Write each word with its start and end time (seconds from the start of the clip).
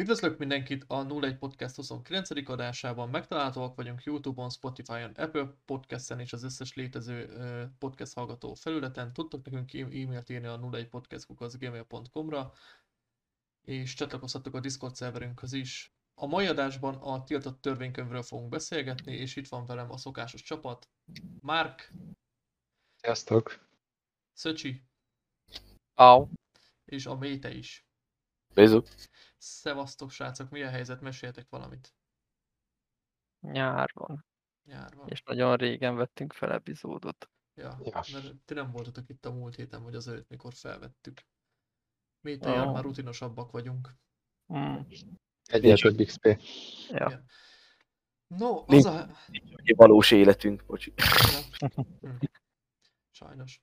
Üdvözlök 0.00 0.38
mindenkit 0.38 0.84
a 0.86 1.06
01 1.06 1.38
Podcast 1.38 1.74
29. 1.74 2.48
adásában. 2.50 3.08
Megtalálhatóak 3.08 3.76
vagyunk 3.76 4.02
YouTube-on, 4.02 4.50
Spotify-on, 4.50 5.10
Apple 5.10 5.54
Podcast-en 5.64 6.20
és 6.20 6.32
az 6.32 6.42
összes 6.42 6.74
létező 6.74 7.28
podcast 7.78 8.14
hallgató 8.14 8.54
felületen. 8.54 9.12
Tudtok 9.12 9.44
nekünk 9.44 9.74
e-mailt 9.74 10.28
írni 10.28 10.46
a 10.46 10.60
01 10.72 10.88
ra 12.28 12.52
és 13.62 13.94
csatlakozhatok 13.94 14.54
a 14.54 14.60
Discord 14.60 14.94
szerverünkhöz 14.94 15.52
is. 15.52 15.94
A 16.14 16.26
mai 16.26 16.46
adásban 16.46 16.94
a 16.94 17.24
tiltott 17.24 17.60
törvénykönyvről 17.60 18.22
fogunk 18.22 18.48
beszélgetni, 18.48 19.12
és 19.12 19.36
itt 19.36 19.48
van 19.48 19.66
velem 19.66 19.90
a 19.90 19.96
szokásos 19.96 20.42
csapat. 20.42 20.88
Márk. 21.40 21.92
Sziasztok. 22.96 23.68
Szöcsi. 24.32 24.82
Au. 25.94 26.28
És 26.84 27.06
a 27.06 27.16
Méte 27.16 27.54
is. 27.54 27.86
Bézuk. 28.54 28.88
Szevasztok 29.38 30.10
srácok, 30.10 30.50
mi 30.50 30.62
a 30.62 30.68
helyzet? 30.68 31.00
Meséljetek 31.00 31.46
valamit. 31.48 31.94
Nyár 33.40 33.90
van. 33.94 34.24
Nyár 34.64 34.94
van. 34.94 35.08
És 35.08 35.22
nagyon 35.22 35.56
régen 35.56 35.96
vettünk 35.96 36.32
fel 36.32 36.52
epizódot. 36.52 37.30
Ja, 37.54 37.78
Ja. 37.82 38.02
mert 38.12 38.34
ti 38.44 38.54
nem 38.54 38.70
voltatok 38.70 39.08
itt 39.08 39.24
a 39.24 39.32
múlt 39.32 39.54
héten, 39.54 39.82
vagy 39.82 39.94
az 39.94 40.08
előtt, 40.08 40.28
mikor 40.28 40.54
felvettük. 40.54 41.20
Mi 42.20 42.36
te 42.36 42.60
Ah. 42.60 42.72
már 42.72 42.82
rutinosabbak 42.82 43.50
vagyunk. 43.50 43.94
Mm. 44.52 44.80
Egyes, 45.44 45.82
hogy 45.82 46.04
XP. 46.06 46.24
Ja. 46.88 47.10
Ja. 47.10 47.24
No, 48.26 48.58
az 48.58 48.66
Nincs. 48.66 48.84
a... 48.84 49.10
Egy 49.54 49.76
valós 49.76 50.10
életünk, 50.10 50.64
bocsi. 50.66 50.92
Ja. 50.96 51.68
Hm. 52.00 52.16
Sajnos. 53.10 53.60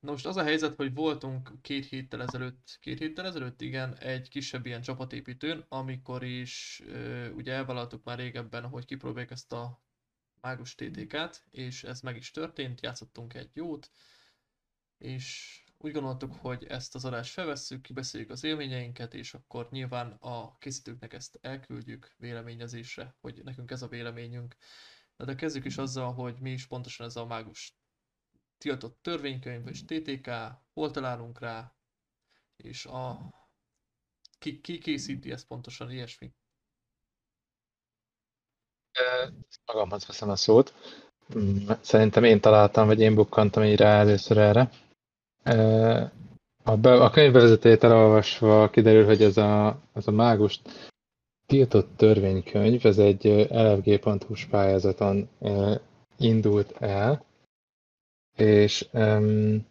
Na 0.00 0.10
most 0.10 0.26
az 0.26 0.36
a 0.36 0.42
helyzet, 0.42 0.74
hogy 0.74 0.94
voltunk 0.94 1.52
két 1.60 1.86
héttel 1.86 2.22
ezelőtt, 2.22 2.78
két 2.80 2.98
héttel 2.98 3.26
ezelőtt, 3.26 3.60
igen, 3.60 3.96
egy 3.96 4.28
kisebb 4.28 4.66
ilyen 4.66 4.82
csapatépítőn, 4.82 5.64
amikor 5.68 6.24
is 6.24 6.82
ugye 7.34 7.52
elvállaltuk 7.52 8.04
már 8.04 8.18
régebben, 8.18 8.64
hogy 8.64 8.84
kipróbáljuk 8.84 9.30
ezt 9.30 9.52
a 9.52 9.82
mágus 10.40 10.74
TTK-t, 10.74 11.44
és 11.50 11.84
ez 11.84 12.00
meg 12.00 12.16
is 12.16 12.30
történt, 12.30 12.80
játszottunk 12.80 13.34
egy 13.34 13.50
jót, 13.52 13.90
és 14.98 15.56
úgy 15.78 15.92
gondoltuk, 15.92 16.34
hogy 16.34 16.64
ezt 16.64 16.94
az 16.94 17.04
adást 17.04 17.32
felvesszük, 17.32 17.82
kibeszéljük 17.82 18.30
az 18.30 18.44
élményeinket, 18.44 19.14
és 19.14 19.34
akkor 19.34 19.68
nyilván 19.70 20.10
a 20.10 20.58
készítőknek 20.58 21.12
ezt 21.12 21.38
elküldjük 21.40 22.14
véleményezésre, 22.16 23.16
hogy 23.20 23.40
nekünk 23.44 23.70
ez 23.70 23.82
a 23.82 23.88
véleményünk. 23.88 24.56
Na 25.16 25.24
de 25.24 25.34
kezdjük 25.34 25.64
is 25.64 25.76
azzal, 25.78 26.12
hogy 26.12 26.40
mi 26.40 26.50
is 26.50 26.66
pontosan 26.66 27.06
ez 27.06 27.16
a 27.16 27.26
mágus 27.26 27.76
tiltott 28.62 28.98
törvénykönyv 29.02 29.68
és 29.68 29.84
TTK, 29.84 30.30
hol 30.74 30.90
találunk 30.90 31.38
rá, 31.40 31.72
és 32.56 32.86
a 32.86 33.18
ki, 34.38 34.60
ki 34.60 34.78
készíti 34.78 35.30
ezt 35.30 35.46
pontosan, 35.46 35.90
ilyesmi. 35.90 36.30
Magamhoz 39.66 40.06
veszem 40.06 40.28
a 40.28 40.36
szót. 40.36 40.74
Mm, 41.38 41.68
Szerintem 41.80 42.24
én 42.24 42.40
találtam, 42.40 42.86
vagy 42.86 43.00
én 43.00 43.14
bukkantam 43.14 43.62
így 43.62 43.78
rá 43.78 43.98
először 43.98 44.38
erre. 44.38 44.70
A, 46.64 46.76
be, 46.76 46.92
a 46.92 47.10
könyvbevezetőjét 47.10 47.84
elolvasva 47.84 48.70
kiderül, 48.70 49.04
hogy 49.04 49.22
ez 49.22 49.36
a, 49.36 49.80
ez 49.92 50.06
a 50.06 50.10
mágus 50.10 50.60
tiltott 51.46 51.96
törvénykönyv, 51.96 52.86
ez 52.86 52.98
egy 52.98 53.26
ö, 53.26 53.44
lfg.hu-s 53.50 54.44
pályázaton 54.46 55.28
indult 56.18 56.70
el, 56.72 57.24
és 58.36 58.86
um, 58.92 59.66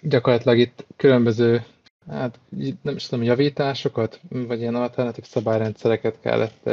gyakorlatilag 0.00 0.58
itt 0.58 0.86
különböző, 0.96 1.64
hát 2.08 2.38
nem 2.82 2.96
is 2.96 3.06
tudom, 3.06 3.24
javításokat, 3.24 4.20
vagy 4.28 4.60
ilyen 4.60 4.74
alternatív 4.74 5.24
szabályrendszereket 5.24 6.20
kellett 6.20 6.70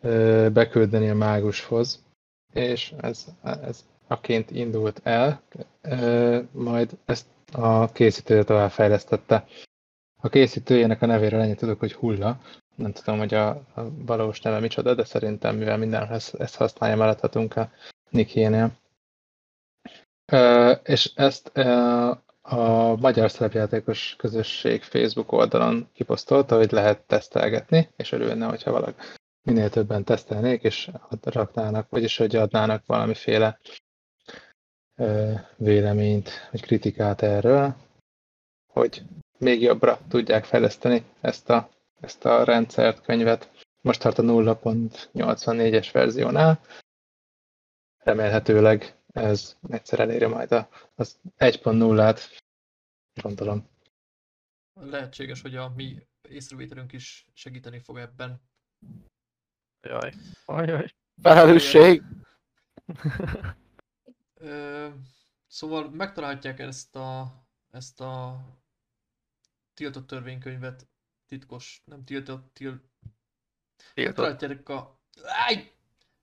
ö, 0.00 0.48
beküldeni 0.52 1.08
a 1.08 1.14
mágushoz, 1.14 2.02
és 2.52 2.92
ez, 3.00 3.24
ez 3.42 3.84
aként 4.06 4.50
indult 4.50 5.00
el, 5.02 5.42
ö, 5.82 6.38
majd 6.52 6.90
ezt 7.04 7.26
a 7.52 7.92
készítője 7.92 8.44
tovább 8.44 8.70
fejlesztette. 8.70 9.46
A 10.20 10.28
készítőjének 10.28 11.02
a 11.02 11.06
nevéről 11.06 11.40
ennyit 11.40 11.58
tudok, 11.58 11.78
hogy 11.78 11.92
Hulla. 11.92 12.40
Nem 12.74 12.92
tudom, 12.92 13.18
hogy 13.18 13.34
a, 13.34 13.48
a 13.48 13.82
valós 14.06 14.40
neve 14.40 14.60
micsoda, 14.60 14.94
de 14.94 15.04
szerintem, 15.04 15.56
mivel 15.56 15.76
mindenhol 15.78 16.14
ezt, 16.14 16.34
ezt 16.34 16.56
használja, 16.56 16.96
maradhatunk 16.96 17.56
a 17.56 17.70
Nikénél. 18.10 18.72
És 20.82 21.10
ezt 21.14 21.48
a 22.42 22.96
Magyar 22.96 23.30
Szerepjátékos 23.30 24.14
Közösség 24.18 24.82
Facebook 24.82 25.32
oldalon 25.32 25.88
kiposztolta, 25.92 26.56
hogy 26.56 26.70
lehet 26.72 27.00
tesztelgetni, 27.06 27.88
és 27.96 28.12
örülne, 28.12 28.46
hogyha 28.46 28.70
valaki 28.70 29.00
minél 29.42 29.70
többen 29.70 30.04
tesztelnék, 30.04 30.62
és 30.62 30.90
raknának, 31.22 31.88
vagyis 31.90 32.16
hogy 32.16 32.36
adnának 32.36 32.86
valamiféle 32.86 33.58
véleményt, 35.56 36.30
vagy 36.50 36.62
kritikát 36.62 37.22
erről, 37.22 37.74
hogy 38.72 39.02
még 39.38 39.62
jobbra 39.62 39.98
tudják 40.08 40.44
fejleszteni 40.44 41.04
ezt 41.20 41.50
a, 41.50 41.68
ezt 42.00 42.24
a 42.24 42.44
rendszert, 42.44 43.00
könyvet. 43.02 43.50
Most 43.80 44.00
tart 44.00 44.18
a 44.18 44.22
0.84-es 44.22 45.88
verziónál. 45.92 46.60
Remélhetőleg 47.98 48.97
ez 49.12 49.56
egyszer 49.68 50.00
eléri 50.00 50.26
majd 50.26 50.52
a, 50.52 50.68
az 50.94 51.20
1.0-át, 51.36 52.20
gondolom. 53.22 53.68
Lehetséges, 54.80 55.40
hogy 55.40 55.56
a 55.56 55.68
mi 55.68 56.06
észrevételünk 56.28 56.92
is 56.92 57.26
segíteni 57.32 57.78
fog 57.78 57.98
ebben. 57.98 58.40
Jaj. 59.80 60.12
Ajaj. 60.44 60.94
Felelősség! 61.22 62.02
Ö, 64.34 64.88
szóval 65.46 65.90
megtalálhatják 65.90 66.58
ezt 66.58 66.96
a, 66.96 67.32
ezt 67.70 68.00
a 68.00 68.40
tiltott 69.74 70.06
törvénykönyvet, 70.06 70.88
titkos, 71.26 71.82
nem 71.84 72.04
tiltott, 72.04 72.54
til, 72.54 72.80
Tiltott. 73.94 74.16
megtalálhatjátok 74.16 74.68
a, 74.68 75.00
áj! 75.22 75.72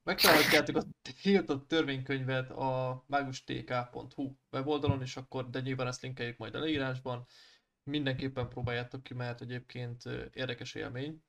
megtalálhatjátok 0.04 0.76
a 0.76 0.84
tiltott 1.14 1.68
törvénykönyvet 1.68 2.50
a 2.50 3.04
magustk.hu 3.08 4.36
weboldalon, 4.52 5.02
és 5.02 5.18
akkor, 5.18 5.50
de 5.50 5.60
nyilván 5.60 5.88
ezt 5.88 6.02
linkeljük 6.02 6.38
majd 6.38 6.56
a 6.56 6.60
leírásban. 6.60 7.26
Mindenképpen 7.84 8.50
próbáljátok 8.50 9.04
ki, 9.04 9.14
mert 9.14 9.42
egyébként 9.42 10.06
érdekes 10.34 10.74
élmény. 10.74 11.24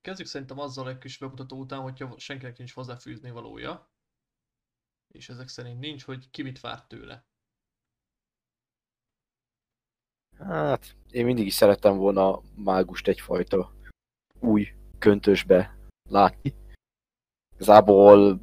Kezdjük 0.00 0.28
szerintem 0.28 0.58
azzal 0.58 0.88
egy 0.88 0.98
kis 0.98 1.18
bemutató 1.18 1.58
után, 1.58 1.80
hogyha 1.80 2.18
senkinek 2.18 2.58
nincs 2.58 2.72
hozzáfűzni 2.72 3.30
valója. 3.30 3.90
És 5.08 5.28
ezek 5.28 5.48
szerint 5.48 5.80
nincs, 5.80 6.04
hogy 6.04 6.30
ki 6.30 6.42
mit 6.42 6.60
várt 6.60 6.88
tőle. 6.88 7.26
Hát, 10.38 10.96
én 11.10 11.24
mindig 11.24 11.46
is 11.46 11.54
szerettem 11.54 11.96
volna 11.96 12.40
mágust 12.54 13.08
egyfajta 13.08 13.72
új 14.40 14.68
köntösbe 14.98 15.76
látni. 16.08 16.54
Igazából 17.62 18.40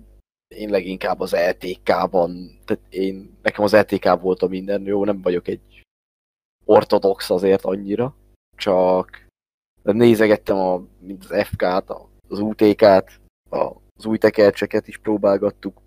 én 0.56 0.70
leginkább 0.70 1.20
az 1.20 1.36
LTK-ban, 1.36 2.60
tehát 2.66 2.84
én, 2.90 3.38
nekem 3.42 3.64
az 3.64 3.76
LTK 3.76 4.22
volt 4.22 4.42
a 4.42 4.48
minden, 4.48 4.86
jó, 4.86 5.06
nem 5.06 5.22
vagyok 5.22 5.48
egy 5.48 5.82
ortodox 6.66 7.30
azért 7.30 7.64
annyira, 7.64 8.16
csak 8.56 9.28
nézegettem 9.82 10.58
a, 10.58 10.84
mint 11.00 11.24
az 11.24 11.48
FK-t, 11.48 11.90
az 12.28 12.40
UTK-t, 12.40 13.20
az 13.50 14.06
új 14.06 14.18
tekercseket 14.18 14.88
is 14.88 14.98
próbálgattuk, 14.98 15.82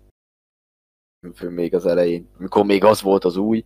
még 1.49 1.75
az 1.75 1.85
elején, 1.85 2.29
amikor 2.37 2.65
még 2.65 2.83
az 2.83 3.01
volt 3.01 3.25
az 3.25 3.37
új, 3.37 3.65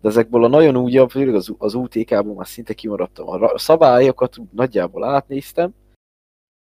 de 0.00 0.08
ezekből 0.08 0.44
a 0.44 0.48
nagyon 0.48 0.76
újabb, 0.76 1.10
főleg 1.10 1.34
az, 1.34 1.54
az 1.58 1.74
UTK-ból 1.74 2.34
már 2.34 2.46
szinte 2.46 2.74
kimaradtam. 2.74 3.28
A 3.28 3.58
szabályokat 3.58 4.36
nagyjából 4.52 5.04
átnéztem, 5.04 5.74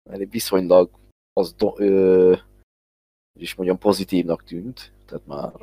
mert 0.10 0.32
viszonylag 0.32 0.99
az, 1.40 1.54
do, 1.54 1.74
ö, 1.78 2.36
is 3.40 3.56
mondjam, 3.56 3.78
pozitívnak 3.78 4.44
tűnt, 4.44 4.92
tehát 5.06 5.26
már 5.26 5.54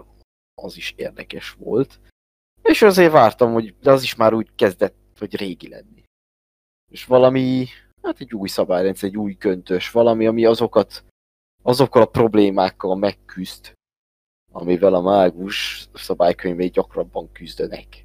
az 0.63 0.77
is 0.77 0.95
érdekes 0.97 1.53
volt. 1.53 2.01
És 2.63 2.83
azért 2.83 3.13
vártam, 3.13 3.53
hogy 3.53 3.75
de 3.81 3.91
az 3.91 4.03
is 4.03 4.15
már 4.15 4.35
úgy 4.35 4.51
kezdett, 4.55 4.97
hogy 5.19 5.37
régi 5.37 5.69
lenni. 5.69 6.03
És 6.93 7.05
valami, 7.05 7.67
hát 8.03 8.21
egy 8.21 8.35
új 8.35 8.49
szabályrendszer, 8.49 9.09
egy 9.09 9.17
új 9.17 9.37
köntös, 9.37 9.91
valami, 9.91 10.27
ami 10.27 10.45
azokat, 10.45 11.05
azokkal 11.63 12.03
a 12.03 12.07
problémákkal 12.07 12.97
megküzd, 12.97 13.73
amivel 14.53 14.95
a 14.95 15.01
mágus 15.01 15.89
szabálykönyvei 15.95 16.69
gyakrabban 16.69 17.33
küzdenek. 17.33 18.05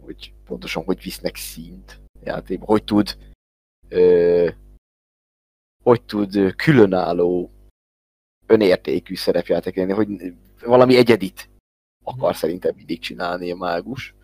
Hogy 0.00 0.32
pontosan 0.44 0.84
hogy 0.84 1.02
visznek 1.02 1.36
színt 1.36 2.00
játékba, 2.22 2.66
hogy 2.66 2.84
tud 2.84 3.16
ö, 3.88 4.50
hogy 5.84 6.02
tud 6.02 6.54
különálló 6.56 7.50
önértékű 8.46 9.14
szerepjáték 9.14 9.76
lenni, 9.76 9.92
hogy 9.92 10.34
valami 10.60 10.96
egyedit 10.96 11.48
akar 12.02 12.36
szerintem 12.36 12.74
mindig 12.74 12.98
csinálni 12.98 13.50
a 13.50 13.56
mágus, 13.56 14.14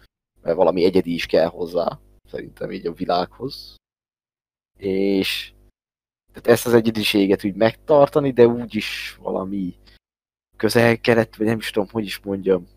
mert 0.43 0.57
valami 0.57 0.85
egyedi 0.85 1.15
is 1.15 1.27
kell 1.27 1.47
hozzá. 1.47 2.01
szerintem 2.29 2.71
így 2.71 2.87
a 2.87 2.93
világhoz. 2.93 3.77
És 4.79 5.55
tehát 6.33 6.47
ezt 6.47 6.67
az 6.67 6.73
egyediséget 6.73 7.45
úgy 7.45 7.55
megtartani, 7.55 8.33
de 8.33 8.47
úgy 8.47 8.75
is 8.75 9.17
valami 9.21 9.75
közel-kelet, 10.57 11.37
vagy 11.37 11.47
nem 11.47 11.59
is 11.59 11.71
tudom, 11.71 11.89
hogy 11.89 12.05
is 12.05 12.21
mondjam, 12.21 12.69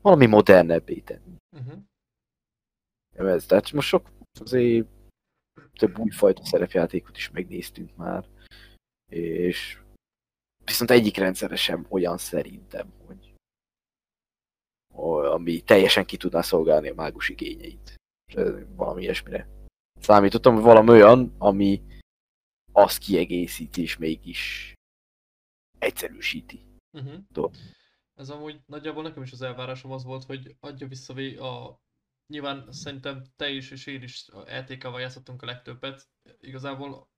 valami 0.00 0.26
modernebbé 0.26 0.98
tenni. 0.98 1.36
Uh-huh. 1.56 1.82
Ez, 3.32 3.46
tehát 3.46 3.72
most 3.72 3.88
sok 3.88 4.10
azért 4.40 4.86
több 5.74 5.98
újfajta 5.98 6.44
szerepjátékot 6.44 7.16
is 7.16 7.30
megnéztünk 7.30 7.96
már, 7.96 8.28
és 9.12 9.78
viszont 10.64 10.90
egyik 10.90 11.16
rendszere 11.16 11.56
sem 11.56 11.86
olyan 11.88 12.18
szerintem, 12.18 12.92
hogy 13.06 13.34
ami 15.32 15.60
teljesen 15.60 16.06
ki 16.06 16.16
tudná 16.16 16.40
szolgálni 16.40 16.88
a 16.88 16.94
mágus 16.94 17.28
igényeit. 17.28 17.94
Valami 18.76 19.02
ilyesmire. 19.02 19.48
Számítottam, 20.00 20.54
hogy 20.54 20.62
valami 20.62 20.88
olyan, 20.88 21.34
ami 21.38 21.82
azt 22.72 22.98
kiegészíti, 22.98 23.82
és 23.82 23.96
mégis 23.96 24.72
egyszerűsíti. 25.78 26.66
Uh-huh. 26.92 27.50
Ez 28.14 28.30
amúgy 28.30 28.60
nagyjából 28.66 29.02
nekem 29.02 29.22
is 29.22 29.32
az 29.32 29.42
elvárásom 29.42 29.90
az 29.92 30.04
volt, 30.04 30.24
hogy 30.24 30.56
adja 30.60 30.86
vissza 30.86 31.14
a... 31.44 31.82
Nyilván 32.26 32.72
szerintem 32.72 33.24
te 33.36 33.48
is 33.48 33.70
és 33.70 33.86
én 33.86 34.02
is 34.02 34.28
LTK-val 34.46 35.00
játszottunk 35.00 35.42
a 35.42 35.46
legtöbbet. 35.46 36.08
Igazából 36.40 37.08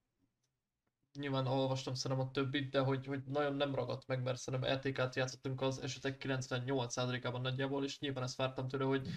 nyilván 1.17 1.47
olvastam 1.47 1.93
szerintem 1.93 2.27
a 2.27 2.31
többit, 2.31 2.69
de 2.69 2.79
hogy, 2.79 3.05
hogy 3.05 3.23
nagyon 3.23 3.55
nem 3.55 3.75
ragadt 3.75 4.07
meg, 4.07 4.23
mert 4.23 4.37
szerintem 4.37 4.73
LTK-t 4.73 5.15
játszottunk 5.15 5.61
az 5.61 5.81
esetek 5.81 6.23
98%-ában 6.25 7.41
nagyjából, 7.41 7.83
és 7.83 7.99
nyilván 7.99 8.23
ezt 8.23 8.37
vártam 8.37 8.67
tőle, 8.67 8.83
hogy, 8.83 9.07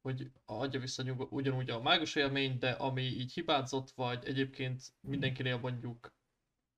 hogy 0.00 0.30
adja 0.44 0.80
vissza 0.80 1.02
ugyanúgy 1.30 1.70
a 1.70 1.80
mágus 1.80 2.14
élmény, 2.14 2.58
de 2.58 2.70
ami 2.70 3.02
így 3.02 3.32
hibázott, 3.32 3.90
vagy 3.90 4.24
egyébként 4.24 4.82
mindenkinél 5.00 5.58
mondjuk 5.58 6.14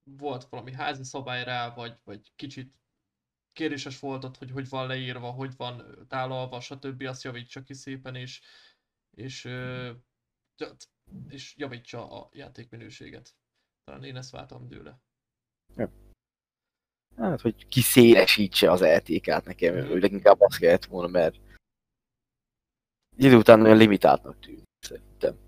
volt 0.02 0.44
valami 0.44 0.72
házi 0.72 1.04
szabály 1.04 1.44
rá, 1.44 1.74
vagy, 1.74 1.98
vagy 2.04 2.32
kicsit 2.36 2.74
kéréses 3.56 3.98
volt 3.98 4.24
ott, 4.24 4.36
hogy 4.36 4.50
hogy 4.50 4.68
van 4.68 4.86
leírva, 4.86 5.30
hogy 5.30 5.56
van 5.56 6.06
tálalva, 6.08 6.60
stb. 6.60 7.02
azt 7.02 7.22
javítsa 7.22 7.62
ki 7.62 7.74
szépen, 7.74 8.14
és, 8.14 8.40
és, 9.16 9.44
ja- 10.56 10.76
és 11.28 11.56
javítsa 11.56 12.10
a 12.10 12.28
játékminőséget. 12.32 13.34
Talán 13.84 14.04
én 14.04 14.16
ezt 14.16 14.30
vártam 14.30 14.68
tőle. 14.68 14.98
Hát, 17.16 17.40
hogy 17.40 17.68
kiszélesítse 17.68 18.70
az 18.70 18.80
LTK-t 18.80 19.44
nekem, 19.44 19.74
Mhm. 19.76 19.88
hogy 19.88 20.00
leginkább 20.00 20.40
azt 20.40 20.58
kellett 20.58 20.84
volna, 20.84 21.08
mert 21.08 21.36
idő 23.16 23.36
után 23.36 23.60
olyan 23.62 23.76
limitáltnak 23.76 24.40
tűnik, 24.40 24.64
szerintem. 24.78 25.38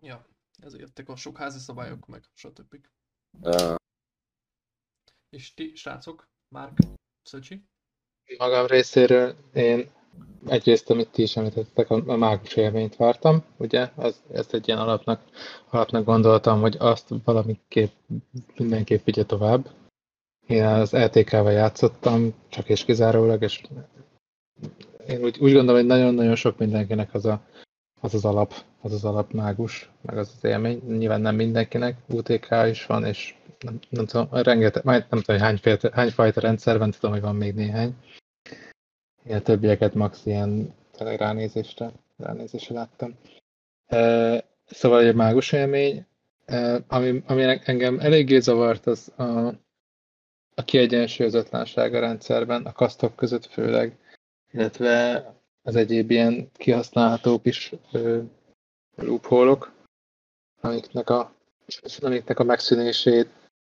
Ja, 0.00 0.26
ezért 0.62 0.80
jöttek 0.82 1.08
a 1.08 1.16
sok 1.16 1.36
házi 1.36 1.58
szabályok, 1.58 2.06
meg 2.06 2.24
stb. 2.34 2.86
Uh, 3.40 3.74
És 5.28 5.54
ti, 5.54 5.74
srácok, 5.74 6.28
Márk, 6.54 6.78
Szöcsi? 7.22 7.62
Magam 8.38 8.66
részéről 8.66 9.34
én 9.54 9.90
egyrészt, 10.46 10.90
amit 10.90 11.08
ti 11.08 11.22
is 11.22 11.36
említettek, 11.36 11.90
a, 11.90 12.16
mágus 12.16 12.56
élményt 12.56 12.96
vártam, 12.96 13.44
ugye? 13.56 13.90
Az, 13.94 14.22
ezt 14.32 14.54
egy 14.54 14.68
ilyen 14.68 14.80
alapnak, 14.80 15.22
alapnak 15.70 16.04
gondoltam, 16.04 16.60
hogy 16.60 16.76
azt 16.78 17.08
valamiképp 17.24 17.92
mindenképp 18.56 19.04
vigye 19.04 19.24
tovább. 19.24 19.70
Én 20.46 20.64
az 20.64 20.92
LTK-val 20.92 21.52
játszottam, 21.52 22.34
csak 22.48 22.68
és 22.68 22.84
kizárólag, 22.84 23.42
és 23.42 23.62
én 25.08 25.22
úgy, 25.22 25.38
úgy 25.40 25.52
gondolom, 25.52 25.80
hogy 25.80 25.86
nagyon-nagyon 25.86 26.34
sok 26.34 26.58
mindenkinek 26.58 27.14
az, 27.14 27.24
a, 27.24 27.46
az 28.04 28.14
az 28.14 28.24
alap, 28.24 28.54
az 28.80 28.92
az 28.92 29.04
alap 29.04 29.32
mágus, 29.32 29.90
meg 30.00 30.18
az 30.18 30.32
az 30.36 30.44
élmény. 30.44 30.82
Nyilván 30.86 31.20
nem 31.20 31.34
mindenkinek, 31.34 31.96
UTK 32.08 32.48
is 32.70 32.86
van, 32.86 33.04
és 33.04 33.34
nem, 33.60 33.78
nem 33.88 34.06
tudom, 34.06 34.28
rengeteg, 34.30 34.84
nem 34.84 35.04
tudom, 35.08 35.22
hogy 35.24 35.40
hány, 35.40 35.56
fajta, 35.56 35.90
hány 35.92 36.10
fajta 36.10 36.40
rendszer 36.40 36.78
van, 36.78 36.90
tudom, 36.90 37.10
hogy 37.10 37.20
van 37.20 37.36
még 37.36 37.54
néhány. 37.54 37.94
Ilyen 39.24 39.42
többieket 39.42 39.94
max 39.94 40.26
ilyen 40.26 40.74
tényleg 40.96 41.18
ránézésre, 41.18 41.92
ránézésre 42.16 42.74
láttam. 42.74 43.14
E, 43.86 44.44
szóval 44.66 45.00
egy 45.00 45.14
mágus 45.14 45.52
élmény, 45.52 46.06
e, 46.44 46.84
ami, 46.88 47.22
ami 47.26 47.60
engem 47.64 47.98
eléggé 48.00 48.38
zavart, 48.38 48.86
az 48.86 49.12
a, 49.16 49.46
a 50.54 50.64
kiegyensúlyozatlanság 50.64 51.94
a 51.94 52.00
rendszerben, 52.00 52.64
a 52.64 52.72
kasztok 52.72 53.16
között 53.16 53.46
főleg, 53.46 53.96
illetve 54.52 55.24
az 55.64 55.76
egyéb 55.76 56.10
ilyen 56.10 56.50
kihasználható 56.52 57.40
kis 57.40 57.72
ö, 57.92 58.22
loophole-ok, 58.94 59.72
amiknek 60.60 61.10
a, 61.10 61.34
amiknek 62.00 62.38
a 62.38 62.44
megszűnését 62.44 63.28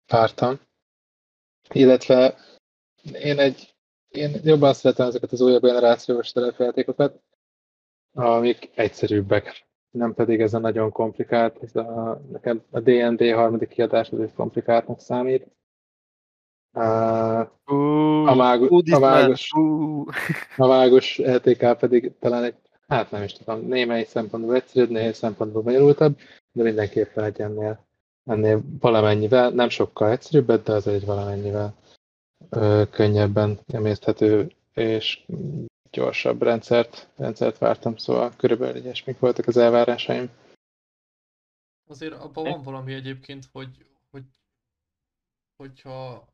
vártam. 0.08 0.60
Illetve 1.70 2.36
én 3.14 3.40
egy 3.40 3.74
én 4.14 4.32
jobban 4.44 4.74
szeretem 4.74 5.08
ezeket 5.08 5.32
az 5.32 5.42
újabb 5.42 5.62
generációs 5.62 6.32
terepjátékokat, 6.32 7.22
amik 8.14 8.70
egyszerűbbek, 8.76 9.68
nem 9.92 10.14
pedig 10.14 10.42
ez 10.42 10.54
a 10.54 10.60
nagyon 10.60 10.92
komplikált, 10.92 11.64
ez 11.64 11.76
a, 11.76 12.22
nekem 12.32 12.64
a 12.72 12.80
D&D 12.80 13.34
harmadik 13.34 13.70
kiadás 13.70 14.10
az 14.10 14.30
komplikáltnak 14.36 15.00
számít. 15.00 15.48
Uh, 16.74 17.40
a, 18.30 18.36
mágu, 18.36 18.82
a, 18.92 19.00
mágus, 19.00 19.52
a 20.58 20.68
mágus 20.68 21.18
LTK 21.18 21.78
pedig 21.80 22.12
talán 22.20 22.44
egy, 22.44 22.56
hát 22.88 23.12
nem 23.12 23.24
is 23.24 23.34
tudom, 23.34 23.68
némely 23.68 24.04
szempontból 24.04 24.56
egyszerűbb, 24.56 24.90
némely 24.90 25.14
szempontból 25.14 25.62
bonyolultabb, 25.62 26.18
de 26.52 26.64
mindenképpen 26.64 27.24
egy 27.24 27.42
ennél, 27.42 27.86
ennél 28.26 28.62
valamennyivel, 28.80 29.50
nem 29.50 29.70
sokkal 29.70 30.10
egyszerűbb, 30.10 30.62
de 30.64 30.74
az 30.74 30.88
egy 30.88 31.06
valamennyivel 31.06 31.74
ö, 32.50 32.84
könnyebben 32.92 33.60
emészthető 33.68 34.52
és 34.74 35.26
gyorsabb 35.92 36.42
rendszert, 36.42 37.10
rendszert 37.16 37.58
vártam, 37.58 37.98
szóval 37.98 38.32
körülbelül 38.38 38.82
ilyesmik 38.82 39.20
voltak 39.20 39.48
az 39.48 39.58
elvárásaim. 39.58 40.30
Azért 41.90 42.14
abban 42.14 42.44
van 42.44 42.62
valami 42.62 42.94
egyébként, 42.94 43.50
hogy, 43.52 43.86
hogy 44.12 44.24
hogyha 45.56 46.33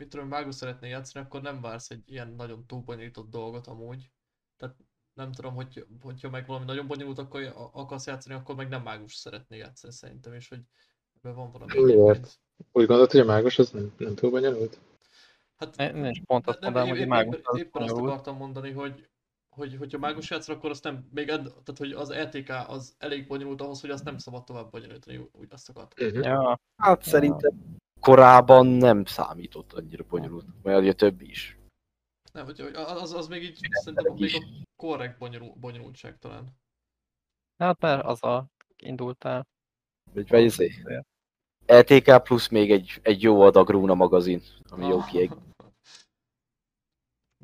mit 0.00 0.08
tudom, 0.08 0.28
mágus 0.28 0.54
szeretné 0.54 0.88
játszani, 0.88 1.24
akkor 1.24 1.42
nem 1.42 1.60
vársz 1.60 1.90
egy 1.90 2.02
ilyen 2.06 2.28
nagyon 2.28 2.66
túlbonyolított 2.66 3.30
dolgot 3.30 3.66
amúgy. 3.66 4.10
Tehát 4.56 4.76
nem 5.12 5.32
tudom, 5.32 5.54
hogy, 5.54 5.86
hogyha 6.02 6.30
meg 6.30 6.46
valami 6.46 6.64
nagyon 6.64 6.86
bonyolult 6.86 7.18
akkor 7.18 7.52
akarsz 7.72 8.06
játszani, 8.06 8.34
akkor 8.34 8.54
meg 8.54 8.68
nem 8.68 8.82
mágus 8.82 9.14
szeretné 9.14 9.56
játszani 9.56 9.92
szerintem, 9.92 10.32
és 10.32 10.48
hogy 10.48 10.60
ebben 11.16 11.34
van 11.34 11.50
valami. 11.50 11.82
Miért? 11.82 12.40
Úgy 12.56 12.86
gondolod, 12.86 13.10
hogy 13.10 13.20
a 13.20 13.24
mágus 13.24 13.58
az 13.58 13.70
nem, 13.70 13.92
nem 13.96 14.14
túl 14.14 14.30
bonyolult? 14.30 14.80
Hát, 15.56 15.76
Ne- 15.76 15.92
Én 15.94 16.04
is 16.04 16.22
pont 16.26 16.46
azt 16.46 16.60
mondanám, 16.60 16.88
hogy 16.88 17.02
a 17.02 17.06
mágus 17.06 17.36
épp- 17.36 17.46
az 17.46 17.58
éppen 17.58 17.82
azt 17.82 17.92
akartam 17.96 18.36
mondani, 18.36 18.70
hogy, 18.70 19.08
hogy 19.48 19.76
hogyha 19.76 19.98
mágus 19.98 20.30
játszol, 20.30 20.54
akkor 20.54 20.70
azt 20.70 20.84
nem, 20.84 21.08
még 21.12 21.28
ed, 21.28 21.42
tehát 21.42 21.78
hogy 21.78 21.92
az 21.92 22.12
LTK 22.14 22.48
az 22.68 22.94
elég 22.98 23.26
bonyolult 23.26 23.60
ahhoz, 23.60 23.80
hogy 23.80 23.90
azt 23.90 24.04
nem 24.04 24.18
szabad 24.18 24.44
tovább 24.44 24.70
bonyolítani, 24.70 25.16
úgy- 25.32 25.52
azt 25.52 25.68
akartam. 25.68 26.06
Uh-huh. 26.06 26.24
Ja, 26.24 26.60
hát 26.76 27.02
szerintem 27.02 27.78
korábban 28.00 28.66
nem 28.66 29.04
számított 29.04 29.72
annyira 29.72 30.04
bonyolult, 30.04 30.46
mert 30.62 30.80
ugye 30.80 30.92
több 30.92 31.20
is. 31.20 31.58
Nem, 32.32 32.44
hogy 32.44 32.60
az, 32.60 33.12
az 33.12 33.28
még 33.28 33.42
így 33.42 33.58
szerintem 33.70 34.14
még 34.14 34.34
a 34.34 34.64
korrekt 34.76 35.18
bonyolul, 35.18 35.54
bonyolultság 35.54 36.18
talán. 36.18 36.48
hát 37.56 37.80
mert 37.80 38.04
az 38.04 38.22
a 38.22 38.46
indultál. 38.76 39.46
Vagy 40.12 40.28
vagy 40.28 40.44
izé. 40.44 40.82
LTK 41.66 42.22
plusz 42.22 42.48
még 42.48 42.70
egy, 42.70 42.98
egy 43.02 43.22
jó 43.22 43.40
adag 43.40 43.68
Runa 43.70 43.94
magazin, 43.94 44.42
ami 44.68 44.86
jó 44.86 45.04
kieg. 45.04 45.30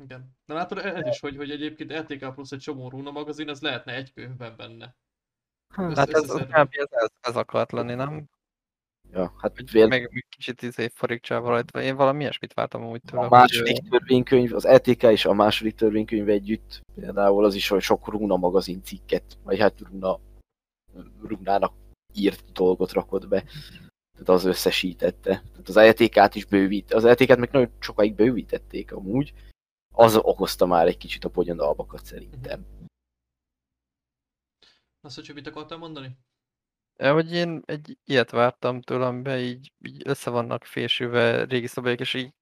Igen. 0.01 0.37
De 0.45 0.53
látod, 0.53 0.77
ez 0.77 1.07
is, 1.07 1.19
hogy, 1.19 1.35
hogy 1.35 1.51
egyébként 1.51 1.91
LTK 1.91 2.33
plusz 2.33 2.51
egy 2.51 2.59
csomó 2.59 2.89
Runa 2.89 3.11
magazin, 3.11 3.49
ez 3.49 3.61
lehetne 3.61 3.93
egy 3.93 4.13
könyvben 4.13 4.55
benne. 4.55 4.95
Össze- 5.77 5.97
Hát 5.99 6.09
ez, 6.09 6.31
kb. 6.31 6.69
ez, 6.71 6.87
ez, 6.89 7.09
ez 7.21 7.35
akart 7.35 7.71
lenni, 7.71 7.93
nem? 7.93 8.29
Ja, 9.11 9.33
hát 9.37 9.55
Hogy 9.55 9.71
vél, 9.71 9.87
meg 9.87 10.25
kicsit 10.29 10.61
izé 10.61 10.87
farigcsával 10.93 11.49
rajta. 11.49 11.81
Én 11.81 11.95
valami 11.95 12.21
ilyesmit 12.21 12.53
vártam 12.53 12.83
amúgy 12.83 13.01
tőle. 13.01 13.25
a 13.25 13.29
második 13.29 13.89
törvénykönyv, 13.89 14.53
az 14.53 14.65
LTK 14.65 15.03
és 15.03 15.25
a 15.25 15.33
második 15.33 15.75
törvénykönyv 15.75 16.29
együtt, 16.29 16.81
például 16.95 17.45
az 17.45 17.55
is, 17.55 17.67
hogy 17.67 17.81
sok 17.81 18.07
Runa 18.07 18.35
magazin 18.35 18.83
cikket, 18.83 19.37
vagy 19.43 19.59
hát 19.59 19.79
Runa, 19.79 20.19
Runának 21.21 21.73
írt 22.13 22.51
dolgot 22.51 22.91
rakott 22.91 23.27
be. 23.27 23.43
Tehát 24.11 24.29
az 24.29 24.45
összesítette. 24.45 25.43
Tehát 25.51 25.67
az 25.67 25.75
LTK-t 25.75 26.35
is 26.35 26.45
bővít. 26.45 26.93
Az 26.93 27.05
LTK-t 27.05 27.37
meg 27.37 27.51
nagyon 27.51 27.71
sokáig 27.79 28.15
bővítették 28.15 28.91
amúgy. 28.91 29.33
Az 29.95 30.15
okozta 30.15 30.65
már 30.65 30.87
egy 30.87 30.97
kicsit 30.97 31.25
a 31.25 31.29
bonyodalmakat 31.29 32.05
szerintem. 32.05 32.65
Azt, 35.01 35.15
hogy 35.15 35.31
mit 35.33 35.47
akartál 35.47 35.77
mondani? 35.77 36.17
Hogy 36.97 37.33
én 37.33 37.61
egy 37.65 37.97
ilyet 38.03 38.31
vártam 38.31 38.81
tőle, 38.81 39.05
amiben 39.05 39.39
így, 39.39 39.71
így 39.79 40.01
össze 40.05 40.29
vannak 40.29 40.63
fésülve 40.63 41.43
régi 41.45 41.67
szabályok, 41.67 41.99
és 41.99 42.13
így 42.13 42.33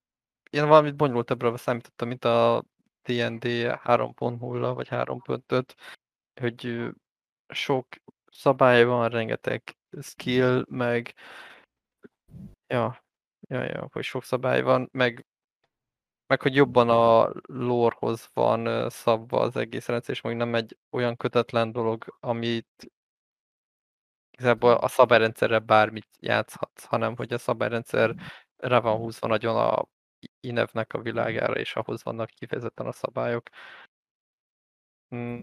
én 0.50 0.68
valamit 0.68 0.96
bonyolultabbra 0.96 1.58
számítottam, 1.58 2.08
mint 2.08 2.26
a 2.26 2.64
D&D 3.04 3.46
3.0 3.46 4.72
vagy 4.76 4.88
3.5, 4.90 5.74
hogy 6.42 6.90
sok 7.48 7.88
szabály 8.32 8.84
van, 8.86 9.10
rengeteg 9.10 9.78
skill, 10.02 10.66
meg 10.70 11.14
ja, 12.68 13.04
ja, 13.50 13.64
ja, 13.64 13.88
hogy 13.92 14.04
sok 14.04 14.24
szabály 14.24 14.62
van, 14.62 14.90
meg 14.92 15.26
meg 16.28 16.42
hogy 16.42 16.56
jobban 16.56 16.90
a 16.90 17.32
lore-hoz 17.46 18.30
van 18.34 18.90
szabva 18.90 19.40
az 19.40 19.56
egész 19.56 19.88
rendszer, 19.88 20.16
és 20.16 20.22
még 20.22 20.36
nem 20.36 20.56
egy 20.56 20.78
olyan 20.90 21.16
kötetlen 21.18 21.72
dolog, 21.72 22.18
amit 22.20 22.92
igazából 24.38 24.74
a 24.74 24.88
szabályrendszerre 24.88 25.60
bármit 25.60 26.08
játszhatsz, 26.20 26.84
hanem 26.84 27.16
hogy 27.16 27.34
a 27.34 27.38
szabályrendszer 27.38 28.16
rá 28.58 28.80
van 28.80 28.98
húzva 28.98 29.28
nagyon 29.28 29.56
a 29.56 29.86
Inevnek 30.40 30.94
a 30.94 31.02
világára, 31.02 31.54
és 31.60 31.76
ahhoz 31.76 32.04
vannak 32.04 32.30
kifejezetten 32.30 32.86
a 32.88 32.92
szabályok. 32.92 33.50
Mm, 35.16 35.40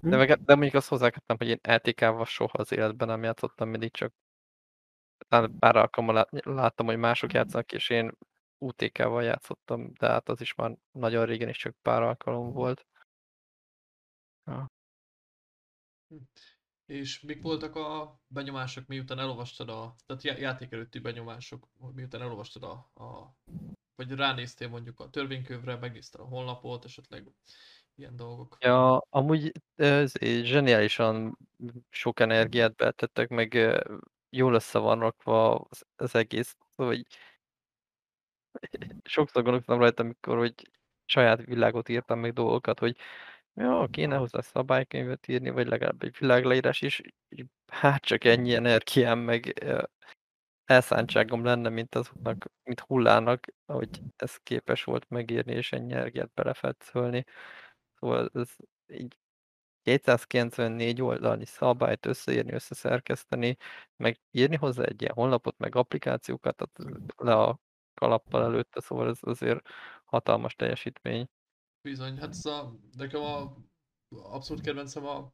De, 0.00 0.16
meg, 0.16 0.44
de 0.44 0.54
mondjuk 0.54 0.74
azt 0.74 0.88
hozzáköttem, 0.88 1.36
hogy 1.36 1.48
én 1.48 1.60
LTK-val 1.62 2.24
soha 2.24 2.58
az 2.58 2.72
életben 2.72 3.08
nem 3.08 3.22
játszottam, 3.22 3.68
mindig 3.68 3.90
csak 3.92 4.12
talán 5.28 5.58
pár 5.58 5.76
alkalommal 5.76 6.14
lát- 6.14 6.44
láttam, 6.44 6.86
hogy 6.86 6.96
mások 6.96 7.32
játszanak, 7.32 7.72
és 7.72 7.90
én 7.90 8.12
UTK-val 8.58 9.22
játszottam, 9.22 9.92
de 9.98 10.06
hát 10.08 10.28
az 10.28 10.40
is 10.40 10.54
már 10.54 10.76
nagyon 10.92 11.24
régen 11.26 11.48
is 11.48 11.56
csak 11.56 11.74
pár 11.82 12.02
alkalom 12.02 12.52
volt. 12.52 12.86
És 16.86 17.20
mik 17.20 17.42
voltak 17.42 17.76
a 17.76 18.20
benyomások, 18.26 18.86
miután 18.86 19.18
elolvastad 19.18 19.68
a, 19.68 19.94
tehát 20.06 20.22
já- 20.22 20.38
játék 20.38 20.72
előtti 20.72 20.98
benyomások, 20.98 21.68
miután 21.94 22.20
elolvastad 22.20 22.62
a, 22.62 22.72
a 23.02 23.34
vagy 23.94 24.10
ránéztél 24.10 24.68
mondjuk 24.68 25.00
a 25.00 25.10
törvénykövre, 25.10 25.76
megnézted 25.76 26.20
a 26.20 26.24
honlapot, 26.24 26.84
esetleg 26.84 27.30
ilyen 27.94 28.16
dolgok. 28.16 28.56
Ja, 28.60 28.98
amúgy 29.10 29.52
ez 29.74 30.12
zseniálisan 30.42 31.38
sok 31.90 32.20
energiát 32.20 32.74
betettek, 32.74 33.28
meg 33.28 33.54
jól 34.30 34.54
össze 34.54 34.78
van 34.78 34.98
rakva 34.98 35.54
az, 35.54 35.86
az 35.96 36.14
egész, 36.14 36.56
hogy 36.74 37.06
sokszor 39.04 39.42
gondoltam 39.42 39.78
rajta, 39.78 40.02
amikor 40.02 40.36
hogy 40.36 40.70
saját 41.04 41.44
világot 41.44 41.88
írtam 41.88 42.18
meg 42.18 42.32
dolgokat, 42.32 42.78
hogy 42.78 42.96
ja, 43.56 43.86
kéne 43.90 44.16
hozzá 44.16 44.40
szabálykönyvet 44.40 45.28
írni, 45.28 45.50
vagy 45.50 45.66
legalább 45.66 46.02
egy 46.02 46.16
világleírás 46.18 46.82
is, 46.82 47.00
hát 47.72 48.02
csak 48.04 48.24
ennyi 48.24 48.54
energiám, 48.54 49.18
meg 49.18 49.64
elszántságom 50.64 51.44
lenne, 51.44 51.68
mint 51.68 51.94
azoknak, 51.94 52.46
mint 52.64 52.80
hullának, 52.80 53.46
hogy 53.66 54.00
ez 54.16 54.36
képes 54.36 54.84
volt 54.84 55.08
megírni, 55.08 55.52
és 55.52 55.72
ennyi 55.72 55.92
energiát 55.92 56.30
belefetszölni. 56.34 57.24
Szóval 58.00 58.30
ez 58.34 58.50
így 58.86 59.16
294 59.82 61.02
oldalnyi 61.02 61.44
szabályt 61.44 62.06
összeírni, 62.06 62.52
összeszerkeszteni, 62.52 63.56
meg 63.96 64.20
írni 64.30 64.56
hozzá 64.56 64.82
egy 64.84 65.02
ilyen 65.02 65.14
honlapot, 65.14 65.58
meg 65.58 65.74
applikációkat, 65.76 66.56
tehát 66.56 67.04
le 67.16 67.34
a 67.34 67.58
kalappal 67.94 68.44
előtte, 68.44 68.80
szóval 68.80 69.08
ez 69.08 69.18
azért 69.22 69.68
hatalmas 70.04 70.54
teljesítmény. 70.54 71.28
Bizony, 71.86 72.18
hát 72.18 72.28
ez 72.28 72.44
a, 72.46 72.72
nekem 72.96 73.20
a 73.22 73.56
abszolút 74.08 74.62
kedvencem 74.62 75.06
a 75.06 75.32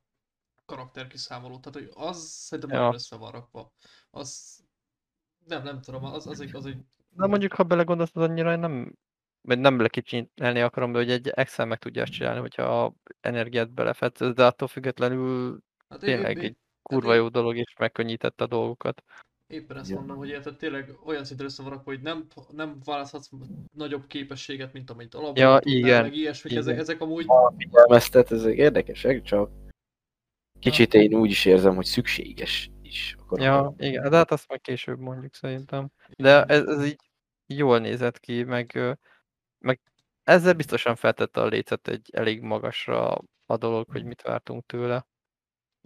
karakter 0.64 1.06
kiszámoló, 1.06 1.58
tehát 1.58 1.78
hogy 1.78 2.04
az 2.06 2.18
szerintem 2.22 2.78
Ja. 2.80 2.90
össze 2.94 3.16
van 3.16 3.30
rakva. 3.30 3.72
Az, 4.10 4.58
nem, 5.46 5.62
nem 5.62 5.80
tudom, 5.80 6.04
az, 6.04 6.26
az 6.26 6.40
egy, 6.40 6.54
az 6.56 6.66
egy 6.66 6.76
De 7.08 7.26
mondjuk, 7.26 7.52
ha 7.52 7.62
belegondolsz, 7.62 8.16
az 8.16 8.22
annyira 8.22 8.56
nem, 8.56 8.94
vagy 9.40 9.58
nem 9.58 9.80
lekicsinelni 9.80 10.60
akarom, 10.60 10.92
de 10.92 10.98
hogy 10.98 11.10
egy 11.10 11.28
Excel 11.28 11.66
meg 11.66 11.78
tudja 11.78 12.02
ezt 12.02 12.12
csinálni, 12.12 12.40
hogyha 12.40 12.84
a 12.84 12.94
energiát 13.20 13.70
belefetsz, 13.70 14.18
de 14.34 14.46
attól 14.46 14.68
függetlenül 14.68 15.58
hát 15.88 16.02
én- 16.02 16.14
tényleg 16.14 16.36
én- 16.36 16.44
egy 16.44 16.56
kurva 16.82 17.14
én- 17.14 17.20
jó 17.20 17.28
dolog, 17.28 17.56
és 17.56 17.74
megkönnyítette 17.78 18.44
a 18.44 18.46
dolgokat. 18.46 19.02
Éppen 19.52 19.76
ezt 19.76 19.90
Ja. 19.90 19.96
mondom, 19.96 20.16
hogy 20.16 20.28
érted 20.28 20.56
tényleg 20.56 20.90
olyan 21.04 21.24
szinten 21.24 21.46
össze 21.46 21.62
van 21.62 21.70
rakva, 21.72 21.90
hogy 21.90 22.00
nem, 22.02 22.26
nem 22.50 22.78
választhatsz 22.84 23.30
nagyobb 23.72 24.06
képességet, 24.06 24.72
mint 24.72 24.90
amit 24.90 25.14
alapban 25.14 25.42
Ja, 25.42 25.58
tudnál, 25.58 25.78
igen, 25.78 26.02
meg 26.02 26.14
ilyesmik, 26.14 26.52
igen. 26.52 26.62
ezek, 26.64 26.78
ezek 26.78 27.00
amúgy 27.00 27.26
Figyelmeztet, 27.56 28.32
ezek 28.32 28.56
érdekesek, 28.56 29.22
csak 29.22 29.50
kicsit 30.58 30.94
én 30.94 31.14
úgy 31.14 31.30
is 31.30 31.44
érzem, 31.44 31.74
hogy 31.74 31.84
szükséges 31.84 32.70
is. 32.82 33.16
a 33.28 33.42
Ja, 33.42 33.50
karakter. 33.52 33.88
igen, 33.88 34.10
de 34.10 34.16
hát 34.16 34.30
azt 34.30 34.48
meg 34.48 34.60
később 34.60 34.98
mondjuk 34.98 35.34
szerintem. 35.34 35.90
De 36.16 36.44
ez, 36.44 36.66
ez 36.66 36.84
így 36.84 37.00
jól 37.46 37.78
nézett 37.78 38.18
ki, 38.20 38.42
meg, 38.42 38.78
meg 39.58 39.80
ezzel 40.22 40.54
biztosan 40.54 40.96
feltette 40.96 41.40
a 41.40 41.46
lécet 41.46 41.88
egy 41.88 42.08
elég 42.12 42.40
magasra 42.40 43.18
a 43.46 43.56
dolog, 43.56 43.86
hogy 43.90 44.04
mit 44.04 44.22
vártunk 44.22 44.66
tőle. 44.66 45.06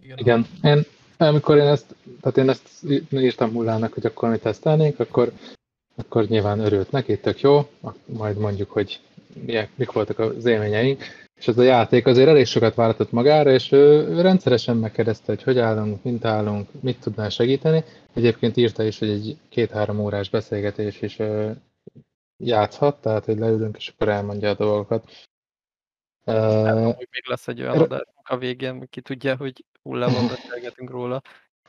igen, 0.03 0.17
Igen, 0.17 0.45
én, 0.63 0.83
amikor 1.17 1.57
én 1.57 1.67
ezt, 1.67 1.95
tehát 2.21 2.37
én 2.37 2.49
ezt 2.49 2.69
írtam 3.11 3.51
hullának, 3.51 3.93
hogy 3.93 4.05
akkor 4.05 4.29
mi 4.29 4.37
tesztelnénk, 4.37 4.99
akkor, 4.99 5.31
akkor 5.95 6.27
nyilván 6.27 6.59
örült 6.59 6.91
neki, 6.91 7.19
tök 7.19 7.41
jó, 7.41 7.67
majd 8.05 8.37
mondjuk, 8.37 8.71
hogy 8.71 8.99
milyen, 9.45 9.67
mik 9.75 9.91
voltak 9.91 10.19
az 10.19 10.45
élményeink, 10.45 11.03
és 11.37 11.47
ez 11.47 11.57
a 11.57 11.63
játék 11.63 12.05
azért 12.05 12.27
elég 12.27 12.45
sokat 12.45 12.75
várhatott 12.75 13.11
magára, 13.11 13.51
és 13.51 13.71
ő, 13.71 14.07
ő 14.07 14.21
rendszeresen 14.21 14.77
megkérdezte, 14.77 15.23
hogy 15.25 15.43
hogy 15.43 15.59
állunk, 15.59 16.03
mint 16.03 16.25
állunk, 16.25 16.69
mit 16.81 16.99
tudnál 16.99 17.29
segíteni. 17.29 17.83
Egyébként 18.13 18.57
írta 18.57 18.83
is, 18.83 18.99
hogy 18.99 19.09
egy 19.09 19.37
két-három 19.49 19.99
órás 19.99 20.29
beszélgetés 20.29 21.01
is 21.01 21.19
ö, 21.19 21.51
játszhat, 22.37 23.01
tehát 23.01 23.25
hogy 23.25 23.37
leülünk, 23.37 23.77
és 23.77 23.87
akkor 23.87 24.09
elmondja 24.09 24.49
a 24.49 24.53
dolgokat. 24.53 25.09
Ö, 26.27 26.71
Hogy 26.95 27.07
még 27.11 27.23
lesz 27.27 27.47
egy 27.47 27.61
olyan 27.61 27.77
adásunk 27.77 28.27
a 28.29 28.37
végén, 28.37 28.87
ki 28.89 29.01
tudja, 29.01 29.35
hogy 29.35 29.65
hullában 29.81 30.27
beszélgetünk 30.27 30.89
róla, 30.89 31.21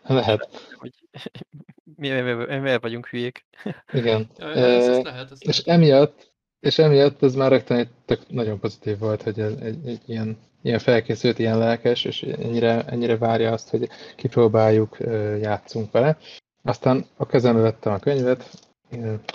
lehet, 0.06 0.48
hogy 0.72 0.92
mi, 1.96 2.08
mi, 2.08 2.32
mi, 2.32 2.56
mi, 2.56 2.78
vagyunk 2.78 3.06
hülyék. 3.06 3.46
igen. 3.92 4.30
Ja, 4.38 4.50
ez, 4.50 4.86
ez 4.88 5.02
lehet, 5.02 5.30
ez 5.30 5.38
És 5.40 5.64
lehet. 5.64 5.80
emiatt, 5.80 6.32
és 6.60 6.78
emiatt 6.78 7.22
ez 7.22 7.34
már 7.34 7.50
rögtön 7.50 7.76
egy 7.76 7.88
tök 8.04 8.28
nagyon 8.28 8.58
pozitív 8.58 8.98
volt, 8.98 9.22
hogy 9.22 9.40
egy, 9.40 9.60
egy, 9.60 9.86
egy 9.86 10.02
ilyen, 10.06 10.38
ilyen 10.62 10.78
felkészült, 10.78 11.38
ilyen 11.38 11.58
lelkes, 11.58 12.04
és 12.04 12.22
ennyire, 12.22 12.84
ennyire 12.84 13.16
várja 13.16 13.52
azt, 13.52 13.68
hogy 13.68 13.88
kipróbáljuk, 14.16 14.96
játszunk 15.40 15.90
vele. 15.90 16.18
Aztán 16.62 17.06
a 17.16 17.26
kezembe 17.26 17.60
vettem 17.60 17.92
a 17.92 17.98
könyvet, 17.98 18.50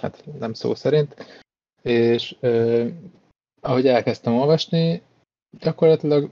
hát 0.01 0.23
nem 0.39 0.53
szó 0.53 0.75
szerint, 0.75 1.41
és 1.81 2.35
ahogy 3.61 3.87
elkezdtem 3.87 4.33
olvasni, 4.33 5.01
gyakorlatilag 5.59 6.29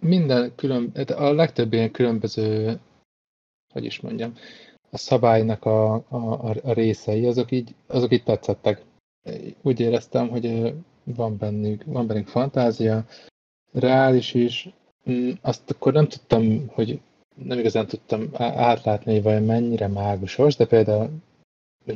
minden 0.00 0.54
külön, 0.54 0.92
a 1.16 1.32
legtöbb 1.32 1.72
ilyen 1.72 1.90
különböző, 1.90 2.78
hogy 3.72 3.84
is 3.84 4.00
mondjam, 4.00 4.34
a 4.90 4.96
szabálynak 4.98 5.64
a, 5.64 5.94
a, 5.94 6.48
a, 6.62 6.72
részei, 6.72 7.26
azok 7.26 7.50
így, 7.50 7.74
azok 7.86 8.12
így 8.12 8.22
tetszettek. 8.22 8.84
Úgy 9.62 9.80
éreztem, 9.80 10.28
hogy 10.28 10.74
van 11.04 11.36
bennük, 11.36 11.84
van 11.84 12.06
bennük 12.06 12.26
fantázia, 12.26 13.06
reális 13.72 14.34
is. 14.34 14.68
Mm, 15.10 15.30
Azt 15.40 15.70
akkor 15.70 15.92
nem 15.92 16.08
tudtam, 16.08 16.68
hogy 16.68 17.00
nem 17.34 17.58
igazán 17.58 17.86
tudtam 17.86 18.28
átlátni, 18.38 19.12
hogy 19.12 19.22
vajon 19.22 19.42
mennyire 19.42 19.86
mágusos, 19.86 20.56
de 20.56 20.66
például 20.66 21.10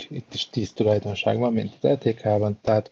itt 0.08 0.34
is 0.34 0.48
tíz 0.48 0.72
tulajdonság 0.72 1.38
van, 1.38 1.52
mint 1.52 1.76
az 1.80 1.90
LTK-ban, 1.90 2.58
tehát 2.60 2.90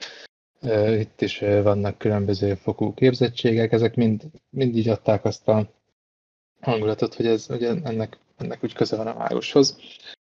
itt 0.98 1.20
is 1.20 1.38
vannak 1.38 1.98
különböző 1.98 2.54
fokú 2.54 2.94
képzettségek, 2.94 3.72
ezek 3.72 3.94
mind, 3.94 4.22
mind 4.50 4.76
így 4.76 4.88
adták 4.88 5.24
azt 5.24 5.48
a 5.48 5.70
hangulatot, 6.60 7.14
hogy, 7.14 7.26
ez, 7.26 7.46
hogy 7.46 7.64
ennek, 7.64 8.18
ennek 8.36 8.64
úgy 8.64 8.72
köze 8.72 8.96
van 8.96 9.06
a 9.06 9.14
mágushoz, 9.18 9.76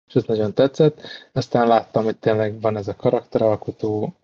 és 0.08 0.14
ez 0.14 0.25
nagyon 0.25 0.54
tetszett. 0.54 1.00
Aztán 1.32 1.66
láttam, 1.66 2.04
hogy 2.04 2.16
tényleg 2.18 2.61
van 2.61 2.76
ez 2.76 2.88
a 2.88 2.97
karakteralkotó, 2.97 4.14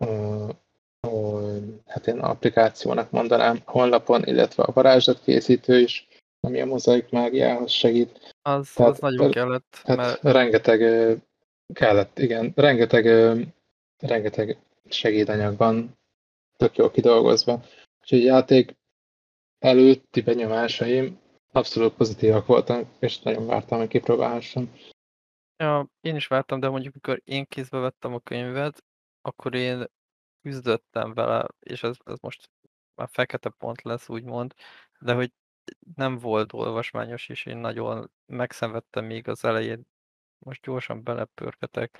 hát 1.85 2.07
én 2.07 2.19
applikációnak 2.19 3.11
mondanám 3.11 3.59
honlapon, 3.65 4.23
illetve 4.23 4.63
a 4.63 4.71
varázslatkészítő 4.71 5.79
is, 5.79 6.07
ami 6.39 6.61
a 6.61 6.65
mozaik 6.65 7.09
mágiához 7.09 7.71
segít. 7.71 8.35
Az, 8.41 8.71
Tehát- 8.75 8.91
az 8.91 8.99
nagyon 8.99 9.31
kellett, 9.31 9.81
Hát 9.83 9.97
mert 9.97 10.21
rengeteg 10.21 10.79
kellett, 11.73 12.19
igen, 12.19 12.51
rengeteg, 12.55 13.05
rengeteg 13.99 14.57
segédanyag 14.89 15.57
van, 15.57 15.97
tök 16.57 16.77
jól 16.77 16.91
kidolgozva. 16.91 17.63
Úgyhogy 18.01 18.21
a 18.21 18.33
játék 18.33 18.77
előtti 19.59 20.21
benyomásaim 20.21 21.19
abszolút 21.51 21.93
pozitívak 21.93 22.45
voltak, 22.45 22.87
és 22.99 23.19
nagyon 23.19 23.45
vártam, 23.45 23.77
hogy 23.77 23.87
kipróbálhassam. 23.87 24.73
Ja, 25.57 25.89
én 26.01 26.15
is 26.15 26.27
vártam, 26.27 26.59
de 26.59 26.69
mondjuk, 26.69 26.93
amikor 26.93 27.21
én 27.23 27.45
kézbe 27.45 27.77
vettem 27.77 28.13
a 28.13 28.19
könyvet, 28.19 28.83
akkor 29.21 29.55
én 29.55 29.85
küzdöttem 30.41 31.13
vele, 31.13 31.47
és 31.59 31.83
ez, 31.83 31.95
ez 32.03 32.19
most 32.19 32.49
már 32.95 33.09
fekete 33.11 33.49
pont 33.49 33.81
lesz, 33.81 34.09
úgymond, 34.09 34.53
de 34.99 35.13
hogy 35.13 35.31
nem 35.95 36.17
volt 36.17 36.53
olvasmányos, 36.53 37.29
és 37.29 37.45
én 37.45 37.57
nagyon 37.57 38.11
megszenvedtem 38.25 39.05
még 39.05 39.27
az 39.27 39.45
elején. 39.45 39.87
Most 40.37 40.61
gyorsan 40.61 41.03
belepörketek, 41.03 41.99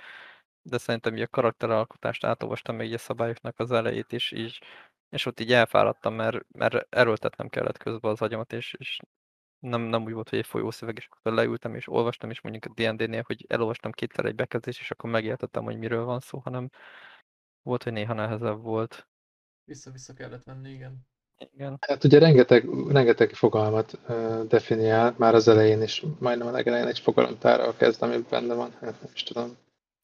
de 0.68 0.78
szerintem 0.78 1.16
így 1.16 1.22
a 1.22 1.26
karakteralkotást 1.26 2.24
átolvastam 2.24 2.76
még 2.76 2.86
így 2.86 2.94
a 2.94 2.98
szabályoknak 2.98 3.58
az 3.58 3.70
elejét 3.72 4.12
is, 4.12 4.32
így, 4.32 4.60
és 5.08 5.26
ott 5.26 5.40
így 5.40 5.52
elfáradtam, 5.52 6.14
mert, 6.14 6.46
mert 6.52 6.94
erőltetnem 6.94 7.48
kellett 7.48 7.76
közben 7.78 8.10
az 8.10 8.22
agyamat, 8.22 8.52
és, 8.52 8.74
és 8.78 8.98
nem, 9.58 9.80
nem 9.80 10.02
úgy 10.02 10.12
volt, 10.12 10.28
hogy 10.28 10.38
egy 10.38 10.46
folyószöveg, 10.46 10.96
és 10.96 11.08
akkor 11.10 11.32
leültem 11.32 11.74
és 11.74 11.88
olvastam, 11.88 12.30
és 12.30 12.40
mondjuk 12.40 12.64
a 12.64 12.82
D&D-nél, 12.82 13.22
hogy 13.26 13.44
elolvastam 13.48 13.92
kétszer 13.92 14.24
egy 14.24 14.34
bekezdést, 14.34 14.80
és 14.80 14.90
akkor 14.90 15.10
megértettem, 15.10 15.64
hogy 15.64 15.78
miről 15.78 16.04
van 16.04 16.20
szó, 16.20 16.38
hanem 16.38 16.70
volt, 17.62 17.82
hogy 17.82 17.92
néha 17.92 18.14
nehezebb 18.14 18.62
volt. 18.62 19.08
Vissza-vissza 19.64 20.12
kellett 20.12 20.44
venni, 20.44 20.70
igen. 20.70 21.06
Igen. 21.52 21.78
Hát 21.80 22.04
ugye 22.04 22.18
rengeteg, 22.18 22.68
rengeteg 22.88 23.32
fogalmat 23.34 23.98
uh, 24.08 24.42
definiál, 24.42 25.14
már 25.18 25.34
az 25.34 25.48
elején 25.48 25.82
is, 25.82 26.04
majdnem 26.18 26.46
a 26.46 26.50
legelején 26.50 26.86
egy 26.86 26.98
fogalomtárral 26.98 27.76
kezd, 27.76 28.02
ami 28.02 28.16
benne 28.30 28.54
van, 28.54 28.70
hát 28.70 29.00
nem 29.00 29.10
is 29.14 29.22
tudom. 29.22 29.56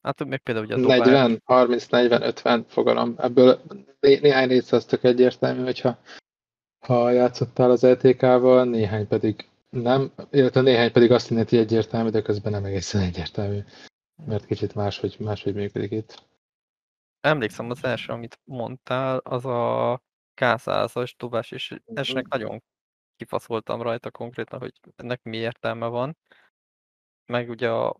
Hát 0.02 0.24
még 0.24 0.38
például 0.38 0.66
ugye 0.66 0.74
a 0.74 0.80
dobás, 0.80 0.98
40, 0.98 1.42
30, 1.44 1.86
40, 1.86 2.22
50 2.22 2.64
fogalom. 2.68 3.14
Ebből 3.18 3.60
né- 4.00 4.20
néhány 4.20 4.48
része 4.48 4.76
az 4.76 4.84
tök 4.84 5.04
egyértelmű, 5.04 5.62
hogyha 5.62 5.98
ha 6.86 7.10
játszottál 7.10 7.70
az 7.70 7.82
LTK-val, 7.82 8.64
néhány 8.64 9.06
pedig 9.06 9.48
nem, 9.70 10.12
illetve 10.30 10.60
néhány 10.60 10.92
pedig 10.92 11.10
azt 11.10 11.28
hogy 11.28 11.58
egyértelmű, 11.58 12.10
de 12.10 12.22
közben 12.22 12.52
nem 12.52 12.64
egészen 12.64 13.00
egyértelmű, 13.00 13.60
mert 14.26 14.46
kicsit 14.46 14.74
máshogy, 14.74 15.16
máshogy 15.18 15.54
működik 15.54 15.90
itt. 15.90 16.24
emlékszem 17.20 17.70
az 17.70 17.84
első, 17.84 18.12
amit 18.12 18.40
mondtál, 18.44 19.18
az 19.18 19.44
a 19.44 20.02
K100-as 20.40 21.12
dobás, 21.16 21.50
és 21.50 21.74
esnek 21.94 22.28
nagyon 22.28 22.62
kifaszoltam 23.16 23.82
rajta 23.82 24.10
konkrétan, 24.10 24.58
hogy 24.58 24.72
ennek 24.96 25.22
mi 25.22 25.36
értelme 25.36 25.86
van. 25.86 26.16
Meg 27.26 27.48
ugye 27.48 27.70
a, 27.70 27.96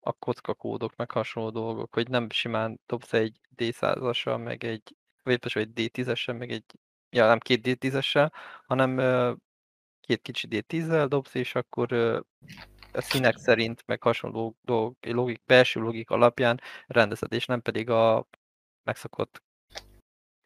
a 0.00 0.12
kockakódok, 0.12 0.96
meg 0.96 1.10
hasonló 1.10 1.50
dolgok, 1.50 1.94
hogy 1.94 2.08
nem 2.08 2.30
simán 2.30 2.80
dobsz 2.86 3.12
egy 3.12 3.40
D100-assal, 3.56 4.44
meg 4.44 4.64
egy, 4.64 4.96
vagy 5.22 5.38
vagy 5.54 5.68
egy 5.74 5.90
D10-essel, 5.94 6.38
meg 6.38 6.50
egy, 6.50 6.64
ja 7.10 7.26
nem 7.26 7.38
két 7.38 7.60
D10-essel, 7.68 8.30
hanem 8.66 8.98
ö, 8.98 9.32
két 10.00 10.22
kicsi 10.22 10.48
D10-zel 10.50 11.06
dobsz, 11.08 11.34
és 11.34 11.54
akkor 11.54 11.92
ö, 11.92 12.20
a 12.92 13.00
színek 13.00 13.36
szerint, 13.36 13.82
meg 13.86 14.02
hasonló 14.02 14.56
dolgok, 14.62 15.06
logik, 15.06 15.42
belső 15.46 15.80
logik 15.80 16.10
alapján 16.10 16.60
rendezed, 16.86 17.32
és 17.32 17.46
nem 17.46 17.62
pedig 17.62 17.90
a 17.90 18.26
megszokott 18.84 19.42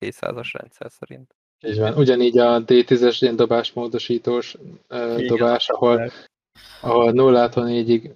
D100-as 0.04 0.50
rendszer 0.52 0.90
szerint. 0.90 1.36
Így 1.64 1.78
van. 1.78 1.94
Ugyanígy 1.94 2.38
a 2.38 2.64
D10-es 2.64 3.16
ilyen 3.20 3.36
dobásmódosítós 3.36 4.54
uh, 4.88 5.18
Igen, 5.18 5.26
dobás, 5.26 5.68
ahol, 5.68 6.10
ahol 6.80 7.12
0-tól 7.14 7.64
4-ig 7.66 8.10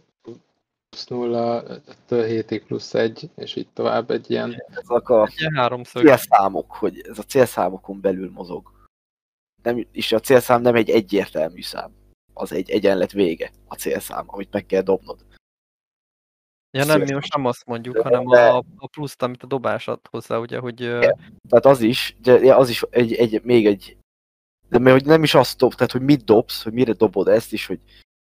plusz 0.96 1.06
0, 1.06 1.64
7-ig 2.08 2.62
plusz 2.66 2.94
1, 2.94 3.30
és 3.36 3.56
így 3.56 3.68
tovább 3.68 4.10
egy 4.10 4.30
ilyen 4.30 4.62
Ezek 4.66 5.08
a 5.08 5.26
célszámok, 5.26 6.72
hogy 6.72 7.00
ez 7.00 7.18
a 7.18 7.22
célszámokon 7.22 8.00
belül 8.00 8.30
mozog. 8.30 8.72
Nem, 9.62 9.86
és 9.92 10.12
a 10.12 10.20
célszám 10.20 10.62
nem 10.62 10.74
egy 10.74 10.90
egyértelmű 10.90 11.62
szám. 11.62 11.92
Az 12.34 12.52
egy 12.52 12.70
egyenlet 12.70 13.12
vége, 13.12 13.50
a 13.66 13.74
célszám, 13.74 14.24
amit 14.26 14.52
meg 14.52 14.66
kell 14.66 14.82
dobnod. 14.82 15.24
Ja 16.70 16.84
nem, 16.84 17.00
mi 17.00 17.12
most 17.12 17.34
nem 17.34 17.44
azt 17.44 17.66
mondjuk, 17.66 17.94
De- 17.94 18.02
hanem 18.02 18.26
de- 18.26 18.48
a, 18.48 18.64
a 18.76 18.86
pluszt, 18.86 19.22
amit 19.22 19.42
a 19.42 19.46
dobás 19.46 19.88
ad 19.88 20.06
hozzá, 20.10 20.38
ugye, 20.38 20.58
hogy 20.58 20.80
Igen. 20.80 21.40
Tehát 21.48 21.66
az 21.66 21.80
is, 21.80 22.16
de 22.20 22.32
ja, 22.32 22.56
az 22.56 22.68
is 22.68 22.82
egy, 22.82 23.12
egy, 23.12 23.42
még 23.42 23.66
egy, 23.66 23.96
de 24.68 24.78
mert 24.78 24.96
hogy 24.96 25.06
nem 25.06 25.22
is 25.22 25.34
azt 25.34 25.58
dob, 25.58 25.74
tehát 25.74 25.92
hogy 25.92 26.02
mit 26.02 26.24
dobsz, 26.24 26.62
hogy 26.62 26.72
mire 26.72 26.92
dobod 26.92 27.28
ezt 27.28 27.52
is, 27.52 27.66
hogy 27.66 27.80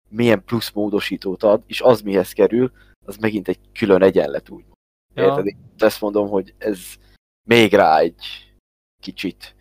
milyen 0.10 0.44
plusz 0.44 0.72
módosítót 0.72 1.44
ad, 1.44 1.64
és 1.68 1.82
az 1.82 2.02
mihez 2.02 2.32
kerül, 2.32 2.72
az 3.06 3.18
megint 3.18 3.48
egy 3.48 3.60
külön 3.74 4.02
egyenlet 4.02 4.50
úgy. 4.50 4.66
Ja. 5.14 5.24
Érted? 5.24 5.46
Én 5.46 5.58
Ezt 5.78 6.02
mondom, 6.02 6.30
hogy 6.30 6.54
ez 6.58 6.80
még 7.48 7.74
rá 7.74 7.98
egy 7.98 8.54
kicsit. 9.02 9.56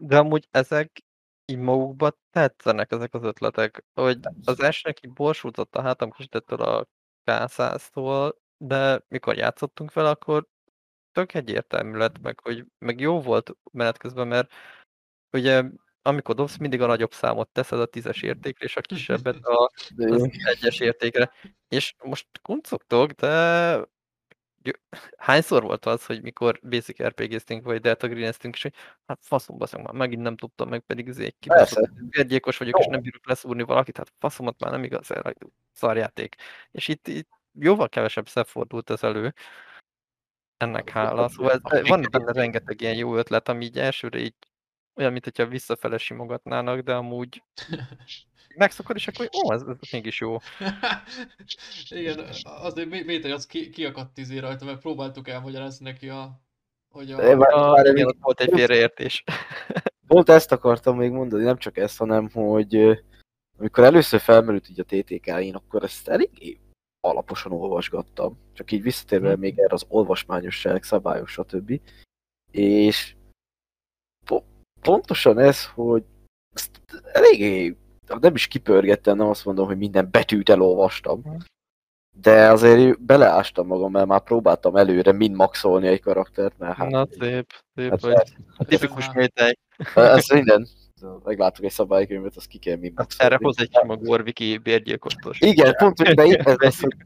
de 0.00 0.18
amúgy 0.18 0.48
ezek 0.50 1.02
így 1.46 1.58
magukba 1.58 2.18
tetszenek 2.30 2.92
ezek 2.92 3.14
az 3.14 3.22
ötletek, 3.22 3.84
hogy 3.94 4.18
az 4.44 4.60
esnek 4.60 5.04
így 5.04 5.12
borsultott 5.12 5.76
a 5.76 5.82
hátam 5.82 6.10
kicsit 6.10 6.34
ettől 6.34 6.62
a 6.62 6.86
K100-tól, 7.24 8.32
de 8.56 9.04
mikor 9.08 9.36
játszottunk 9.36 9.92
vele, 9.92 10.08
akkor 10.08 10.46
tök 11.12 11.34
egyértelmű 11.34 11.96
lett 11.96 12.18
meg, 12.20 12.40
hogy 12.40 12.66
meg 12.78 13.00
jó 13.00 13.20
volt 13.20 13.56
menet 13.72 13.98
közben, 13.98 14.26
mert 14.26 14.52
ugye 15.32 15.64
amikor 16.06 16.34
dobsz, 16.34 16.56
mindig 16.56 16.80
a 16.80 16.86
nagyobb 16.86 17.12
számot 17.12 17.48
teszed 17.48 17.80
a 17.80 17.86
tízes 17.86 18.22
értékre, 18.22 18.64
és 18.64 18.76
a 18.76 18.80
kisebbet 18.80 19.44
a, 19.44 19.70
az 19.96 20.28
egyes 20.44 20.80
értékre. 20.80 21.32
És 21.68 21.94
most 22.02 22.26
kuncogtok, 22.42 23.10
de 23.10 23.76
hányszor 25.16 25.62
volt 25.62 25.86
az, 25.86 26.06
hogy 26.06 26.22
mikor 26.22 26.60
basic 26.62 27.02
RPG-ztünk, 27.02 27.64
vagy 27.64 27.80
delta 27.80 28.08
greeneztünk, 28.08 28.54
és 28.54 28.62
hogy 28.62 28.74
hát 29.06 29.18
faszom 29.22 29.58
baszom, 29.58 29.82
már 29.82 29.92
megint 29.92 30.22
nem 30.22 30.36
tudtam 30.36 30.68
meg, 30.68 30.80
pedig 30.80 31.08
ez 31.08 31.18
egy 31.18 31.36
kibaszott 31.38 31.90
vérgyilkos 32.10 32.56
vagyok, 32.56 32.78
és 32.78 32.86
nem 32.86 33.00
bírok 33.00 33.26
leszúrni 33.26 33.62
valakit, 33.62 33.96
hát 33.96 34.12
faszomat 34.18 34.60
már 34.60 34.70
nem 34.70 34.84
igaz, 34.84 35.08
szarjáték. 35.72 36.34
És 36.70 36.88
itt, 36.88 37.08
itt 37.08 37.28
jóval 37.58 37.88
kevesebb 37.88 38.26
fordult 38.26 38.90
ez 38.90 39.02
elő. 39.02 39.34
Ennek 40.56 40.90
hála. 40.90 41.28
Szóval 41.28 41.52
ez, 41.52 41.88
van 41.88 42.06
benne 42.10 42.32
rengeteg 42.32 42.80
ilyen 42.80 42.96
jó 42.96 43.16
ötlet, 43.16 43.48
ami 43.48 43.64
így 43.64 43.78
elsőre 43.78 44.18
így 44.18 44.34
olyan, 44.96 45.12
mint 45.12 45.24
hogyha 45.24 45.46
visszafele 45.46 45.98
simogatnának, 45.98 46.80
de 46.80 46.94
amúgy 46.94 47.42
megszokod, 48.56 48.96
és 48.96 49.08
akkor 49.08 49.28
ó, 49.44 49.52
ez, 49.52 49.62
ez 49.62 49.76
mégis 49.92 50.20
jó. 50.20 50.36
Igen, 51.88 52.24
azért 52.44 52.88
mi- 52.88 53.02
Métei 53.02 53.30
az 53.30 53.46
ki, 53.46 53.70
kiakadt 53.70 54.18
izé 54.18 54.38
rajta, 54.38 54.64
mert 54.64 54.80
próbáltuk 54.80 55.28
elmagyarázni 55.28 55.84
neki 55.90 56.08
a, 56.08 56.40
hogy 56.88 57.12
a... 57.12 57.16
De 57.16 57.36
vár- 57.36 57.52
A, 57.52 57.70
várj, 57.70 57.80
igen, 57.80 57.92
még- 57.94 58.06
ott 58.06 58.18
volt 58.20 58.40
egy 58.40 58.50
félreértés. 58.52 59.24
Pont 60.06 60.28
ezt 60.28 60.52
akartam 60.52 60.96
még 60.96 61.10
mondani, 61.10 61.44
nem 61.44 61.56
csak 61.58 61.76
ezt, 61.76 61.98
hanem 61.98 62.30
hogy 62.30 63.02
amikor 63.58 63.84
először 63.84 64.20
felmerült 64.20 64.68
így 64.68 64.80
a 64.80 64.84
TTK-én, 64.84 65.54
akkor 65.54 65.82
ezt 65.82 66.08
eléggé 66.08 66.58
alaposan 67.00 67.52
olvasgattam. 67.52 68.38
Csak 68.52 68.72
így 68.72 68.82
visszatérve 68.82 69.32
Hm. 69.32 69.40
még 69.40 69.58
erre 69.58 69.74
az 69.74 69.84
olvasmányosság, 69.88 70.82
szabályos, 70.82 71.30
stb. 71.32 71.80
És 72.50 73.14
pontosan 74.84 75.38
ez, 75.38 75.66
hogy 75.66 76.04
ezt 76.54 76.80
eléggé 77.12 77.76
nem 78.20 78.34
is 78.34 78.46
kipörgettem, 78.46 79.16
nem 79.16 79.28
azt 79.28 79.44
mondom, 79.44 79.66
hogy 79.66 79.78
minden 79.78 80.08
betűt 80.10 80.48
elolvastam. 80.48 81.22
Hm. 81.22 81.36
De 82.16 82.50
azért 82.50 83.02
beleástam 83.02 83.66
magam, 83.66 83.90
mert 83.90 84.06
már 84.06 84.20
próbáltam 84.22 84.76
előre 84.76 85.12
mind 85.12 85.36
maxolni 85.36 85.86
egy 85.86 86.00
karaktert, 86.00 86.58
mert 86.58 86.76
hát, 86.76 86.90
Na 86.90 87.06
szép, 87.18 87.46
szép 87.74 87.90
hát 87.90 88.00
vagy. 88.00 88.36
Tipikus 88.56 89.12
métej. 89.12 89.58
ez 89.94 90.28
minden. 90.28 90.66
Meglátok 91.24 91.64
egy 91.64 91.70
szabálykönyvet, 91.70 92.36
azt 92.36 92.46
ki 92.46 92.58
kell 92.58 92.76
mind 92.76 92.92
Hát 92.96 93.14
erre 93.16 93.38
hoz 93.42 93.58
egy 93.58 93.76
sima 93.80 93.96
Gorviki 93.96 94.58
bérgyilkostos. 94.58 95.40
Igen, 95.40 95.74
pont, 95.76 95.98
hogy 95.98 96.14
de 96.14 96.22
ez, 96.58 96.80
hogy 96.80 96.96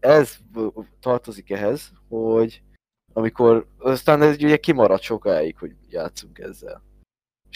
ez 0.00 0.38
tartozik 1.00 1.50
ehhez, 1.50 1.92
hogy 2.08 2.62
amikor, 3.12 3.66
aztán 3.78 4.22
ez 4.22 4.34
ugye 4.34 4.56
kimaradt 4.56 5.02
sokáig, 5.02 5.58
hogy 5.58 5.74
játszunk 5.88 6.38
ezzel. 6.38 6.82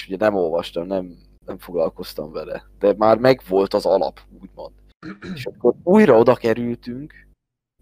És 0.01 0.07
ugye 0.07 0.17
nem 0.17 0.35
olvastam, 0.35 0.87
nem, 0.87 1.19
nem 1.47 1.59
foglalkoztam 1.59 2.33
vele, 2.33 2.65
de 2.79 2.95
már 2.97 3.19
megvolt 3.19 3.75
az 3.75 3.87
alap, 3.87 4.21
úgymond. 4.41 4.73
És 5.35 5.47
akkor 5.47 5.75
újra 5.83 6.19
oda 6.19 6.35
kerültünk, 6.35 7.29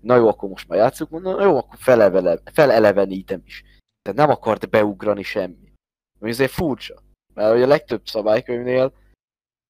na 0.01 0.17
jó, 0.17 0.29
akkor 0.29 0.49
most 0.49 0.69
már 0.69 0.79
játszunk, 0.79 1.11
mondom, 1.11 1.41
jó, 1.41 1.57
akkor 1.57 1.79
felevele, 1.79 2.39
felelevenítem 2.45 3.43
is. 3.45 3.65
De 4.03 4.13
nem 4.13 4.31
akart 4.31 4.71
beugrani 4.71 5.23
semmi. 5.23 5.73
Ami 6.21 6.31
azért 6.31 6.51
furcsa. 6.51 7.03
Mert 7.35 7.55
ugye 7.55 7.65
a 7.65 7.69
legtöbb 7.69 8.07
szabálykönyvnél 8.07 8.93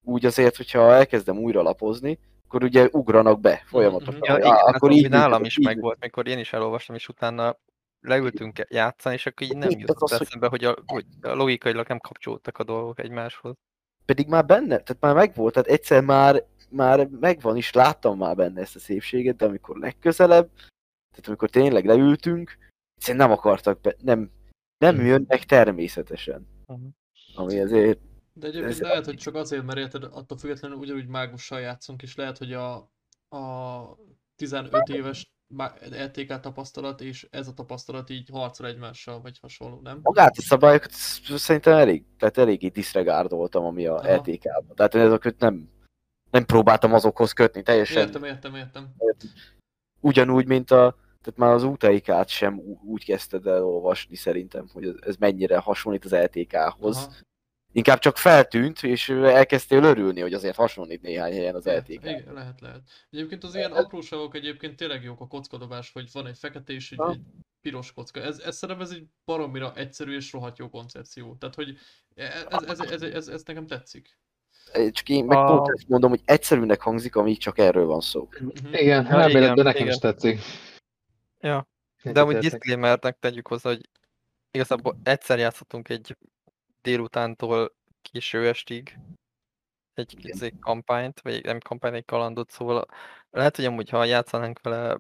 úgy 0.05 0.27
azért, 0.27 0.57
hogyha 0.57 0.95
elkezdem 0.95 1.39
újra 1.39 1.63
lapozni, 1.63 2.19
akkor 2.47 2.63
ugye 2.63 2.89
ugranak 2.93 3.41
be 3.41 3.63
folyamatosan. 3.67 4.15
Mhm. 4.15 4.25
Ja, 4.25 4.37
igen, 4.37 4.55
akkor 4.55 4.91
így 4.91 4.97
így 4.97 5.09
nálam 5.09 5.29
működik, 5.29 5.47
is 5.47 5.59
így 5.59 5.65
megvolt, 5.65 6.01
mikor 6.01 6.27
én 6.27 6.39
is 6.39 6.53
elolvastam, 6.53 6.95
és 6.95 7.09
utána 7.09 7.57
leültünk 8.01 8.67
játszani, 8.69 9.15
és 9.15 9.27
akkor 9.27 9.47
így 9.47 9.57
nem 9.57 9.69
Ez 9.69 9.75
jutott 9.79 10.01
az, 10.01 10.11
hogy- 10.11 10.27
eszembe, 10.27 10.47
hogy, 10.49 10.65
a, 10.65 10.77
hogy 10.87 11.07
a 11.21 11.33
logikailag 11.35 11.87
nem 11.89 11.99
kapcsolódtak 11.99 12.59
a 12.59 12.65
dolgok 12.65 12.99
egymáshoz. 12.99 13.55
pedig 14.05 14.29
már 14.29 14.45
benne, 14.47 14.79
tehát 14.79 14.97
már 15.01 15.15
megvolt, 15.15 15.53
tehát 15.55 15.69
egyszer 15.69 16.05
már, 16.05 16.45
már 16.71 17.07
megvan 17.09 17.57
is, 17.57 17.73
láttam 17.73 18.19
már 18.19 18.37
benne 18.37 18.61
ezt 18.61 18.77
a 18.77 18.79
szépséget, 18.79 19.37
de 19.37 19.45
amikor 19.45 19.77
legközelebb, 19.77 20.51
tehát 21.11 21.27
amikor 21.27 21.51
tényleg 21.51 21.85
leültünk, 21.85 22.57
egyszerűen 22.97 23.27
nem 23.29 23.37
akartak 23.37 23.81
be, 23.81 23.95
nem, 24.03 24.31
nem 24.79 25.01
jönnek 25.07 25.45
természetesen. 25.45 26.47
Mhm. 26.67 26.87
Ami 27.35 27.59
azért, 27.61 27.99
De 28.33 28.47
egyébként 28.47 28.73
Ez- 28.73 28.81
lehet, 28.81 29.05
hogy 29.05 29.17
csak 29.17 29.35
azért, 29.35 29.65
mert 29.65 29.79
érted, 29.79 30.05
attól 30.05 30.39
függetlenül 30.39 30.77
ugyanúgy 30.77 31.07
mágussal 31.07 31.61
játszunk, 31.61 32.03
és 32.03 32.15
lehet, 32.15 32.39
hogy 32.39 32.53
a, 32.53 32.75
a 33.37 33.97
15 34.37 34.89
éves 34.89 35.31
LTK 35.91 36.41
tapasztalat 36.41 37.01
és 37.01 37.27
ez 37.31 37.49
a 37.49 37.53
tapasztalat 37.55 38.11
így 38.11 38.29
harcol 38.33 38.67
egymással, 38.67 39.21
vagy 39.21 39.39
hasonló, 39.39 39.81
nem? 39.81 40.01
magát 40.03 40.37
a 40.37 40.43
szabályokat 40.43 40.91
sz- 40.93 41.39
szerintem 41.39 41.77
elég, 41.77 42.05
tehát 42.19 42.39
eléggé 42.39 42.69
disregardoltam, 42.69 43.65
ami 43.65 43.87
a 43.87 43.95
Aha. 43.95 44.15
LTK-ban. 44.15 44.75
Tehát 44.77 44.95
én 44.95 45.01
ezeket 45.01 45.39
nem, 45.39 45.71
nem 46.31 46.45
próbáltam 46.45 46.95
azokhoz 46.95 47.33
kötni, 47.33 47.63
teljesen 47.63 48.07
Értem, 48.07 48.25
értem, 48.25 48.55
értem. 48.55 48.95
ugyanúgy, 50.01 50.47
mint 50.47 50.71
a, 50.71 50.97
tehát 51.23 51.39
már 51.39 51.53
az 51.53 51.63
UTIK-t 51.63 52.29
sem 52.29 52.61
úgy 52.85 53.05
kezdted 53.05 53.47
el 53.47 53.65
olvasni 53.65 54.17
szerintem, 54.17 54.69
hogy 54.73 54.85
ez- 54.87 55.01
ez 55.01 55.17
mennyire 55.17 55.59
hasonlít 55.59 56.05
az 56.05 56.13
LTK-hoz. 56.13 56.97
Aha. 56.97 57.13
Inkább 57.79 57.99
csak 57.99 58.17
feltűnt, 58.17 58.83
és 58.83 59.09
elkezdtél 59.09 59.83
örülni, 59.83 60.21
hogy 60.21 60.33
azért 60.33 60.57
hasonlít 60.57 61.03
néhány 61.03 61.33
helyen 61.33 61.55
az 61.55 61.65
Lehet, 61.65 61.89
LTK. 61.89 61.93
igen, 62.05 62.33
lehet, 62.33 62.61
lehet. 62.61 62.81
Egyébként 63.11 63.45
az 63.45 63.55
ilyen 63.55 63.73
apróságok 63.73 64.35
egyébként 64.35 64.77
tényleg 64.77 65.03
jók 65.03 65.21
a 65.21 65.27
kockadobás, 65.27 65.93
hogy 65.93 66.09
van 66.13 66.27
egy 66.27 66.39
fekete 66.39 66.73
és 66.73 66.93
egy, 66.93 66.99
egy 67.11 67.21
piros 67.61 67.93
kocka. 67.93 68.21
Ez, 68.21 68.39
ez 68.39 68.57
szerintem 68.57 68.85
ez 68.85 68.91
egy 68.93 69.07
baromira 69.25 69.73
egyszerű 69.75 70.17
és 70.17 70.33
rohadt 70.33 70.59
jó 70.59 70.69
koncepció. 70.69 71.37
Tehát, 71.37 71.55
hogy 71.55 71.77
ez, 72.15 72.45
ez, 72.49 72.81
ez, 72.81 72.91
ez, 72.91 73.03
ez, 73.03 73.29
ez 73.29 73.43
nekem 73.45 73.67
tetszik. 73.67 74.19
Csak 74.91 75.09
én 75.09 75.25
meg 75.25 75.39
A- 75.39 75.45
pont 75.47 75.69
ezt 75.77 75.89
mondom, 75.89 76.11
hogy 76.11 76.23
egyszerűnek 76.25 76.81
hangzik, 76.81 77.17
amíg 77.17 77.39
csak 77.39 77.59
erről 77.59 77.87
van 77.87 78.01
szó. 78.01 78.29
Mhm. 78.41 78.75
Igen, 78.75 79.05
Ja, 79.05 79.11
elméletben 79.11 79.43
igen, 79.53 79.65
nekem 79.65 79.83
igen. 79.83 79.95
is 79.95 79.99
tetszik. 79.99 80.41
Ja. 81.41 81.69
De 82.03 82.21
amúgy 82.21 82.39
disclaimernek 82.39 83.19
tegyük 83.19 83.47
hozzá, 83.47 83.71
hogy 83.71 83.89
igazából 84.51 85.01
egyszer 85.03 85.39
játszhatunk 85.39 85.89
egy 85.89 86.17
délutántól 86.83 87.75
késő 88.03 88.49
estig 88.49 88.99
egy 89.95 90.13
Igen. 90.19 90.33
kicsi 90.33 90.59
kampányt, 90.59 91.21
vagy 91.21 91.45
nem 91.45 91.59
kampányt, 91.59 91.95
egy 91.95 92.05
kalandot, 92.05 92.51
szóval 92.51 92.87
lehet, 93.31 93.57
hogy 93.57 93.65
amúgy 93.65 93.89
ha 93.89 94.05
játszanánk 94.05 94.61
vele 94.61 94.99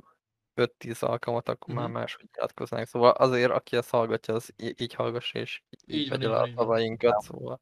5-10 0.54 1.02
alkalmat, 1.02 1.48
akkor 1.48 1.74
már 1.74 1.84
Mhm. 1.84 1.92
máshogy 1.94 2.28
nyilatkoznánk. 2.34 2.86
Szóval 2.86 3.10
azért, 3.10 3.50
aki 3.50 3.76
ezt 3.76 3.90
hallgatja, 3.90 4.34
az 4.34 4.52
í- 4.56 4.80
így 4.80 4.94
hallgassa, 4.94 5.38
és 5.38 5.62
így, 5.86 5.94
Így 6.00 6.08
vegye 6.08 6.22
így 6.24 6.28
le 6.30 6.38
van, 6.38 6.50
a 6.50 6.52
szavainkat, 6.60 7.20
szóval. 7.22 7.60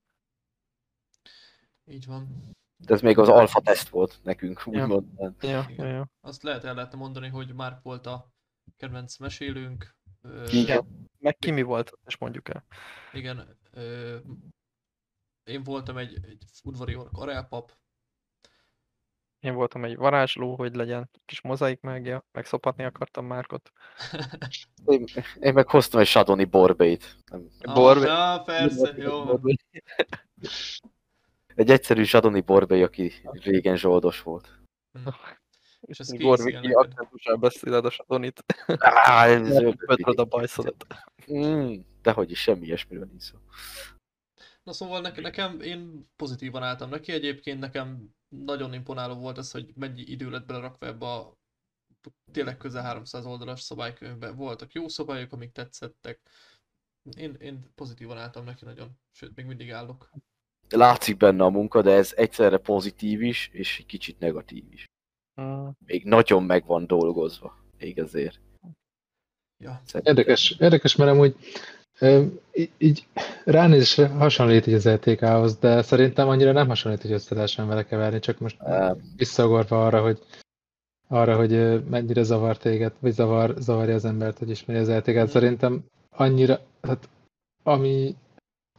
Így 1.91 2.07
van. 2.07 2.29
De 2.77 2.95
ez 2.95 3.01
még 3.01 3.19
az 3.19 3.29
alfa 3.29 3.61
teszt 3.61 3.89
volt 3.89 4.19
nekünk, 4.23 4.63
Ja. 4.67 4.83
úgymond. 4.83 5.07
Ja, 5.41 5.67
ja, 5.77 5.85
ja. 5.87 6.09
Azt 6.21 6.43
lehet 6.43 6.65
el 6.65 6.75
lehetne 6.75 6.99
mondani, 6.99 7.29
hogy 7.29 7.55
Mark 7.55 7.83
volt 7.83 8.07
a 8.07 8.31
kedvenc 8.77 9.17
mesélőnk. 9.17 9.95
Ö, 10.23 10.47
Igen. 10.51 11.09
Meg 11.19 11.37
ki 11.37 11.51
mi 11.51 11.63
volt, 11.63 11.93
és 12.07 12.17
mondjuk 12.17 12.49
el. 12.49 12.65
Igen. 13.13 13.59
Én 15.45 15.63
voltam 15.65 15.97
egy, 15.97 16.15
egy 16.25 16.45
udvari 16.65 16.95
ork 16.95 17.13
arelpap. 17.13 17.73
Én 19.41 19.55
voltam 19.55 19.85
egy 19.85 19.97
varázsló, 19.97 20.55
hogy 20.57 20.75
legyen 20.75 21.11
kis 21.25 21.41
mozaik 21.41 21.81
mágia, 21.81 22.25
meg 22.33 22.45
szopatni 22.47 22.85
akartam 22.85 23.27
Márkot. 23.27 23.73
Én, 24.87 25.05
én 25.41 25.53
meg 25.53 25.69
hoztam 25.69 26.01
egy 26.01 26.07
Shadoni 26.07 26.45
borbét. 26.45 27.17
Nem, 27.31 27.49
Borbe- 27.75 28.09
Ah, 28.09 28.45
persze, 28.45 28.95
jó. 28.97 29.41
Egy 31.55 31.71
egyszerű 31.71 32.05
Shadoni 32.05 32.41
borbé, 32.41 32.83
aki 32.83 33.13
régen 33.33 33.77
zsoldos 33.77 34.23
volt. 34.23 34.59
És 35.81 35.99
ez 35.99 36.13
Gorviki 36.13 36.73
akcentussal 36.73 37.37
beszéled 37.37 37.85
a 37.85 37.91
Sadonit. 37.91 38.45
Á, 38.79 39.27
ez 39.27 39.59
a 40.17 40.25
bajszodat. 40.25 40.87
Mm, 41.33 41.75
dehogy 42.07 42.31
is, 42.31 42.41
semmi 42.41 42.67
ilyesmiről 42.67 43.05
nincs 43.05 43.23
szó. 43.23 43.39
Na 44.63 44.73
szóval 44.73 45.01
nekem, 45.01 45.23
nekem, 45.23 45.61
én 45.61 46.09
pozitívan 46.17 46.63
álltam 46.63 46.89
neki, 46.89 47.13
egyébként 47.13 47.61
nekem 47.61 48.15
nagyon 48.29 48.73
imponáló 48.73 49.15
volt 49.15 49.39
ez, 49.39 49.51
hogy 49.51 49.73
mennyi 49.75 50.03
idő 50.03 50.31
lett 50.31 50.47
belerakva 50.47 50.87
ebbe 50.87 51.07
a 51.07 51.37
tényleg 52.33 52.57
közel 52.57 52.83
300 52.83 53.27
oldalas 53.27 53.61
szabálykönyvbe. 53.61 54.31
Voltak 54.31 54.73
jó 54.73 54.89
szabályok, 54.89 55.33
amik 55.33 55.53
tetszettek. 55.53 56.21
Én, 57.17 57.35
én 57.35 57.71
pozitívan 57.75 58.19
álltam 58.19 58.45
neki 58.45 58.65
nagyon, 58.65 58.99
sőt, 59.13 59.37
még 59.37 59.47
mindig 59.47 59.73
állok. 59.73 60.11
Látszik 60.69 61.17
benne 61.17 61.45
a 61.45 61.51
munka, 61.51 61.83
de 61.83 61.93
ez 61.93 62.13
egyszerre 62.17 62.59
pozitív 62.59 63.23
is, 63.23 63.49
és 63.53 63.79
egy 63.79 63.87
kicsit 63.87 64.19
negatív 64.19 64.73
is. 64.73 64.85
Mm, 65.41 65.69
Még 65.87 66.05
nagyon 66.05 66.43
meg 66.43 66.67
van 66.67 66.87
dolgozva. 66.87 67.65
Még 67.79 67.99
ezért. 67.99 68.41
Ja, 69.59 69.83
Szerintem. 69.85 70.17
Érdekes, 70.17 70.57
érdekes, 70.59 70.97
mert 70.97 71.11
amúgy 71.11 71.37
így, 72.55 72.71
így 72.79 73.07
ránézésre 73.45 74.09
hasonlít 74.09 74.67
így 74.67 74.75
az 74.75 74.87
ETK-hoz, 74.87 75.57
de 75.57 75.83
szerintem 75.83 76.29
annyira 76.29 76.53
nem 76.53 76.69
hasonlít, 76.69 77.03
hogy 77.03 77.13
össze 77.13 77.35
lehessen 77.35 77.67
vele 77.67 77.85
keverni, 77.85 78.19
csak 78.19 78.39
most 78.39 78.57
visszagorva 79.17 79.87
arra, 79.87 80.03
hogy 80.03 80.19
arra, 81.09 81.37
hogy 81.37 81.85
mennyire 81.85 82.23
zavar 82.23 82.57
téged, 82.57 82.93
vagy 83.01 83.13
zavar, 83.13 83.55
zavarja 83.59 83.95
az 83.95 84.05
embert, 84.05 84.39
hogy 84.39 84.51
ismeri 84.51 84.79
az 84.79 84.89
ETK-t. 84.89 85.15
Mhm. 85.15 85.27
Szerintem 85.27 85.85
annyira, 86.11 86.61
hát 86.83 87.09
ami, 87.63 88.15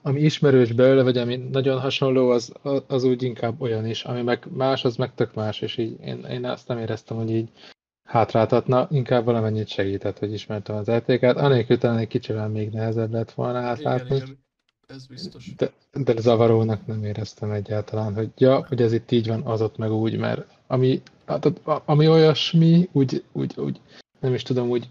ami 0.02 0.20
ismerős 0.20 0.72
belőle, 0.72 1.04
vagy 1.04 1.18
ami 1.18 1.36
nagyon 1.36 1.80
hasonló, 1.80 2.30
az, 2.30 2.54
az 2.88 3.04
úgy 3.04 3.24
inkább 3.24 3.62
olyan 3.62 3.86
is, 3.86 4.04
ami 4.04 4.22
meg 4.22 4.48
más, 4.54 4.86
az 4.86 4.96
meg 4.96 5.14
tök 5.14 5.34
más, 5.34 5.62
és 5.62 5.78
így 5.78 6.00
én, 6.02 6.26
én 6.26 6.46
azt 6.46 6.68
nem 6.68 6.78
éreztem, 6.78 7.18
hogy 7.18 7.32
így 7.32 7.50
hátráltatna, 8.08 8.88
inkább 8.92 9.26
valamennyit 9.26 9.68
segített, 9.68 10.20
hogy 10.20 10.34
ismertem 10.34 10.76
az 10.76 10.90
ETK-t, 10.90 11.38
anélkül 11.38 11.78
talán 11.78 11.98
egy 11.98 12.08
kicsivel 12.08 12.48
még 12.48 12.70
nehezebb 12.70 13.12
lett 13.12 13.32
volna 13.32 13.60
igen, 13.60 13.70
átlátni, 13.70 14.16
igen, 14.16 14.40
ez 14.88 15.06
biztos. 15.06 15.56
de, 15.56 15.72
de 15.94 16.22
zavarónak 16.22 16.86
nem 16.86 17.04
éreztem 17.04 17.52
egyáltalán, 17.52 18.14
hogy 18.14 18.30
ja, 18.38 18.66
hogy 18.68 18.82
ez 18.82 18.94
itt 18.94 19.12
így 19.12 19.28
van, 19.28 19.42
az 19.42 19.62
ott 19.62 19.78
meg 19.78 19.92
úgy, 19.92 20.18
mert 20.18 20.46
ami, 20.68 21.02
hát, 21.26 21.54
ami 21.86 22.08
olyasmi, 22.08 22.90
úgy, 22.92 23.24
úgy, 23.32 23.54
úgy, 23.58 23.80
nem 24.20 24.34
is 24.34 24.44
tudom, 24.44 24.70
úgy 24.70 24.90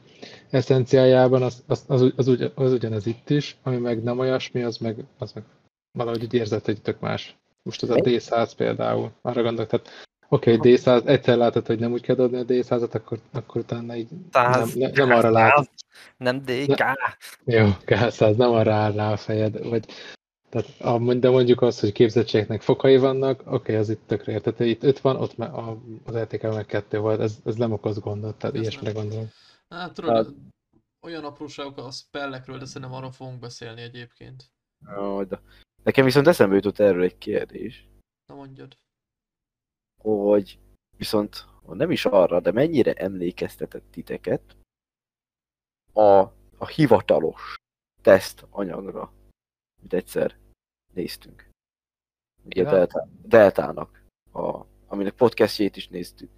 eszenciájában 0.51 1.43
az, 1.43 1.63
az, 1.67 1.85
az, 1.87 2.13
az, 2.17 2.29
ugy- 2.29 2.53
az 2.55 2.73
ugyanez 2.73 3.07
itt 3.07 3.31
is, 3.31 3.57
ami 3.63 3.77
meg 3.77 4.03
nem 4.03 4.19
olyasmi, 4.19 4.63
az 4.63 4.77
meg, 4.77 5.05
az 5.19 5.33
meg 5.33 5.45
valahogy 5.93 6.23
úgy 6.23 6.35
érzett, 6.35 6.65
hogy 6.65 6.81
tök 6.83 7.01
más. 7.01 7.37
Most 7.63 7.83
az 7.83 7.91
a 7.91 7.95
D100 7.95 8.51
például, 8.57 9.13
arra 9.23 9.43
gondolok, 9.43 9.71
tehát 9.71 9.89
oké, 10.29 10.55
okay, 10.55 10.77
D100, 10.77 11.07
egyszer 11.07 11.37
látod, 11.37 11.67
hogy 11.67 11.79
nem 11.79 11.93
úgy 11.93 12.03
kell 12.03 12.15
dobni 12.15 12.39
a 12.39 12.45
D100-at, 12.45 12.95
akkor, 12.95 13.19
akkor 13.33 13.61
utána 13.61 13.97
így 13.97 14.09
nem, 14.11 14.29
Száz, 14.31 14.75
nem, 14.75 14.91
nem 14.95 15.11
arra 15.11 15.31
látod. 15.31 15.69
Nem 16.17 16.43
DK. 16.45 16.85
Jó, 17.45 17.69
K100, 17.85 18.37
nem 18.37 18.51
arra 18.51 18.75
áll 18.75 18.93
rá 18.93 19.13
a 19.13 19.17
fejed, 19.17 19.69
vagy 19.69 19.87
tehát, 20.49 21.19
de 21.21 21.31
mondjuk 21.31 21.63
az, 21.63 21.81
hogy 21.81 21.93
képzettségnek 21.93 22.63
fokai 22.63 22.97
vannak, 22.97 23.41
oké, 23.41 23.55
okay, 23.55 23.75
az 23.75 23.89
itt 23.89 24.07
tökre 24.07 24.33
értető. 24.33 24.65
Itt 24.65 24.83
öt 24.83 25.01
van, 25.01 25.17
ott 25.17 25.39
a, 25.39 25.79
az 26.05 26.15
LTK 26.15 26.43
meg 26.43 26.67
kettő 26.67 26.99
volt, 26.99 27.21
ez, 27.21 27.39
ez 27.45 27.55
nem 27.55 27.73
okoz 27.73 27.99
gondot, 27.99 28.39
tehát 28.39 28.57
ilyesmire 28.57 28.93
nem. 28.93 29.03
gondolom. 29.03 29.31
Hát 29.69 29.95
tudod, 29.95 30.35
olyan 31.01 31.25
apróságok 31.25 31.79
a 31.79 31.91
spellekről, 31.91 32.59
de 32.59 32.65
szerintem 32.65 32.97
arról 32.97 33.13
fogunk 33.13 33.39
beszélni 33.39 33.81
egyébként. 33.81 34.45
Ó, 35.01 35.23
de- 35.23 35.41
Nekem 35.83 36.05
viszont 36.05 36.27
eszembe 36.27 36.55
jutott 36.55 36.79
erről 36.79 37.03
egy 37.03 37.19
kérdés, 37.19 37.89
Na 38.27 38.35
mondjad. 38.35 38.77
Hogy 40.15 40.59
viszont 40.97 41.47
nem 41.67 41.91
is 41.91 42.05
arra, 42.05 42.41
de 42.41 42.53
mennyire 42.53 42.93
emlékeztetett 42.93 43.91
titeket 43.91 44.57
a, 45.93 46.19
a 46.59 46.67
hivatalos 46.67 47.55
teszt 48.03 48.47
anyagra, 48.51 49.13
amit 49.79 49.93
egyszer 49.93 50.37
néztünk. 50.95 51.49
Ugye 52.45 52.61
a 52.61 52.65
Igen. 52.67 52.75
Delta, 52.75 53.09
Deltának, 53.23 54.05
a, 54.33 54.65
aminek 54.87 55.15
podcastjét 55.15 55.77
is 55.77 55.89
néztük. 55.89 56.31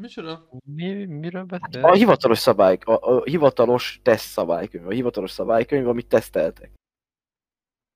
Micsoda? 0.00 0.48
Mi, 0.64 1.04
miről 1.04 1.42
A 1.42 1.44
beszél? 1.44 1.92
hivatalos 1.92 2.38
szabály, 2.38 2.78
a, 2.84 2.92
a 2.92 3.22
hivatalos 3.24 4.00
teszt 4.02 4.30
szabálykönyv, 4.30 4.86
a 4.86 4.90
hivatalos 4.90 5.30
szabálykönyv, 5.30 5.88
amit 5.88 6.08
teszteltek. 6.08 6.72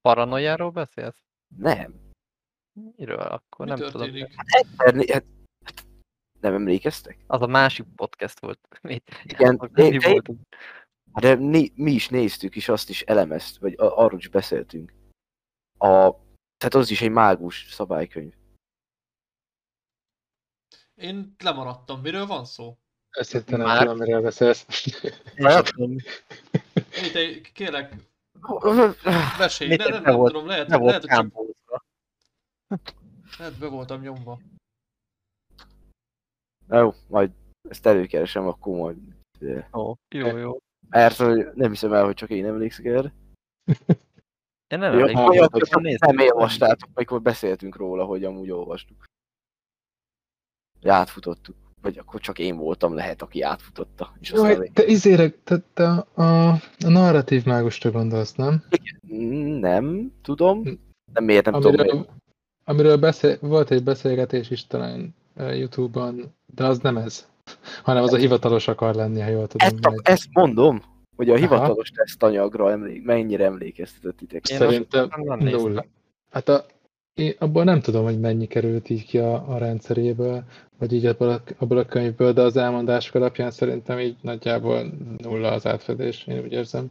Paranoiáról 0.00 0.70
beszélsz? 0.70 1.22
Nem. 1.56 2.01
Miről? 2.72 3.18
Akkor 3.18 3.66
Mi 3.66 3.72
nem 3.72 3.80
tudom. 3.80 4.00
történik? 4.00 4.34
Egyszer 4.44 4.94
hát, 4.94 5.24
hát, 5.64 5.86
nem 6.40 6.54
emlékeztek? 6.54 7.18
Az 7.26 7.42
a 7.42 7.46
másik 7.46 7.86
podcast 7.96 8.40
volt. 8.40 8.58
Mit? 8.82 9.10
Igen, 9.24 9.54
nem 9.54 9.70
de- 9.72 9.88
mi 9.88 9.98
de- 9.98 10.08
voltunk. 10.10 10.40
De 11.20 11.34
mi, 11.34 11.72
mi 11.74 11.90
is 11.90 12.08
néztük, 12.08 12.56
és 12.56 12.68
azt 12.68 12.88
is 12.88 13.02
elemezt, 13.02 13.58
vagy 13.58 13.74
arról 13.76 14.18
is 14.18 14.28
beszéltünk. 14.28 14.92
A, 15.78 16.10
tehát 16.56 16.74
az 16.74 16.90
is 16.90 17.00
egy 17.00 17.10
mágus 17.10 17.66
szabálykönyv. 17.70 18.34
Én 20.94 21.34
lemaradtam. 21.38 22.00
Miről 22.00 22.26
van 22.26 22.44
szó? 22.44 22.78
Őszintén 23.18 23.58
nem 23.58 23.78
tudom, 23.78 23.96
miről 23.96 24.22
beszélsz. 24.22 24.66
Te, 27.12 27.40
kérlek, 27.52 27.94
mesélj. 29.38 29.76
Ne, 29.76 29.88
nem, 29.88 30.02
nem 30.02 30.14
tudom, 30.14 30.46
lehet, 30.46 30.68
lehet, 30.68 31.00
hogy 31.00 31.10
csak 31.10 31.51
lehet, 33.38 33.58
be 33.58 33.68
voltam 33.68 34.00
nyomva. 34.00 34.38
Jó, 36.68 36.92
majd 37.08 37.30
ezt 37.68 37.86
előkeresem, 37.86 38.46
akkor 38.46 38.76
majd... 38.76 38.96
Ó, 39.72 39.94
jó, 40.14 40.36
jó. 40.36 40.56
Mert 40.88 41.16
hogy 41.16 41.46
nem 41.54 41.70
hiszem 41.70 41.92
el, 41.92 42.04
hogy 42.04 42.14
csak 42.14 42.30
én 42.30 42.46
emlékszek 42.46 42.84
erre. 42.84 43.12
Én 44.72 44.78
nem 44.78 44.98
Jó, 44.98 45.06
emlékszem, 45.06 45.82
nem 45.82 46.26
olvastátok, 46.30 46.90
amikor 46.94 47.22
beszéltünk 47.22 47.76
róla, 47.76 48.04
hogy 48.04 48.24
amúgy 48.24 48.50
olvastuk. 48.50 49.04
Hogy 50.80 50.90
átfutottuk. 50.90 51.56
Vagy 51.82 51.98
akkor 51.98 52.20
csak 52.20 52.38
én 52.38 52.56
voltam 52.56 52.94
lehet, 52.94 53.22
aki 53.22 53.42
átfutotta. 53.42 54.12
És 54.20 54.30
Jaj, 54.30 54.70
te 54.72 54.84
izére, 54.84 55.30
te, 55.30 55.58
te 55.74 55.88
a, 55.88 56.22
a, 56.22 56.58
narratív 56.78 57.44
mágusra 57.44 57.90
gondolsz, 57.90 58.34
nem? 58.34 58.64
Mm, 59.14 59.58
Nem, 59.58 60.12
tudom. 60.22 60.62
Nem 61.12 61.24
miért 61.24 61.44
nem 61.50 61.60
tudom. 61.60 62.06
Amiről, 62.64 62.96
beszél, 62.96 63.36
volt 63.40 63.70
egy 63.70 63.82
beszélgetés 63.82 64.50
is 64.50 64.66
talán 64.66 65.14
uh, 65.36 65.58
Youtube-on, 65.58 66.34
de 66.54 66.64
az 66.64 66.78
nem 66.78 66.96
ez, 66.96 67.28
hanem 67.84 68.02
az 68.02 68.12
a 68.12 68.16
hivatalos 68.16 68.68
akar 68.68 68.94
lenni, 68.94 69.20
ha 69.20 69.28
jól 69.28 69.46
tudom. 69.46 69.68
Ezt, 69.68 70.00
ezt 70.02 70.28
mondom, 70.32 70.82
hogy 71.16 71.28
a 71.28 71.32
Aha. 71.32 71.40
hivatalos 71.40 71.90
tesztanyagra 71.90 72.70
emlék, 72.70 73.04
mennyire 73.04 73.44
emlékeztetett 73.44 74.16
titeket. 74.16 74.58
Szerintem 74.58 75.08
nulla. 75.38 75.84
Hát 76.30 76.48
a, 76.48 76.66
én 77.14 77.34
abból 77.38 77.64
nem 77.64 77.80
tudom, 77.80 78.04
hogy 78.04 78.20
mennyi 78.20 78.46
került 78.46 78.90
így 78.90 79.04
ki 79.04 79.18
a, 79.18 79.48
a 79.48 79.58
rendszeréből, 79.58 80.44
vagy 80.82 80.92
így 80.92 81.06
abból 81.06 81.28
a, 81.28 81.42
abból 81.58 81.78
a 81.78 81.84
könyvből, 81.84 82.32
de 82.32 82.42
az 82.42 82.56
elmondások 82.56 83.14
alapján 83.14 83.50
szerintem 83.50 83.98
így 83.98 84.16
nagyjából 84.20 84.92
nulla 85.16 85.50
az 85.50 85.66
átfedés, 85.66 86.26
én 86.26 86.42
úgy 86.42 86.52
érzem. 86.52 86.90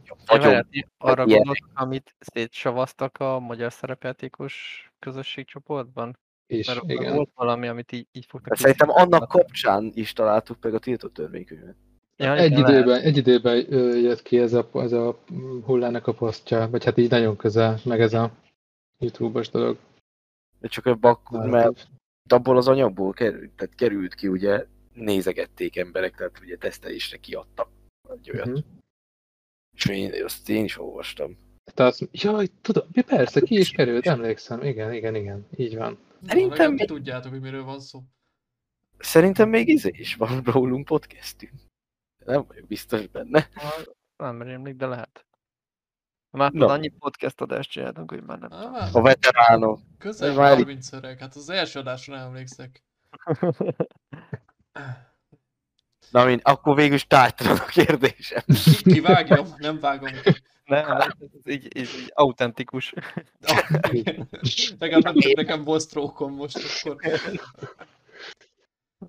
Ti 0.70 0.86
arra 0.98 1.26
gondolok, 1.26 1.56
amit 1.74 2.14
szétsavaztak 2.18 3.18
a 3.18 3.38
magyar 3.38 3.72
szerepjátékos 3.72 4.86
közösségcsoportban? 4.98 6.18
És 6.46 6.66
Mert 6.66 6.82
igen. 6.86 7.14
volt 7.14 7.30
valami, 7.34 7.68
amit 7.68 7.92
így, 7.92 8.06
így 8.12 8.26
fogtak. 8.28 8.56
Szerintem 8.56 8.90
annak 8.90 9.28
kapcsán 9.28 9.90
is 9.94 10.12
találtuk 10.12 10.56
meg 10.60 10.74
a 10.74 10.78
tiltott 10.78 11.14
törvénykönyvet. 11.14 11.76
Ja, 12.16 12.36
Egy 12.36 12.50
igen, 12.50 12.60
lehet. 12.60 12.76
időben, 12.76 13.00
egy 13.00 13.16
időben 13.16 13.56
jött 13.98 14.22
ki 14.22 14.38
ez 14.38 14.52
a, 14.52 14.68
ez 14.74 14.92
a 14.92 15.18
hullának 15.64 16.06
a 16.06 16.12
posztja, 16.12 16.68
vagy 16.70 16.84
hát 16.84 16.98
így 16.98 17.10
nagyon 17.10 17.36
közel, 17.36 17.78
meg 17.84 18.00
ez 18.00 18.14
a 18.14 18.30
YouTube-os 18.98 19.50
dolog. 19.50 19.76
De 20.60 20.68
csak 20.68 20.86
ebben 20.86 21.10
akkor, 21.10 21.46
mert. 21.46 21.88
Abból 22.32 22.56
az 22.56 22.68
anyagból 22.68 23.12
került, 23.12 23.50
tehát 23.50 23.74
került 23.74 24.14
ki, 24.14 24.28
ugye 24.28 24.66
nézegették 24.92 25.76
emberek, 25.76 26.16
tehát 26.16 26.38
ugye 26.40 26.56
tesztelésre 26.56 27.16
kiadtak 27.16 27.68
egy 28.10 28.30
olyat. 28.30 28.46
Mhm. 28.46 28.58
És 29.76 29.86
én, 29.86 30.24
azt 30.24 30.48
én 30.48 30.64
is 30.64 30.78
olvastam. 30.78 31.36
Te 31.74 31.84
azt, 31.84 32.08
jaj, 32.12 32.46
tudom, 32.60 32.86
mi 32.92 33.02
persze, 33.02 33.40
ki 33.40 33.58
is 33.58 33.70
került, 33.70 34.06
emlékszem, 34.06 34.62
igen, 34.62 34.92
igen, 34.92 35.14
igen, 35.14 35.46
így 35.56 35.76
van. 35.76 35.98
Szerintem 36.26 36.72
még- 36.72 36.86
tudjátok, 36.86 37.30
hogy 37.32 37.40
miről 37.40 37.64
van 37.64 37.80
szó. 37.80 38.02
Szerintem 38.98 39.48
még 39.48 39.68
izé 39.68 39.90
is 39.94 40.14
van 40.14 40.42
rólunk 40.44 40.84
podcastünk. 40.84 41.52
Nem 42.24 42.44
vagyok 42.48 42.66
biztos 42.66 43.06
benne. 43.06 43.48
Nem 44.16 44.42
rémlik, 44.42 44.76
de 44.76 44.86
lehet. 44.86 45.24
Már 46.32 46.50
tudod, 46.50 46.70
annyi 46.70 46.88
podcast 46.88 47.40
adást 47.40 47.70
csináltunk, 47.70 48.10
hogy 48.10 48.22
már 48.22 48.38
nem 48.38 48.52
Á, 48.52 48.58
tudom. 48.86 48.88
A 48.92 49.00
veteránok. 49.02 49.80
közel 49.98 50.34
Várj. 50.34 50.62
30 50.62 50.92
öreg, 50.92 51.18
hát 51.18 51.34
az 51.34 51.48
első 51.48 51.78
adásra 51.78 52.14
nem 52.16 52.26
emlékszek. 52.26 52.82
Na, 56.10 56.24
mind, 56.24 56.40
akkor 56.44 56.76
végül 56.76 56.94
is 56.94 57.06
tártalan 57.06 57.56
a 57.58 57.64
kérdésem. 57.64 58.42
Ki- 58.46 58.92
Kivágjam, 58.92 59.46
nem 59.56 59.80
vágom 59.80 60.10
ki. 60.22 60.32
nem, 60.64 60.86
nem, 60.86 61.10
ez 61.20 61.52
így, 61.52 61.76
így, 61.76 61.94
így 62.00 62.12
autentikus. 62.14 62.92
Ah. 63.42 63.70
Legalább 64.78 65.14
nem 65.14 65.32
nekem 65.34 65.62
volt 65.64 65.94
most 66.30 66.58
akkor. 66.84 66.96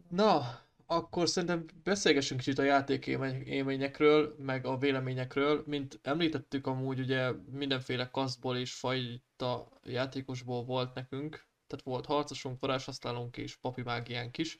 Na, 0.09 0.59
akkor 0.95 1.29
szerintem 1.29 1.65
beszélgessünk 1.83 2.39
kicsit 2.39 2.59
a 2.59 2.63
játék 2.63 3.07
élmény- 3.07 3.47
élményekről, 3.47 4.35
meg 4.37 4.65
a 4.65 4.77
véleményekről. 4.77 5.63
Mint 5.65 5.99
említettük 6.01 6.67
amúgy 6.67 6.99
ugye 6.99 7.31
mindenféle 7.51 8.09
kaszból 8.09 8.57
és 8.57 8.73
fajta 8.73 9.69
játékosból 9.83 10.63
volt 10.63 10.93
nekünk. 10.93 11.47
Tehát 11.67 11.85
volt 11.85 12.05
harcosunk, 12.05 12.59
varázshasználónk 12.59 13.37
és 13.37 13.55
papi 13.55 13.81
mágiánk 13.81 14.37
is. 14.37 14.57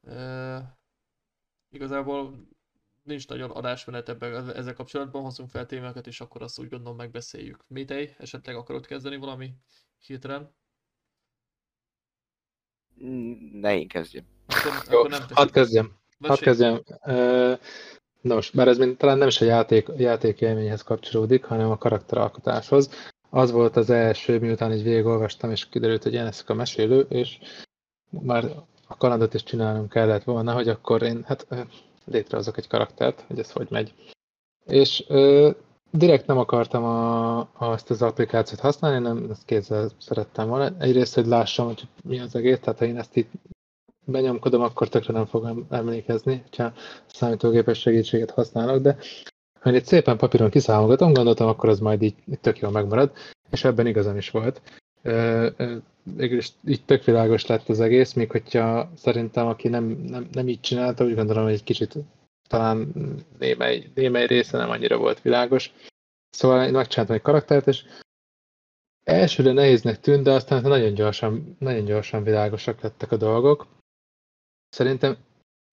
Uh, 0.00 0.58
igazából 1.70 2.48
nincs 3.02 3.28
nagyon 3.28 3.50
adásmenet 3.50 4.08
ebben 4.08 4.50
ezzel 4.50 4.74
kapcsolatban, 4.74 5.22
hozunk 5.22 5.50
fel 5.50 5.66
témákat, 5.66 6.06
és 6.06 6.20
akkor 6.20 6.42
azt 6.42 6.58
úgy 6.58 6.68
gondolom 6.68 6.96
megbeszéljük. 6.96 7.64
Métej, 7.66 8.14
esetleg 8.18 8.56
akarod 8.56 8.86
kezdeni 8.86 9.16
valami 9.16 9.54
hirtelen? 10.06 10.54
Ne 13.52 13.78
én 13.78 13.88
kezdjem. 13.88 14.24
Akkor, 14.64 14.92
Jó, 14.92 14.98
akkor 14.98 15.10
nem 15.10 15.20
hadd 15.32 15.52
kezdjem. 15.52 15.92
Hadd 16.20 16.38
kezdjem. 16.38 16.82
Nos, 18.20 18.50
mert 18.50 18.68
ez 18.68 18.78
mind, 18.78 18.96
talán 18.96 19.18
nem 19.18 19.28
is 19.28 19.40
a 19.40 19.44
játék, 19.44 19.88
játék 19.96 20.40
élményhez 20.40 20.82
kapcsolódik, 20.82 21.44
hanem 21.44 21.70
a 21.70 21.78
karakteralkotáshoz. 21.78 22.90
Az 23.30 23.50
volt 23.50 23.76
az 23.76 23.90
első, 23.90 24.38
miután 24.38 24.72
így 24.72 24.82
végigolvastam, 24.82 25.50
és 25.50 25.68
kiderült, 25.68 26.02
hogy 26.02 26.14
én 26.14 26.24
leszek 26.24 26.50
a 26.50 26.54
mesélő, 26.54 27.06
és 27.08 27.38
már 28.10 28.44
a 28.86 28.96
kalandot 28.96 29.34
is 29.34 29.42
csinálnom 29.42 29.88
kellett 29.88 30.24
volna, 30.24 30.52
hogy 30.52 30.68
akkor 30.68 31.02
én 31.02 31.24
hát 31.26 31.46
létrehozok 32.04 32.56
egy 32.56 32.68
karaktert, 32.68 33.24
hogy 33.26 33.38
ez 33.38 33.50
hogy 33.50 33.66
megy. 33.70 33.94
És 34.66 35.04
ö, 35.08 35.50
direkt 35.90 36.26
nem 36.26 36.38
akartam 36.38 36.84
a, 36.84 37.38
azt 37.52 37.90
az 37.90 38.02
applikációt 38.02 38.60
használni, 38.60 38.98
nem 38.98 39.26
ezt 39.30 39.44
kézzel 39.44 39.90
szerettem 39.98 40.48
volna. 40.48 40.76
Egyrészt, 40.78 41.14
hogy 41.14 41.26
lássam, 41.26 41.66
hogy 41.66 41.82
mi 42.04 42.20
az 42.20 42.34
egész, 42.34 42.58
tehát 42.60 42.78
ha 42.78 42.84
én 42.84 42.98
ezt 42.98 43.16
itt 43.16 43.30
benyomkodom, 44.04 44.62
akkor 44.62 44.88
tökre 44.88 45.12
nem 45.12 45.26
fogom 45.26 45.66
emlékezni, 45.70 46.42
ha 46.56 46.72
számítógépes 47.06 47.78
segítséget 47.78 48.30
használok, 48.30 48.82
de 48.82 48.96
én 49.64 49.74
itt 49.74 49.84
szépen 49.84 50.16
papíron 50.16 50.50
kiszámolgatom, 50.50 51.12
gondoltam, 51.12 51.48
akkor 51.48 51.68
az 51.68 51.78
majd 51.78 52.02
így, 52.02 52.14
így 52.30 52.40
tök 52.40 52.58
jól 52.58 52.70
megmarad, 52.70 53.12
és 53.50 53.64
ebben 53.64 53.86
igazam 53.86 54.16
is 54.16 54.30
volt. 54.30 54.62
Ö, 55.02 55.48
ö, 55.56 55.76
Végül 56.02 56.38
is 56.38 56.52
így 56.66 56.84
tök 56.84 57.04
világos 57.04 57.46
lett 57.46 57.68
az 57.68 57.80
egész, 57.80 58.12
még 58.12 58.30
hogyha 58.30 58.90
szerintem, 58.96 59.46
aki 59.46 59.68
nem, 59.68 59.84
nem, 59.84 60.28
nem 60.32 60.48
így 60.48 60.60
csinálta, 60.60 61.04
úgy 61.04 61.14
gondolom, 61.14 61.44
hogy 61.44 61.52
egy 61.52 61.64
kicsit 61.64 61.94
talán 62.48 62.92
némely, 63.38 63.90
némely 63.94 64.26
része 64.26 64.58
nem 64.58 64.70
annyira 64.70 64.96
volt 64.96 65.20
világos. 65.20 65.72
Szóval 66.30 66.66
én 66.66 66.72
megcsináltam 66.72 67.16
egy 67.16 67.22
karaktert, 67.22 67.66
és 67.66 67.84
elsőre 69.04 69.52
nehéznek 69.52 70.00
tűnt, 70.00 70.22
de 70.22 70.32
aztán 70.32 70.62
nagyon 70.62 70.94
gyorsan, 70.94 71.56
nagyon 71.58 71.84
gyorsan 71.84 72.22
világosak 72.22 72.80
lettek 72.80 73.12
a 73.12 73.16
dolgok. 73.16 73.66
Szerintem 74.72 75.16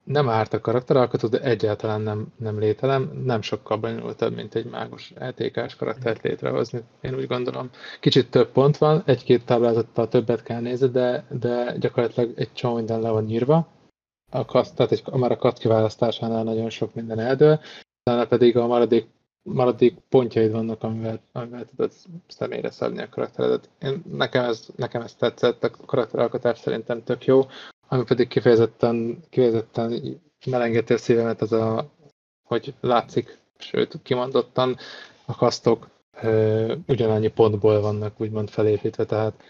nem 0.04 0.30
árt 0.30 0.54
a 0.54 0.60
karakteralkotó, 0.60 1.28
de 1.28 1.42
egyáltalán 1.42 2.02
nem, 2.02 2.34
nem 2.38 2.60
lételem. 2.60 3.22
Nem 3.24 3.42
sokkal 3.42 3.78
bonyolultabb, 3.78 4.36
mint 4.36 4.56
egy 4.56 4.66
mágos 4.66 5.14
LTK-s 5.20 5.76
karaktert 5.76 6.24
létrehozni. 6.24 6.82
Én 7.02 7.16
úgy 7.16 7.28
gondolom. 7.28 7.70
Kicsit 8.00 8.30
több 8.30 8.52
pont 8.52 8.78
van, 8.78 9.04
egy-két 9.06 9.46
táblázattal 9.46 10.08
többet 10.08 10.44
kell 10.44 10.62
nézni, 10.62 10.88
de, 10.88 11.26
de 11.30 11.76
gyakorlatilag 11.78 12.34
egy 12.36 12.54
csomó 12.54 12.76
minden 12.76 13.02
le 13.02 13.10
van 13.10 13.30
írva. 13.30 13.68
A 14.32 14.46
kaszt, 14.46 14.76
tehát 14.76 14.92
egy, 14.92 15.04
már 15.12 15.32
a 15.32 15.38
kaszt 15.38 15.60
kiválasztásánál 15.60 16.44
nagyon 16.44 16.70
sok 16.70 16.94
minden 16.94 17.20
eldől, 17.20 17.60
utána 18.04 18.28
pedig 18.28 18.58
a 18.58 18.68
maradék, 18.68 19.08
maradék 19.44 19.98
pontjaid 20.10 20.52
vannak, 20.52 20.84
amivel, 20.84 21.20
amivel 21.32 21.66
tudod 21.66 21.92
személyre 22.28 22.72
szabni 22.72 23.02
a 23.02 23.10
karakteredet. 23.10 23.70
Én, 23.82 24.04
nekem, 24.12 24.46
ez, 24.46 24.68
nekem 24.76 25.02
ez 25.02 25.16
tetszett, 25.16 25.64
a 25.64 25.72
karakteralkotás 25.86 26.60
szerintem 26.60 27.04
tök 27.04 27.26
jó, 27.26 27.42
ami 27.90 28.04
pedig 28.04 28.28
kifejezetten, 28.28 29.20
kifejezetten 29.30 30.22
melengeti 30.46 30.94
a 30.94 30.98
szívemet, 30.98 31.42
az 31.42 31.52
a, 31.52 31.90
hogy 32.44 32.74
látszik, 32.82 33.38
sőt 33.58 34.00
kimondottan 34.04 34.78
a 35.26 35.36
kasztok 35.36 35.90
ö, 36.22 36.76
ugyanannyi 36.88 37.28
pontból 37.28 37.82
vannak 37.82 38.22
úgymond 38.22 38.50
felépítve, 38.50 39.06
tehát 39.06 39.44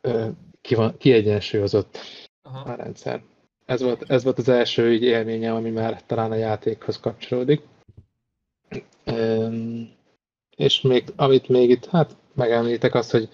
ö, 0.00 0.28
ki 0.60 0.74
van, 0.74 0.96
kiegyensúlyozott 0.96 1.98
Aha. 2.42 2.72
a 2.72 2.74
rendszer. 2.74 3.22
Ez 3.64 3.82
volt, 3.82 4.10
ez 4.10 4.24
volt 4.24 4.38
az 4.38 4.48
első 4.48 4.92
így 4.92 5.02
élményem, 5.02 5.54
ami 5.54 5.70
már 5.70 6.02
talán 6.06 6.30
a 6.30 6.34
játékhoz 6.34 7.00
kapcsolódik. 7.00 7.62
Üm, 9.04 9.94
és 10.56 10.80
még, 10.80 11.12
amit 11.16 11.48
még 11.48 11.70
itt, 11.70 11.84
hát 11.84 12.16
megemlítek 12.34 12.94
azt, 12.94 13.10
hogy 13.10 13.28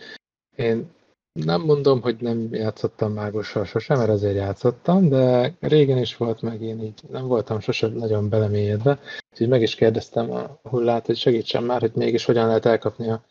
én 0.56 0.90
nem 1.32 1.60
mondom, 1.60 2.00
hogy 2.02 2.16
nem 2.20 2.54
játszottam 2.54 3.12
mágussal 3.12 3.64
sosem, 3.64 3.98
mert 3.98 4.10
azért 4.10 4.34
játszottam, 4.34 5.08
de 5.08 5.54
régen 5.60 5.98
is 5.98 6.16
volt 6.16 6.42
meg, 6.42 6.62
én 6.62 6.82
így 6.82 7.00
nem 7.10 7.26
voltam 7.26 7.60
sosem 7.60 7.92
nagyon 7.92 8.28
belemélyedve, 8.28 9.00
úgyhogy 9.30 9.48
meg 9.48 9.62
is 9.62 9.74
kérdeztem 9.74 10.30
a 10.30 10.58
hullát, 10.62 11.06
hogy 11.06 11.16
segítsen 11.16 11.62
már, 11.62 11.80
hogy 11.80 11.92
mégis 11.94 12.24
hogyan 12.24 12.46
lehet 12.46 12.66
elkapni 12.66 13.10
a 13.10 13.24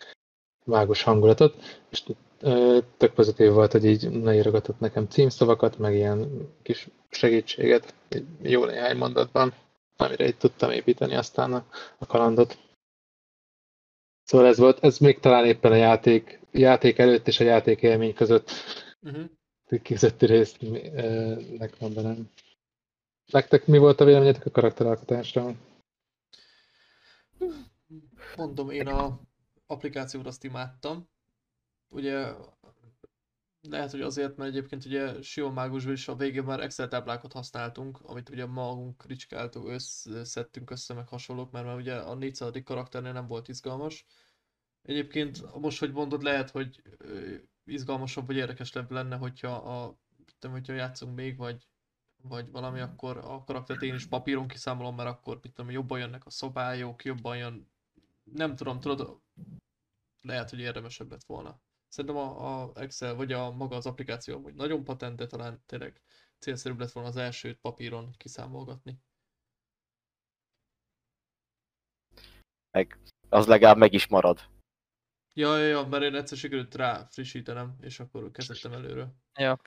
mágus 0.63 1.03
hangulatot, 1.03 1.55
és 1.89 2.03
ö, 2.39 2.77
tök 2.97 3.13
pozitív 3.13 3.51
volt, 3.51 3.71
hogy 3.71 3.85
így 3.85 4.09
leírogatott 4.23 4.79
nekem 4.79 5.07
címszavakat, 5.07 5.77
meg 5.77 5.95
ilyen 5.95 6.49
kis 6.61 6.87
segítséget, 7.09 7.93
jó 8.41 8.65
néhány 8.65 8.97
mondatban, 8.97 9.53
amire 9.97 10.27
így 10.27 10.37
tudtam 10.37 10.71
építeni 10.71 11.15
aztán 11.15 11.53
a, 11.53 11.65
a 11.97 12.05
kalandot. 12.05 12.57
Szóval 14.23 14.47
ez 14.47 14.57
volt, 14.57 14.83
ez 14.83 14.97
még 14.97 15.19
talán 15.19 15.45
éppen 15.45 15.71
a 15.71 15.75
játék, 15.75 16.40
játék 16.51 16.97
előtt 16.97 17.27
és 17.27 17.39
a 17.39 17.43
játék 17.43 17.81
élmény 17.81 18.13
között 18.13 18.51
Uh-huh. 19.03 19.81
közötti 19.83 20.25
résznek 20.25 21.79
mondanám. 21.79 22.29
Nektek 23.31 23.65
mi 23.65 23.77
volt 23.77 23.99
a 23.99 24.05
véleményetek 24.05 24.45
a 24.45 24.51
karakteralkotásról? 24.51 25.55
Mondom, 28.35 28.69
én 28.69 28.87
a 28.87 29.19
applikációt 29.65 30.25
azt 30.25 30.43
imádtam. 30.43 31.09
Ugye 31.89 32.33
lehet, 33.61 33.91
hogy 33.91 34.01
azért, 34.01 34.37
mert 34.37 34.49
egyébként 34.49 34.85
ugye 34.85 35.21
Sion 35.21 35.53
Mágusban 35.53 35.93
is 35.93 36.07
a 36.07 36.15
végén 36.15 36.43
már 36.43 36.59
Excel 36.59 36.87
táblákat 36.87 37.33
használtunk, 37.33 37.99
amit 38.01 38.29
ugye 38.29 38.45
magunk 38.45 39.05
ricskáltuk, 39.05 39.67
össze, 39.67 40.23
szedtünk 40.23 40.69
össze, 40.69 40.93
meg 40.93 41.07
hasonlók, 41.07 41.51
mert 41.51 41.65
már 41.65 41.75
ugye 41.75 41.95
a 41.95 42.15
400. 42.15 42.51
karakternél 42.63 43.11
nem 43.13 43.27
volt 43.27 43.47
izgalmas. 43.47 44.05
Egyébként 44.81 45.59
most, 45.59 45.79
hogy 45.79 45.91
mondod, 45.91 46.23
lehet, 46.23 46.49
hogy 46.49 46.81
izgalmasabb 47.65 48.25
vagy 48.25 48.35
érdekesebb 48.35 48.91
lenne, 48.91 49.17
hogyha 49.17 49.51
a, 49.51 49.97
tudom, 50.39 50.55
hogyha 50.55 50.73
játszunk 50.73 51.15
még, 51.15 51.37
vagy, 51.37 51.67
vagy 52.21 52.51
valami, 52.51 52.79
akkor 52.79 53.17
a 53.17 53.43
karaktert 53.43 53.81
én 53.81 53.93
is 53.93 54.07
papíron 54.07 54.47
kiszámolom, 54.47 54.95
mert 54.95 55.09
akkor 55.09 55.39
mit 55.41 55.53
tudom, 55.53 55.71
jobban 55.71 55.99
jönnek 55.99 56.25
a 56.25 56.29
szobályok, 56.29 57.03
jobban 57.03 57.37
jön, 57.37 57.71
nem 58.23 58.55
tudom, 58.55 58.79
tudod, 58.79 59.21
lehet, 60.21 60.49
hogy 60.49 60.59
érdemesebb 60.59 61.11
lett 61.11 61.23
volna. 61.23 61.59
Szerintem 61.87 62.19
a, 62.19 62.61
a 62.61 62.71
Excel, 62.75 63.15
vagy 63.15 63.31
a 63.31 63.51
maga 63.51 63.75
az 63.75 63.85
applikáció 63.85 64.35
amúgy 64.35 64.53
nagyon 64.53 64.83
patent, 64.83 65.17
de 65.17 65.27
talán 65.27 65.63
tényleg 65.65 66.01
célszerűbb 66.39 66.79
lett 66.79 66.91
volna 66.91 67.09
az 67.09 67.17
elsőt 67.17 67.59
papíron 67.59 68.11
kiszámolgatni. 68.17 68.99
Meg 72.71 72.99
az 73.29 73.47
legalább 73.47 73.77
meg 73.77 73.93
is 73.93 74.07
marad. 74.07 74.49
Ja, 75.33 75.57
ja, 75.57 75.67
ja, 75.67 75.87
mert 75.87 76.03
én 76.03 76.15
egyszer 76.15 76.37
sikerült 76.37 76.75
rá 76.75 77.07
frissítenem, 77.09 77.75
és 77.81 77.99
akkor 77.99 78.31
kezdettem 78.31 78.71
előről. 78.71 79.13
Ja. 79.39 79.59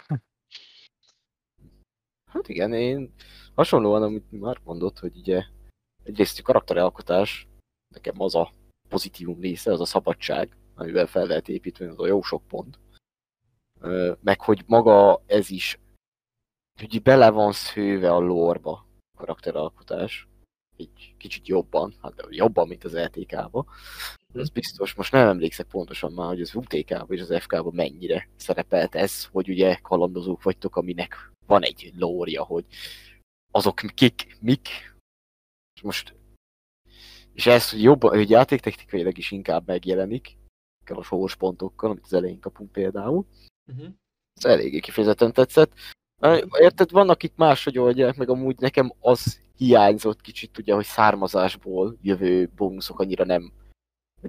Hát 2.30 2.48
igen, 2.48 2.72
én 2.72 3.14
hasonlóan, 3.54 4.02
amit 4.02 4.30
már 4.30 4.60
mondott, 4.64 4.98
hogy 4.98 5.16
ugye 5.16 5.44
egyrészt 6.02 6.38
a 6.38 6.42
karakteralkotás, 6.42 7.48
nekem 7.94 8.20
az 8.20 8.34
a 8.34 8.52
pozitívum 8.88 9.40
része, 9.40 9.72
az 9.72 9.80
a 9.80 9.84
szabadság, 9.84 10.56
amivel 10.74 11.06
fel 11.06 11.26
lehet 11.26 11.48
építeni, 11.48 11.90
az 11.90 11.98
a 11.98 12.06
jó 12.06 12.22
sok 12.22 12.46
pont. 12.46 12.78
Meg 14.20 14.40
hogy 14.40 14.62
maga 14.66 15.22
ez 15.26 15.50
is, 15.50 15.78
hogy 16.80 17.02
bele 17.02 17.30
van 17.30 17.52
szőve 17.52 18.12
a 18.12 18.18
lórba 18.18 18.86
karakteralkotás, 19.16 20.28
egy 20.76 21.14
kicsit 21.18 21.48
jobban, 21.48 21.94
hát 22.02 22.26
jobban, 22.28 22.68
mint 22.68 22.84
az 22.84 22.94
LTK-ba. 22.94 23.64
Az 24.32 24.48
biztos, 24.48 24.94
most 24.94 25.12
nem 25.12 25.28
emlékszek 25.28 25.66
pontosan 25.66 26.12
már, 26.12 26.28
hogy 26.28 26.40
az 26.40 26.54
UTK-ban 26.54 27.16
és 27.16 27.20
az 27.20 27.42
FK-ban 27.42 27.74
mennyire 27.74 28.28
szerepelt 28.36 28.94
ez, 28.94 29.24
hogy 29.24 29.48
ugye 29.48 29.74
kalandozók 29.82 30.42
vagytok, 30.42 30.76
aminek 30.76 31.30
van 31.46 31.62
egy 31.62 31.92
lória, 31.96 32.42
hogy 32.42 32.64
azok 33.50 33.82
kik, 33.94 34.36
mik, 34.40 34.68
és 35.74 35.82
most 35.82 36.14
és 37.34 37.46
ez 37.46 37.72
jobban, 37.72 38.16
hogy 38.16 38.30
játéktechnikailag 38.30 39.18
is 39.18 39.30
inkább 39.30 39.66
megjelenik, 39.66 40.36
kell 40.84 40.96
a 40.96 41.02
sorspontokkal, 41.02 41.90
amit 41.90 42.04
az 42.04 42.12
elején 42.12 42.40
kapunk 42.40 42.72
például. 42.72 43.26
Uh-huh. 43.66 43.88
Ez 44.34 44.44
eléggé 44.44 44.80
kifejezetten 44.80 45.32
tetszett. 45.32 45.72
Érted, 46.58 46.90
vannak 46.90 47.22
itt 47.22 47.36
máshogy 47.36 47.78
oldják, 47.78 48.16
meg 48.16 48.28
amúgy 48.28 48.58
nekem 48.58 48.92
az 49.00 49.40
hiányzott 49.56 50.20
kicsit, 50.20 50.58
ugye, 50.58 50.74
hogy 50.74 50.84
származásból 50.84 51.96
jövő 52.02 52.50
bónuszok 52.56 53.00
annyira 53.00 53.24
nem, 53.24 53.52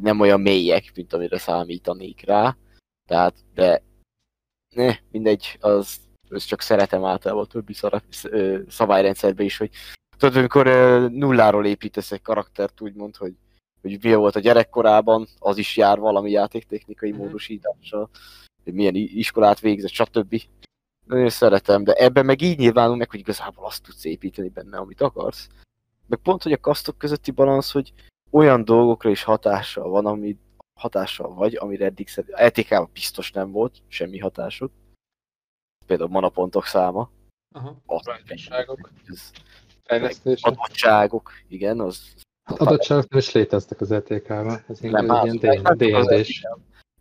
nem 0.02 0.20
olyan 0.20 0.42
mélyek, 0.42 0.92
mint 0.96 1.14
amire 1.14 1.38
számítanék 1.38 2.26
rá. 2.26 2.58
Tehát, 3.10 3.36
de 3.54 3.82
ne, 4.76 4.96
mindegy, 5.12 5.58
az, 5.60 5.96
az 6.30 6.44
csak 6.44 6.62
szeretem 6.62 7.06
általában 7.06 7.44
a 7.44 7.48
többi 7.48 7.74
szara, 7.74 8.02
sz- 8.10 8.26
ö, 8.32 8.60
szabályrendszerben 8.68 9.46
is, 9.46 9.58
hogy 9.58 9.70
tudod, 10.18 10.36
amikor 10.38 10.68
ö, 10.68 11.08
nulláról 11.10 11.66
építesz 11.66 12.12
egy 12.12 12.22
karaktert, 12.22 12.82
úgymond, 12.82 13.16
hogy, 13.16 13.34
hogy 13.82 14.04
mi 14.04 14.14
volt 14.14 14.36
a 14.36 14.40
gyerekkorában, 14.40 15.28
az 15.40 15.58
is 15.58 15.78
jár 15.78 16.00
valami 16.00 16.32
játéktechnikai 16.32 17.12
Mhm. 17.12 17.20
módosítással, 17.20 18.10
hogy 18.64 18.74
milyen 18.74 18.96
iskolát 18.96 19.60
végzett, 19.60 19.92
stb. 19.92 20.42
Nagyon 21.06 21.30
szeretem, 21.30 21.84
de 21.84 21.94
ebben 21.94 22.26
meg 22.26 22.42
így 22.42 22.58
nyilvánul 22.58 22.96
meg, 22.96 23.10
hogy 23.10 23.20
igazából 23.20 23.66
azt 23.66 23.84
tudsz 23.84 24.06
építeni 24.06 24.50
benne, 24.50 24.78
amit 24.78 25.02
akarsz. 25.02 25.48
Meg 26.08 26.20
pont, 26.20 26.44
hogy 26.44 26.52
a 26.52 26.58
kasztok 26.60 26.98
közötti 26.98 27.32
balansz, 27.32 27.72
hogy 27.72 27.94
olyan 28.32 28.66
dolgokra 28.66 29.10
is 29.10 29.24
hatással 29.24 29.90
van, 29.90 30.06
ami 30.06 30.38
hatással 30.80 31.34
vagy, 31.34 31.56
amire 31.56 31.86
eddig 31.86 32.08
szerint, 32.08 32.40
LTK-ban 32.40 32.90
biztos 32.94 33.32
nem 33.32 33.52
volt 33.52 33.82
semmi 33.88 34.20
hatásod. 34.20 34.72
Például 35.86 36.10
manapontok 36.10 36.66
száma. 36.66 37.10
Aha. 37.56 37.76
Adottságok. 37.86 38.90
adottságok, 40.42 41.32
igen, 41.48 41.80
az 41.80 42.14
Hát 42.44 42.60
adottságok 42.60 43.10
nem 43.10 43.20
is 43.20 43.32
léteztek 43.32 43.82
az 43.82 43.92
ETK-ban. 43.92 44.64
Ez 44.68 44.80
Nem, 44.80 44.90
inkább 44.90 45.06
más- 45.06 45.44
egy 45.44 45.82
ilyen 45.82 46.04
D&D-s. 46.06 46.46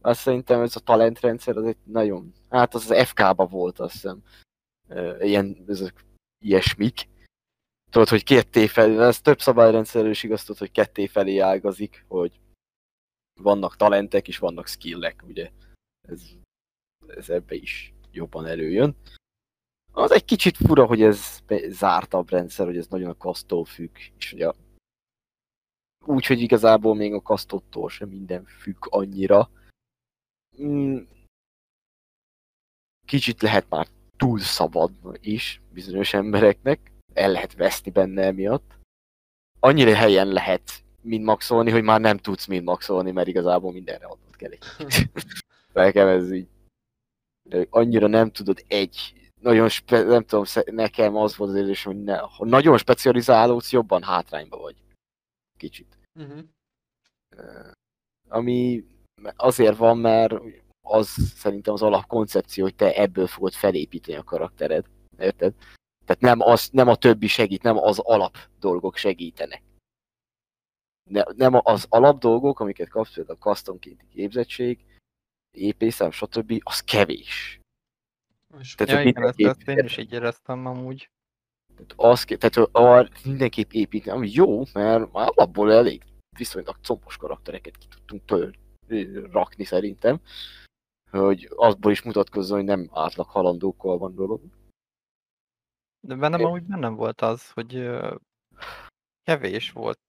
Azt 0.05 0.21
szerintem 0.21 0.61
ez 0.61 0.77
a 0.77 0.81
talentrendszer 0.81 1.57
az 1.57 1.65
egy 1.65 1.77
nagyon, 1.85 2.33
hát 2.49 2.75
az 2.75 2.91
az 2.91 3.09
FK-ba 3.09 3.47
volt 3.47 3.79
azt 3.79 3.93
hiszem, 3.93 4.23
ilyen, 5.21 5.65
ezek 5.69 6.05
ilyesmik. 6.45 7.09
Tudod, 7.91 8.09
hogy 8.09 8.25
ketté 8.25 8.67
felé, 8.67 8.99
ez 8.99 9.21
több 9.21 9.41
szabályrendszerről 9.41 10.11
is 10.11 10.23
igaz, 10.23 10.41
tudod, 10.41 10.59
hogy 10.59 10.71
ketté 10.71 11.07
felé 11.07 11.39
ágazik, 11.39 12.05
hogy 12.09 12.41
vannak 13.41 13.77
talentek 13.77 14.29
és 14.29 14.39
vannak 14.39 14.67
skillek, 14.67 15.23
ugye. 15.27 15.51
Ez, 16.09 16.23
ez 17.07 17.29
ebbe 17.29 17.55
is 17.55 17.95
jobban 18.13 18.47
előjön. 18.47 18.97
Az 19.93 20.11
egy 20.11 20.25
kicsit 20.25 20.57
fura, 20.57 20.87
hogy 20.87 21.03
ez 21.03 21.43
zártabb 21.69 22.31
rendszer, 22.31 22.67
hogy 22.67 22.77
ez 22.77 22.87
nagyon 22.87 23.11
a 23.11 23.17
kasztól 23.17 23.65
függ, 23.65 23.97
és 24.19 24.33
ugye 24.33 24.51
úgy, 26.07 26.27
hogy 26.27 26.41
igazából 26.41 26.95
még 26.95 27.13
a 27.13 27.23
kasztottól 27.23 27.89
sem 27.89 28.09
minden 28.09 28.45
függ 28.45 28.77
annyira. 28.81 29.51
Mm, 30.63 30.99
Kicsit 33.07 33.43
lehet 33.43 33.69
már 33.69 33.87
túl 34.17 34.39
szabad 34.39 34.93
is 35.21 35.61
bizonyos 35.73 36.15
embereknek, 36.15 36.93
el 37.15 37.31
lehet 37.31 37.55
veszni 37.55 37.91
benne 37.91 38.23
emiatt. 38.23 38.79
Annyira 39.61 39.95
helyen 39.95 40.29
lehet 40.29 40.85
minmaxolni, 41.01 41.71
hogy 41.71 41.83
már 41.83 42.01
nem 42.01 42.17
tudsz 42.17 42.47
minmaxolni, 42.47 43.11
mert 43.11 43.29
igazából 43.29 43.73
mindenre 43.73 44.07
adnod 44.07 44.37
kell 44.37 44.51
egy 44.51 44.65
Nekem 45.73 46.09
ez 46.09 46.33
így. 46.33 46.49
de 47.43 47.67
Annyira 47.71 48.07
nem 48.07 48.31
tudod 48.31 48.65
egy, 48.69 49.15
nagyon 49.41 49.69
spe, 49.69 50.03
nem 50.03 50.25
tudom, 50.25 50.45
nekem 50.65 51.17
az 51.17 51.37
volt 51.37 51.51
az 51.51 51.57
érzés, 51.57 51.85
hogy 51.85 52.03
ne, 52.03 52.17
ha 52.17 52.45
nagyon 52.45 52.79
specializálódsz, 52.79 53.73
jobban 53.73 54.03
hátrányba 54.03 54.59
vagy. 54.59 54.77
Kicsit. 55.59 55.99
Uh-huh. 56.21 56.45
Ami 58.29 58.85
azért 59.37 59.77
van, 59.77 59.99
mert 59.99 60.35
az 60.87 61.09
szerintem 61.37 61.75
az 61.75 61.83
alapkoncepció, 61.83 62.65
hogy 62.65 62.75
te 62.75 62.95
ebből 62.95 63.27
fogod 63.27 63.53
felépíteni 63.53 64.19
a 64.19 64.25
karaktered. 64.25 64.85
Érted? 65.19 65.55
Tehát 66.05 66.23
nem, 66.23 66.41
az, 66.41 66.69
nem 66.73 66.89
a 66.89 66.97
többi 66.97 67.27
segít, 67.27 67.63
nem 67.63 67.77
az 67.77 67.99
alap 67.99 68.37
dolgok 68.59 68.97
segítenek. 68.97 69.63
Ne, 71.11 71.23
nem 71.37 71.61
az 71.63 71.87
alap 71.89 72.19
dolgok, 72.19 72.61
amiket 72.61 72.89
kapsz, 72.89 73.15
például 73.15 73.39
a 73.41 73.45
customkénti 73.45 74.07
képzettség, 74.11 74.85
épészem, 75.51 76.11
stb. 76.11 76.61
az 76.63 76.81
kevés. 76.81 77.61
És 78.59 78.75
Tehát 78.75 78.95
Ja, 78.95 79.09
igen, 79.09 79.23
ezt, 79.23 79.41
ezt 79.41 79.69
én 79.69 79.85
is 79.85 79.97
így 79.97 80.13
éreztem 80.13 80.67
amúgy. 80.67 81.11
Tehát, 81.75 81.93
az, 81.97 82.25
tehát 82.25 82.69
arra 82.73 83.09
mindenképp 83.25 83.71
építeni, 83.71 84.17
ami 84.17 84.31
jó, 84.33 84.59
mert 84.73 85.13
már 85.13 85.29
alapból 85.35 85.73
elég 85.73 86.03
viszonylag 86.37 86.77
combos 86.83 87.17
karaktereket 87.17 87.77
ki 87.77 87.87
tudtunk 87.87 88.25
től 88.25 88.55
rakni 89.31 89.65
szerintem, 89.65 90.21
hogy 91.11 91.49
azból 91.57 91.93
is 91.93 92.03
mutatkozzon, 92.03 92.57
hogy 92.57 92.67
nem 92.67 92.89
átlag 92.93 93.27
halandókkal 93.29 93.99
van 93.99 94.15
dolog. 94.15 94.41
De 96.01 96.15
bennem 96.15 96.41
Én- 96.41 96.47
amúgy 96.47 96.63
bennem 96.63 96.95
volt 96.95 97.21
az, 97.21 97.51
hogy 97.51 97.91
kevés 99.23 99.71
volt. 99.73 100.01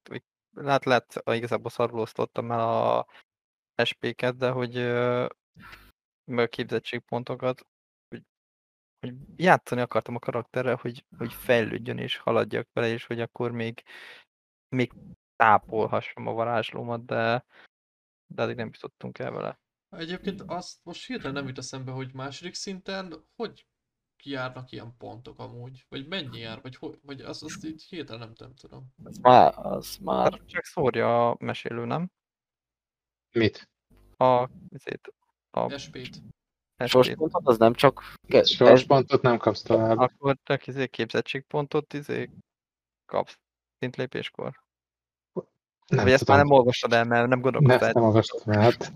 lehet, 0.83 1.15
a- 1.15 1.33
igazából 1.33 1.69
szarul 1.69 1.99
osztottam 1.99 2.51
el 2.51 2.59
a 2.59 3.07
SP-ket, 3.83 4.38
de 4.38 4.49
hogy 4.49 4.73
meg 6.31 6.45
a 6.45 6.47
képzettségpontokat, 6.47 7.67
hogy, 8.09 8.23
hogy 8.99 9.15
játszani 9.35 9.81
akartam 9.81 10.15
a 10.15 10.19
karakterrel, 10.19 10.75
hogy, 10.75 11.05
hogy 11.17 11.33
fejlődjön 11.33 11.97
és 11.97 12.17
haladjak 12.17 12.67
vele, 12.73 12.88
és 12.88 13.05
hogy 13.05 13.19
akkor 13.21 13.51
még, 13.51 13.83
még 14.75 14.93
tápolhassam 15.35 16.27
a 16.27 16.33
varázslómat, 16.33 17.05
de, 17.05 17.45
de 18.27 18.41
addig 18.41 18.55
nem 18.55 18.69
jutottunk 18.73 19.19
el 19.19 19.31
vele. 19.31 19.60
Egyébként 19.89 20.41
azt 20.41 20.79
most 20.83 21.06
hirtelen 21.06 21.33
nem 21.33 21.47
jut 21.47 21.58
eszembe, 21.58 21.91
hogy 21.91 22.13
második 22.13 22.54
szinten 22.54 23.25
hogy 23.35 23.65
járnak 24.23 24.71
ilyen 24.71 24.97
pontok 24.97 25.39
amúgy? 25.39 25.85
Vagy 25.89 26.08
mennyi 26.08 26.39
jár? 26.39 26.62
Vagy, 26.62 26.75
hogy, 26.75 27.00
vagy 27.02 27.21
azt, 27.21 27.43
azt 27.43 27.65
így 27.65 27.83
hirtelen 27.83 28.19
nem, 28.19 28.33
nem 28.37 28.54
tudom. 28.54 28.93
Az 29.04 29.17
már, 29.17 29.54
az 29.58 29.97
már 29.97 30.31
Hát 30.31 30.47
csak 30.47 30.63
szórja 30.63 31.29
a 31.29 31.35
mesélő, 31.39 31.85
nem? 31.85 32.12
Mit? 33.31 33.69
A, 34.17 34.50
ezért, 34.69 35.08
a 35.50 35.77
SP-t. 35.77 36.21
Sorspontot, 36.85 37.47
az 37.47 37.58
nem 37.58 37.73
csak 37.73 38.02
Sorspontot 38.43 39.21
nem 39.21 39.37
kapsz 39.37 39.62
tovább. 39.62 39.97
Akkor 39.97 40.37
csak 40.43 40.67
izé 40.67 40.87
képzettségpontot 40.87 41.93
izé 41.93 42.29
kapsz 43.06 43.39
szintlépéskor. 43.77 44.64
Nem 45.88 46.04
Vagy 46.04 46.13
ezt 46.13 46.27
már 46.27 46.38
nem 46.38 46.52
olvastad 46.52 46.94
el, 46.94 47.04
mert 47.04 47.27
nem 47.27 47.38
Ne, 47.38 47.44
gondolkodtál. 47.44 47.86
ezt 47.86 47.94
nem 47.94 48.04
olvastam 48.04 48.54
el. 48.54 48.62
Hát, 48.62 48.92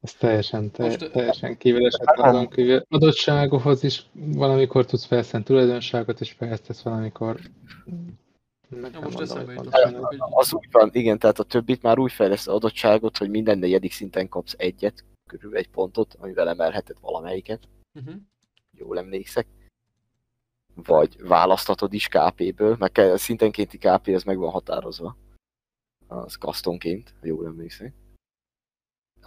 ez 0.00 0.12
teljesen, 0.12 0.70
te, 0.70 0.82
Most- 0.82 1.10
teljesen 1.10 1.56
kívül 1.56 1.86
esett 1.86 2.18
azon 2.18 2.48
kívül. 2.48 2.84
Adottságokhoz 2.88 3.84
is 3.84 4.06
valamikor 4.12 4.86
tudsz 4.86 5.04
fejleszteni 5.04 5.44
tulajdonságot, 5.44 6.20
és 6.20 6.32
fejlesztesz 6.32 6.82
valamikor. 6.82 7.40
Ja, 8.70 8.78
nem 8.78 9.02
most 9.02 9.02
mondom, 9.02 9.22
eszembe 9.22 9.52
jutott, 9.52 9.74
hogy 9.74 10.18
az 10.18 10.54
úgy 10.54 10.68
van, 10.70 10.90
igen, 10.92 11.18
tehát 11.18 11.38
a 11.38 11.42
többit 11.44 11.82
már 11.82 11.98
úgy 11.98 12.12
fejlesz 12.12 12.46
adottságot, 12.46 13.18
hogy 13.18 13.30
minden 13.30 13.58
negyedik 13.58 13.92
szinten 13.92 14.28
kapsz 14.28 14.54
egyet, 14.58 15.04
körülbelül 15.26 15.64
egy 15.66 15.70
pontot, 15.70 16.16
amivel 16.18 16.48
emelheted 16.48 16.96
valamelyiket, 17.00 17.68
uh-huh. 17.94 18.14
jól 18.72 18.98
emlékszek. 18.98 19.46
Vagy 20.74 21.16
választhatod 21.22 21.92
is 21.92 22.08
KP-ből, 22.08 22.76
meg 22.78 22.92
kell- 22.92 23.16
szintenkénti 23.16 23.78
KP 23.78 24.06
az 24.06 24.22
meg 24.22 24.38
van 24.38 24.50
határozva. 24.50 25.16
Az 26.06 26.34
customként, 26.34 27.14
ha 27.20 27.26
jól 27.26 27.46
emlékszek. 27.46 27.92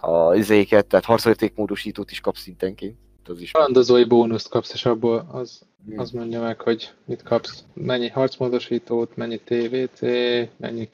a 0.00 0.34
izéket, 0.34 0.86
tehát 0.86 1.04
harcérték 1.04 1.54
módosítót 1.54 2.10
is 2.10 2.20
kapsz 2.20 2.40
szintenként. 2.40 2.98
Az 3.28 3.40
is. 3.40 3.50
Kalandozói 3.50 4.04
bónuszt 4.04 4.48
kapsz, 4.48 4.72
és 4.72 4.84
abból 4.84 5.26
az, 5.32 5.66
Hmm. 5.84 5.98
az 5.98 6.10
mondja 6.10 6.40
meg, 6.42 6.60
hogy 6.60 6.94
mit 7.04 7.22
kapsz. 7.22 7.64
Mennyi 7.74 8.08
harcmódosítót, 8.08 9.16
mennyi 9.16 9.40
TVC, 9.40 10.00
mennyi 10.56 10.90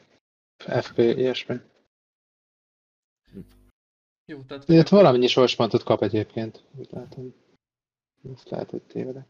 FP, 0.57 0.99
ilyesmi. 0.99 1.57
Jó, 4.27 4.41
tehát 4.47 4.69
Illetve 4.69 4.97
valamennyi 4.97 5.27
sorspontot 5.27 5.83
kap 5.83 6.03
egyébként. 6.03 6.63
Úgy 6.77 6.89
látom. 6.91 7.35
Ezt 8.35 8.49
lehet, 8.49 8.71
hogy 8.71 8.83
tévedek. 8.83 9.27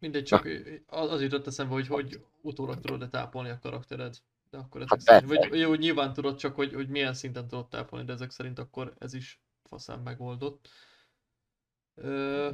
Mindegy, 0.00 0.24
csak 0.24 0.48
az, 0.86 1.10
az 1.10 1.22
jutott 1.22 1.46
eszembe, 1.46 1.72
hogy 1.72 1.86
hogy 1.86 2.24
utólag 2.40 2.80
tudod-e 2.80 3.08
tápolni 3.08 3.48
a 3.48 3.58
karaktered. 3.58 4.16
De 4.50 4.58
akkor 4.58 4.80
ezek 4.80 4.90
Hát 4.90 5.00
szerint, 5.00 5.48
vagy 5.48 5.58
jó, 5.58 5.74
nyilván 5.74 6.12
tudod 6.12 6.38
csak, 6.38 6.54
hogy, 6.54 6.72
hogy 6.74 6.88
milyen 6.88 7.14
szinten 7.14 7.48
tudod 7.48 7.68
tápolni, 7.68 8.04
de 8.04 8.12
ezek 8.12 8.30
szerint 8.30 8.58
akkor 8.58 8.94
ez 8.98 9.14
is 9.14 9.40
faszán 9.62 10.00
megoldott. 10.00 10.68
Ö, 11.94 12.50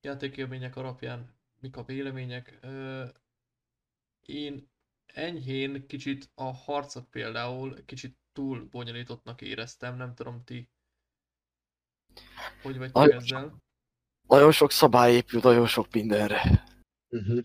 játékélmények 0.00 0.76
alapján 0.76 1.34
mik 1.60 1.76
a 1.76 1.84
vélemények? 1.84 2.58
Ö, 2.60 3.04
én 4.20 4.68
enyhén 5.06 5.86
kicsit 5.86 6.30
a 6.34 6.52
harcot 6.54 7.08
például 7.10 7.84
kicsit 7.84 8.16
túl 8.32 8.68
bonyolítottnak 8.70 9.40
éreztem, 9.40 9.96
nem 9.96 10.14
tudom 10.14 10.44
ti 10.44 10.68
hogy 12.62 12.78
Nagyon 12.92 13.16
ezzel. 13.16 13.62
Nagyon 14.26 14.52
sok 14.52 14.70
szabály 14.70 15.12
épül, 15.12 15.40
nagyon 15.42 15.66
sok 15.66 15.92
mindenre. 15.92 16.64
Uh-huh. 17.08 17.44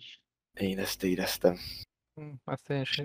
Én 0.60 0.80
ezt 0.80 1.04
éreztem. 1.04 1.58
Hm, 2.14 2.32
Azt 2.44 2.70
én 2.70 2.82
is, 2.82 3.02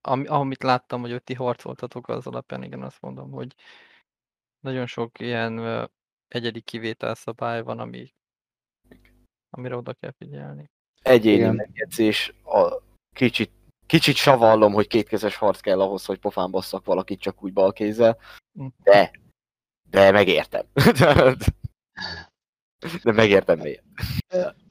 ami, 0.00 0.26
amit 0.26 0.62
láttam, 0.62 1.00
hogy 1.00 1.12
ott 1.12 1.24
ti 1.24 1.34
harcoltatok, 1.34 2.08
az 2.08 2.26
alapján 2.26 2.62
igen, 2.62 2.82
azt 2.82 3.00
mondom, 3.00 3.30
hogy 3.30 3.54
nagyon 4.60 4.86
sok 4.86 5.18
ilyen 5.20 5.88
egyedi 6.28 6.60
kivételszabály 6.60 7.62
van, 7.62 7.78
ami, 7.78 8.14
amire 9.50 9.76
oda 9.76 9.92
kell 9.94 10.12
figyelni. 10.18 10.70
Egyéni 11.02 11.36
Igen. 11.36 11.54
megjegyzés, 11.54 12.32
a 12.44 12.82
kicsit, 13.14 13.50
kicsit 13.86 14.16
savallom, 14.16 14.72
hogy 14.72 14.86
kétkezes 14.86 15.36
harc 15.36 15.60
kell 15.60 15.80
ahhoz, 15.80 16.04
hogy 16.04 16.18
pofán 16.18 16.50
basszak 16.50 16.84
valakit 16.84 17.20
csak 17.20 17.42
úgy 17.42 17.52
balkézzel, 17.52 18.18
Hm. 18.58 18.66
de, 18.82 19.10
de 19.90 20.10
megértem. 20.10 20.66
de 23.02 23.12
megértem 23.12 23.58
miért. 23.58 23.82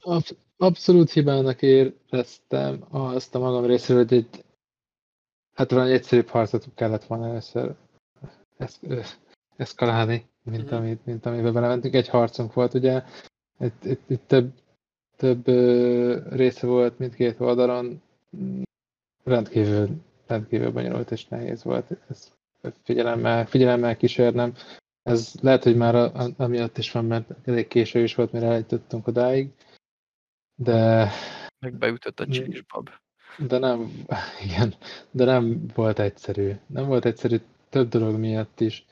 Absz- 0.00 0.36
abszolút 0.56 1.10
hibának 1.10 1.62
éreztem 1.62 2.84
azt 2.90 3.34
a 3.34 3.38
magam 3.38 3.64
részéről, 3.66 4.04
hogy 4.06 4.16
egy 4.16 4.44
hát 5.54 5.70
valami 5.70 5.92
egyszerűbb 5.92 6.28
harcot 6.28 6.66
kellett 6.74 7.04
volna 7.04 7.28
először 7.28 7.74
esz, 8.56 8.80
eszkalálni, 9.56 10.26
mint, 10.42 10.64
Mhm. 10.64 10.74
amit, 10.74 11.06
mint 11.06 11.26
amiben 11.26 11.52
belementünk. 11.52 11.94
Egy 11.94 12.08
harcunk 12.08 12.52
volt, 12.52 12.74
ugye, 12.74 13.02
itt, 13.60 13.84
itt, 13.84 14.10
itt 14.10 14.26
több, 14.26 14.52
több 15.16 15.48
ö, 15.48 16.28
része 16.30 16.66
volt 16.66 16.98
mindkét 16.98 17.40
oldalon, 17.40 18.02
Mm, 18.36 18.62
rendkívül, 19.24 19.88
rendkívül 20.26 20.70
bonyolult 20.72 21.10
és 21.10 21.26
nehéz 21.28 21.62
volt 21.64 21.90
ezt 22.08 22.32
figyelemmel, 22.82 23.46
figyelemmel 23.46 23.96
kísérnem. 23.96 24.54
Ez 25.06 25.34
lehet, 25.40 25.62
hogy 25.62 25.76
már 25.76 25.94
a, 25.94 26.14
a, 26.14 26.30
amiatt 26.36 26.78
is 26.78 26.92
van, 26.92 27.04
mert 27.04 27.30
elég 27.44 27.68
késő 27.68 28.02
is 28.02 28.14
volt, 28.14 28.32
mire 28.32 28.46
eljutottunk 28.46 29.06
odáig, 29.06 29.50
de, 30.54 31.10
Meg 31.58 31.74
beütött 31.74 32.20
a 32.20 32.26
csilisbab. 32.26 32.90
de 33.38 33.58
nem, 33.58 34.04
igen, 34.46 34.74
de 35.10 35.24
nem 35.24 35.66
volt 35.74 35.98
egyszerű. 35.98 36.52
Nem 36.66 36.86
volt 36.86 37.04
egyszerű 37.04 37.40
több 37.68 37.88
dolog 37.88 38.16
miatt 38.16 38.60
is. 38.60 38.86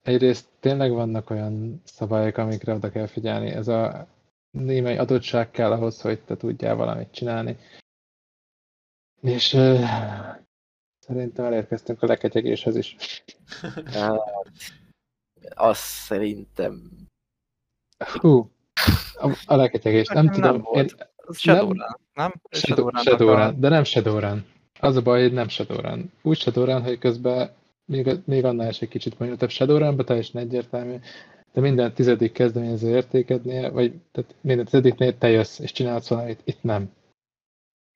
Egyrészt 0.00 0.48
tényleg 0.60 0.90
vannak 0.90 1.30
olyan 1.30 1.80
szabályok, 1.84 2.36
amikre 2.36 2.74
oda 2.74 2.90
kell 2.90 3.06
figyelni. 3.06 3.50
Ez 3.50 3.68
a 3.68 4.08
némely 4.50 4.98
adottság 4.98 5.50
kell 5.50 5.72
ahhoz, 5.72 6.00
hogy 6.00 6.20
te 6.20 6.36
tudjál 6.36 6.74
valamit 6.74 7.12
csinálni. 7.12 7.56
És 9.20 9.52
uh, 9.52 9.88
szerintem 10.98 11.44
elérkeztünk 11.44 12.02
a 12.02 12.06
leketyegéshez 12.06 12.76
is. 12.76 12.96
Azt 15.54 15.80
szerintem 15.80 16.90
Hú, 18.20 18.50
a, 19.14 19.42
a 19.46 19.56
leketyegés, 19.56 20.06
nem 20.06 20.24
nem 20.24 20.34
tudom. 20.34 20.60
Volt. 20.62 21.08
Az 21.16 21.38
Shadowrun, 21.38 21.84
nem? 22.14 22.32
Shadow, 22.50 22.90
Shadowrunnak 22.90 23.02
Shadowrun, 23.02 23.60
de 23.60 23.68
nem 23.68 23.84
Shadowrun. 23.84 24.44
Az 24.80 24.96
a 24.96 25.02
baj, 25.02 25.22
hogy 25.22 25.32
nem 25.32 25.48
Shadowrun. 25.48 26.12
Úgy 26.22 26.38
Shadowrun, 26.38 26.82
hogy 26.82 26.98
közben 26.98 27.50
még, 27.84 28.10
még 28.24 28.44
annál 28.44 28.68
is 28.70 28.80
egy 28.80 28.88
kicsit 28.88 29.16
bonyolultabb 29.16 29.50
Shadowrunban, 29.50 30.04
teljesen 30.04 30.40
egyértelmű, 30.40 30.96
de 31.52 31.60
minden 31.60 31.92
tizedik 31.92 32.32
kezdeményező 32.32 32.88
értékednél, 32.88 33.72
vagy 33.72 33.92
tehát 34.12 34.34
minden 34.40 34.64
tizediknél 34.64 35.18
te 35.18 35.28
jössz 35.28 35.58
és 35.58 35.72
csinálsz 35.72 36.08
valamit, 36.08 36.40
itt 36.44 36.62
nem. 36.62 36.90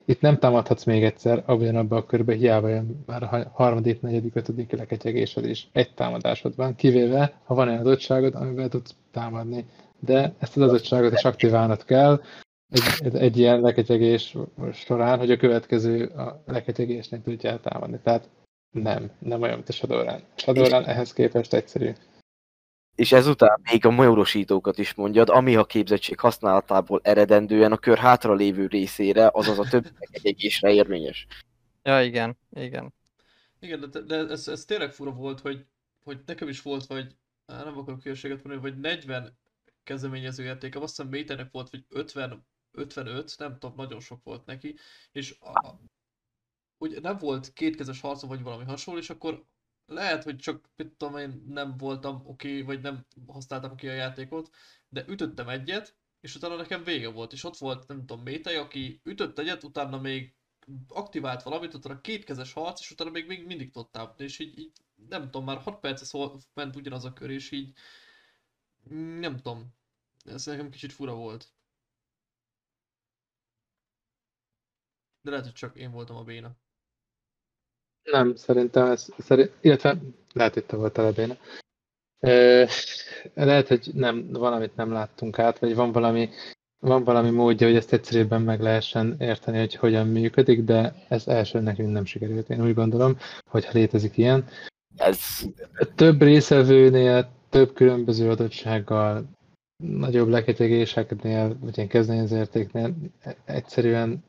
Itt 0.09 0.21
nem 0.21 0.39
támadhatsz 0.39 0.85
még 0.85 1.05
egyszer, 1.05 1.43
abban 1.47 1.91
a 1.91 2.07
körben 2.07 2.37
hiába 2.37 2.69
jön 2.69 3.03
már 3.07 3.23
a 3.23 3.27
ha- 3.27 3.51
harmadik, 3.53 4.01
negyedik, 4.01 4.35
ötödik 4.35 4.71
leketyegésed 4.71 5.45
is. 5.45 5.69
Egy 5.73 5.95
támadásod 5.95 6.57
van, 6.57 6.75
kivéve, 6.75 7.41
ha 7.45 7.55
van 7.55 7.69
egy 7.69 7.79
adottságod, 7.79 8.35
amivel 8.35 8.69
tudsz 8.69 8.95
támadni. 9.11 9.65
De 10.01 10.35
ezt 10.39 10.57
az 10.57 10.63
adottságot 10.63 11.13
is 11.13 11.25
aktiválnod 11.25 11.85
kell, 11.85 12.21
egy, 12.99 13.17
egy 13.17 13.39
ilyen 13.39 13.61
leketyegés 13.61 14.37
során, 14.73 15.19
hogy 15.19 15.31
a 15.31 15.37
következő 15.37 16.07
a 16.07 16.43
leketyegésnek 16.47 17.23
tudja 17.23 17.61
támadni. 17.61 17.99
Tehát 18.03 18.29
nem, 18.71 19.11
nem 19.19 19.43
olyan, 19.43 19.55
mint 19.55 19.69
a 19.69 19.73
Shadowrun. 19.73 20.23
Shadowrun 20.35 20.85
ehhez 20.85 21.13
képest 21.13 21.55
egyszerű. 21.55 21.91
És 22.97 23.13
ezután 23.13 23.61
még 23.71 23.87
a 23.87 23.91
majorosítókat 23.91 24.79
is 24.79 24.95
mondjad, 24.95 25.29
ami 25.29 25.57
a 25.57 25.65
képzettség 25.65 26.21
használatából 26.21 27.01
eredendően 27.03 27.73
a 27.73 27.77
kör 27.77 27.99
hátra 27.99 28.35
lévő 28.35 28.67
részére, 28.67 29.31
azaz 29.33 29.59
a 29.59 29.69
többi 29.69 29.89
egésre 30.11 30.73
érvényes. 30.73 31.27
Ja, 31.83 32.03
igen, 32.03 32.39
igen. 32.51 32.95
Igen, 33.61 33.91
de, 33.91 34.01
de 34.01 34.17
ez, 34.17 34.49
ez 34.49 34.65
tényleg 34.65 34.93
fura 34.93 35.11
volt, 35.11 35.41
hogy, 35.41 35.67
hogy 36.05 36.21
nekem 36.27 36.49
is 36.49 36.63
volt, 36.63 36.87
vagy 36.87 37.17
nem 37.47 37.79
akarok 37.79 38.03
hülyeséget 38.03 38.45
mondani, 38.45 38.71
vagy 38.71 38.81
40 38.81 39.39
kezdeményező 39.83 40.45
értéke, 40.45 40.79
azt 40.79 40.97
hiszem 40.97 41.11
Méternek 41.11 41.51
volt, 41.51 41.71
vagy 41.71 41.85
50, 41.89 42.47
55, 42.73 43.35
nem 43.39 43.59
tudom, 43.59 43.77
nagyon 43.77 44.01
sok 44.01 44.21
volt 44.25 44.47
neki, 44.47 44.77
és 45.13 45.37
a, 45.41 45.67
a, 45.67 45.81
ugye 46.79 47.01
nem 47.01 47.19
volt 47.19 47.53
kétkezes 47.53 48.01
harca, 48.01 48.27
vagy 48.27 48.43
valami 48.43 48.65
hasonló, 48.65 49.01
és 49.01 49.11
akkor 49.11 49.45
lehet, 49.87 50.23
hogy 50.23 50.37
csak, 50.37 50.71
mit 50.77 50.93
tudom 50.93 51.17
én, 51.17 51.43
nem 51.49 51.77
voltam 51.77 52.23
oké, 52.27 52.63
vagy 52.63 52.81
nem 52.81 53.07
használtam 53.27 53.77
ki 53.77 53.89
a 53.89 53.93
játékot, 53.93 54.51
de 54.89 55.05
ütöttem 55.09 55.49
egyet, 55.49 55.97
és 56.21 56.35
utána 56.35 56.57
nekem 56.57 56.85
vége 56.85 57.09
volt, 57.09 57.33
és 57.33 57.45
ott 57.45 57.57
volt, 57.57 57.89
nem 57.89 57.99
tudom, 58.07 58.23
Métej, 58.23 58.57
aki 58.57 59.01
ütött 59.05 59.39
egyet, 59.39 59.65
utána 59.65 59.99
még 60.01 60.35
aktivált 60.89 61.43
valamit, 61.43 61.75
utána 61.75 62.01
kétkezes 62.01 62.53
harc, 62.53 62.81
és 62.81 62.91
utána 62.91 63.11
még, 63.11 63.27
még 63.27 63.47
mindig 63.47 63.71
tudott 63.71 63.93
támadni, 63.93 64.25
és 64.25 64.39
így, 64.39 64.59
így 64.59 64.73
nem 65.09 65.23
tudom, 65.25 65.45
már 65.45 65.59
6 65.59 65.81
perce 65.81 66.05
szól, 66.05 66.41
ment 66.55 66.77
ugyanaz 66.77 67.05
a 67.05 67.13
kör, 67.13 67.31
és 67.31 67.51
így 67.51 67.77
nem 69.21 69.37
tudom, 69.37 69.75
ez 70.25 70.47
nekem 70.47 70.71
kicsit 70.71 70.93
fura 70.93 71.15
volt. 71.15 71.55
De 75.21 75.31
lehet, 75.31 75.45
hogy 75.45 75.55
csak 75.55 75.77
én 75.77 75.91
voltam 75.91 76.17
a 76.17 76.23
béna. 76.25 76.57
Nem, 78.11 78.35
szerintem 78.35 78.87
ez, 78.91 79.09
szerint, 79.19 79.53
illetve 79.61 79.97
lehet, 80.33 80.55
hogy 80.55 80.65
te 80.65 80.77
voltál. 80.77 81.13
Ö, 82.21 82.65
Lehet, 83.35 83.69
hogy 83.69 83.91
nem, 83.95 84.29
valamit 84.33 84.77
nem 84.77 84.93
láttunk 84.93 85.39
át, 85.39 85.59
vagy 85.59 85.75
van 85.75 85.93
valami, 85.93 86.29
van 86.79 87.05
valami 87.05 87.31
módja, 87.31 87.67
hogy 87.67 87.77
ezt 87.77 87.93
egyszerűbben 87.93 88.43
meg 88.43 88.61
lehessen 88.61 89.17
érteni, 89.19 89.59
hogy 89.59 89.75
hogyan 89.75 90.07
működik, 90.07 90.63
de 90.65 90.95
ez 91.09 91.29
első 91.29 91.61
nekünk 91.61 91.93
nem 91.93 92.05
sikerült. 92.05 92.51
Én 92.51 92.63
úgy 92.63 92.75
gondolom, 92.75 93.17
hogyha 93.51 93.71
létezik 93.73 94.17
ilyen. 94.17 94.49
Ez 94.97 95.19
Több 95.95 96.23
részevőnél, 96.23 97.29
több 97.49 97.73
különböző 97.73 98.31
adottsággal, 98.31 99.25
nagyobb 99.85 100.29
leketyegéseknél, 100.29 101.57
vagy 101.61 101.77
ilyen 101.77 101.89
kezdeményezértéknél 101.89 102.95
egyszerűen 103.45 104.25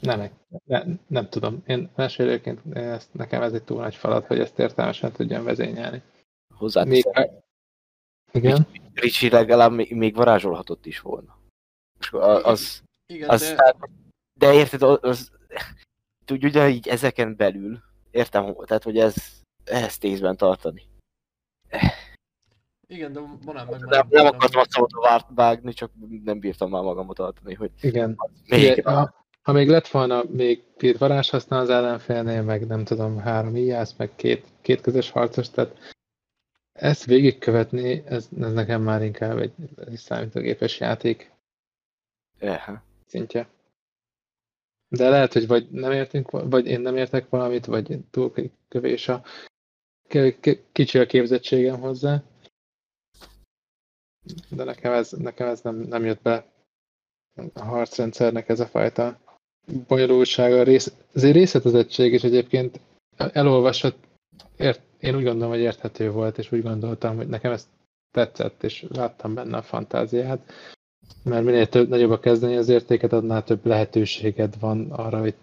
nem, 0.00 0.30
nem, 0.64 1.00
nem 1.06 1.28
tudom. 1.28 1.62
Én 1.66 1.90
mesélőként 1.96 2.76
ezt, 2.76 3.14
nekem 3.14 3.42
ez 3.42 3.52
egy 3.52 3.62
túl 3.62 3.80
nagy 3.80 3.94
falat, 3.94 4.26
hogy 4.26 4.38
ezt 4.38 4.58
értelmesen 4.58 5.12
tudjam 5.12 5.44
vezényelni. 5.44 6.02
Még, 6.48 6.58
hozzáteszem. 6.58 7.30
igen? 8.32 8.66
Ricsi 8.94 9.30
legalább 9.30 9.72
még, 9.72 9.96
még 9.96 10.14
varázsolhatott 10.14 10.86
is 10.86 11.00
volna. 11.00 11.38
Az, 12.42 12.82
Igen, 13.06 13.28
az, 13.28 13.40
de... 13.40 13.54
tehát, 13.54 13.76
de 14.38 14.52
érted, 14.52 14.82
az, 14.82 15.30
tudj, 16.24 16.46
ugye 16.46 16.68
így 16.68 16.88
ezeken 16.88 17.36
belül, 17.36 17.82
értem, 18.10 18.54
tehát 18.64 18.82
hogy 18.82 18.98
ez 18.98 19.14
ehhez 19.64 19.98
tézben 19.98 20.36
tartani. 20.36 20.82
Igen, 22.86 23.12
de 23.12 23.20
van 23.44 23.56
ám 23.56 23.68
meg 23.68 23.80
Nem, 23.80 24.06
nem 24.10 24.26
akartam 24.26 24.82
a 24.88 25.00
várt 25.00 25.26
vágni, 25.34 25.72
csak 25.72 25.90
nem 26.24 26.38
bírtam 26.38 26.70
már 26.70 26.82
magamat 26.82 27.16
tartani, 27.16 27.54
hogy 27.54 27.70
Igen. 27.80 28.16
még 28.46 28.70
Ugye, 28.70 28.82
a, 28.82 29.23
ha 29.44 29.52
még 29.52 29.68
lett 29.68 29.88
volna 29.88 30.24
még 30.24 30.62
két 30.76 30.98
varázs 30.98 31.30
használ 31.30 31.60
az 31.60 31.68
ellenfélnél, 31.68 32.42
meg 32.42 32.66
nem 32.66 32.84
tudom, 32.84 33.18
három 33.18 33.56
íjász, 33.56 33.96
meg 33.96 34.14
két, 34.14 34.46
két 34.60 34.80
közös 34.80 35.10
harcos, 35.10 35.50
tehát 35.50 35.94
ezt 36.72 37.04
végigkövetni, 37.04 38.02
ez, 38.06 38.28
ez 38.40 38.52
nekem 38.52 38.82
már 38.82 39.02
inkább 39.02 39.38
egy, 39.38 39.52
egy 39.76 39.96
számítógépes 39.96 40.80
játék 40.80 41.32
Ehe. 42.38 42.82
szintje. 43.06 43.48
De 44.88 45.08
lehet, 45.08 45.32
hogy 45.32 45.46
vagy 45.46 45.70
nem 45.70 45.92
értünk, 45.92 46.30
vagy 46.30 46.66
én 46.66 46.80
nem 46.80 46.96
értek 46.96 47.28
valamit, 47.28 47.66
vagy 47.66 47.98
túl 48.10 48.32
kövés 48.68 49.08
a 49.08 49.24
kicsi 50.72 50.98
a 50.98 51.06
képzettségem 51.06 51.80
hozzá. 51.80 52.22
De 54.50 54.64
nekem 54.64 54.92
ez, 54.92 55.10
nekem 55.10 55.48
ez 55.48 55.60
nem, 55.60 55.76
nem 55.76 56.04
jött 56.04 56.22
be 56.22 56.52
a 57.54 57.64
harcrendszernek 57.64 58.48
ez 58.48 58.60
a 58.60 58.66
fajta 58.66 59.22
bonyolultsága, 59.86 60.62
rész, 60.62 60.92
azért 61.14 61.34
részletezettség 61.34 62.12
is 62.12 62.22
egyébként 62.22 62.80
elolvasott, 63.16 63.98
ért, 64.56 64.80
én 65.00 65.16
úgy 65.16 65.24
gondolom, 65.24 65.50
hogy 65.50 65.60
érthető 65.60 66.10
volt, 66.10 66.38
és 66.38 66.52
úgy 66.52 66.62
gondoltam, 66.62 67.16
hogy 67.16 67.28
nekem 67.28 67.52
ez 67.52 67.68
tetszett, 68.10 68.62
és 68.62 68.86
láttam 68.88 69.34
benne 69.34 69.56
a 69.56 69.62
fantáziát, 69.62 70.52
mert 71.24 71.44
minél 71.44 71.68
több, 71.68 71.88
nagyobb 71.88 72.10
a 72.10 72.20
kezdeni 72.20 72.56
az 72.56 72.68
értéket, 72.68 73.12
annál 73.12 73.44
több 73.44 73.66
lehetőséged 73.66 74.58
van 74.60 74.90
arra, 74.90 75.20
hogy 75.20 75.34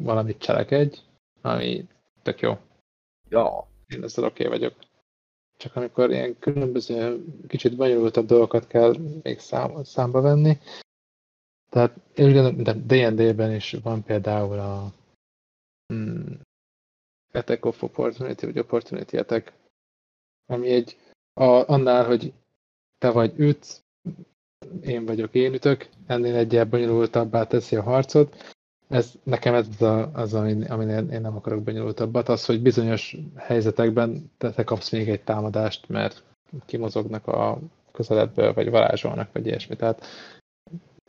valamit 0.00 0.38
cselekedj, 0.38 0.98
ami 1.42 1.86
tök 2.22 2.40
jó. 2.40 2.58
Ja, 3.28 3.68
Én 3.94 4.02
ezzel 4.02 4.24
oké 4.24 4.46
okay 4.46 4.58
vagyok. 4.58 4.74
Csak 5.56 5.76
amikor 5.76 6.10
ilyen 6.10 6.38
különböző, 6.38 7.24
kicsit 7.46 7.76
bonyolultabb 7.76 8.26
dolgokat 8.26 8.66
kell 8.66 8.94
még 9.22 9.38
szám, 9.38 9.84
számba 9.84 10.20
venni, 10.20 10.58
tehát 11.68 11.94
én 12.14 12.26
úgy 12.26 12.32
gondolom, 12.32 12.62
de 12.62 12.72
D&D-ben 12.72 13.52
is 13.54 13.72
van 13.82 14.02
például 14.02 14.58
a 14.58 14.92
mm, 15.94 16.32
Attack 17.32 17.64
of 17.64 17.82
Opportunity, 17.82 18.44
vagy 18.44 18.58
Opportunity 18.58 19.16
Attack, 19.16 19.52
ami 20.46 20.68
egy, 20.68 20.96
a, 21.34 21.72
annál, 21.72 22.04
hogy 22.06 22.32
te 22.98 23.10
vagy 23.10 23.32
ütsz, 23.36 23.82
én 24.80 25.04
vagyok 25.04 25.34
én 25.34 25.54
ütök, 25.54 25.88
ennél 26.06 26.36
egyel 26.36 26.64
bonyolultabbá 26.64 27.46
teszi 27.46 27.76
a 27.76 27.82
harcot. 27.82 28.56
Ez, 28.88 29.12
nekem 29.22 29.54
ez 29.54 29.66
az, 29.78 30.08
az 30.12 30.34
amin, 30.34 30.62
amin 30.62 30.88
én, 30.88 31.20
nem 31.20 31.36
akarok 31.36 31.62
bonyolultabbat, 31.62 32.28
az, 32.28 32.44
hogy 32.44 32.62
bizonyos 32.62 33.16
helyzetekben 33.36 34.30
te, 34.38 34.50
te 34.50 34.64
kapsz 34.64 34.90
még 34.90 35.08
egy 35.08 35.22
támadást, 35.22 35.88
mert 35.88 36.22
kimozognak 36.66 37.26
a 37.26 37.58
közeledből, 37.92 38.54
vagy 38.54 38.70
varázsolnak, 38.70 39.32
vagy 39.32 39.46
ilyesmi. 39.46 39.76
Tehát 39.76 40.06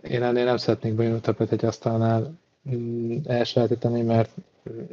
én 0.03 0.23
ennél 0.23 0.45
nem 0.45 0.57
szeretnék 0.57 0.93
bonyolultabbat 0.93 1.51
egy 1.51 1.65
asztalnál 1.65 2.33
mm, 2.75 3.17
elsajátítani, 3.25 4.01
mert 4.01 4.31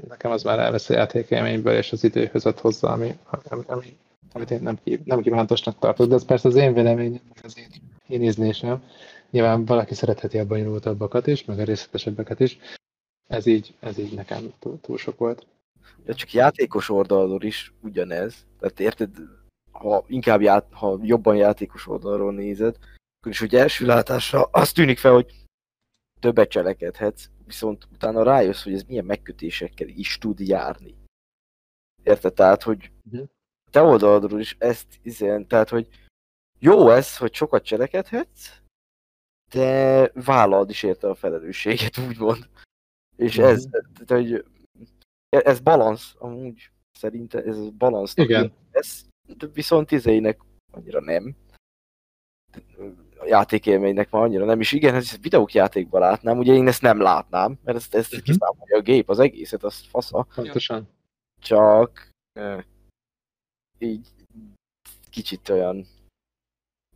nekem 0.09 0.31
az 0.31 0.43
már 0.43 0.59
elvesz 0.59 0.91
a 0.91 0.95
játékélményből, 0.95 1.77
és 1.77 1.93
az 1.93 2.05
időhöz 2.05 2.47
ad 2.47 2.59
hozzá, 2.59 2.93
ami, 2.93 3.19
ami, 3.49 3.63
ami 3.67 3.97
amit 4.37 4.51
én 4.51 4.63
nem, 4.63 4.79
nem 5.05 5.23
kívántosnak 5.23 5.79
tartok, 5.79 6.09
de 6.09 6.15
ez 6.15 6.25
persze 6.25 6.49
az 6.49 6.55
én 6.55 6.73
véleményem, 6.73 7.21
az 7.43 7.59
én, 7.59 7.67
én 8.07 8.23
ízlésem. 8.23 8.83
Nyilván 9.31 9.65
valaki 9.65 9.95
szeretheti 9.95 10.39
a 10.39 10.47
bonyolultabbakat 10.47 11.27
is, 11.27 11.45
meg 11.45 11.59
a 11.59 11.65
részletesebbeket 11.65 12.41
is. 12.41 12.59
Ez 13.27 13.47
így, 13.47 13.75
ez 13.81 13.99
így 13.99 14.15
nekem 14.15 14.53
túl, 14.59 14.81
túl 14.81 14.99
sok 14.99 15.19
volt. 15.19 15.47
de 16.05 16.13
csak 16.13 16.33
játékos 16.33 16.91
oldalról 16.91 17.43
is 17.43 17.73
ugyanez. 17.83 18.35
Tehát 18.61 18.81
érted, 18.81 19.11
ha 19.71 20.05
inkább 20.07 20.41
ját, 20.41 20.67
ha 20.71 20.99
jobban 21.03 21.37
játékos 21.37 21.89
oldalról 21.89 22.33
nézed, 22.33 22.77
is, 23.31 23.39
hogy 23.39 23.55
első 23.55 23.87
látásra 23.87 24.43
az 24.43 24.73
tűnik 24.73 24.99
fel, 24.99 25.13
hogy 25.13 25.45
többet 26.21 26.51
cselekedhetsz, 26.51 27.29
viszont 27.45 27.89
utána 27.93 28.23
rájössz, 28.23 28.63
hogy 28.63 28.73
ez 28.73 28.83
milyen 28.83 29.05
megkötésekkel 29.05 29.89
is 29.89 30.19
tud 30.19 30.41
járni. 30.41 30.95
Érted? 32.03 32.35
Tehát, 32.35 32.63
hogy 32.63 32.91
te 33.71 33.81
oldalról 33.83 34.41
is 34.41 34.57
ezt 34.59 34.99
izén, 35.03 35.47
tehát, 35.47 35.69
hogy 35.69 35.89
jó 36.59 36.91
ez, 36.91 37.17
hogy 37.17 37.35
sokat 37.35 37.65
cselekedhetsz, 37.65 38.61
de 39.51 40.11
vállalod 40.15 40.71
is 40.71 40.83
érte 40.83 41.09
a 41.09 41.15
felelősséget, 41.15 41.99
úgymond. 42.09 42.49
És 43.17 43.37
Mhm. 43.37 43.47
ez, 43.47 43.65
tehát, 43.71 44.25
hogy 44.25 44.45
ez 45.29 45.61
balansz, 45.61 46.15
amúgy 46.19 46.71
szerintem 46.93 47.49
ez 47.49 47.71
balansz. 47.71 48.17
Igen. 48.17 48.53
Ez 48.71 49.07
viszont 49.53 49.91
izének 49.91 50.41
annyira 50.73 51.01
nem. 51.01 51.37
Játékélménynek 53.27 54.11
már 54.11 54.23
annyira 54.23 54.45
nem, 54.45 54.61
és 54.61 54.73
igen, 54.73 54.95
ez 54.95 55.19
videók 55.21 55.53
játékban 55.53 56.01
látnám, 56.01 56.39
ugye 56.39 56.53
én 56.53 56.67
ezt 56.69 56.83
nem 56.83 57.01
látnám, 57.01 57.59
mert 57.65 57.77
ezt, 57.77 57.95
ezt 57.95 58.13
Mhm. 58.13 58.23
kiszámolja 58.23 58.77
a 58.77 58.81
gép, 58.81 59.09
az 59.11 59.19
egészet, 59.19 59.63
az 59.65 59.81
fasza, 59.89 60.27
Pontosan. 60.35 60.89
csak 61.41 62.09
így 63.79 64.09
kicsit 65.11 65.49
olyan... 65.49 65.87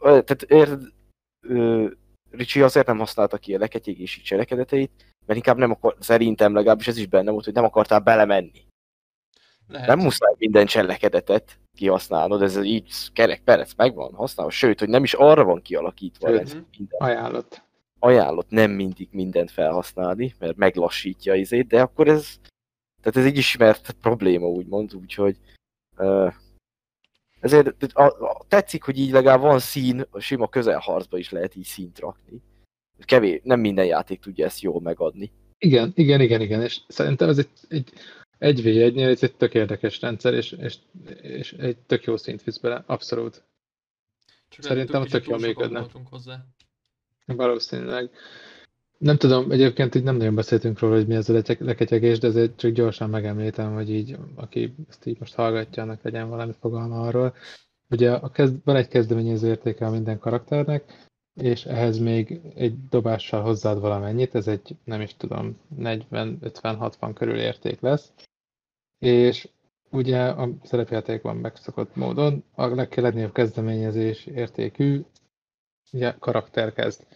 Tehát 0.00 0.42
érted, 0.42 0.82
Ricsi 2.30 2.60
azért 2.62 2.86
nem 2.86 2.98
használta 2.98 3.38
ki 3.38 3.54
a 3.54 3.58
leketyégési 3.58 4.20
cselekedeteit, 4.20 4.90
mert 5.26 5.38
inkább 5.38 5.56
nem 5.56 5.70
akar, 5.70 5.96
szerintem 5.98 6.54
legalábbis 6.54 6.88
ez 6.88 6.96
is 6.96 7.06
benne 7.06 7.30
volt, 7.30 7.44
hogy 7.44 7.54
nem 7.54 7.64
akartál 7.64 8.00
belemenni. 8.00 8.64
Lehet. 9.70 9.88
Nem 9.88 9.98
muszáj 9.98 10.34
minden 10.38 10.66
cselekedetet 10.66 11.58
kihasználnod, 11.74 12.42
ez 12.42 12.62
így 12.62 12.92
kerek 13.12 13.40
perec 13.44 13.74
megvan 13.76 14.14
használva, 14.14 14.52
sőt, 14.52 14.78
hogy 14.78 14.88
nem 14.88 15.04
is 15.04 15.14
arra 15.14 15.44
van 15.44 15.62
kialakítva 15.62 16.28
Sőt. 16.28 16.40
ez 16.40 16.52
minden. 16.52 17.00
Ajánlott. 17.00 17.62
Ajánlott 17.98 18.50
nem 18.50 18.70
mindig 18.70 19.08
mindent 19.10 19.50
felhasználni, 19.50 20.34
mert 20.38 20.56
meglassítja 20.56 21.34
izét, 21.34 21.66
de 21.66 21.80
akkor 21.80 22.08
ez, 22.08 22.36
tehát 23.00 23.16
ez 23.18 23.24
egy 23.24 23.36
ismert 23.36 23.90
probléma 24.00 24.46
úgymond, 24.46 24.94
úgyhogy 24.94 25.36
uh, 25.96 26.32
ezért 27.40 27.92
a, 27.92 28.02
a, 28.02 28.44
tetszik, 28.48 28.82
hogy 28.82 28.98
így 28.98 29.10
legalább 29.10 29.40
van 29.40 29.58
szín, 29.58 30.04
a 30.10 30.20
sima 30.20 30.48
közelharcba 30.48 31.18
is 31.18 31.30
lehet 31.30 31.56
így 31.56 31.64
színt 31.64 31.98
rakni. 31.98 32.42
Kevés, 33.04 33.40
nem 33.42 33.60
minden 33.60 33.84
játék 33.84 34.20
tudja 34.20 34.44
ezt 34.44 34.60
jól 34.60 34.80
megadni. 34.80 35.32
Igen, 35.58 35.92
igen, 35.94 36.20
igen, 36.20 36.40
igen, 36.40 36.62
és 36.62 36.80
szerintem 36.88 37.28
ez 37.28 37.38
egy, 37.38 37.50
egy, 37.68 37.92
egy 38.40 38.62
v 38.62 38.66
1 38.66 38.98
ez 38.98 39.22
egy 39.22 39.34
tök 39.36 39.54
érdekes 39.54 40.00
rendszer, 40.00 40.34
és, 40.34 40.52
és, 40.52 40.76
és 41.22 41.52
egy 41.52 41.76
tök 41.78 42.04
jó 42.04 42.16
szint 42.16 42.42
visz 42.42 42.58
bele, 42.58 42.82
abszolút. 42.86 43.42
Csak 44.48 44.64
Szerintem 44.64 45.04
tök 45.04 45.26
jól 45.26 45.38
működne. 45.38 45.86
hozzá. 46.10 46.44
Valószínűleg. 47.26 48.10
Nem 48.98 49.16
tudom, 49.16 49.50
egyébként 49.50 49.94
így 49.94 50.02
nem 50.02 50.16
nagyon 50.16 50.34
beszéltünk 50.34 50.78
róla, 50.78 50.94
hogy 50.94 51.06
mi 51.06 51.14
ez 51.14 51.28
a 51.28 51.32
leke- 51.32 51.60
leketyegés, 51.60 52.18
de 52.18 52.26
azért 52.26 52.56
csak 52.56 52.70
gyorsan 52.70 53.10
megemlítem, 53.10 53.74
hogy 53.74 53.90
így, 53.90 54.16
aki 54.34 54.74
ezt 54.88 55.06
így 55.06 55.18
most 55.18 55.34
hallgatja, 55.34 55.82
annak 55.82 56.02
legyen 56.02 56.28
valami 56.28 56.52
fogalma 56.60 57.00
arról. 57.00 57.34
Ugye 57.90 58.12
a 58.12 58.30
kezd, 58.30 58.56
van 58.64 58.76
egy 58.76 58.88
kezdeményező 58.88 59.48
értéke 59.48 59.86
a 59.86 59.90
minden 59.90 60.18
karakternek, 60.18 61.08
és 61.34 61.64
ehhez 61.64 61.98
még 61.98 62.40
egy 62.54 62.88
dobással 62.88 63.42
hozzáad 63.42 63.80
valamennyit, 63.80 64.34
ez 64.34 64.48
egy, 64.48 64.76
nem 64.84 65.00
is 65.00 65.14
tudom, 65.16 65.58
40-50-60 65.78 67.10
körül 67.14 67.38
érték 67.38 67.80
lesz. 67.80 68.12
És 69.00 69.48
ugye 69.90 70.20
a 70.22 70.48
szerepjátékban 70.62 71.36
megszokott 71.36 71.96
módon 71.96 72.44
a 72.54 72.66
legkelegnagyobb 72.66 73.32
kezdeményezés 73.32 74.26
értékű 74.26 75.02
ugye, 75.92 76.14
karakter 76.18 76.72
kezd. 76.72 77.06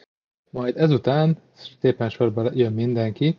Majd 0.51 0.77
ezután 0.77 1.39
szépen 1.81 2.09
sorba 2.09 2.51
jön 2.55 2.73
mindenki, 2.73 3.39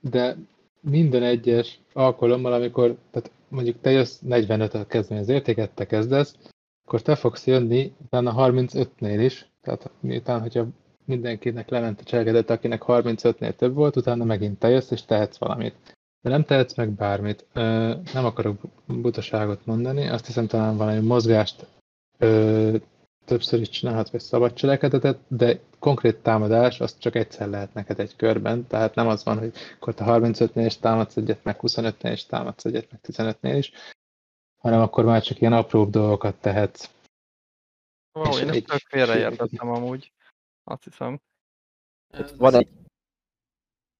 de 0.00 0.36
minden 0.80 1.22
egyes 1.22 1.80
alkalommal, 1.92 2.52
amikor, 2.52 2.98
tehát 3.10 3.30
mondjuk 3.48 3.80
te 3.80 3.90
jössz 3.90 4.18
45 4.18 4.74
a 4.74 4.86
kezdeni 4.86 5.20
az 5.20 5.28
értéket, 5.28 5.74
te 5.74 5.86
kezdesz, 5.86 6.36
akkor 6.84 7.02
te 7.02 7.14
fogsz 7.14 7.46
jönni 7.46 7.92
utána 8.04 8.34
35-nél 8.36 9.18
is, 9.24 9.50
tehát 9.60 9.90
miután, 10.00 10.40
hogyha 10.40 10.66
mindenkinek 11.04 11.68
lement 11.68 12.00
a 12.00 12.04
cselekedet, 12.04 12.50
akinek 12.50 12.82
35-nél 12.86 13.54
több 13.54 13.74
volt, 13.74 13.96
utána 13.96 14.24
megint 14.24 14.58
te 14.58 14.68
jössz 14.68 14.90
és 14.90 15.04
tehetsz 15.04 15.38
valamit. 15.38 15.96
De 16.20 16.30
nem 16.30 16.44
tehetsz 16.44 16.74
meg 16.74 16.90
bármit. 16.90 17.46
Ö, 17.52 17.94
nem 18.12 18.24
akarok 18.24 18.60
butaságot 18.86 19.66
mondani, 19.66 20.08
azt 20.08 20.26
hiszem 20.26 20.46
talán 20.46 20.76
valami 20.76 21.00
mozgást 21.06 21.66
ö, 22.18 22.76
többször 23.24 23.60
is 23.60 23.68
csinálhat, 23.68 24.10
vagy 24.10 24.20
szabad 24.20 24.52
cselekedetet, 24.52 25.18
de 25.28 25.60
konkrét 25.78 26.16
támadás 26.22 26.80
az 26.80 26.98
csak 26.98 27.14
egyszer 27.14 27.48
lehet 27.48 27.74
neked 27.74 28.00
egy 28.00 28.16
körben, 28.16 28.66
tehát 28.66 28.94
nem 28.94 29.06
az 29.08 29.24
van, 29.24 29.38
hogy 29.38 29.52
akkor 29.76 29.94
te 29.94 30.04
35-nél 30.06 30.62
is 30.66 30.78
támadsz 30.78 31.16
egyet, 31.16 31.44
meg 31.44 31.56
25-nél 31.60 32.10
is 32.12 32.26
támadsz 32.26 32.64
egyet, 32.64 32.90
meg 32.90 33.00
15-nél 33.02 33.54
is, 33.58 33.72
hanem 34.58 34.80
akkor 34.80 35.04
már 35.04 35.22
csak 35.22 35.40
ilyen 35.40 35.52
apróbb 35.52 35.90
dolgokat 35.90 36.40
tehetsz. 36.40 36.90
Ó, 38.18 38.22
És 38.28 38.40
én 38.40 38.48
egy- 38.48 38.56
ezt 38.56 38.66
tök 38.66 38.88
félreértettem 38.88 39.68
amúgy. 39.70 40.12
Azt 40.64 40.84
hiszem. 40.84 41.20
Ez- 42.10 42.36
Van 42.36 42.54
egy... 42.54 42.68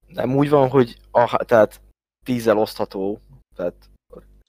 Nem 0.06 0.36
úgy 0.36 0.48
van, 0.48 0.68
hogy 0.68 0.96
a, 1.10 1.44
tehát 1.44 1.80
tízzel 2.24 2.58
osztható, 2.58 3.20
tehát 3.56 3.90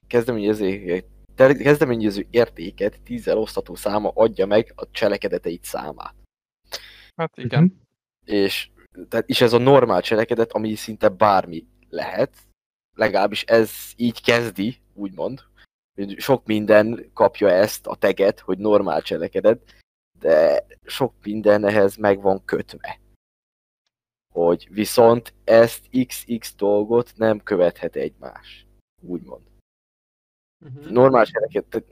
kezdeményező, 0.07 1.03
kezdeményező 1.35 2.27
értéket 2.29 3.01
tízzel 3.01 3.37
osztható 3.37 3.75
száma 3.75 4.11
adja 4.13 4.45
meg 4.45 4.73
a 4.75 4.91
cselekedeteit 4.91 5.63
számát. 5.63 6.15
Hát 7.15 7.37
igen. 7.37 7.63
Mhm. 7.63 7.73
És 8.37 8.69
tehát, 9.09 9.29
és 9.29 9.41
ez 9.41 9.53
a 9.53 9.57
normál 9.57 10.01
cselekedet, 10.01 10.51
ami 10.51 10.75
szinte 10.75 11.09
bármi 11.09 11.67
lehet, 11.89 12.35
legalábbis 12.95 13.43
ez 13.43 13.71
így 13.95 14.21
kezdi, 14.21 14.77
úgymond, 14.93 15.43
hogy 15.95 16.19
sok 16.19 16.45
minden 16.45 17.09
kapja 17.13 17.49
ezt 17.49 17.87
a 17.87 17.95
teget, 17.95 18.39
hogy 18.39 18.57
normál 18.57 19.01
cselekedet, 19.01 19.75
de 20.19 20.65
sok 20.85 21.13
minden 21.23 21.65
ehhez 21.65 21.95
meg 21.95 22.21
van 22.21 22.45
kötve. 22.45 22.99
Hogy 24.45 24.67
viszont 24.71 25.33
ezt 25.43 25.89
XX 26.07 26.55
dolgot 26.55 27.11
nem 27.15 27.39
követhet 27.43 27.95
egymás, 27.95 28.65
úgymond. 29.01 29.41
Uh-huh. 30.65 30.91
Normál 30.91 31.25
cselekedet, 31.25 31.83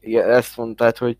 igen, 0.00 0.30
ezt 0.30 0.56
mondtad, 0.56 0.96
hogy 0.96 1.16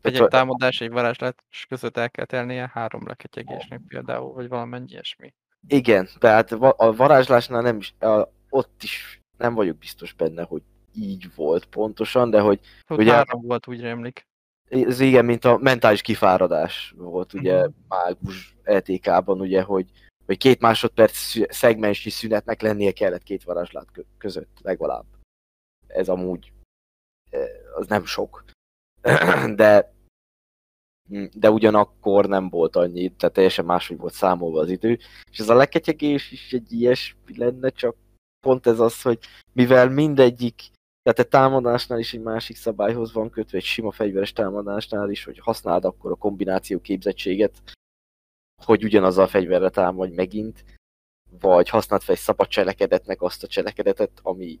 Egy, 0.00 0.14
egy 0.14 0.28
támadás, 0.28 0.80
egy 0.80 0.90
varázslat 0.90 1.44
között 1.68 1.96
el 1.96 2.10
kell 2.10 2.24
telnie 2.24 2.70
három 2.72 3.06
leketyegésnek 3.06 3.80
például, 3.88 4.32
vagy 4.32 4.48
valamennyi 4.48 4.90
ilyesmi. 4.90 5.34
Igen, 5.66 6.08
tehát 6.18 6.52
a 6.52 6.92
varázslásnál 6.92 7.62
nem 7.62 7.76
is, 7.76 7.94
a, 7.98 8.28
ott 8.48 8.82
is 8.82 9.20
nem 9.38 9.54
vagyok 9.54 9.76
biztos 9.76 10.12
benne, 10.12 10.42
hogy 10.42 10.62
így 10.94 11.34
volt 11.34 11.64
pontosan, 11.64 12.30
de 12.30 12.40
hogy 12.40 12.60
Ott 12.88 12.98
Ugye- 12.98 13.12
három 13.12 13.42
volt, 13.42 13.66
úgy 13.66 13.80
rémlik. 13.80 14.26
Ez 14.72 15.00
igen, 15.00 15.24
mint 15.24 15.44
a 15.44 15.56
mentális 15.56 16.02
kifáradás 16.02 16.94
volt 16.96 17.32
ugye 17.32 17.62
Mhm. 17.62 17.72
mágus 17.88 18.56
ETK-ban, 18.62 19.40
ugye, 19.40 19.62
hogy, 19.62 19.90
hogy 20.26 20.38
két 20.38 20.60
másodperc 20.60 21.16
szegmensnyi 21.54 22.10
szünetnek 22.10 22.60
lennie 22.60 22.92
kellett 22.92 23.22
két 23.22 23.44
varázslat 23.44 23.90
kö- 23.92 24.06
között 24.18 24.58
legalább. 24.62 25.04
Ez 25.86 26.08
amúgy 26.08 26.52
eh, 27.30 27.48
az 27.74 27.86
nem 27.86 28.04
sok. 28.04 28.44
De 29.54 29.92
de 31.34 31.50
ugyanakkor 31.50 32.26
nem 32.26 32.48
volt 32.48 32.76
annyi, 32.76 33.08
tehát 33.14 33.34
teljesen 33.34 33.64
máshogy 33.64 33.96
volt 33.96 34.12
számolva 34.12 34.60
az 34.60 34.70
idő. 34.70 34.98
És 35.30 35.38
ez 35.38 35.48
a 35.48 35.54
leketyegés 35.54 36.30
is 36.32 36.52
egy 36.52 36.72
ilyesmi 36.72 37.36
lenne, 37.36 37.70
csak 37.70 37.96
pont 38.46 38.66
ez 38.66 38.80
az, 38.80 39.02
hogy 39.02 39.18
mivel 39.52 39.88
mindegyik, 39.88 40.62
tehát 41.02 41.18
egy 41.18 41.28
támadásnál 41.28 41.98
is 41.98 42.14
egy 42.14 42.22
másik 42.22 42.56
szabályhoz 42.56 43.12
van 43.12 43.30
kötve, 43.30 43.58
egy 43.58 43.64
sima 43.64 43.90
fegyveres 43.90 44.32
támadásnál 44.32 45.10
is, 45.10 45.24
hogy 45.24 45.38
használd 45.38 45.84
akkor 45.84 46.10
a 46.10 46.14
kombináció 46.14 46.80
képzettséget, 46.80 47.62
hogy 48.64 48.84
ugyanaz 48.84 49.18
a 49.18 49.26
fegyverre 49.26 49.70
támadj 49.70 50.14
megint, 50.14 50.64
vagy 51.40 51.68
használd 51.68 52.02
fel 52.02 52.14
egy 52.14 52.20
szabad 52.20 52.48
cselekedetnek 52.48 53.22
azt 53.22 53.42
a 53.42 53.46
cselekedetet, 53.46 54.20
ami 54.22 54.60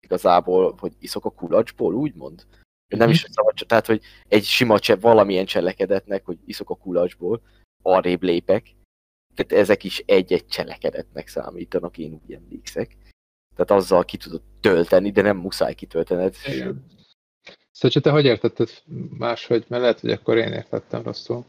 igazából, 0.00 0.74
hogy 0.78 0.92
iszok 0.98 1.24
a 1.24 1.30
kulacsból, 1.30 1.94
úgymond. 1.94 2.46
Nem 2.88 3.10
is 3.10 3.26
szabad, 3.30 3.54
tehát, 3.66 3.86
hogy 3.86 4.02
egy 4.28 4.44
sima 4.44 4.78
cse, 4.78 4.96
valamilyen 4.96 5.46
cselekedetnek, 5.46 6.24
hogy 6.24 6.38
iszok 6.44 6.70
a 6.70 6.76
kulacsból, 6.76 7.42
arrébb 7.82 8.22
lépek. 8.22 8.74
Tehát 9.34 9.52
ezek 9.62 9.84
is 9.84 9.98
egy-egy 9.98 10.46
cselekedetnek 10.46 11.28
számítanak, 11.28 11.98
én 11.98 12.20
úgy 12.22 12.32
emlékszek. 12.32 12.96
Tehát 13.58 13.82
azzal 13.82 14.04
ki 14.04 14.16
tudod 14.16 14.42
tölteni, 14.60 15.10
de 15.10 15.22
nem 15.22 15.36
muszáj 15.36 15.74
kitöltened. 15.74 16.34
Igen. 16.46 16.86
Szóval 17.70 18.02
te 18.02 18.10
hogy 18.10 18.24
értetted 18.24 18.68
máshogy? 19.18 19.64
Mert 19.68 19.82
lehet, 19.82 20.00
hogy 20.00 20.10
akkor 20.10 20.36
én 20.36 20.52
értettem 20.52 21.02
rosszul. 21.02 21.44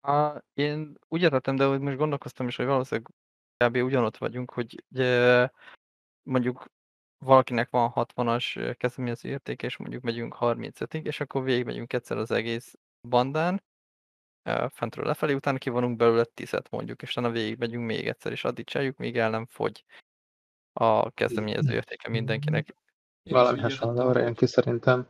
Á, 0.00 0.42
én 0.54 0.98
úgy 1.08 1.22
értettem, 1.22 1.56
de 1.56 1.64
hogy 1.64 1.80
most 1.80 1.96
gondolkoztam 1.96 2.48
is, 2.48 2.56
hogy 2.56 2.66
valószínűleg 2.66 3.10
kb. 3.56 3.76
ugyanott 3.76 4.16
vagyunk, 4.16 4.50
hogy 4.52 4.84
ugye, 4.90 5.48
mondjuk 6.22 6.64
valakinek 7.24 7.70
van 7.70 7.92
60-as 7.94 8.74
kezdeményező 8.78 9.28
értéke, 9.28 9.66
és 9.66 9.76
mondjuk 9.76 10.02
megyünk 10.02 10.36
35-ig, 10.40 11.04
és 11.04 11.20
akkor 11.20 11.42
végigmegyünk 11.42 11.92
egyszer 11.92 12.16
az 12.16 12.30
egész 12.30 12.78
bandán, 13.08 13.62
fentről 14.68 15.06
lefelé, 15.06 15.32
utána 15.32 15.58
kivonunk 15.58 15.96
belőle 15.96 16.24
10 16.24 16.54
mondjuk, 16.70 17.02
és 17.02 17.10
utána 17.10 17.30
végigmegyünk 17.30 17.86
még 17.86 18.08
egyszer, 18.08 18.32
és 18.32 18.44
addig 18.44 18.66
csináljuk, 18.66 18.96
míg 18.96 19.16
el 19.18 19.30
nem 19.30 19.46
fogy 19.46 19.84
a 20.72 21.10
kezdeményező 21.10 21.72
értéke 21.72 22.08
mindenkinek. 22.08 22.74
Én 23.22 23.32
Valami 23.32 23.56
így 23.56 23.62
hasonló 23.62 24.00
értettem. 24.00 24.22
jön 24.22 24.34
ki 24.34 24.46
szerintem. 24.46 25.06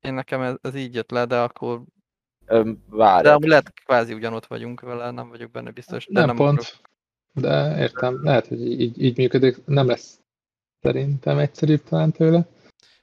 Én 0.00 0.14
nekem 0.14 0.40
ez, 0.40 0.54
ez 0.62 0.74
így 0.74 0.94
jött 0.94 1.10
le, 1.10 1.24
de 1.24 1.40
akkor 1.40 1.82
Öm, 2.46 2.84
de 2.90 3.32
amúgy 3.32 3.48
lehet 3.48 3.72
kvázi 3.72 4.14
ugyanott 4.14 4.46
vagyunk 4.46 4.80
vele, 4.80 5.10
nem 5.10 5.28
vagyok 5.28 5.50
benne 5.50 5.70
biztos. 5.70 6.06
De 6.06 6.18
Nem, 6.18 6.26
nem 6.26 6.36
pont, 6.36 6.58
akarok- 6.60 6.90
de 7.32 7.78
értem. 7.78 8.22
Lehet, 8.24 8.46
hogy 8.46 8.60
így, 8.80 9.02
így 9.02 9.16
működik. 9.16 9.64
Nem 9.66 9.86
lesz 9.86 10.20
szerintem 10.80 11.38
egyszerűbb 11.38 11.82
talán 11.82 12.12
tőle. 12.12 12.48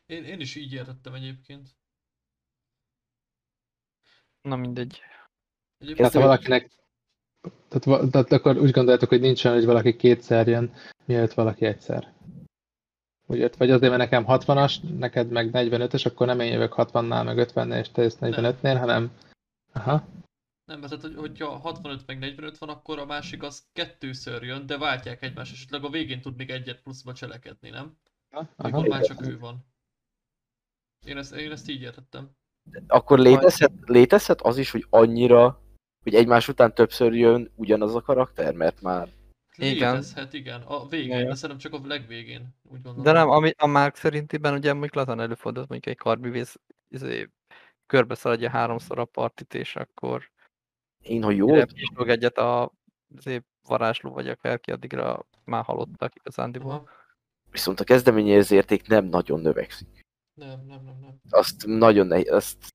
Én, 0.05 0.23
én 0.23 0.39
is 0.39 0.55
így 0.55 0.73
értettem 0.73 1.13
egyébként. 1.13 1.69
Na 4.41 4.55
mindegy. 4.55 5.01
Egyébként 5.77 6.13
ha 6.13 6.19
valakinek 6.19 6.69
tehát, 7.67 8.11
tehát 8.11 8.31
akkor 8.31 8.57
úgy 8.57 8.71
gondoljátok, 8.71 9.09
hogy 9.09 9.19
nincs 9.19 9.45
olyan, 9.45 9.57
hogy 9.57 9.65
valaki 9.65 9.95
kétszer 9.95 10.47
jön, 10.47 10.73
mielőtt 11.05 11.33
valaki 11.33 11.65
egyszer. 11.65 12.13
Úgy 13.27 13.37
ért, 13.37 13.55
vagy 13.55 13.71
azért, 13.71 13.97
mert 13.97 14.11
nekem 14.11 14.25
60-as, 14.27 14.97
neked 14.97 15.29
meg 15.29 15.49
45-ös, 15.53 16.05
akkor 16.05 16.27
nem 16.27 16.39
én 16.39 16.51
jövök 16.51 16.73
60-nál, 16.77 17.23
meg 17.25 17.51
50-nél, 17.53 17.79
és 17.79 17.91
te 17.91 18.01
jössz 18.01 18.17
45-nél, 18.21 18.75
hanem... 18.79 19.11
Aha, 19.73 20.07
Nem, 20.65 20.79
mert 20.79 20.91
tehát, 20.91 21.05
hogy, 21.05 21.15
hogyha 21.15 21.57
65 21.57 22.03
meg 22.05 22.19
45 22.19 22.57
van, 22.57 22.69
akkor 22.69 22.99
a 22.99 23.05
másik 23.05 23.43
az 23.43 23.63
kettőször 23.73 24.43
jön, 24.43 24.65
de 24.65 24.77
váltják 24.77 25.23
egymást, 25.23 25.53
esetleg 25.53 25.83
a 25.83 25.89
végén 25.89 26.21
tud 26.21 26.37
még 26.37 26.49
egyet 26.49 26.81
pluszba 26.81 27.13
cselekedni, 27.13 27.69
nem? 27.69 27.97
aha. 28.31 28.47
Mikor 28.57 28.87
már 28.87 29.01
csak 29.01 29.27
ő 29.27 29.39
van. 29.39 29.65
Én 31.05 31.17
ezt, 31.17 31.35
én 31.35 31.51
ezt 31.51 31.69
így 31.69 31.81
értettem. 31.81 32.29
akkor 32.87 33.19
létezhet, 33.19 33.71
létezhet 33.85 34.41
az 34.41 34.57
is, 34.57 34.71
hogy 34.71 34.85
annyira, 34.89 35.61
hogy 36.03 36.15
egymás 36.15 36.47
után 36.47 36.73
többször 36.73 37.13
jön 37.13 37.51
ugyanaz 37.55 37.95
a 37.95 38.01
karakter, 38.01 38.53
mert 38.53 38.81
már 38.81 39.07
Igen. 39.57 39.91
Létezhet, 39.91 40.33
igen. 40.33 40.61
A 40.61 40.87
végén, 40.87 41.27
de 41.27 41.35
szerintem 41.35 41.71
csak 41.71 41.83
a 41.83 41.87
legvégén, 41.87 42.55
úgy 42.63 42.81
gondolom. 42.81 43.03
De 43.03 43.11
nem, 43.11 43.29
ami 43.29 43.53
a 43.57 43.67
Mark 43.67 43.95
szerintiben 43.95 44.53
ugye 44.53 44.71
mondjuk 44.71 44.93
lazán 44.93 45.19
előfordult, 45.19 45.69
mondjuk 45.69 45.95
egy 45.95 46.01
karbűvész 46.01 46.59
izé, 46.87 47.29
körbe 47.85 48.15
szaladja 48.15 48.49
háromszor 48.49 48.99
a 48.99 49.05
partit, 49.05 49.53
és 49.53 49.75
akkor 49.75 50.31
én, 51.01 51.23
ha 51.23 51.31
jól 51.31 51.51
mire 51.51 51.65
pislog 51.65 52.09
egyet 52.09 52.37
a 52.37 52.71
izé, 53.17 53.41
varázsló 53.67 54.11
vagy 54.11 54.27
akárki, 54.27 54.71
addigra 54.71 55.27
már 55.43 55.63
halottak 55.63 56.15
igazándiból. 56.15 56.71
Aha. 56.71 56.89
viszont 57.51 57.79
a 57.79 57.83
kezdeményező 57.83 58.55
érték 58.55 58.87
nem 58.87 59.05
nagyon 59.05 59.39
növekszik. 59.39 59.87
Nem, 60.33 60.65
nem, 60.67 60.83
nem, 60.83 60.97
nem. 61.01 61.19
Azt 61.29 61.65
nagyon 61.65 62.07
nehéz, 62.07 62.31
azt 62.31 62.73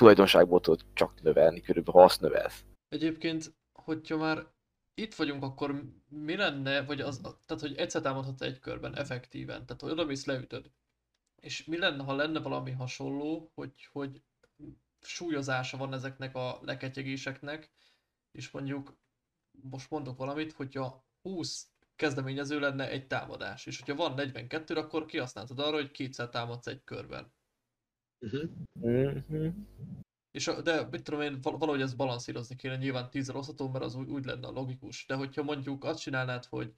tulajdonságból 0.00 0.60
tudod 0.60 0.84
csak 0.94 1.22
növelni, 1.22 1.60
körülbelül 1.60 2.00
ha 2.00 2.06
azt 2.06 2.20
növelsz. 2.20 2.64
Egyébként, 2.88 3.54
hogyha 3.72 4.16
már 4.16 4.46
itt 4.94 5.14
vagyunk, 5.14 5.42
akkor 5.42 5.84
mi 6.08 6.36
lenne, 6.36 6.82
vagy 6.84 7.00
az, 7.00 7.20
tehát 7.20 7.62
hogy 7.62 7.76
egyszer 7.76 8.02
támadhatsz 8.02 8.40
egy 8.40 8.58
körben, 8.58 8.96
effektíven, 8.96 9.66
tehát 9.66 9.82
hogy 9.82 9.90
odamész 9.90 10.24
leütöd. 10.24 10.70
És 11.40 11.64
mi 11.64 11.78
lenne, 11.78 12.02
ha 12.02 12.14
lenne 12.14 12.40
valami 12.40 12.70
hasonló, 12.70 13.50
hogy, 13.54 13.88
hogy 13.92 14.22
súlyozása 15.00 15.76
van 15.76 15.92
ezeknek 15.92 16.34
a 16.34 16.58
leketyegéseknek, 16.62 17.70
és 18.32 18.50
mondjuk, 18.50 18.96
most 19.62 19.90
mondok 19.90 20.18
valamit, 20.18 20.52
hogyha 20.52 21.04
20 21.22 21.68
kezdeményező 21.96 22.60
lenne 22.60 22.88
egy 22.88 23.06
támadás, 23.06 23.66
és 23.66 23.78
hogyha 23.78 24.02
van 24.02 24.14
42, 24.14 24.74
akkor 24.74 25.06
kihasználtad 25.06 25.58
arra, 25.58 25.76
hogy 25.76 25.90
kétszer 25.90 26.28
támadsz 26.28 26.66
egy 26.66 26.84
körben. 26.84 27.32
Mhm. 28.20 29.48
És 30.30 30.48
a, 30.48 30.60
de 30.62 30.86
mit 30.90 31.02
tudom 31.02 31.20
én, 31.20 31.38
val- 31.42 31.58
valahogy 31.58 31.80
ezt 31.80 31.96
balanszírozni 31.96 32.56
kéne, 32.56 32.76
nyilván 32.76 33.10
10 33.10 33.30
osztató, 33.30 33.68
mert 33.68 33.84
az 33.84 33.94
úgy, 33.94 34.08
úgy 34.10 34.24
lenne 34.24 34.46
a 34.46 34.50
logikus. 34.50 35.04
De 35.06 35.14
hogyha 35.14 35.42
mondjuk 35.42 35.84
azt 35.84 36.00
csinálnád, 36.00 36.44
hogy 36.44 36.74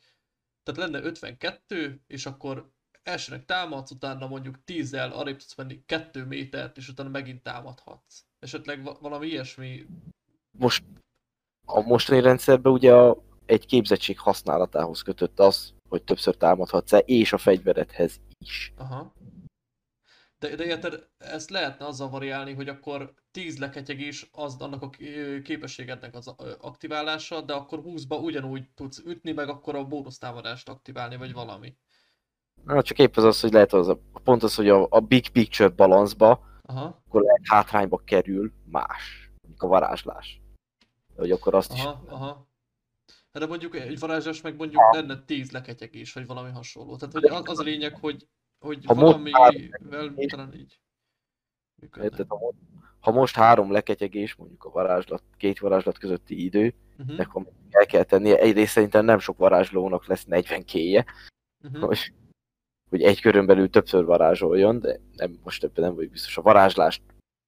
tehát 0.63 0.81
lenne 0.91 1.07
52, 1.07 2.01
és 2.07 2.27
akkor 2.27 2.71
elsőnek 3.03 3.45
támadsz, 3.45 3.91
utána 3.91 4.27
mondjuk 4.27 4.59
10-el 4.67 5.13
arrébb 5.13 5.37
tudsz 5.37 5.55
menni 5.55 5.83
2 5.87 6.25
métert, 6.25 6.77
és 6.77 6.89
utána 6.89 7.09
megint 7.09 7.43
támadhatsz. 7.43 8.25
Esetleg 8.39 8.83
va- 8.83 9.01
valami 9.01 9.27
ilyesmi, 9.27 9.87
Most 10.59 10.85
a 11.67 11.81
mostani 11.81 12.21
rendszerben 12.21 12.73
ugye 12.73 12.95
a, 12.95 13.23
egy 13.47 13.67
képzettség 13.67 14.19
használatához 14.19 15.03
kötött 15.03 15.39
az, 15.39 15.75
hogy 15.89 16.03
többször 16.03 16.37
támadhatsz-e, 16.37 16.99
és 16.99 17.33
a 17.33 17.39
fegyveredhez 17.39 18.21
is. 18.39 18.73
aha. 18.77 19.13
De, 20.43 20.57
de 20.57 20.65
érted, 20.65 21.07
ezt 21.19 21.51
lehetne 21.51 21.87
azzal 21.87 22.09
variálni, 22.09 22.53
hogy 22.53 22.69
akkor 22.69 23.15
10 23.31 23.59
leketyegés 23.59 24.29
az 24.33 24.57
annak 24.59 24.83
a 24.83 24.91
ké- 24.91 25.43
képességednek 25.43 26.15
az 26.15 26.35
aktiválása, 26.61 27.41
de 27.41 27.53
akkor 27.53 27.83
20-ba 27.85 28.23
ugyanúgy 28.23 28.65
tudsz 28.75 28.99
ütni, 28.99 29.33
meg 29.33 29.49
akkor 29.49 29.75
a 29.75 29.85
bónusztámadást 29.85 30.69
aktiválni, 30.69 31.17
vagy 31.17 31.33
valami. 31.33 31.77
Na, 32.65 32.83
csak 32.83 32.99
épp 32.99 33.17
az 33.17 33.25
az, 33.25 33.41
hogy 33.41 33.53
lehet 33.53 33.73
az 33.73 33.89
a, 33.89 33.99
pont 34.25 34.43
az, 34.43 34.55
hogy 34.55 34.69
a, 34.69 34.87
a 34.91 35.01
big 35.01 35.29
picture 35.29 35.69
balanszba, 35.69 36.45
Aha, 36.63 37.03
akkor 37.07 37.23
lehet 37.23 37.43
hátrányba 37.45 38.03
kerül 38.05 38.53
más, 38.65 39.31
a 39.57 39.67
varázslás. 39.67 40.41
Hogy 41.17 41.31
akkor 41.31 41.55
azt 41.55 41.73
is 41.73 41.81
aha, 41.85 42.03
aha. 42.09 42.51
Hát 43.33 43.43
De 43.43 43.47
mondjuk 43.47 43.77
egy 43.77 43.99
varázsás 43.99 44.41
meg 44.41 44.57
mondjuk 44.57 44.83
lenne 44.95 45.25
10 45.25 45.51
leketyegés, 45.51 46.13
vagy 46.13 46.27
valami 46.27 46.51
hasonló. 46.51 46.97
Tehát 46.97 47.15
hogy 47.15 47.25
az, 47.25 47.43
az 47.45 47.59
a 47.59 47.63
lényeg, 47.63 47.99
hogy, 47.99 48.27
hogy 48.63 48.85
Ha 48.85 48.95
valamivel 48.95 49.53
talán 50.27 50.55
így 50.55 50.79
működne. 51.81 52.05
Érted? 52.09 52.27
Ha 52.29 52.39
mo- 52.39 52.55
Ha 53.01 53.11
most 53.11 53.35
három 53.35 53.71
leketyegés, 53.73 54.35
mondjuk 54.35 54.65
a 54.65 54.71
varázslat, 54.71 55.23
két 55.37 55.59
varázslat 55.59 55.99
közötti 55.99 56.45
idő, 56.45 56.75
Uh-huh. 56.99 57.21
akkor 57.21 57.47
el 57.71 57.87
kell 57.87 58.03
tennie. 58.03 58.39
Egyrészt 58.39 58.73
szerintem 58.73 59.05
nem 59.05 59.19
sok 59.19 59.37
varázslónak 59.39 60.07
lesz 60.07 60.25
40 60.25 60.65
kéje, 60.65 61.05
Uh-huh. 61.65 61.83
hogy, 61.85 62.13
hogy 62.91 63.03
egy 63.03 63.21
körön 63.21 63.47
belül 63.47 63.71
többször 63.71 64.05
varázsoljon, 64.05 64.79
de 64.81 65.01
nem, 65.17 65.39
most 65.43 65.65
ebben 65.65 65.85
nem 65.85 65.95
vagyok 65.95 66.11
biztos. 66.11 66.37
A 66.37 66.43
varázslást 66.43 67.03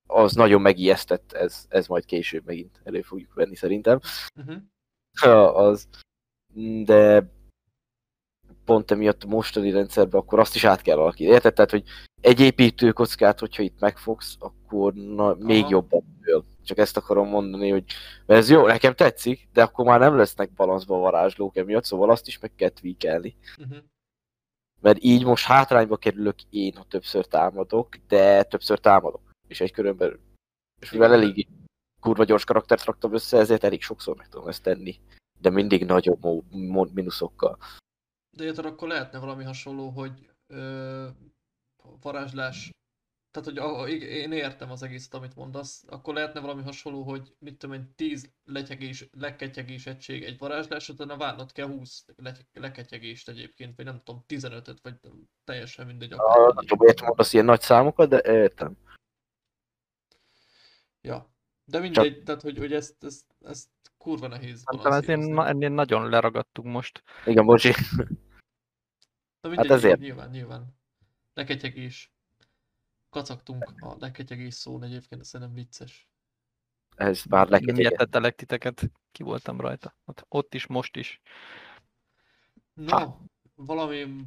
az 0.08 0.34
nagyon 0.34 0.60
megijesztett, 0.60 1.32
ez, 1.32 1.66
ez 1.68 1.86
majd 1.86 2.04
később 2.04 2.44
megint 2.44 2.80
elő 2.84 3.02
fogjuk 3.02 3.34
venni 3.34 3.54
szerintem. 3.56 4.00
Uh-huh. 4.40 5.56
Az. 5.56 5.88
De 6.84 7.28
pont 8.64 8.90
emiatt 8.90 9.22
a 9.22 9.26
mostani 9.26 9.70
rendszerben 9.70 10.20
akkor 10.20 10.38
azt 10.38 10.54
is 10.54 10.64
át 10.64 10.82
kell 10.82 10.98
alakítani. 10.98 11.34
Érted? 11.34 11.54
Tehát, 11.54 11.70
hogy 11.70 11.84
egy 12.20 12.40
építőkockát, 12.40 13.38
hogyha 13.38 13.62
itt 13.62 13.80
megfogsz, 13.80 14.36
akkor 14.38 14.94
na, 14.94 15.34
még 15.34 15.60
Aha. 15.60 15.70
jobban. 15.70 16.02
Csak 16.64 16.78
ezt 16.78 16.96
akarom 16.96 17.28
mondani, 17.28 17.70
hogy 17.70 17.84
mert 18.26 18.40
ez 18.40 18.50
jó, 18.50 18.66
nekem 18.66 18.94
tetszik, 18.94 19.48
de 19.52 19.62
akkor 19.62 19.84
már 19.84 20.00
nem 20.00 20.16
lesznek 20.16 20.52
balanszban 20.52 20.98
a 20.98 21.02
varázslók 21.02 21.56
emiatt, 21.56 21.84
szóval 21.84 22.10
azt 22.10 22.26
is 22.26 22.38
meg 22.38 22.54
kell 22.56 22.68
tweakelni. 22.68 23.36
Uh-huh. 23.58 23.78
Mert 24.80 24.98
így 25.00 25.24
most 25.24 25.44
hátrányba 25.44 25.96
kerülök 25.96 26.42
én, 26.50 26.74
ha 26.76 26.84
többször 26.88 27.26
támadok, 27.26 27.96
de 28.08 28.42
többször 28.42 28.78
támadok. 28.78 29.30
És 29.48 29.60
egy 29.60 29.72
körön 29.72 29.96
belül. 29.96 30.20
És 30.80 30.90
mivel 30.90 31.12
elég 31.12 31.48
kurva 32.00 32.24
gyors 32.24 32.44
karaktert 32.44 32.84
raktam 32.84 33.14
össze, 33.14 33.38
ezért 33.38 33.64
elég 33.64 33.82
sokszor 33.82 34.16
meg 34.16 34.28
tudom 34.28 34.48
ezt 34.48 34.62
tenni. 34.62 35.00
De 35.40 35.50
mindig 35.50 35.84
nagyobb 35.84 36.22
mo- 36.22 36.44
mo- 36.50 36.94
minuszokkal. 36.94 37.58
De 38.36 38.44
érted, 38.44 38.64
akkor 38.64 38.88
lehetne 38.88 39.18
valami 39.18 39.44
hasonló, 39.44 39.88
hogy 39.88 40.30
ö, 40.46 41.08
varázslás, 42.00 42.70
tehát 43.30 43.48
hogy 43.48 43.58
a, 43.58 43.80
a, 43.80 43.88
én 43.88 44.32
értem 44.32 44.70
az 44.70 44.82
egészet, 44.82 45.14
amit 45.14 45.34
mondasz, 45.34 45.84
akkor 45.88 46.14
lehetne 46.14 46.40
valami 46.40 46.62
hasonló, 46.62 47.02
hogy 47.02 47.34
mit 47.38 47.58
tudom 47.58 47.74
én, 47.74 47.94
10 47.94 48.30
letyegés, 48.44 49.08
leketyegés 49.12 49.86
egység 49.86 50.22
egy 50.24 50.38
varázslás, 50.38 50.88
utána 50.88 51.16
várnod 51.16 51.52
kell 51.52 51.66
20 51.66 52.04
le- 52.16 52.36
leketyegést 52.52 53.28
egyébként, 53.28 53.76
vagy 53.76 53.84
nem 53.84 54.00
tudom, 54.04 54.24
15-öt, 54.28 54.80
vagy 54.82 54.94
teljesen 55.44 55.86
mindegy. 55.86 56.12
Akkor 56.12 56.54
Nem 56.54 56.66
tudom, 56.66 56.86
értem 56.86 57.06
mondasz 57.06 57.32
ilyen 57.32 57.44
nagy 57.44 57.60
számokat, 57.60 58.08
de 58.08 58.20
értem. 58.22 58.76
Ja. 61.00 61.32
De 61.64 61.78
mindegy, 61.78 62.22
tehát 62.22 62.42
hogy, 62.42 62.58
hogy 62.58 62.72
ezt, 62.72 63.04
ezt, 63.04 63.24
ezt 63.40 63.68
kurva 64.04 64.26
nehéz 64.26 64.62
Szerintem 64.64 64.92
ezért 64.92 65.48
ennél 65.48 65.68
nagyon 65.68 66.08
leragadtunk 66.08 66.68
most. 66.72 67.02
Igen, 67.26 67.44
bocsi. 67.44 67.68
Na 69.40 69.48
mindegy, 69.48 69.66
Hát 69.68 69.76
ezért. 69.76 70.00
nyilván, 70.00 70.30
nyilván. 70.30 70.66
Leketyegés. 71.34 72.12
Kacagtunk 73.10 73.74
a 73.80 73.96
leketyegés 73.98 74.54
szón 74.54 74.82
egyébként, 74.82 75.20
ez 75.20 75.28
szerintem 75.28 75.54
vicces. 75.56 76.08
Ez 76.96 77.24
már 77.24 77.48
Miért 77.48 77.64
leketyeget. 77.64 77.98
tettelek 77.98 78.34
titeket? 78.34 78.90
Ki 79.12 79.22
voltam 79.22 79.60
rajta. 79.60 79.96
Ott, 80.04 80.24
ott 80.28 80.54
is, 80.54 80.66
most 80.66 80.96
is. 80.96 81.20
Na, 82.72 83.20
valami, 83.54 84.24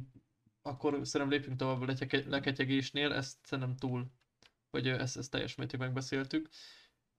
akkor 0.62 1.00
szerintem 1.02 1.38
lépjünk 1.38 1.58
tovább 1.58 1.80
a 1.80 1.94
leketyegésnél, 2.26 3.12
ezt 3.12 3.36
szerintem 3.42 3.76
túl, 3.76 4.06
vagy 4.70 4.88
ezt, 4.88 5.16
ezt 5.16 5.30
teljes 5.30 5.54
mértékben 5.54 5.86
megbeszéltük. 5.88 6.48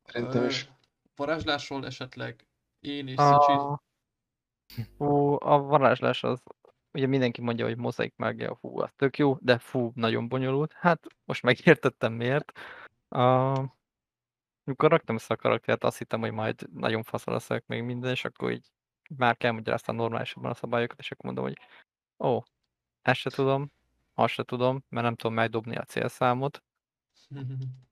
Szerintem 0.03 0.45
is. 0.45 0.69
Varázslásról 1.15 1.85
esetleg 1.85 2.48
én 2.79 3.07
Szicsi. 3.07 3.51
A... 3.51 3.81
Hú, 4.97 5.33
a 5.39 5.57
varázslás 5.57 6.23
az, 6.23 6.43
ugye 6.93 7.07
mindenki 7.07 7.41
mondja, 7.41 7.65
hogy 7.65 7.77
mozaik 7.77 8.15
mágia, 8.15 8.57
hú, 8.61 8.79
az 8.79 8.91
tök 8.95 9.17
jó, 9.17 9.37
de 9.41 9.57
fú, 9.57 9.91
nagyon 9.95 10.27
bonyolult. 10.27 10.73
Hát 10.73 11.07
most 11.25 11.43
megértettem 11.43 12.13
miért. 12.13 12.51
A... 13.07 13.23
Amikor 14.63 14.89
raktam 14.89 15.15
össze 15.15 15.33
a 15.33 15.37
karaktert, 15.37 15.83
azt 15.83 15.97
hittem, 15.97 16.19
hogy 16.19 16.31
majd 16.31 16.73
nagyon 16.73 17.03
faszal 17.03 17.33
leszek 17.33 17.67
még 17.67 17.83
minden, 17.83 18.11
és 18.11 18.25
akkor 18.25 18.51
így 18.51 18.67
már 19.17 19.37
kell 19.37 19.51
magyaráztam 19.51 19.95
normálisabban 19.95 20.51
a 20.51 20.53
szabályokat, 20.53 20.99
és 20.99 21.11
akkor 21.11 21.25
mondom, 21.25 21.43
hogy 21.43 21.57
ó, 22.19 22.43
ezt 23.01 23.19
se 23.19 23.29
tudom, 23.29 23.71
azt 24.13 24.33
se 24.33 24.43
tudom, 24.43 24.83
mert 24.89 25.05
nem 25.05 25.15
tudom 25.15 25.33
megdobni 25.33 25.75
a 25.75 25.83
célszámot. 25.83 26.63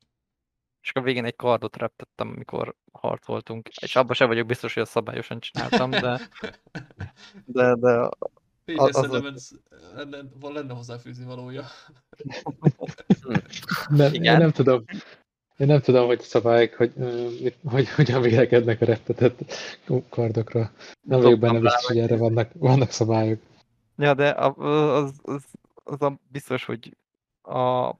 És 0.88 0.94
akkor 0.94 1.02
a 1.02 1.06
végén 1.06 1.26
egy 1.26 1.36
kardot 1.36 1.78
reptettem, 1.78 2.28
amikor 2.28 2.76
harcoltunk. 2.92 3.68
És 3.82 3.96
abban 3.96 4.16
sem 4.16 4.28
vagyok 4.28 4.46
biztos, 4.48 4.74
hogy 4.74 4.84
azt 4.84 4.92
szabályosan 4.92 5.40
csináltam, 5.40 5.90
de, 5.90 6.30
de, 7.46 7.76
de 7.76 8.10
Így, 8.66 8.80
az- 8.80 8.96
szerintem 8.96 9.26
ez, 9.26 9.50
lenne, 9.96 10.18
lenne 10.42 10.74
hozzáfűzni 10.74 11.26
valója. 11.26 11.64
Nem, 13.90 14.14
Igen. 14.14 14.34
én 14.34 14.40
nem 14.40 14.52
tudom. 14.52 14.84
Én 15.58 15.68
nem 15.68 15.82
tudom, 15.82 16.06
hogy 16.06 16.20
a 16.20 16.24
szabályok, 16.24 16.74
hogy, 16.74 16.94
mit- 17.42 17.58
hogy 17.64 17.90
hogyan 17.90 18.22
vélekednek 18.22 18.82
a 18.82 18.86
rettetett 18.86 19.40
kardokra. 20.10 20.72
Nem 21.02 21.20
vagyok 21.22 21.40
benne 21.40 21.54
Dobtam 21.54 21.62
biztos, 21.72 21.86
hogy 21.86 21.98
erre 22.00 22.18
vannak, 22.18 22.50
vannak 22.54 22.90
szabályok. 22.92 23.40
Ja, 23.98 24.14
de 24.14 24.30
a- 24.30 24.56
az, 25.04 25.14
az, 25.24 25.44
az 25.84 26.02
a 26.02 26.20
biztos, 26.32 26.66
hogy 26.66 26.98
a 27.42 27.94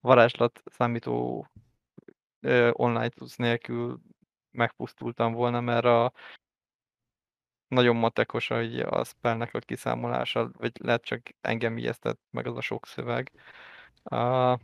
varázslat 0.00 0.62
számító 0.64 1.46
ö, 2.40 2.70
online 2.72 3.08
tudsz 3.08 3.36
nélkül 3.36 4.00
megpusztultam 4.50 5.32
volna, 5.32 5.60
mert 5.60 5.84
a 5.84 6.12
nagyon 7.68 7.96
matekos 7.96 8.48
hogy 8.48 8.80
a 8.80 9.04
spellnek 9.04 9.54
a 9.54 9.58
kiszámolása, 9.58 10.50
vagy 10.52 10.72
lehet 10.80 11.04
csak 11.04 11.22
engem 11.40 11.78
ijesztett 11.78 12.20
meg 12.30 12.46
az 12.46 12.56
a 12.56 12.60
sok 12.60 12.86
szöveg. 12.86 13.32
A, 14.02 14.58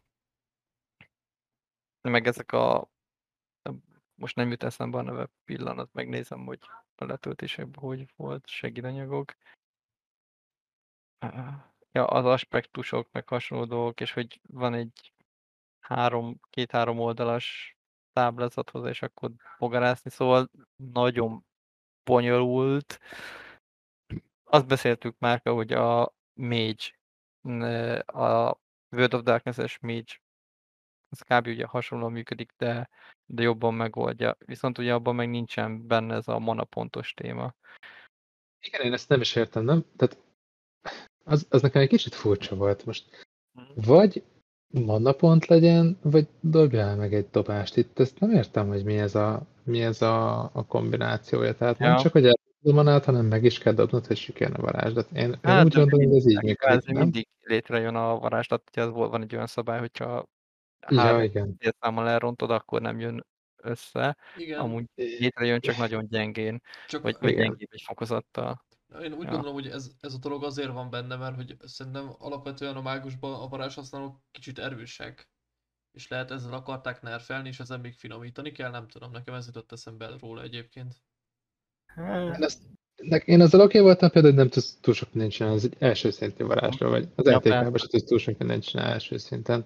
meg 2.01 2.26
ezek 2.26 2.53
a 2.53 2.89
most 4.14 4.37
nem 4.37 4.51
jut 4.51 4.62
eszembe 4.62 4.99
a 4.99 5.03
neve 5.03 5.28
pillanat, 5.45 5.93
megnézem, 5.93 6.45
hogy 6.45 6.59
a 6.95 7.05
letöltésekben 7.05 7.82
hogy 7.82 8.12
volt 8.16 8.47
segédanyagok. 8.47 9.32
Ja, 11.93 12.07
az 12.07 12.24
aspektusok, 12.24 13.09
meg 13.12 13.28
hasonló 13.28 13.64
dolgok, 13.64 14.01
és 14.01 14.12
hogy 14.12 14.41
van 14.49 14.74
egy 14.74 15.14
három, 15.85 16.41
két-három 16.51 16.99
oldalas 16.99 17.76
táblázat 18.12 18.70
hozzá, 18.70 18.89
és 18.89 19.03
akkor 19.03 19.30
bogarászni, 19.59 20.11
szóval 20.11 20.51
nagyon 20.76 21.45
bonyolult. 22.05 23.01
Azt 24.45 24.66
beszéltük 24.66 25.18
már, 25.18 25.41
hogy 25.43 25.72
a 25.72 26.14
Mage, 26.35 26.85
a 28.07 28.59
World 28.91 29.14
of 29.14 29.22
Darkness-es 29.22 29.78
Mage, 29.78 30.22
az 31.09 31.20
kb. 31.20 31.47
ugye 31.47 31.66
hasonlóan 31.66 32.12
működik, 32.12 32.53
de, 32.57 32.89
de 33.26 33.43
jobban 33.43 33.74
megoldja. 33.74 34.37
Viszont 34.39 34.78
ugye 34.78 34.95
abban 34.95 35.14
meg 35.14 35.30
nincsen 35.30 35.87
benne 35.87 36.14
ez 36.14 36.28
a 36.28 36.39
mana 36.39 36.64
pontos 36.64 37.14
téma. 37.14 37.55
Igen, 38.61 38.80
én 38.80 38.93
ezt 38.93 39.09
nem 39.09 39.20
is 39.20 39.37
értem, 39.37 39.64
nem? 39.64 39.85
Tehát 39.97 40.18
az, 41.24 41.47
az 41.51 41.62
nekem 41.62 41.82
egy 41.82 41.89
kicsit 41.89 42.14
furcsa 42.14 42.57
volt 42.57 42.85
most. 42.85 43.26
Vagy 43.74 44.24
manapont 44.81 45.47
legyen, 45.47 45.99
vagy 46.03 46.27
dobjál 46.41 46.97
meg 46.97 47.14
egy 47.14 47.27
dobást. 47.31 47.77
Itt 47.77 47.99
ezt 47.99 48.20
nem 48.20 48.31
értem, 48.31 48.68
hogy 48.68 48.85
mi 48.85 48.99
ez 48.99 49.14
a, 49.14 49.43
mi 49.62 49.83
ez 49.83 50.03
a, 50.03 50.43
a 50.43 50.66
kombinációja. 50.66 51.55
Tehát 51.55 51.79
nem 51.79 51.91
Ja. 51.91 51.99
csak, 51.99 52.12
hogy 52.12 52.27
a 52.27 52.35
manát, 52.62 53.05
hanem 53.05 53.27
meg 53.27 53.45
is 53.45 53.59
kell 53.59 53.72
dobnod, 53.72 54.07
hogy 54.07 54.16
sikerne 54.16 54.57
varázslat. 54.57 55.09
Én, 55.12 55.22
én 55.22 55.39
Hát, 55.43 55.64
úgy 55.64 55.72
de 55.72 55.79
gondolom, 55.81 56.07
hogy 56.09 56.16
ez 56.16 56.27
így 56.27 56.43
működik, 56.43 56.87
nem? 56.87 57.03
mindig 57.03 57.29
létrejön 57.41 57.95
a 57.95 58.18
varázslat, 58.18 58.70
volt, 58.75 59.11
van 59.11 59.22
egy 59.22 59.35
olyan 59.35 59.47
szabály, 59.47 59.79
hogyha 59.79 60.25
Ja, 60.89 61.01
három 61.01 61.22
igen. 61.22 61.59
számmal 61.81 62.09
elrontod, 62.09 62.51
akkor 62.51 62.81
nem 62.81 63.01
jön 63.01 63.27
össze. 63.57 64.16
Igen, 64.37 64.59
Amúgy 64.61 64.85
létrejön, 64.95 65.61
csak 65.61 65.77
nagyon 65.77 66.07
gyengén, 66.09 66.61
csak 66.89 67.03
vagy, 67.03 67.16
vagy 67.20 67.35
gyengébb 67.35 67.68
egy 67.70 67.83
fokozattal. 67.87 68.64
Én 69.03 69.12
úgy 69.12 69.24
Ja. 69.24 69.30
gondolom, 69.30 69.55
hogy 69.55 69.68
ez, 69.68 69.90
ez 70.01 70.14
a 70.14 70.18
dolog 70.18 70.45
azért 70.45 70.72
van 70.72 70.90
benne, 70.90 71.16
mert 71.16 71.34
hogy 71.34 71.57
szerintem 71.64 72.14
alapvetően 72.18 72.76
a 72.76 72.82
mágusban 72.82 73.34
a 73.40 73.49
varázshasználók 73.49 74.20
kicsit 74.30 74.59
erősek. 74.59 75.28
És 75.92 76.09
lehet 76.09 76.30
ezzel 76.30 76.53
akarták 76.53 77.03
nerfelni, 77.03 77.49
és 77.49 77.61
ezen 77.61 77.80
még 77.80 77.95
finomítani 77.95 78.53
kell, 78.53 78.70
nem 78.70 78.88
tudom, 78.88 79.11
nekem 79.11 79.34
ez 79.34 79.47
jutott 79.47 79.72
eszembe 79.72 80.16
róla 80.20 80.42
egyébként. 80.42 80.95
Én, 81.97 82.42
ezt, 82.42 82.62
én 83.24 83.40
azzal 83.40 83.61
oké 83.61 83.80
voltam 83.80 84.11
például, 84.11 84.34
hogy 84.34 84.42
nem 84.42 84.53
tudsz 84.53 84.78
túl 84.80 84.95
sok 84.95 85.12
mindent 85.12 85.32
csinálni, 85.32 85.57
ez 85.57 85.64
egy 85.64 85.76
első 85.78 86.11
szintű 86.11 86.45
varázsról, 86.45 86.90
vagy 86.90 87.09
az 87.14 87.26
Ja, 87.26 87.36
LTK-ban 87.36 87.76
sem 87.76 87.88
tudsz 87.88 88.05
túl 88.05 88.18
sok 88.18 88.38
mindent 88.38 88.64
csinálni 88.64 88.92
első 88.92 89.16
szinten. 89.16 89.64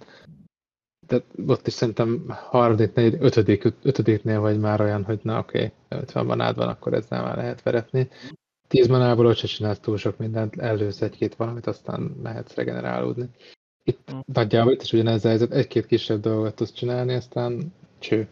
De 1.07 1.23
ott 1.47 1.67
is 1.67 1.73
szerintem 1.73 2.25
harmadik, 2.29 2.93
negyedik, 2.93 3.23
ötödik, 3.23 3.65
ötödiknél 3.83 4.41
vagy 4.41 4.59
már 4.59 4.81
olyan, 4.81 5.05
hogy 5.05 5.21
na 5.23 5.39
oké, 5.39 5.73
50 5.89 6.27
manád 6.27 6.57
van, 6.57 6.69
akkor 6.69 6.95
ezzel 6.95 7.23
már 7.23 7.37
lehet 7.37 7.63
veretni. 7.63 8.09
10 8.69 8.87
manából 8.87 9.27
ott 9.27 9.37
se 9.37 9.47
csinálsz 9.47 9.79
túl 9.81 9.97
sok 9.97 10.19
mindent, 10.19 10.57
elősz 10.57 11.01
egy-két 11.01 11.35
valamit, 11.35 11.67
aztán 11.67 12.01
mehetsz 12.01 12.55
regenerálódni. 12.55 13.29
Itt 13.83 14.11
Hm. 14.11 14.19
nagyjából 14.25 14.73
itt 14.73 14.83
is 14.83 14.93
ugyanez 14.93 15.25
a 15.25 15.29
helyzet, 15.29 15.53
egy-két 15.53 15.87
kisebb 15.87 16.21
dolgot 16.21 16.55
tudsz 16.55 16.73
csinálni, 16.73 17.15
aztán 17.15 17.75
cső. 17.99 18.29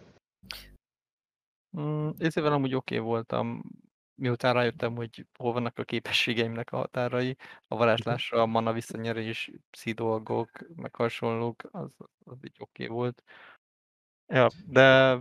Mm, 1.80 2.08
Részével 2.18 2.52
amúgy 2.52 2.74
oké 2.74 2.98
voltam, 2.98 3.62
miután 4.14 4.54
rájöttem, 4.54 4.96
hogy 4.96 5.26
hol 5.38 5.52
vannak 5.52 5.78
a 5.78 5.84
képességeimnek 5.84 6.72
a 6.72 6.76
határai, 6.76 7.36
a 7.68 7.76
varázslásra, 7.76 8.42
a 8.42 8.46
mana 8.46 8.72
visszanyerés, 8.72 9.50
pszi 9.70 9.92
dolgok, 9.92 10.50
meg 10.76 10.94
hasonlók, 10.94 11.62
az, 11.70 11.90
az 12.24 12.38
így 12.42 12.56
oké 12.58 12.86
volt. 12.86 13.22
Ja, 14.26 14.48
de 14.66 15.18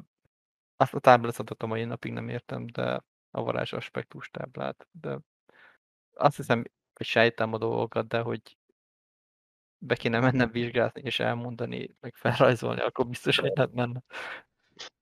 Azt 0.77 0.93
a 0.93 0.99
táblázatot 0.99 1.63
a 1.63 1.67
mai 1.67 1.83
napig 1.83 2.11
nem 2.11 2.29
értem, 2.29 2.65
de 2.65 3.03
a 3.35 3.43
varázs 3.43 3.73
aspektus 3.73 4.29
táblát, 4.29 4.87
de 4.91 5.19
azt 6.13 6.35
hiszem, 6.35 6.63
hogy 6.93 7.05
sejtem 7.05 7.53
a 7.53 7.57
dolgokat, 7.57 8.07
de 8.07 8.19
hogy 8.19 8.57
be 9.77 9.95
kéne 9.95 10.19
mennem 10.19 10.51
vizsgálni 10.51 11.01
és 11.01 11.19
elmondani, 11.19 11.95
meg 11.99 12.15
felrajzolni, 12.15 12.81
akkor 12.81 13.07
biztos, 13.07 13.39
hogy 13.39 13.51
nem 13.55 13.69
menne. 13.73 14.03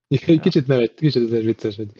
Egy 0.07 0.39
kicsit 0.39 0.67
nem 0.67 0.79
egy, 0.79 0.93
kicsit 0.93 1.33
ez 1.33 1.43
vicces, 1.43 1.75
hogy 1.75 1.91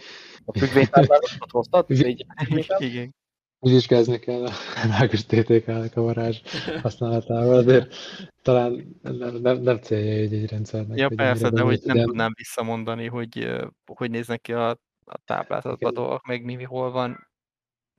A 0.46 0.58
függvénytáblázatot 0.60 1.52
hoztad? 1.52 1.86
Igen. 2.78 3.16
vizsgázni 3.60 4.20
kell 4.20 4.46
a 4.46 4.52
mágus 4.88 5.26
TTK-nek 5.26 5.96
a 5.96 6.02
varázs 6.02 6.42
használatával, 6.82 7.56
azért 7.56 7.96
talán 8.42 9.00
nem, 9.02 9.36
nem, 9.36 9.62
nem 9.62 9.78
célja 9.78 10.14
egy, 10.14 10.34
egy 10.34 10.50
rendszernek. 10.50 10.98
Ja 10.98 11.10
persze, 11.16 11.50
de 11.50 11.62
hogy 11.62 11.82
nem 11.84 12.06
tudnám 12.06 12.32
visszamondani, 12.36 13.08
hogy 13.08 13.62
hogy 13.86 14.10
néznek 14.10 14.42
ki 14.42 14.54
a, 14.54 14.78
a 15.06 15.18
táblázatban 15.26 15.90
a 15.90 15.92
Igen. 15.92 15.94
dolgok, 15.94 16.26
meg 16.26 16.44
mi, 16.44 16.56
mi 16.56 16.64
hol 16.64 16.92
van. 16.92 17.28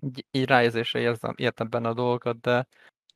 Így, 0.03 0.25
így 0.31 0.45
ráérzésre 0.45 1.01
érzem, 1.01 1.35
értem 1.37 1.71
benne 1.71 1.89
a 1.89 1.95
dolgokat, 1.95 2.41
de, 2.41 2.67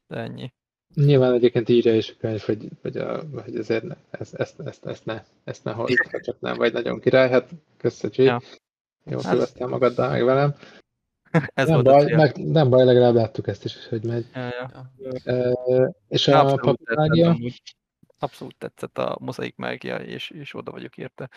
de 0.06 0.16
ennyi. 0.16 0.52
Nyilván 0.94 1.32
egyébként 1.32 1.68
írja 1.68 1.96
is 1.96 2.10
a 2.10 2.14
könyv, 2.18 2.40
hogy, 2.40 2.68
hogy, 2.82 2.96
a, 2.96 3.22
hogy 3.42 3.56
azért 3.56 3.82
ne, 3.82 3.96
ezt, 4.10 4.34
ezt, 4.34 4.60
ezt, 4.60 4.86
ezt, 4.86 5.04
ne, 5.04 5.24
ezt 5.44 5.64
ne 5.64 5.72
hozd, 5.72 6.10
ha 6.10 6.20
csak 6.20 6.40
nem 6.40 6.56
vagy 6.56 6.72
nagyon 6.72 7.00
király, 7.00 7.30
hát 7.30 7.50
köszönjük. 7.76 8.26
Ja. 8.26 8.40
Jó, 9.04 9.18
Hát- 9.18 9.32
szívesztel 9.32 9.68
magaddal 9.68 10.10
meg 10.10 10.24
velem. 10.24 10.54
Ez 11.54 11.68
nem, 11.68 11.82
baj, 11.82 12.14
meg, 12.14 12.36
nem 12.36 12.70
baj, 12.70 12.84
legalább 12.84 13.14
láttuk 13.14 13.46
ezt 13.46 13.64
is, 13.64 13.88
hogy 13.88 14.04
megy. 14.04 14.26
Ja, 14.34 14.48
ja. 14.48 14.92
E, 15.24 15.54
és 16.08 16.28
a 16.28 16.38
Abszolút 16.38 16.60
tetszett, 16.62 16.86
papamágia, 16.86 17.28
amúgy. 17.30 17.62
Abszolút 18.18 18.56
tetszett 18.58 18.98
a 18.98 19.16
mozaik 19.20 19.56
mágia, 19.56 19.96
és, 19.96 20.30
és 20.30 20.54
oda 20.54 20.70
vagyok 20.70 20.96
érte. 20.96 21.30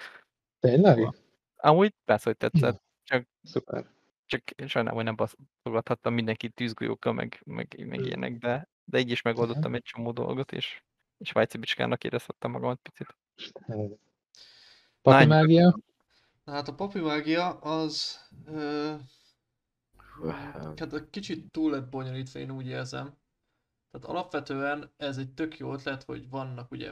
tényleg? 0.60 1.14
Amúgy 1.62 1.94
persze, 2.06 2.24
hogy 2.30 2.38
tetszett, 2.38 2.82
Szuper. 3.44 3.90
csak 4.26 4.44
sajnálom, 4.68 4.96
hogy 4.98 5.06
nem 5.06 5.16
baszogathattam 5.16 6.14
mindenki 6.14 6.50
tűzgolyókkal, 6.50 7.14
meg, 7.14 7.42
meg, 7.46 7.76
meg 7.86 7.98
Hmm. 7.98 8.08
ilyenek, 8.08 8.38
de, 8.38 8.68
de 8.84 9.00
így 9.00 9.10
is 9.12 9.22
megoldottam 9.32 9.76
egy 9.76 9.84
csomó 9.84 10.12
dolgot, 10.12 10.52
és, 10.52 10.82
és 11.18 11.28
svájci 11.28 11.58
bicskának 11.58 12.04
érezhettem 12.04 12.52
magamat 12.52 12.80
picit. 12.80 13.16
Papi 15.02 15.26
mágia? 15.26 15.78
Na 16.44 16.52
Hát 16.54 16.68
a 16.68 16.74
papi 16.76 17.00
mágia 17.00 17.50
az... 17.60 18.20
Ö, 18.46 18.94
hát 20.30 20.94
egy 20.94 21.10
kicsit 21.10 21.52
túl 21.52 21.72
lett 21.72 21.90
bonyolítva, 21.90 22.40
én 22.40 22.52
úgy 22.52 22.68
érzem. 22.68 23.18
Tehát 23.92 24.08
alapvetően 24.08 24.92
ez 24.98 25.18
egy 25.18 25.34
tök 25.34 25.58
jó 25.58 25.74
ötlet, 25.74 26.04
hogy 26.04 26.30
vannak 26.30 26.72
ugye 26.72 26.92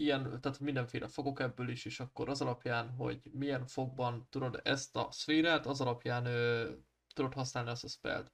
ilyen, 0.00 0.40
tehát 0.40 0.60
mindenféle 0.60 1.08
fogok 1.08 1.40
ebből 1.40 1.68
is, 1.68 1.84
és 1.84 2.00
akkor 2.00 2.28
az 2.28 2.40
alapján, 2.40 2.88
hogy 2.90 3.20
milyen 3.32 3.66
fogban 3.66 4.26
tudod 4.30 4.60
ezt 4.64 4.96
a 4.96 5.08
szférát, 5.10 5.66
az 5.66 5.80
alapján 5.80 6.26
ö, 6.26 6.70
tudod 7.14 7.34
használni 7.34 7.70
azt 7.70 7.84
a 7.84 7.88
spellt. 7.88 8.32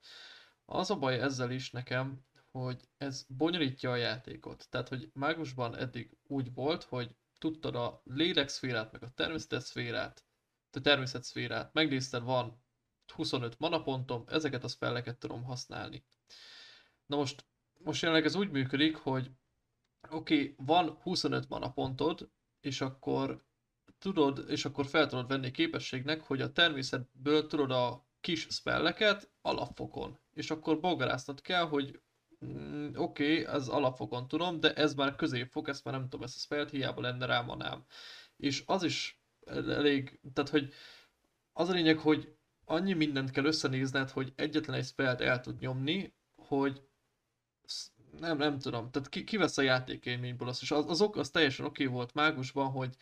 Az 0.65 0.89
a 0.89 0.95
baj 0.95 1.19
ezzel 1.19 1.51
is 1.51 1.71
nekem, 1.71 2.25
hogy 2.51 2.89
ez 2.97 3.25
bonyolítja 3.27 3.91
a 3.91 3.95
játékot. 3.95 4.67
Tehát, 4.69 4.89
hogy 4.89 5.09
mágusban 5.13 5.75
eddig 5.75 6.17
úgy 6.23 6.53
volt, 6.53 6.83
hogy 6.83 7.15
tudtad 7.37 7.75
a 7.75 8.01
lélekszférát, 8.03 8.91
meg 8.91 9.03
a 9.03 9.09
természetszférát, 9.09 10.25
a 10.71 10.81
természetszférát, 10.81 11.73
megnézted, 11.73 12.23
van 12.23 12.63
25 13.13 13.59
manapontom, 13.59 14.23
ezeket 14.27 14.63
a 14.63 14.67
spelleket 14.67 15.17
tudom 15.17 15.43
használni. 15.43 16.05
Na 17.05 17.15
most, 17.15 17.45
most 17.77 18.01
jelenleg 18.01 18.25
ez 18.25 18.35
úgy 18.35 18.49
működik, 18.49 18.95
hogy 18.95 19.31
oké, 20.09 20.35
okay, 20.35 20.55
van 20.57 20.89
25 21.01 21.49
manapontod, 21.49 22.29
és 22.59 22.81
akkor 22.81 23.45
tudod, 23.99 24.45
és 24.49 24.65
akkor 24.65 24.85
fel 24.85 25.07
tudod 25.07 25.27
venni 25.27 25.51
képességnek, 25.51 26.21
hogy 26.21 26.41
a 26.41 26.51
természetből 26.51 27.47
tudod 27.47 27.71
a 27.71 28.05
kis 28.19 28.47
spelleket 28.49 29.31
alapfokon. 29.41 30.19
És 30.33 30.51
akkor 30.51 30.79
bogaráztat 30.79 31.41
kell, 31.41 31.67
hogy 31.67 32.01
mm, 32.45 32.95
oké, 32.95 33.41
okay, 33.41 33.55
ez 33.55 33.67
alapfokon 33.67 34.27
tudom, 34.27 34.59
de 34.59 34.73
ez 34.73 34.93
már 34.93 35.15
középfok, 35.15 35.67
ezt 35.67 35.83
már 35.83 35.93
nem 35.93 36.03
tudom, 36.03 36.23
ezt 36.23 36.35
a 36.35 36.39
spellt 36.39 36.69
hiába 36.69 37.01
lenne 37.01 37.25
rá 37.25 37.41
manám. 37.41 37.85
És 38.37 38.63
az 38.65 38.83
is 38.83 39.21
elég, 39.45 40.19
tehát 40.33 40.49
hogy 40.49 40.73
az 41.53 41.69
a 41.69 41.73
lényeg, 41.73 41.97
hogy 41.97 42.35
annyi 42.65 42.93
mindent 42.93 43.31
kell 43.31 43.45
összenézned, 43.45 44.09
hogy 44.09 44.33
egyetlen 44.35 44.75
egy 44.75 44.85
spellt 44.85 45.21
el 45.21 45.39
tud 45.39 45.59
nyomni, 45.59 46.15
hogy 46.35 46.86
nem, 48.19 48.37
nem 48.37 48.59
tudom, 48.59 48.91
tehát 48.91 49.09
ki, 49.09 49.23
ki 49.23 49.37
vesz 49.37 49.57
a 49.57 49.61
játékélményből 49.61 50.47
azt, 50.47 50.61
és 50.61 50.71
az, 50.71 50.85
az, 50.89 51.01
ok, 51.01 51.15
az 51.15 51.29
teljesen 51.29 51.65
oké 51.65 51.83
okay 51.83 51.95
volt 51.95 52.13
mágusban, 52.13 52.71
hogy 52.71 52.95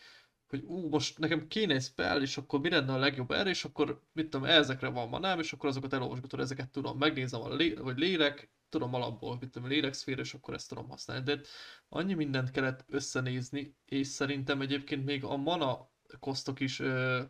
hogy 0.48 0.64
ú, 0.64 0.90
most 0.90 1.18
nekem 1.18 1.48
kéne 1.48 1.74
egy 1.74 1.82
spell, 1.84 2.22
és 2.22 2.38
akkor 2.38 2.60
mi 2.60 2.70
lenne 2.70 2.94
a 2.94 2.98
legjobb 2.98 3.32
erre, 3.32 3.50
és 3.50 3.66
akkor 3.66 4.02
mit 4.14 4.30
tudom, 4.30 4.48
ezekre 4.48 4.88
van 4.88 5.10
manám, 5.10 5.40
és 5.40 5.54
akkor 5.54 5.70
azokat 5.70 5.94
elolvasgatod, 5.94 6.40
ezeket 6.40 6.70
tudom, 6.70 6.98
megnézem, 6.98 7.42
a 7.42 7.56
lé, 7.56 7.74
hogy 7.74 7.98
lélek, 7.98 8.50
tudom 8.70 8.94
alapból, 8.94 9.38
mit 9.40 9.50
tudom, 9.50 9.70
lélekszféra, 9.70 10.22
és 10.22 10.34
akkor 10.34 10.54
ezt 10.54 10.70
tudom 10.70 10.90
használni. 10.90 11.24
De 11.24 11.42
annyi 11.90 12.14
mindent 12.14 12.52
kellett 12.52 12.86
összenézni, 12.88 13.76
és 13.86 14.08
szerintem 14.08 14.62
egyébként 14.62 15.06
még 15.06 15.24
a 15.24 15.36
mana 15.36 15.90
kosztok 16.20 16.60
is 16.60 16.80
ö, 16.80 17.22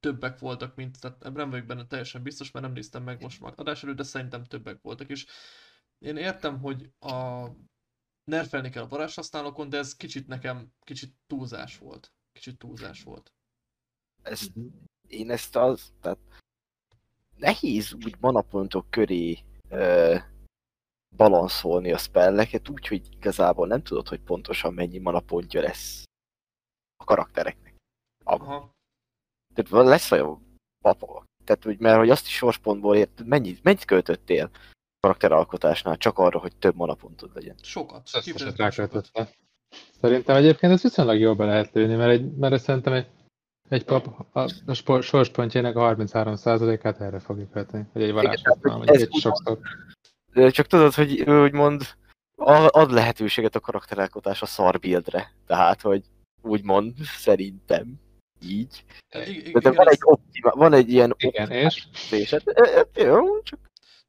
többek 0.00 0.38
voltak, 0.38 0.74
mint, 0.74 1.00
tehát 1.00 1.34
nem 1.34 1.50
vagyok 1.50 1.66
benne 1.66 1.86
teljesen 1.86 2.22
biztos, 2.22 2.50
mert 2.50 2.64
nem 2.64 2.74
néztem 2.74 3.02
meg 3.02 3.22
most 3.22 3.40
már 3.40 3.52
adás 3.56 3.82
előtt, 3.82 3.96
de 3.96 4.02
szerintem 4.02 4.44
többek 4.44 4.78
voltak, 4.82 5.08
és 5.08 5.26
én 6.02 6.16
értem, 6.16 6.60
hogy 6.60 6.90
a 7.00 7.46
nerfelni 8.24 8.70
kell 8.70 8.82
a 8.82 8.88
varázshasználókon, 8.88 9.68
de 9.68 9.78
ez 9.78 9.96
kicsit 9.96 10.26
nekem, 10.26 10.72
kicsit 10.80 11.14
túlzás 11.26 11.78
volt. 11.78 12.12
Kicsit 12.32 12.58
túlzás 12.58 13.02
volt. 13.02 13.32
Ez, 14.22 14.46
én 15.08 15.30
ezt 15.30 15.56
az, 15.56 15.92
tehát 16.00 16.18
nehéz 17.36 17.92
úgy 17.92 18.16
manapontok 18.20 18.90
köré 18.90 19.38
ö, 19.68 20.16
balanszolni 21.16 21.92
a 21.92 21.98
spelleket, 21.98 22.68
úgyhogy 22.68 23.08
igazából 23.10 23.66
nem 23.66 23.82
tudod, 23.82 24.08
hogy 24.08 24.20
pontosan 24.20 24.74
mennyi 24.74 24.98
manapontja 24.98 25.60
lesz 25.60 26.04
a 26.96 27.04
karaktereknek. 27.04 27.74
Aha. 28.24 28.70
Tehát 29.54 29.86
lesz 29.86 30.10
olyan 30.10 30.58
papa. 30.84 31.24
Tehát, 31.44 31.62
hogy, 31.62 31.78
mert 31.78 31.98
hogy 31.98 32.10
azt 32.10 32.26
is 32.26 32.36
sorspontból 32.36 32.96
ért, 32.96 33.22
mennyit, 33.24 33.62
mennyit 33.62 33.84
költöttél 33.84 34.50
karakteralkotásnál 35.06 35.96
csak 35.96 36.18
arra, 36.18 36.38
hogy 36.38 36.56
több 36.56 36.74
manapontod 36.76 37.30
legyen. 37.34 37.54
Sokat. 37.62 38.06
Sokat. 38.08 38.56
ráköltötte. 38.56 39.28
Szerintem 40.00 40.36
egyébként 40.36 40.72
ez 40.72 40.82
viszonylag 40.82 41.18
jól 41.18 41.34
be 41.34 41.44
lehet 41.44 41.72
lőni, 41.72 41.94
mert, 41.94 42.10
egy, 42.10 42.36
mert 42.36 42.62
szerintem 42.62 42.92
egy, 42.92 43.06
egy 43.68 43.84
pap 43.84 44.26
a, 44.32 44.48
a 44.66 44.74
spor, 44.74 45.02
sorspontjának 45.02 45.76
a 45.76 45.94
33%-át 45.96 47.00
erre 47.00 47.18
fogja 47.18 47.48
költeni, 47.52 47.86
hogy 47.92 48.02
egy 48.02 48.12
varázs 48.12 48.40
tehát, 48.40 48.58
hogy 48.62 48.70
használ, 48.70 48.88
ez 48.88 48.98
mondjuk 48.98 49.08
egy 49.08 49.14
úgy- 49.14 49.20
sokszor. 49.20 50.50
Csak 50.52 50.66
tudod, 50.66 50.94
hogy 50.94 51.20
úgymond 51.30 51.82
a- 52.36 52.68
ad 52.80 52.90
lehetőséget 52.90 53.54
a 53.54 53.60
karakteralkotás 53.60 54.42
a 54.42 54.46
szar 54.46 54.78
buildre. 54.78 55.32
Tehát, 55.46 55.80
hogy 55.80 56.02
úgymond 56.42 56.94
szerintem 57.02 58.00
így. 58.42 58.84
I- 59.26 59.50
De, 59.52 59.58
de 59.60 59.72
van, 59.72 59.88
egy 59.88 59.98
optima, 60.00 60.50
van 60.50 60.72
egy 60.72 60.88
ilyen 60.92 61.14
Igen, 61.18 61.50
és. 61.50 61.86
Hát, 62.30 62.88
Jó, 62.94 63.42
csak 63.42 63.58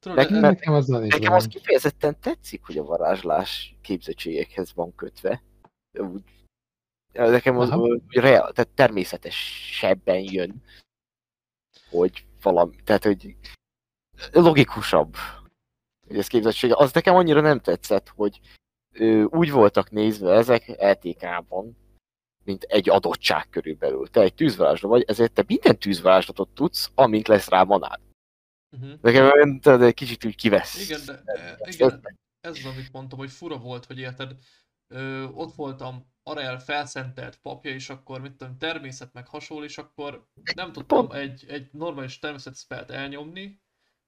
tudod, 0.04 0.18
nekem- 0.18 0.39
nekem 0.39 0.74
nincs 0.74 0.88
nekem 0.88 1.20
bajom. 1.20 1.34
az 1.34 1.47
kifejezetten 1.47 2.20
tetszik, 2.20 2.64
hogy 2.64 2.78
a 2.78 2.84
varázslás 2.84 3.76
képzettségekhez 3.82 4.74
van 4.74 4.95
kötve. 4.95 5.43
Úgy, 5.99 6.24
nekem 7.14 7.58
az 7.58 7.70
Aha. 7.70 7.99
real, 8.10 8.51
tehát 8.51 8.72
természetesebben 8.76 10.20
jön, 10.20 10.64
hogy 11.89 12.26
valami, 12.41 12.76
tehát 12.84 13.04
hogy 13.04 13.36
logikusabb, 14.32 15.16
hogy 16.08 16.18
ez 16.18 16.28
képzettsége. 16.28 16.76
Az 16.78 16.91
nekem 16.93 17.16
annyira 17.16 17.41
nem 17.41 17.60
tetszett, 17.60 18.10
hogy 18.10 18.39
ö, 18.91 19.24
úgy 19.24 19.51
voltak 19.51 19.91
nézve 19.91 20.34
ezek 20.34 20.68
LTK-ban, 20.68 21.78
mint 22.43 22.64
egy 22.64 22.89
adottság 22.89 23.49
körülbelül. 23.49 24.08
Te 24.10 24.22
egy 24.22 24.34
tűzvarázsló 24.34 24.89
vagy, 24.89 25.04
ezért 25.08 25.34
te 25.34 25.43
minden 25.47 25.80
tűzvarázslatot 25.80 26.49
tudsz, 26.49 26.91
amint 26.95 27.28
lesz 27.28 27.49
rá 27.49 27.64
manád. 27.64 27.99
Nekem 29.01 29.30
olyan, 29.32 29.59
tudod, 29.59 29.82
egy 29.82 29.93
kicsit 29.93 30.26
úgy 30.26 30.36
kivesz. 30.36 30.89
Igen, 30.89 30.99
de 31.05 31.21
e, 31.26 31.57
igen, 31.71 32.01
ez 32.41 32.57
az, 32.57 32.65
amit 32.65 32.91
mondtam, 32.91 33.19
hogy 33.19 33.32
fura 33.32 33.57
volt, 33.57 33.86
hogy 33.86 33.99
érted, 33.99 34.36
ö, 34.88 35.24
ott 35.24 35.55
voltam 35.55 36.11
Arel 36.24 36.59
felszentelt 36.59 37.39
papja, 37.41 37.71
és 37.71 37.89
akkor 37.89 38.21
mit 38.21 38.32
tudom, 38.32 38.57
természet 38.57 39.13
meg 39.13 39.28
hasonló, 39.28 39.63
és 39.63 39.78
akkor 39.78 40.28
nem 40.55 40.71
tudtam 40.71 41.11
egy, 41.11 41.45
egy 41.47 41.69
normális 41.71 42.19
természet 42.19 42.57
spelt 42.57 42.91
elnyomni, 42.91 43.61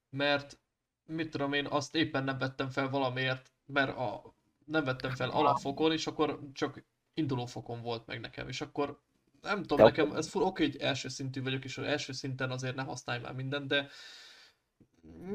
mert 0.10 0.60
mit 1.06 1.30
tudom 1.30 1.54
én, 1.54 1.66
azt 1.66 1.96
éppen 1.96 2.24
nem 2.24 2.38
vettem 2.38 2.70
fel 2.70 2.90
valamiért, 2.90 3.54
mert 3.66 3.98
a, 3.98 4.36
nem 4.66 4.84
vettem 4.84 5.16
fel 5.16 5.30
alapfokon, 5.30 5.92
és 5.92 6.08
akkor 6.08 6.40
csak 6.54 6.84
induló 7.14 7.46
fokon 7.46 7.82
volt 7.82 8.06
meg 8.06 8.20
nekem, 8.20 8.48
és 8.48 8.62
akkor 8.62 9.02
nem 9.42 9.64
tudom, 9.64 9.86
nekem 9.86 10.12
ez 10.12 10.30
fura, 10.30 10.46
oké, 10.46 10.64
hogy 10.64 10.78
első 10.78 11.10
szintű 11.10 11.42
vagyok, 11.42 11.64
és 11.64 11.78
az 11.78 11.86
első 11.86 12.14
szinten 12.14 12.52
azért 12.52 12.76
ne 12.76 12.84
használj 12.84 13.22
már 13.22 13.34
mindent, 13.34 13.68
de 13.68 13.88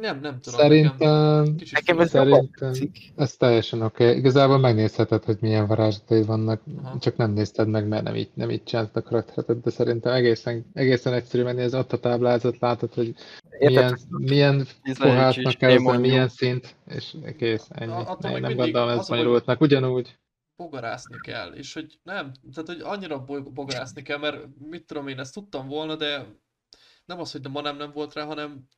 Nem, 0.01 0.21
nem 0.21 0.41
tudom. 0.41 0.61
nekem 0.61 0.91
Szerintem, 0.99 1.57
kicsit 1.57 1.73
Nekem 1.75 2.01
ez 2.01 2.11
Szerintem- 2.11 2.73
ez 3.17 3.37
teljesen 3.37 3.83
oké. 3.83 4.05
Okay. 4.05 4.17
Igazából 4.17 4.59
megnézheted, 4.59 5.25
hogy 5.25 5.37
milyen 5.41 5.67
varázslatai 5.67 6.23
vannak. 6.23 6.63
Aha. 6.83 6.99
Csak 6.99 7.17
nem 7.17 7.33
nézted 7.33 7.69
meg, 7.69 7.89
mert 7.89 8.03
nem 8.03 8.15
így, 8.15 8.31
nem 8.35 8.51
így 8.51 8.63
csinált 8.63 8.97
a 8.97 9.03
karakteredet, 9.03 9.61
de 9.63 9.71
szerintem 9.71 10.13
egészen, 10.13 10.67
egészen 10.73 11.13
egyszerű 11.13 11.43
menni, 11.43 11.75
ott 11.75 11.93
a 11.93 11.99
táblázat, 11.99 12.59
látod, 12.59 12.95
hogy 12.95 13.15
milyen, 13.59 13.97
milyen 14.09 14.67
is 14.83 14.99
pohátnak 14.99 15.55
kell 15.55 15.71
hozzá, 15.71 15.83
mondjuk. 15.83 16.07
milyen 16.07 16.29
szint, 16.29 16.77
és 16.87 17.15
kész, 17.37 17.67
ennyi. 17.69 17.93
A- 17.93 18.11
attól 18.11 18.31
Én 18.31 18.41
nem 18.41 18.57
gondolom 18.57 18.97
baj, 18.97 19.05
bonyolultnak, 19.09 19.61
ugyanúgy. 19.61 20.19
bogarászni 20.57 21.17
kell, 21.23 21.53
és 21.53 21.73
hogy 21.75 21.99
nem, 22.03 22.33
tehát 22.55 22.69
hogy 22.69 22.81
annyira 22.83 23.25
bogarászni 23.55 24.03
kell, 24.03 24.19
mert 24.19 24.47
mit 24.71 24.85
tudom 24.87 25.09
én, 25.09 25.19
ezt 25.19 25.35
tudtam 25.35 25.69
volna, 25.69 25.97
de 25.97 26.27
nem 27.05 27.21
az, 27.21 27.33
hogy 27.33 27.41
de 27.41 27.49
ma 27.49 27.61
nem, 27.61 27.77
nem 27.77 27.91
volt 27.95 28.15
rá, 28.15 28.25
hanem 28.25 28.69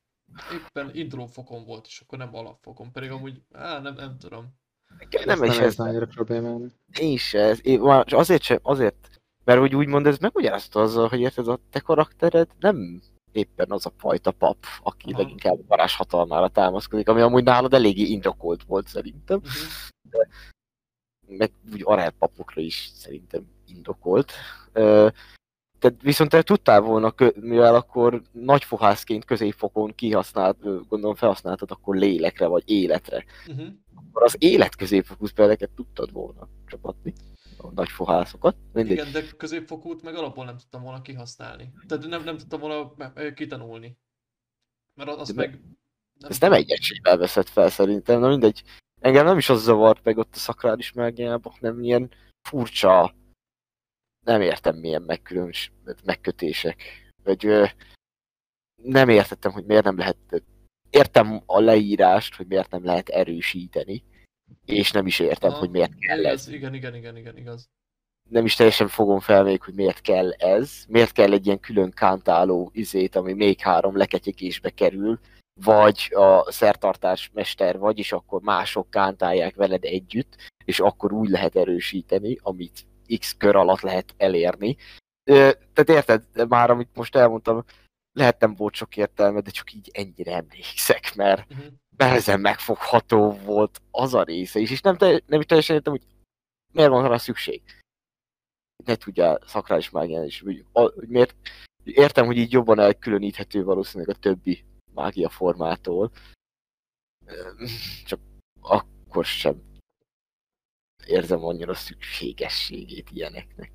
éppen 0.53 0.91
induló 0.95 1.27
fokon 1.27 1.65
volt, 1.65 1.87
és 1.87 2.01
akkor 2.01 2.19
nem 2.19 2.35
alapfokon, 2.35 2.93
pedig 2.93 3.11
amúgy, 3.11 3.43
á, 3.53 3.79
nem, 3.81 3.95
nem 3.95 4.19
tudom. 4.19 4.61
Nekem 4.99 5.23
Nem, 5.25 5.39
nem 5.39 5.51
is 5.51 5.59
ez. 5.59 5.79
annyira 5.79 6.07
problémának. 6.07 6.71
Én 6.99 7.17
se. 7.17 7.39
Ez, 7.39 7.67
én, 7.67 7.81
azért 8.07 8.43
sem, 8.43 8.59
azért, 8.63 9.21
mert 9.45 9.59
hogy 9.59 9.75
úgymond 9.75 10.07
ez 10.07 10.19
megmagyarázta 10.19 10.81
azzal, 10.81 11.09
hogy 11.09 11.21
érted, 11.21 11.49
a 11.49 11.59
te 11.71 11.81
karaktered 11.81 12.49
nem 12.59 13.01
éppen 13.33 13.71
az 13.71 13.87
a 13.87 13.93
fajta 13.97 14.31
pap, 14.31 14.67
aki 14.83 15.13
Aha. 15.13 15.23
leginkább 15.23 15.59
a 15.59 15.65
varázs 15.67 15.97
hatalmára 15.97 16.49
támaszkodik, 16.49 17.09
ami 17.09 17.21
amúgy 17.21 17.45
nálad 17.45 17.75
eléggé 17.75 18.03
indokolt 18.03 18.65
volt 18.65 18.87
szerintem. 18.87 19.37
Uh-huh. 19.39 20.27
meg 21.39 21.53
úgy 21.73 21.83
arelpapokra 21.85 22.61
is 22.61 22.91
szerintem 22.95 23.47
indokolt. 23.67 24.33
Ö, 24.73 25.09
Tehát 25.83 26.03
viszont 26.03 26.31
te 26.31 26.43
tudtál 26.43 26.81
volna, 26.81 27.15
mivel 27.35 27.75
akkor 27.75 28.23
nagyfohászként 28.33 29.25
középfokon 29.25 29.95
kihasznált, 29.95 30.89
gondolom 30.89 31.15
felhasználtad 31.15 31.71
akkor 31.71 31.97
lélekre 31.97 32.47
vagy 32.47 32.63
életre, 32.67 33.25
Uh-huh. 33.49 33.67
akkor 33.95 34.23
az 34.23 34.37
élet 34.39 34.77
középfokú 34.77 35.27
spelleket 35.27 35.71
tudtad 35.71 36.13
volna 36.13 36.49
csapatni, 36.67 37.13
a 37.57 37.71
nagyfohászokat. 37.75 38.57
Mindegy. 38.73 38.93
Igen, 38.93 39.13
de 39.13 39.23
középfokút 39.37 40.03
meg 40.03 40.15
alapból 40.15 40.45
nem 40.45 40.57
tudtam 40.57 40.83
volna 40.83 41.03
kihasználni. 41.03 41.73
Tehát 41.87 42.07
nem, 42.07 42.25
nem 42.25 42.37
tudtam 42.37 42.61
volna 42.61 42.93
kitanulni. 43.35 43.97
Mert 44.95 45.11
az 45.11 45.29
De 45.29 45.35
meg... 45.35 45.51
Nem 46.19 46.31
Ezt 46.31 46.41
nem 46.41 46.53
egyesével 46.53 47.17
veszed 47.17 47.47
fel 47.47 47.69
szerintem, 47.69 48.21
na 48.21 48.29
mindegy. 48.29 48.63
Engem 49.01 49.25
nem 49.25 49.39
is 49.39 49.49
az 49.49 49.63
zavart 49.63 50.05
meg 50.05 50.19
ott 50.19 50.35
a 50.35 50.39
szakrális 50.39 50.93
mágiában, 50.93 51.53
nem 51.61 51.83
ilyen 51.83 52.11
furcsa, 52.49 53.15
nem 54.25 54.41
értem 54.41 54.77
milyen 54.77 55.03
megkülönbs, 55.03 55.73
megkötések. 56.05 56.83
Vagy 57.25 57.47
ö, 57.47 57.65
nem 58.83 59.09
értettem, 59.09 59.53
hogy 59.53 59.65
miért 59.65 59.85
nem 59.85 59.99
lehet, 59.99 60.17
értem 60.91 61.43
a 61.47 61.61
leírást, 61.61 62.35
hogy 62.35 62.47
miért 62.47 62.71
nem 62.71 62.85
lehet 62.85 63.09
erősíteni, 63.09 64.05
és 64.65 64.91
nem 64.91 65.07
is 65.07 65.19
értem, 65.19 65.51
Aha, 65.51 65.59
hogy 65.59 65.71
miért 65.71 65.99
kell 65.99 66.27
ez. 66.27 66.49
igen, 66.49 66.75
igen, 66.75 66.95
igen, 66.95 67.17
igen, 67.17 67.37
igaz. 67.37 67.69
Nem 68.31 68.45
is 68.45 68.55
teljesen 68.55 68.89
fogom 68.89 69.21
fel 69.21 69.43
még, 69.43 69.63
hogy 69.63 69.75
miért 69.75 70.01
kell 70.01 70.31
ez, 70.31 70.85
miért 70.89 71.13
kell 71.13 71.33
egy 71.33 71.47
ilyen 71.47 71.61
külön 71.61 71.91
kántáló 71.91 72.71
izét, 72.73 73.17
ami 73.17 73.33
még 73.33 73.61
három 73.61 73.97
leketyegésbe 73.97 74.71
kerül, 74.71 75.19
vagy 75.61 76.11
a 76.15 76.53
szertartás 76.53 77.31
mester 77.33 77.79
vagy, 77.79 77.99
és 77.99 78.13
akkor 78.13 78.41
mások 78.41 78.91
kántálják 78.91 79.55
veled 79.55 79.85
együtt, 79.85 80.37
és 80.65 80.81
akkor 80.81 81.13
úgy 81.13 81.29
lehet 81.29 81.57
erősíteni, 81.57 82.39
amit 82.43 82.87
x 83.19 83.37
kör 83.37 83.57
alatt 83.57 83.81
lehet 83.81 84.15
elérni. 84.17 84.77
Tehát 85.25 85.89
érted, 85.89 86.49
már 86.49 86.71
amit 86.71 86.95
most 86.95 87.17
elmondtam, 87.17 87.65
lehet 88.13 88.41
nem 88.41 88.55
volt 88.55 88.75
sok 88.75 88.97
értelme, 88.97 89.41
de 89.41 89.51
csak 89.51 89.73
így 89.73 89.91
ennyire 89.93 90.35
emlékszek, 90.35 91.15
mert 91.15 91.51
Uh-huh. 91.51 91.67
nehezen 91.97 92.41
megfogható 92.41 93.31
volt 93.33 93.83
az 93.91 94.15
a 94.15 94.23
része 94.23 94.59
is, 94.61 94.71
és 94.71 94.81
nem, 94.81 94.97
te, 94.97 95.23
nem 95.27 95.41
is 95.41 95.47
teljesen 95.47 95.77
értem, 95.77 95.93
hogy 95.93 96.07
miért 96.73 96.91
van 96.91 97.09
rá 97.09 97.17
szükség. 97.17 97.63
Ne 98.85 98.97
tudja 98.97 99.39
szakrális 99.47 99.91
mágián 99.91 100.25
is, 100.25 100.41
hogy, 100.41 100.65
hogy 100.73 101.09
miért, 101.09 101.35
értem, 101.85 102.27
hogy 102.27 102.37
így 102.37 102.53
jobban 102.53 102.79
elkülöníthető 102.79 103.65
valószínűleg 103.65 104.17
a 104.17 104.19
többi 104.19 104.65
mágia 104.95 105.29
formától, 105.29 106.11
csak 108.05 108.21
akkor 108.61 109.25
sem 109.25 109.63
érzem 111.07 111.45
annyira 111.45 111.75
szükségességét 111.75 113.11
ilyeneknek. 113.11 113.73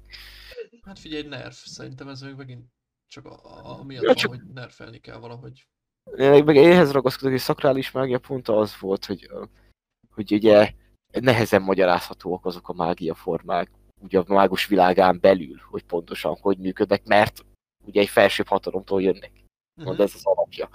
Hát 0.81 0.99
figyelj, 0.99 1.23
nerf, 1.23 1.65
szerintem 1.65 2.07
ez 2.07 2.21
még 2.21 2.33
megint 2.35 2.65
csak 3.07 3.25
a, 3.25 3.39
a, 3.43 3.79
amiatt 3.79 4.01
Ja, 4.01 4.07
van, 4.07 4.15
csak- 4.17 4.29
hogy 4.29 4.43
nerfelni 4.53 4.99
kell 4.99 5.17
valahogy. 5.17 5.67
Én 6.17 6.43
meg 6.43 6.55
éhez 6.55 6.91
ragaszkodok, 6.91 7.31
hogy 7.31 7.39
szakrális 7.41 7.91
mágia 7.91 8.19
pont 8.19 8.47
az 8.47 8.79
volt, 8.79 9.05
hogy, 9.05 9.29
hogy 10.13 10.31
ugye 10.33 10.73
nehezen 11.19 11.61
magyarázhatóak 11.61 12.45
azok 12.45 12.69
a 12.69 12.73
mágia 12.73 13.13
formák, 13.15 13.71
ugye 14.01 14.19
a 14.19 14.33
mágus 14.33 14.65
világán 14.67 15.19
belül, 15.19 15.57
hogy 15.69 15.83
pontosan 15.83 16.37
hogy 16.41 16.57
működnek, 16.57 17.05
mert 17.05 17.45
ugye 17.85 18.01
egy 18.01 18.09
felsőbb 18.09 18.47
hatalomtól 18.47 19.01
jönnek. 19.01 19.31
Mond 19.73 19.89
Uh-huh. 19.89 20.03
ez 20.05 20.13
az 20.15 20.25
alapja. 20.25 20.69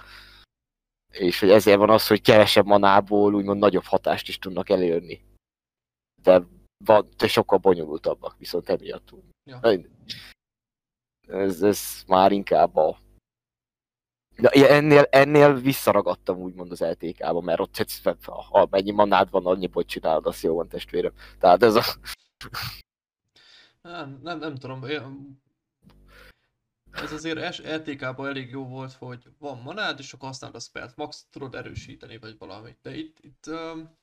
És 1.11 1.39
hogy 1.39 1.49
ezért 1.49 1.77
van 1.77 1.89
az, 1.89 2.07
hogy 2.07 2.21
kevesebb 2.21 2.65
manából 2.65 3.33
úgymond 3.35 3.59
nagyobb 3.59 3.83
hatást 3.83 4.27
is 4.27 4.39
tudnak 4.39 4.69
elérni. 4.69 5.21
De, 6.23 6.43
van, 6.85 7.09
de 7.17 7.27
sokkal 7.27 7.57
bonyolultabbak, 7.57 8.37
viszont 8.37 8.69
emiatt. 8.69 9.09
Ja. 9.43 9.59
Ez, 11.27 11.61
ez 11.61 12.03
már 12.07 12.31
inkább 12.31 12.75
a... 12.75 12.97
De 14.35 14.49
ennél, 14.69 15.07
ennél 15.09 15.53
visszaragadtam 15.53 16.37
úgymond 16.39 16.71
az 16.71 16.79
LTK-ba, 16.81 17.41
mert 17.41 17.59
ott 17.59 17.77
egyszerűen, 17.77 18.17
ha 18.23 18.67
mennyi 18.69 18.91
manád 18.91 19.29
van, 19.29 19.45
annyiból 19.45 19.83
csinálod, 19.83 20.25
az 20.25 20.41
jó 20.43 20.55
van 20.55 20.67
testvérem. 20.67 21.13
Tehát 21.39 21.63
ez 21.63 21.75
a... 21.75 21.81
Nem, 23.81 24.19
nem, 24.23 24.39
nem 24.39 24.55
tudom. 24.55 24.83
én- 24.83 25.41
Ez 26.91 27.11
azért 27.11 27.57
LTK-ban 27.59 28.27
elég 28.27 28.49
jó 28.49 28.67
volt, 28.67 28.93
hogy 28.93 29.29
van 29.37 29.57
manád, 29.61 29.99
és 29.99 30.13
akkor 30.13 30.27
használod 30.27 30.55
a 30.55 30.59
spellt. 30.59 30.95
Max 30.95 31.27
tudod 31.31 31.55
erősíteni, 31.55 32.17
vagy 32.17 32.37
valamit. 32.37 32.77
De 32.81 32.95
itt, 32.95 33.17
itt 33.21 33.47
um, 33.47 33.97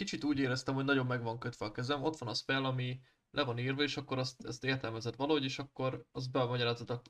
kicsit 0.00 0.24
úgy 0.24 0.38
éreztem, 0.38 0.74
hogy 0.74 0.84
nagyon 0.84 1.06
meg 1.06 1.22
van 1.22 1.38
kötve 1.38 1.66
a 1.66 1.72
kezem. 1.72 2.02
Ott 2.02 2.18
van 2.18 2.28
a 2.28 2.34
spell, 2.34 2.64
ami 2.64 3.00
le 3.30 3.44
van 3.44 3.58
írva, 3.58 3.82
és 3.82 3.96
akkor 3.96 4.18
azt, 4.18 4.44
ezt 4.44 4.64
értelmezed 4.64 5.16
valahogy, 5.16 5.44
és 5.44 5.58
akkor 5.58 6.04
azt 6.12 6.30
bemagyarázod 6.30 6.90
a 6.90 7.02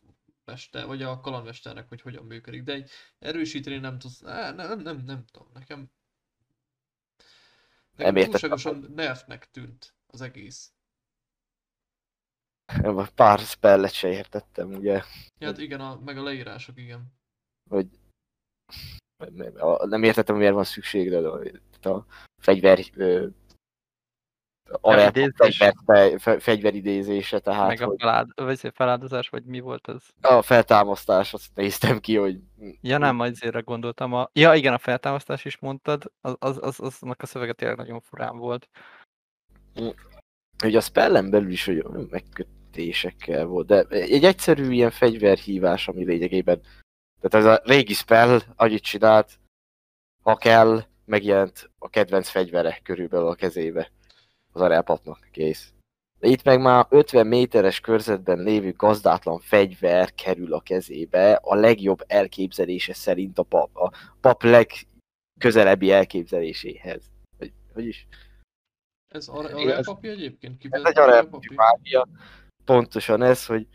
mester, 0.45 0.87
vagy 0.87 1.03
a 1.03 1.21
kalandmesternek, 1.21 1.89
hogy 1.89 2.01
hogyan 2.01 2.25
működik. 2.25 2.63
De 2.63 2.73
egy 2.73 2.91
erősíteni 3.19 3.79
nem 3.79 3.99
tudsz. 3.99 4.25
Á, 4.25 4.51
nem, 4.53 4.67
nem, 4.67 4.81
nem, 4.81 5.03
nem 5.05 5.25
tudom. 5.31 5.49
Nekem, 5.53 5.91
nekem 7.97 8.15
Nem 8.15 8.25
túlságosan 8.25 8.93
nerfnek 8.95 9.51
tűnt 9.51 9.95
az 10.07 10.21
egész. 10.21 10.73
Pár 13.15 13.39
spellet 13.39 13.93
se 13.93 14.09
értettem, 14.09 14.73
ugye. 14.73 15.03
Ja, 15.39 15.47
Hát 15.47 15.59
igen, 15.59 15.81
a, 15.81 16.01
meg 16.01 16.19
a 16.19 16.23
leírások, 16.23 16.79
igen. 16.79 17.13
hogy 17.69 17.89
nem 19.81 20.03
értettem, 20.03 20.37
miért 20.37 20.55
van 20.55 20.65
szükség, 20.65 21.11
de 21.11 21.89
a 21.89 22.07
fegyver 22.41 22.79
ö, 22.95 23.27
a 24.81 24.93
Felidézés? 24.93 25.57
fegyver, 25.57 25.75
fe, 25.87 26.19
fe, 26.19 26.41
fegyveridézése, 26.41 27.39
tehát 27.39 27.69
meg 27.69 27.81
a 27.81 27.87
hogy 27.87 28.01
feláld, 28.01 28.29
vagy 28.35 28.71
feláldozás, 28.75 29.29
vagy 29.29 29.45
mi 29.45 29.61
volt 29.61 29.87
az? 29.87 30.03
a 30.21 30.43
feltámasztás, 30.43 31.33
azt 31.33 31.51
néztem 31.55 31.99
ki, 31.99 32.17
hogy 32.17 32.41
Ja 32.81 32.99
nem, 32.99 33.21
azért 33.21 33.65
gondoltam. 33.65 34.13
A... 34.13 34.31
Ja 34.33 34.55
igen, 34.55 34.73
a 34.73 34.79
feltámasztás 34.79 35.45
is 35.45 35.59
mondtad, 35.59 36.13
az, 36.21 36.37
az, 36.39 36.59
az, 36.63 36.81
aznak 36.81 37.23
a 37.23 37.27
szövege 37.27 37.53
tényleg 37.53 37.77
nagyon 37.77 38.01
furán 38.01 38.37
volt. 38.37 38.69
hogy 40.59 40.77
a 40.77 40.81
spellen 40.81 41.31
belül 41.31 41.51
is 41.51 41.65
hogy 41.65 41.85
megkötésekkel 42.11 43.45
volt, 43.45 43.67
de 43.67 43.85
egy 43.89 44.25
egyszerű 44.25 44.71
ilyen 44.71 44.91
fegyverhívás, 44.91 45.89
ami 45.89 46.05
lényegében, 46.05 46.61
tehát 47.21 47.47
ez 47.47 47.53
a 47.53 47.63
régi 47.65 47.95
spell, 47.95 48.41
annyit 48.57 48.83
csinált, 48.83 49.39
ha 50.23 50.37
kell, 50.37 50.83
megjelent 51.11 51.71
a 51.79 51.89
kedvenc 51.89 52.29
fegyvere 52.29 52.81
körülbelül 52.83 53.27
a 53.27 53.35
kezébe, 53.35 53.91
az 54.53 54.61
arelpapnak, 54.61 55.29
kész. 55.33 55.73
De 56.19 56.29
itt 56.29 56.43
meg 56.43 56.61
már 56.61 56.87
50 56.89 57.27
méteres 57.27 57.81
körzetben 57.81 58.39
lévő 58.39 58.73
gazdátlan 58.77 59.39
fegyver 59.39 60.15
kerül 60.15 60.55
a 60.55 60.61
kezébe, 60.61 61.33
a 61.33 61.55
legjobb 61.55 62.05
elképzelése 62.07 62.95
szerint 62.95 63.39
a 63.39 63.43
pap, 63.43 63.77
a 63.77 63.93
pap 64.21 64.43
legközelebbi 64.43 65.93
elképzeléséhez. 65.93 67.03
Hogy, 67.39 67.53
hogy 67.75 67.87
is? 67.87 68.07
Ez 69.09 69.29
ar- 69.29 69.51
Ez- 69.51 69.57
aranypapja 69.57 70.11
egyébként? 70.11 70.53
Ez 70.55 70.61
Kifejezetten 70.61 71.39
egy 71.41 71.51
mágia. 71.55 72.09
Pontosan 72.65 73.23
ez, 73.23 73.47
hogy 73.47 73.67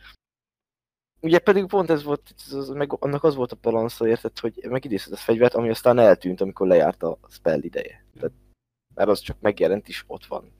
Ugye 1.25 1.39
pedig 1.39 1.65
pont 1.65 1.89
ez 1.89 2.03
volt, 2.03 2.33
ez, 2.51 2.67
meg 2.69 2.95
annak 2.99 3.23
az 3.23 3.35
volt 3.35 3.51
a 3.51 3.57
balansza, 3.61 4.07
érted, 4.07 4.39
hogy 4.39 4.65
megidézted 4.69 5.13
a 5.13 5.17
fegyvert, 5.17 5.53
ami 5.53 5.69
aztán 5.69 5.99
eltűnt, 5.99 6.41
amikor 6.41 6.67
lejárt 6.67 7.03
a 7.03 7.17
spell 7.29 7.61
ideje. 7.61 8.05
Tehát, 8.13 8.31
mert 8.95 9.09
az 9.09 9.19
csak 9.19 9.37
megjelent 9.39 9.87
is 9.87 10.03
ott 10.07 10.25
van. 10.25 10.51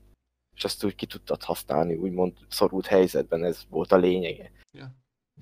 És 0.56 0.64
azt 0.64 0.84
úgy 0.84 0.94
ki 0.94 1.06
tudtad 1.06 1.42
használni, 1.42 1.94
úgymond 1.94 2.32
szorult 2.48 2.86
helyzetben, 2.86 3.44
ez 3.44 3.62
volt 3.68 3.92
a 3.92 3.96
lényege. 3.96 4.50
Ja. 4.72 4.90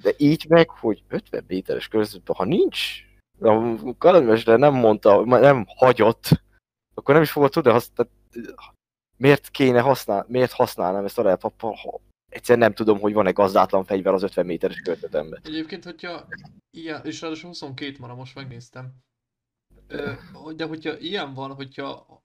De 0.02 0.12
így 0.16 0.46
meg, 0.48 0.70
hogy 0.70 1.02
50 1.08 1.44
méteres 1.46 1.88
körzetben, 1.88 2.36
ha 2.36 2.44
nincs 2.44 3.02
a 3.40 3.96
kalandmester 3.98 4.58
nem 4.58 4.74
mondta, 4.74 5.24
nem 5.24 5.64
hagyott, 5.68 6.28
akkor 6.94 7.14
nem 7.14 7.22
is 7.22 7.30
fogod 7.30 7.50
tudni 7.50 7.70
használni. 7.70 8.12
Miért 9.16 9.50
kéne 9.50 9.80
használni, 9.80 10.26
miért 10.28 10.52
használnám 10.52 11.04
ezt 11.04 11.18
a 11.18 11.22
repapal, 11.22 11.72
ha 11.72 12.00
egyszerűen 12.34 12.64
nem 12.64 12.74
tudom, 12.74 13.00
hogy 13.00 13.12
van-e 13.12 13.30
gazdátlan 13.30 13.84
fegyver 13.84 14.12
az 14.12 14.22
50 14.22 14.46
méteres 14.46 14.80
környezetemben. 14.80 15.40
Egyébként, 15.44 15.84
hogyha 15.84 16.26
ilyen, 16.70 17.04
és 17.04 17.20
ráadásul 17.20 17.48
22 17.48 17.96
van, 17.98 18.16
most 18.16 18.34
megnéztem. 18.34 18.92
De 20.56 20.64
hogyha 20.64 20.98
ilyen 20.98 21.34
van, 21.34 21.54
hogyha 21.54 22.22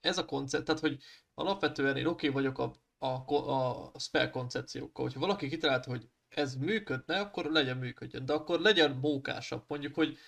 ez 0.00 0.18
a 0.18 0.24
koncept, 0.24 0.64
tehát 0.64 0.80
hogy 0.80 0.98
alapvetően 1.34 1.96
én 1.96 2.06
oké 2.06 2.28
vagyok 2.28 2.58
a, 2.58 2.72
a, 2.98 3.34
a 3.34 3.92
spell 3.98 4.30
koncepciókkal, 4.30 5.04
hogyha 5.04 5.20
valaki 5.20 5.48
kitalálta, 5.48 5.90
hogy 5.90 6.08
ez 6.28 6.56
működne, 6.56 7.20
akkor 7.20 7.44
legyen 7.44 7.76
működjön, 7.76 8.24
de 8.24 8.32
akkor 8.32 8.60
legyen 8.60 8.98
mókásabb, 9.00 9.64
mondjuk, 9.66 9.94
hogy 9.94 10.18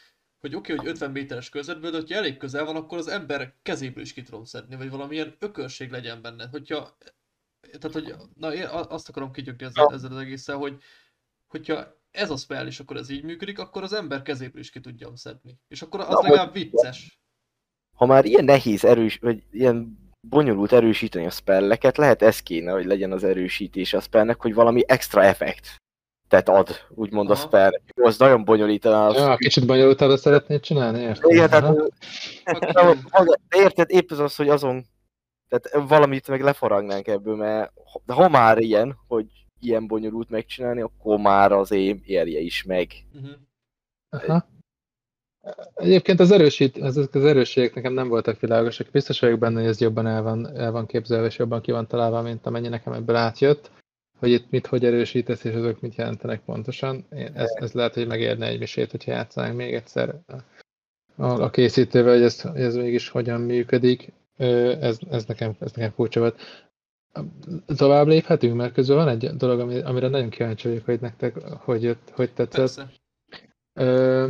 hogy 0.41 0.55
oké, 0.55 0.75
hogy 0.75 0.87
50 0.87 1.11
méteres 1.11 1.49
körzetből, 1.49 1.91
de 1.91 1.97
hogyha 1.97 2.17
elég 2.17 2.37
közel 2.37 2.65
van, 2.65 2.77
akkor 2.77 2.99
az 2.99 3.09
ember 3.09 3.55
kezéből 3.63 4.03
is 4.03 4.13
ki 4.13 4.23
tudom 4.23 4.45
szedni, 4.45 4.77
vagy 4.77 4.91
valamilyen 4.91 5.37
ökörség 5.39 5.91
legyen 5.91 6.23
benne. 6.23 6.47
Hogyha, 6.47 6.97
tehát 7.79 7.93
hogy, 7.93 8.15
na 8.35 8.55
én 8.55 8.65
a- 8.65 8.91
azt 8.91 9.09
akarom 9.09 9.33
kigyökni 9.33 9.67
ezzel, 9.67 9.91
ezzel 9.93 10.11
az 10.11 10.17
egésszel, 10.19 10.57
hogy 10.57 10.77
hogyha 11.47 12.03
ez 12.11 12.31
a 12.31 12.37
spell 12.37 12.67
és 12.67 12.81
akkor 12.81 12.97
ez 12.97 13.11
így 13.11 13.23
működik, 13.23 13.59
akkor 13.59 13.83
az 13.83 13.93
ember 13.93 14.23
kezéből 14.23 14.61
is 14.61 14.71
ki 14.71 14.81
tudjam 14.81 15.15
szedni. 15.15 15.59
És 15.69 15.83
akkor 15.83 16.01
az 16.01 16.09
Na, 16.09 16.21
legalább 16.23 16.53
vicces. 16.53 17.19
Ha 17.97 18.07
már 18.07 18.25
ilyen 18.25 18.45
nehéz 18.45 18.85
erős, 18.85 19.19
vagy 19.19 19.43
ilyen 19.51 19.99
bonyolult 20.21 20.73
erősíteni 20.73 21.27
a 21.27 21.31
spelleket, 21.31 21.97
lehet 21.97 22.23
ez 22.23 22.41
kéne, 22.41 22.73
hogy 22.73 22.85
legyen 22.85 23.13
az 23.13 23.25
erősítés 23.25 23.93
a 23.93 24.01
spellnek, 24.01 24.41
hogy 24.41 24.55
valami 24.55 24.83
extra 24.87 25.23
effekt 25.23 25.83
tehát 26.29 26.49
ad, 26.49 26.77
úgymond 26.89 27.31
a 27.31 27.33
Aha. 27.33 27.43
spell. 27.43 27.71
Jó, 27.97 28.05
az 28.05 28.19
nagyon 28.19 28.45
bonyolítaná. 28.45 29.07
Az... 29.07 29.17
Ja, 29.17 29.37
kicsit 29.37 29.67
bonyolultabbra 29.67 30.17
szeretnéd 30.17 30.61
csinálni, 30.61 31.01
érted? 31.01 31.31
Igen, 31.31 31.51
tehát, 31.51 31.77
érted, 33.57 33.91
épp 33.91 34.11
az 34.11 34.19
az, 34.19 34.37
hogy 34.37 34.49
azon, 34.49 34.87
tehát 35.59 35.89
valamit 35.89 36.29
meg 36.29 36.41
lefaragnánk 36.41 37.07
ebből, 37.07 37.37
mert 37.37 37.73
ha- 37.93 38.01
de 38.07 38.13
ha 38.13 38.29
már 38.29 38.59
ilyen, 38.59 38.97
hogy 39.07 39.27
ilyen 39.61 39.87
bonyolult 39.87 40.31
megcsinálni, 40.31 40.81
akkor 40.81 41.19
már 41.19 41.53
az 41.53 41.71
én 41.71 42.01
érje 42.05 42.41
is 42.41 42.63
meg. 42.63 42.93
Mhm. 43.13 43.31
Aha. 44.09 44.47
Egyébként 45.75 46.21
az, 46.21 46.31
erősít, 46.31 46.79
ezek 46.79 47.15
az 47.15 47.25
erősségek 47.25 47.75
nekem 47.75 47.93
nem 47.93 48.09
voltak 48.09 48.41
világosak. 48.41 48.91
Biztos 48.91 49.21
vagyok 49.21 49.39
benne, 49.39 49.61
hogy 49.61 49.69
ez 49.69 49.81
jobban 49.81 50.07
el 50.07 50.23
van, 50.23 50.57
el 50.57 50.73
van 50.73 50.87
képzelve, 50.87 51.27
és 51.27 51.39
jobban 51.39 51.61
ki 51.61 51.71
van 51.71 51.87
találva, 51.87 52.23
mint 52.23 52.47
amennyi 52.47 52.69
nekem 52.69 52.93
ebből 52.93 53.17
átjött. 53.17 53.71
Hogy 54.19 54.31
itt 54.31 54.51
mit, 54.51 54.67
hogy 54.67 54.85
erősítesz, 54.85 55.45
és 55.45 55.55
azok 55.55 55.81
mit 55.81 55.95
jelentenek 55.95 56.41
pontosan. 56.45 57.07
Ez, 57.11 57.51
ez 57.55 57.73
lehet, 57.73 57.95
hogy 57.95 58.07
megérne 58.07 58.47
egy 58.47 58.59
misét, 58.59 58.91
hogyha 58.91 59.11
játszanánk 59.11 59.57
még 59.57 59.75
egyszer 59.75 60.15
a, 61.17 61.25
a 61.25 61.51
készítővel, 61.51 62.13
hogy 62.13 62.23
ez, 62.23 62.41
hogy 62.41 62.61
ez 62.61 62.77
mégis 62.77 63.09
hogyan 63.09 63.41
működik. 63.41 64.13
Ez, 64.37 64.99
ez, 65.11 65.25
nekem, 65.25 65.57
ez 65.61 65.73
nekem 65.73 65.91
furcsa 65.91 66.21
volt. 66.21 66.41
Tovább 67.67 68.07
léphetünk, 68.07 68.55
mert 68.55 68.73
közben 68.73 68.97
van 68.97 69.09
egy 69.09 69.27
dolog, 69.37 69.61
ami- 69.61 69.81
amire 69.83 70.09
nagyon 70.09 70.29
kíváncsi 70.31 70.69
vagyok, 70.69 70.85
hogy 70.85 71.01
nektek 71.01 71.39
hogy, 71.43 71.83
jött, 71.83 72.11
hogy 72.15 72.33
tetszett. 72.33 72.59
Persze. 72.61 72.91
Ö, 73.73 74.29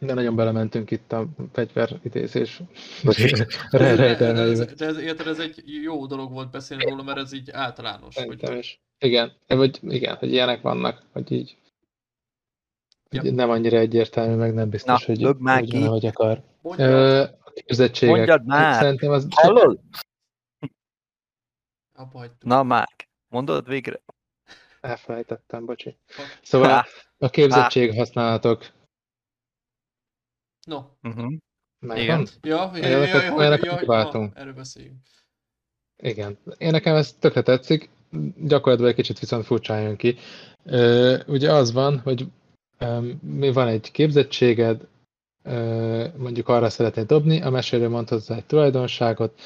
de 0.00 0.14
nagyon 0.14 0.36
belementünk 0.36 0.90
itt 0.90 1.12
a 1.12 1.28
fegyveridézés 1.52 2.62
Bocsi. 3.04 3.30
De, 3.34 3.46
de, 3.70 3.78
de, 3.78 3.94
rejtelmeibe. 3.94 4.50
ez, 4.64 4.74
de 4.74 4.86
ez, 4.86 4.98
érted, 4.98 5.26
ez 5.26 5.38
egy 5.38 5.62
jó 5.82 6.06
dolog 6.06 6.32
volt 6.32 6.50
beszélni 6.50 6.84
róla, 6.84 7.02
mert 7.02 7.18
ez 7.18 7.32
így 7.32 7.50
általános. 7.50 8.14
Szerintem 8.14 8.50
Hogy, 8.50 8.58
is. 8.58 8.80
Igen, 8.98 9.32
vagy 9.46 9.78
igen, 9.82 10.16
hogy 10.16 10.32
ilyenek 10.32 10.60
vannak, 10.62 11.02
hogy 11.12 11.32
így 11.32 11.56
Ja. 13.10 13.20
hogy 13.20 13.34
nem 13.34 13.50
annyira 13.50 13.76
egyértelmű, 13.78 14.34
meg 14.34 14.54
nem 14.54 14.68
biztos, 14.70 15.06
Na, 15.06 15.14
hogy 15.14 15.22
van, 15.38 15.82
ahogy 15.86 16.06
akar. 16.06 16.42
mondja, 16.62 16.86
Ö, 16.86 17.24
képzettségek. 17.64 18.16
Mondjad 18.16 18.46
már! 18.46 18.82
Szerintem 18.82 19.10
az 19.10 19.26
Hallod? 19.30 19.80
Na 22.40 22.62
már, 22.62 22.88
mondod 23.28 23.68
végre? 23.68 24.00
elfelejtettem, 24.80 25.64
bocsi. 25.64 25.96
Szóval 26.42 26.84
a 27.18 27.28
képzettség 27.28 27.94
használatok 27.94 28.74
No, 30.66 30.82
Uh-huh. 31.02 31.32
megvan? 31.78 32.26
ja, 32.42 32.70
ja, 32.74 32.86
ja, 32.86 32.88
ja, 32.88 33.22
ja, 33.22 33.58
ja, 33.58 33.80
ja, 34.12 34.30
erről 34.34 34.52
beszéljünk. 34.52 34.96
Igen. 35.96 36.38
Én 36.58 36.70
nekem 36.70 36.94
ez 36.94 37.12
tökre 37.12 37.42
tetszik, 37.42 37.90
gyakorlatilag 38.36 38.90
egy 38.90 38.96
kicsit 38.96 39.18
viszont 39.18 39.44
furcsán 39.44 39.82
jön 39.82 39.96
ki. 39.96 40.16
Ö, 40.64 41.18
ugye 41.26 41.52
az 41.52 41.72
van, 41.72 41.98
hogy 41.98 42.26
mi 43.20 43.52
van 43.52 43.68
egy 43.68 43.90
képzettséged, 43.90 44.86
mondjuk 46.16 46.48
arra 46.48 46.70
szeretnéd 46.70 47.06
dobni, 47.06 47.42
a 47.42 47.50
mesélő 47.50 47.88
mond 47.88 48.08
hozzá 48.08 48.36
egy 48.36 48.46
tulajdonságot, 48.46 49.40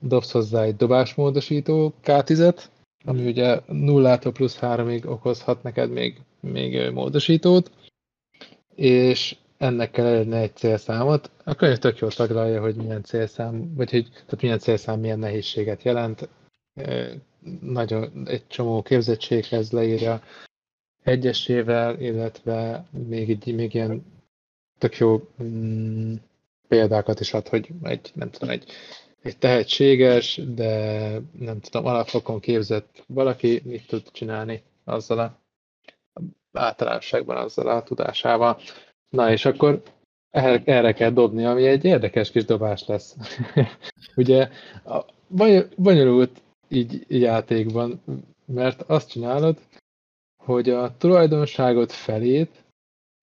dobsz 0.00 0.30
hozzá 0.30 0.62
egy 0.62 0.76
dobásmódosító 0.76 1.94
K10-et, 2.04 2.64
ami 3.04 3.26
ugye 3.26 3.60
nullától 3.66 4.32
plusz 4.32 4.58
háromig 4.58 5.06
okozhat 5.06 5.62
neked 5.62 5.90
még, 5.90 6.20
még 6.40 6.90
módosítót, 6.90 7.70
és 8.74 9.36
ennek 9.58 9.90
kell 9.90 10.06
elérni 10.06 10.36
egy 10.36 10.56
célszámot. 10.56 11.30
A 11.44 11.54
könyv 11.54 11.76
tök 11.76 11.98
jól 11.98 12.10
taglalja, 12.10 12.60
hogy 12.60 12.74
milyen 12.74 13.02
célszám, 13.02 13.74
vagy 13.74 13.90
hogy 13.90 14.08
tehát 14.10 14.40
milyen 14.40 14.58
célszám 14.58 15.00
milyen 15.00 15.18
nehézséget 15.18 15.82
jelent. 15.82 16.28
Nagyon 17.60 18.22
egy 18.24 18.46
csomó 18.46 18.82
képzettséghez 18.82 19.70
leírja 19.70 20.22
egyesével, 21.02 22.00
illetve 22.00 22.84
még, 23.08 23.30
egy, 23.30 23.54
még 23.54 23.74
ilyen 23.74 24.04
tök 24.80 24.96
jó 24.96 25.20
mm, 25.42 26.14
példákat 26.68 27.20
is 27.20 27.34
ad, 27.34 27.48
hogy 27.48 27.68
egy, 27.82 28.10
nem 28.14 28.30
tudom, 28.30 28.48
egy, 28.48 28.70
egy 29.22 29.38
tehetséges, 29.38 30.40
de 30.54 31.10
nem 31.38 31.60
tudom, 31.60 31.86
alapfokon 31.86 32.40
képzett 32.40 33.04
valaki 33.06 33.62
mit 33.64 33.86
tud 33.86 34.10
csinálni 34.10 34.62
azzal 34.84 35.18
a 35.18 35.38
általánosságban 36.52 37.36
azzal 37.36 37.68
a 37.68 37.82
tudásával. 37.82 38.60
Na 39.08 39.30
és 39.30 39.44
akkor 39.44 39.82
erre, 40.30 40.62
erre 40.64 40.92
kell 40.92 41.10
dobni, 41.10 41.44
ami 41.44 41.66
egy 41.66 41.84
érdekes 41.84 42.30
kis 42.30 42.44
dobás 42.44 42.86
lesz. 42.86 43.16
Ugye 44.16 44.48
a 44.84 45.04
bony- 45.28 45.68
bonyolult 45.76 46.42
így 46.68 47.04
játékban, 47.08 48.02
mert 48.44 48.82
azt 48.82 49.10
csinálod, 49.10 49.58
hogy 50.44 50.70
a 50.70 50.96
tulajdonságot 50.96 51.92
felét. 51.92 52.64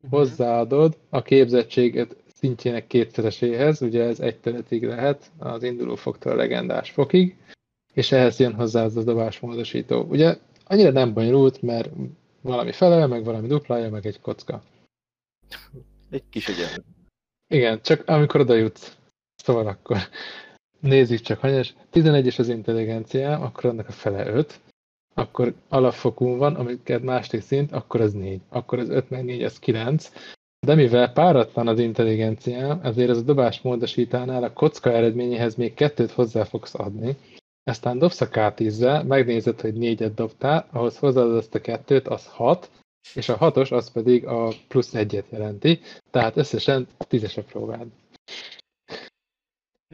Hozzáadod 0.10 0.98
a 1.10 1.22
képzettséget 1.22 2.16
szintjének 2.34 2.88
kétszereséhez, 2.88 3.82
ugye 3.82 4.04
ez 4.04 4.20
egy 4.20 4.40
területig 4.40 4.84
lehet, 4.84 5.32
az 5.38 5.64
induló 5.64 5.96
foktól 5.96 6.32
a 6.32 6.36
legendás 6.36 6.92
fokig, 6.92 7.38
és 7.94 8.12
ehhez 8.12 8.40
jön 8.40 8.54
hozzá 8.54 8.84
az 8.84 8.98
a 8.98 9.04
dobásmódosító. 9.04 10.02
Ugye 10.02 10.38
annyira 10.66 10.92
nem 10.92 11.14
bonyolult, 11.14 11.62
mert 11.62 11.90
valami 12.42 12.72
fele, 12.72 13.06
meg 13.06 13.24
valami 13.24 13.48
duplája, 13.48 13.90
meg 13.90 14.06
egy 14.06 14.22
kocka. 14.22 14.64
Egy 16.10 16.24
kis 16.30 16.48
egyen. 16.48 16.86
Igen, 17.48 17.82
csak 17.82 18.08
amikor 18.08 18.40
oda 18.40 18.54
jutsz. 18.54 18.98
Szóval 19.36 19.68
akkor 19.68 19.98
nézzük 20.80 21.20
csak 21.20 21.40
hanyas. 21.40 21.74
11-es 21.94 22.40
az 22.40 22.50
intelligenciám, 22.50 23.42
akkor 23.42 23.66
annak 23.66 23.88
a 23.88 23.92
fele 23.92 24.28
5. 24.28 24.60
Akkor 25.18 25.54
alapfokú 25.70 26.36
van, 26.38 26.56
amiket 26.56 27.02
második 27.04 27.42
szint, 27.42 27.72
akkor 27.72 28.02
az 28.02 28.14
4. 28.14 28.42
Akkor 28.50 28.80
az 28.80 28.90
5 28.90 29.10
meg 29.10 29.24
4, 29.26 29.44
az 29.44 29.60
9. 29.60 30.12
De 30.60 30.76
mivel 30.76 31.14
páratlan 31.14 31.68
az 31.68 31.80
intelligenciám, 31.80 32.80
ezért 32.84 33.10
az 33.10 33.18
a 33.18 33.22
dobás 33.22 33.62
módosítánál 33.62 34.44
a 34.44 34.54
kocka 34.54 34.92
eredményéhez 34.92 35.56
még 35.56 35.74
kettőt 35.74 36.12
hozzá 36.12 36.44
fogsz 36.44 36.76
adni. 36.76 37.18
Aztán 37.64 37.98
dobsz 37.98 38.22
a 38.22 38.28
K10-zel, 38.30 39.08
megnézed, 39.08 39.62
hogy 39.62 39.74
négyet 39.74 40.14
dobtál, 40.14 40.68
ahhoz 40.72 40.98
hozzáadod 40.98 41.36
azt 41.36 41.56
a 41.56 41.62
kettőt, 41.62 42.08
az 42.08 42.28
6, 42.28 42.70
és 43.14 43.30
a 43.30 43.38
hatos 43.38 43.72
az 43.72 43.92
pedig 43.92 44.26
a 44.26 44.52
plusz 44.68 44.94
egyet 44.94 45.26
jelenti, 45.30 45.80
tehát 46.12 46.38
összesen 46.38 46.88
tízes 46.98 47.38
a 47.38 47.44
próbád. 47.44 47.88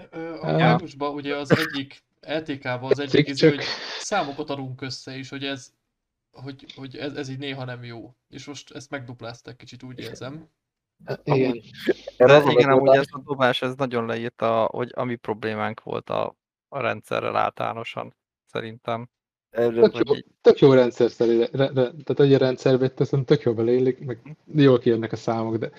Ö, 0.09 0.33
A 0.41 0.49
Ja. 0.49 0.57
mágusban 0.57 1.13
ugye 1.13 1.35
az 1.35 1.51
egyik 1.51 2.03
LTK-ban 2.25 2.91
az 2.91 2.99
egyik 2.99 3.11
Tetszik, 3.11 3.27
izé, 3.27 3.49
hogy 3.49 3.63
számokat 3.99 4.49
adunk 4.49 4.81
össze, 4.81 5.17
és 5.17 5.29
hogy 5.29 5.43
ez 5.43 5.73
hogy, 6.33 6.65
hogy 6.75 6.97
ez, 6.97 7.13
ez 7.13 7.29
így 7.29 7.37
néha 7.37 7.65
nem 7.65 7.83
jó. 7.83 8.15
És 8.29 8.45
most 8.45 8.71
ezt 8.71 8.89
megduplázták 8.89 9.55
kicsit, 9.55 9.83
úgy 9.83 9.99
érzem. 9.99 10.49
Igen, 11.23 11.61
Erre 12.17 12.35
az 12.35 12.43
De 12.43 12.51
igen, 12.51 12.69
amúgy 12.69 12.95
ez 12.95 13.05
a 13.11 13.21
dobás, 13.25 13.61
ez 13.61 13.75
nagyon 13.75 14.05
leírta, 14.05 14.69
hogy 14.71 14.91
ami 14.95 15.15
problémánk 15.15 15.83
volt 15.83 16.09
a, 16.09 16.35
a 16.69 16.79
rendszerrel 16.79 17.35
általánosan, 17.35 18.15
szerintem. 18.45 19.09
erre, 19.49 19.89
tök 19.89 20.07
jó, 20.07 20.15
így. 20.15 20.25
tök 20.41 20.59
jó 20.59 20.73
rendszer 20.73 21.11
szerint, 21.11 21.49
re, 21.51 21.65
re, 21.65 21.73
tehát 21.73 22.19
a 22.19 22.37
rendszerbe 22.37 22.89
teszem, 22.89 23.25
tök 23.25 23.41
jó 23.41 23.53
beleillik, 23.53 23.99
meg 23.99 24.37
jól 24.55 24.79
kijönnek 24.79 25.11
a 25.11 25.15
számok, 25.15 25.57
de 25.57 25.71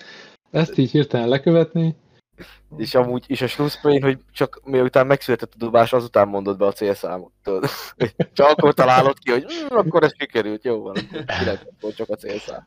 ezt 0.51 0.77
így 0.77 0.91
hirtelen 0.91 1.27
lekövetni, 1.27 1.95
És 2.77 2.95
amúgy 2.95 3.23
is 3.27 3.41
a 3.41 3.47
slusszpoén, 3.47 4.01
hogy 4.01 4.19
csak 4.31 4.61
miután 4.63 5.07
megszületett 5.07 5.53
a 5.53 5.57
dobás, 5.57 5.93
azután 5.93 6.27
mondod 6.27 6.57
be 6.57 6.65
a 6.65 6.71
célszámot. 6.71 7.31
Tudod? 7.43 7.69
Csak 8.33 8.47
akkor 8.49 8.73
találod 8.73 9.19
ki, 9.19 9.31
hogy 9.31 9.45
hm, 9.69 9.75
akkor 9.75 10.03
ez 10.03 10.11
sikerült, 10.17 10.63
jó 10.63 10.81
van, 10.81 10.95
akkor 10.95 11.25
9 11.25 11.61
volt 11.79 11.95
csak 11.95 12.09
a 12.09 12.15
célszám. 12.15 12.63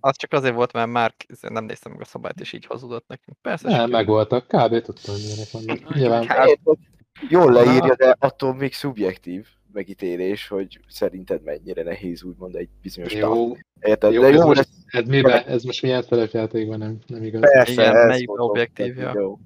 Az 0.00 0.16
csak 0.16 0.32
azért 0.32 0.54
volt, 0.54 0.72
mert 0.72 0.88
már 0.88 1.14
nem 1.48 1.64
néztem 1.64 1.92
meg 1.92 2.00
a 2.00 2.04
szabályt, 2.04 2.40
és 2.40 2.52
így 2.52 2.66
hazudott 2.66 3.04
nekünk. 3.06 3.36
Persze, 3.42 3.68
Nem, 3.68 3.90
meg 3.90 4.06
voltak. 4.06 4.46
Kb. 4.46 4.80
tudtam, 4.80 5.14
hogy 5.14 5.22
milyenek 5.22 5.50
vannak. 5.50 5.94
Nyilván? 5.94 6.58
Jól 7.28 7.52
leírja, 7.52 7.94
de 7.94 8.16
attól 8.18 8.54
még 8.54 8.74
szubjektív 8.74 9.46
megítélés, 9.72 10.48
hogy 10.48 10.80
szerinted 10.88 11.42
mennyire 11.42 11.82
nehéz 11.82 12.22
úgymond 12.22 12.54
egy 12.54 12.68
bizonyos 12.82 13.12
távol. 13.12 13.36
jó. 13.36 13.56
Érted? 13.80 14.12
Jó, 14.12 14.20
de 14.20 14.28
ez, 14.28 14.34
jó, 14.34 14.46
most, 14.46 14.68
de 14.92 14.98
ez 14.98 15.08
miben? 15.08 15.46
Ez 15.46 15.62
most 15.62 15.82
milyen 15.82 16.02
szerepjátékban 16.02 16.78
nem, 16.78 16.98
nem 17.06 17.22
igaz. 17.22 17.40
persze, 17.40 17.72
Igen, 17.72 17.96
ezt 17.96 18.06
melyik 18.06 18.26
mondom, 18.26 18.48
objektív, 18.48 18.94
tehát, 18.94 19.14
ja. 19.14 19.20
jó. 19.20 19.38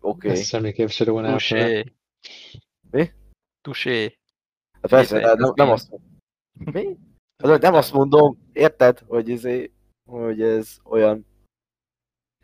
Oké. 0.00 0.28
Ez 0.28 0.46
semmiképp 0.46 0.88
se 0.88 1.04
fel. 1.04 1.32
Tusé. 1.32 1.92
Mi? 2.90 3.10
Tusé. 3.60 4.18
Hát 4.72 4.90
persze, 4.90 5.18
de 5.20 5.34
nem, 5.34 5.52
nem 5.54 5.70
azt 5.70 5.90
Mi? 6.72 6.96
Az, 7.36 7.60
nem 7.60 7.74
azt 7.74 7.92
mondom, 7.92 8.38
érted, 8.52 8.98
hogy, 8.98 9.28
izé, 9.28 9.72
hogy 10.10 10.42
ez 10.42 10.76
olyan, 10.84 11.26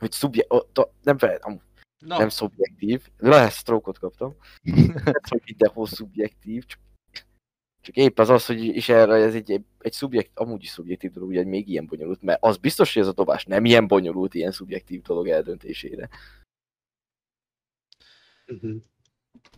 hogy 0.01 0.13
szubje, 0.13 0.47
nem, 1.03 1.19
fel, 1.19 1.39
Na, 2.01 2.19
nem 2.19 2.29
szubjektív, 2.29 3.09
lehet 3.19 3.53
stroke 3.53 3.93
kaptam, 4.01 4.35
nem 5.05 5.15
hogy 5.29 5.43
mindenhol 5.45 5.87
szubjektív, 5.87 6.65
csak, 6.65 6.81
csak 7.81 7.97
épp 7.97 8.19
az 8.19 8.29
az, 8.29 8.47
hogy 8.47 8.65
is 8.65 8.89
erre 8.89 9.15
ez 9.15 9.35
egy, 9.35 9.65
egy 9.79 9.93
szubjekt, 9.93 10.31
amúgy 10.35 10.63
is 10.63 10.69
szubjektív 10.69 11.11
dolog, 11.13 11.29
ugye 11.29 11.45
még 11.45 11.69
ilyen 11.69 11.87
bonyolult, 11.87 12.23
mert 12.23 12.43
az 12.43 12.57
biztos, 12.57 12.95
hogy 12.95 13.03
ez 13.03 13.09
a 13.09 13.13
dobás 13.13 13.45
nem 13.45 13.65
ilyen 13.65 13.87
bonyolult, 13.87 14.35
ilyen 14.35 14.53
szubjektív 14.53 15.03
dolog 15.03 15.29
eldöntésére. 15.29 16.09
Mhm. 18.47 18.77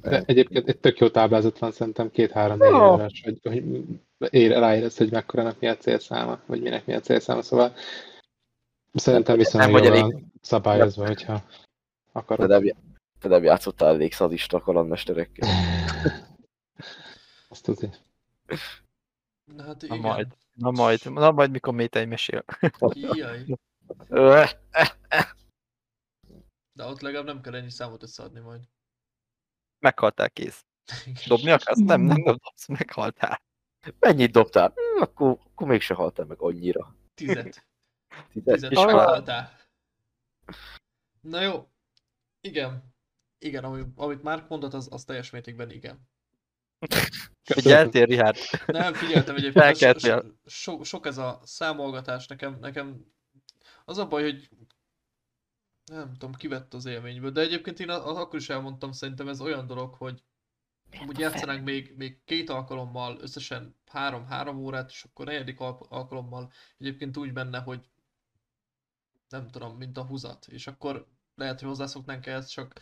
De 0.01 0.23
egyébként 0.27 0.69
egy 0.69 0.78
tök 0.78 0.98
jó 0.98 1.09
táblázat 1.09 1.59
van 1.59 1.73
szerintem 1.73 2.10
két-három-négy 2.10 2.70
Jó. 2.70 2.93
órás, 2.93 3.23
hogy, 3.24 3.39
hogy 3.43 3.85
ér, 4.31 4.51
ráérez, 4.51 4.97
hogy 4.97 5.10
mekkorának 5.10 5.60
mi 5.60 5.66
a 5.66 5.77
célszáma, 5.77 6.43
vagy 6.47 6.62
minek 6.62 6.86
mi 6.86 6.93
a 6.93 7.01
célszáma, 7.01 7.43
szóval 7.43 7.74
szerintem 8.93 9.36
viszonylag 9.36 9.70
vagy 9.70 9.85
jól 9.85 9.97
elég- 9.97 10.24
szabályozva, 10.40 11.06
hogyha 11.06 11.44
Te 12.12 12.18
akarod. 12.18 12.48
nem, 12.48 12.62
te 13.18 13.28
nem 13.28 13.43
játszottál 13.43 13.89
elég 13.89 14.12
szadista 14.12 14.60
kalandmesterekkel. 14.60 15.48
Azt 17.48 17.62
tudja. 17.64 17.90
na 19.44 19.62
hát 19.64 19.80
Na 19.80 19.86
igen. 19.86 19.98
majd. 19.98 20.36
Na 20.55 20.70
majd, 20.70 21.12
na 21.12 21.30
majd 21.30 21.51
mikor 21.51 21.74
Métei 21.74 22.05
mesél. 22.05 22.44
Jaj. 22.94 23.44
De 26.72 26.84
ott 26.84 27.01
legalább 27.01 27.26
nem 27.26 27.40
kell 27.40 27.55
ennyi 27.55 27.70
számot 27.70 28.02
összeadni 28.02 28.40
majd. 28.40 28.68
Meghaltál 29.78 30.30
kész. 30.30 30.64
Dobni 31.26 31.51
akarsz? 31.51 31.78
Nem, 31.78 32.01
nem 32.01 32.22
dobsz, 32.22 32.66
meghaltál. 32.66 33.43
Mennyit 33.98 34.32
dobtál? 34.32 34.72
Hm, 34.74 35.02
akkor, 35.02 35.39
akkor 35.44 35.66
mégse 35.66 35.94
haltál 35.94 36.26
meg 36.26 36.40
annyira. 36.40 36.97
Tizet. 37.14 37.66
Tized? 38.32 38.52
Tizet 38.52 38.70
És 38.70 38.78
meghaltál. 38.84 39.59
Na 41.20 41.40
jó. 41.40 41.72
Igen. 42.43 42.94
Igen, 43.39 43.64
ami, 43.64 43.82
amit 43.94 44.23
Márk 44.23 44.48
mondott, 44.48 44.74
az, 44.74 44.89
az 44.90 45.05
teljes 45.05 45.31
mértékben 45.31 45.70
igen. 45.70 46.09
Figyeltél, 47.44 48.05
Richard? 48.05 48.36
Nem, 48.66 48.94
figyeltem 48.94 49.36
egyébként, 49.36 49.77
so, 49.77 49.98
so, 49.98 50.20
so, 50.44 50.85
sok 50.85 51.06
ez 51.06 51.19
a 51.19 51.40
számolgatás 51.44 52.27
nekem, 52.27 52.59
nekem 52.60 53.12
az 53.85 53.98
a 53.98 54.09
baj, 54.09 54.23
hogy 54.23 54.48
nem 55.85 56.12
tudom, 56.12 56.35
kivett 56.35 56.74
az 56.74 56.85
élményből, 56.85 57.31
de 57.31 57.40
egyébként 57.40 57.81
én 57.81 57.89
akkor 57.89 58.39
is 58.39 58.48
elmondtam, 58.48 58.93
szerintem 58.93 59.28
ez 59.28 59.40
olyan 59.40 59.66
dolog, 59.66 59.94
hogy 59.94 60.23
úgy 61.06 61.19
játszanánk 61.19 61.64
még, 61.64 61.94
még 61.97 62.24
két 62.24 62.51
alkalommal, 62.51 63.19
összesen 63.20 63.77
három-három 63.86 64.59
órát, 64.59 64.90
és 64.90 65.05
akkor 65.05 65.27
negyedik 65.27 65.60
al- 65.60 65.86
alkalommal 65.89 66.52
egyébként 66.78 67.16
úgy 67.16 67.32
benne, 67.32 67.59
hogy 67.59 67.90
nem 69.28 69.48
tudom, 69.48 69.77
mint 69.77 69.98
a 69.98 70.05
húzat, 70.05 70.47
és 70.47 70.66
akkor 70.66 71.11
lehet, 71.34 71.59
hogy 71.60 71.68
hozzászoknánk 71.68 72.26
ehhez, 72.26 72.46
csak 72.48 72.80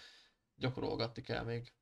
gyakorolgatni 0.54 1.22
kell 1.22 1.44
még. 1.44 1.72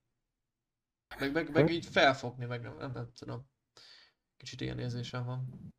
Meg, 1.19 1.33
meg, 1.33 1.51
meg 1.51 1.71
így 1.71 1.87
felfogni, 1.87 2.45
meg 2.45 2.61
nem, 2.63 2.77
nem, 2.77 2.93
nem 2.93 3.13
tudom. 3.13 3.51
Kicsit 4.37 4.61
ilyen 4.61 4.79
érzésem 4.79 5.25
van. 5.25 5.73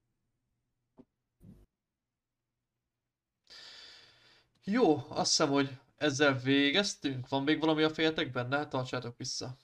Jó, 4.63 4.95
azt 5.09 5.29
hiszem, 5.29 5.49
hogy 5.49 5.77
ezzel 5.97 6.33
végeztünk. 6.37 7.27
Van 7.29 7.43
még 7.43 7.59
valami 7.59 7.83
a 7.83 7.89
fejetekben? 7.89 8.47
Ne 8.47 8.67
tartsátok 8.67 9.17
vissza. 9.17 9.57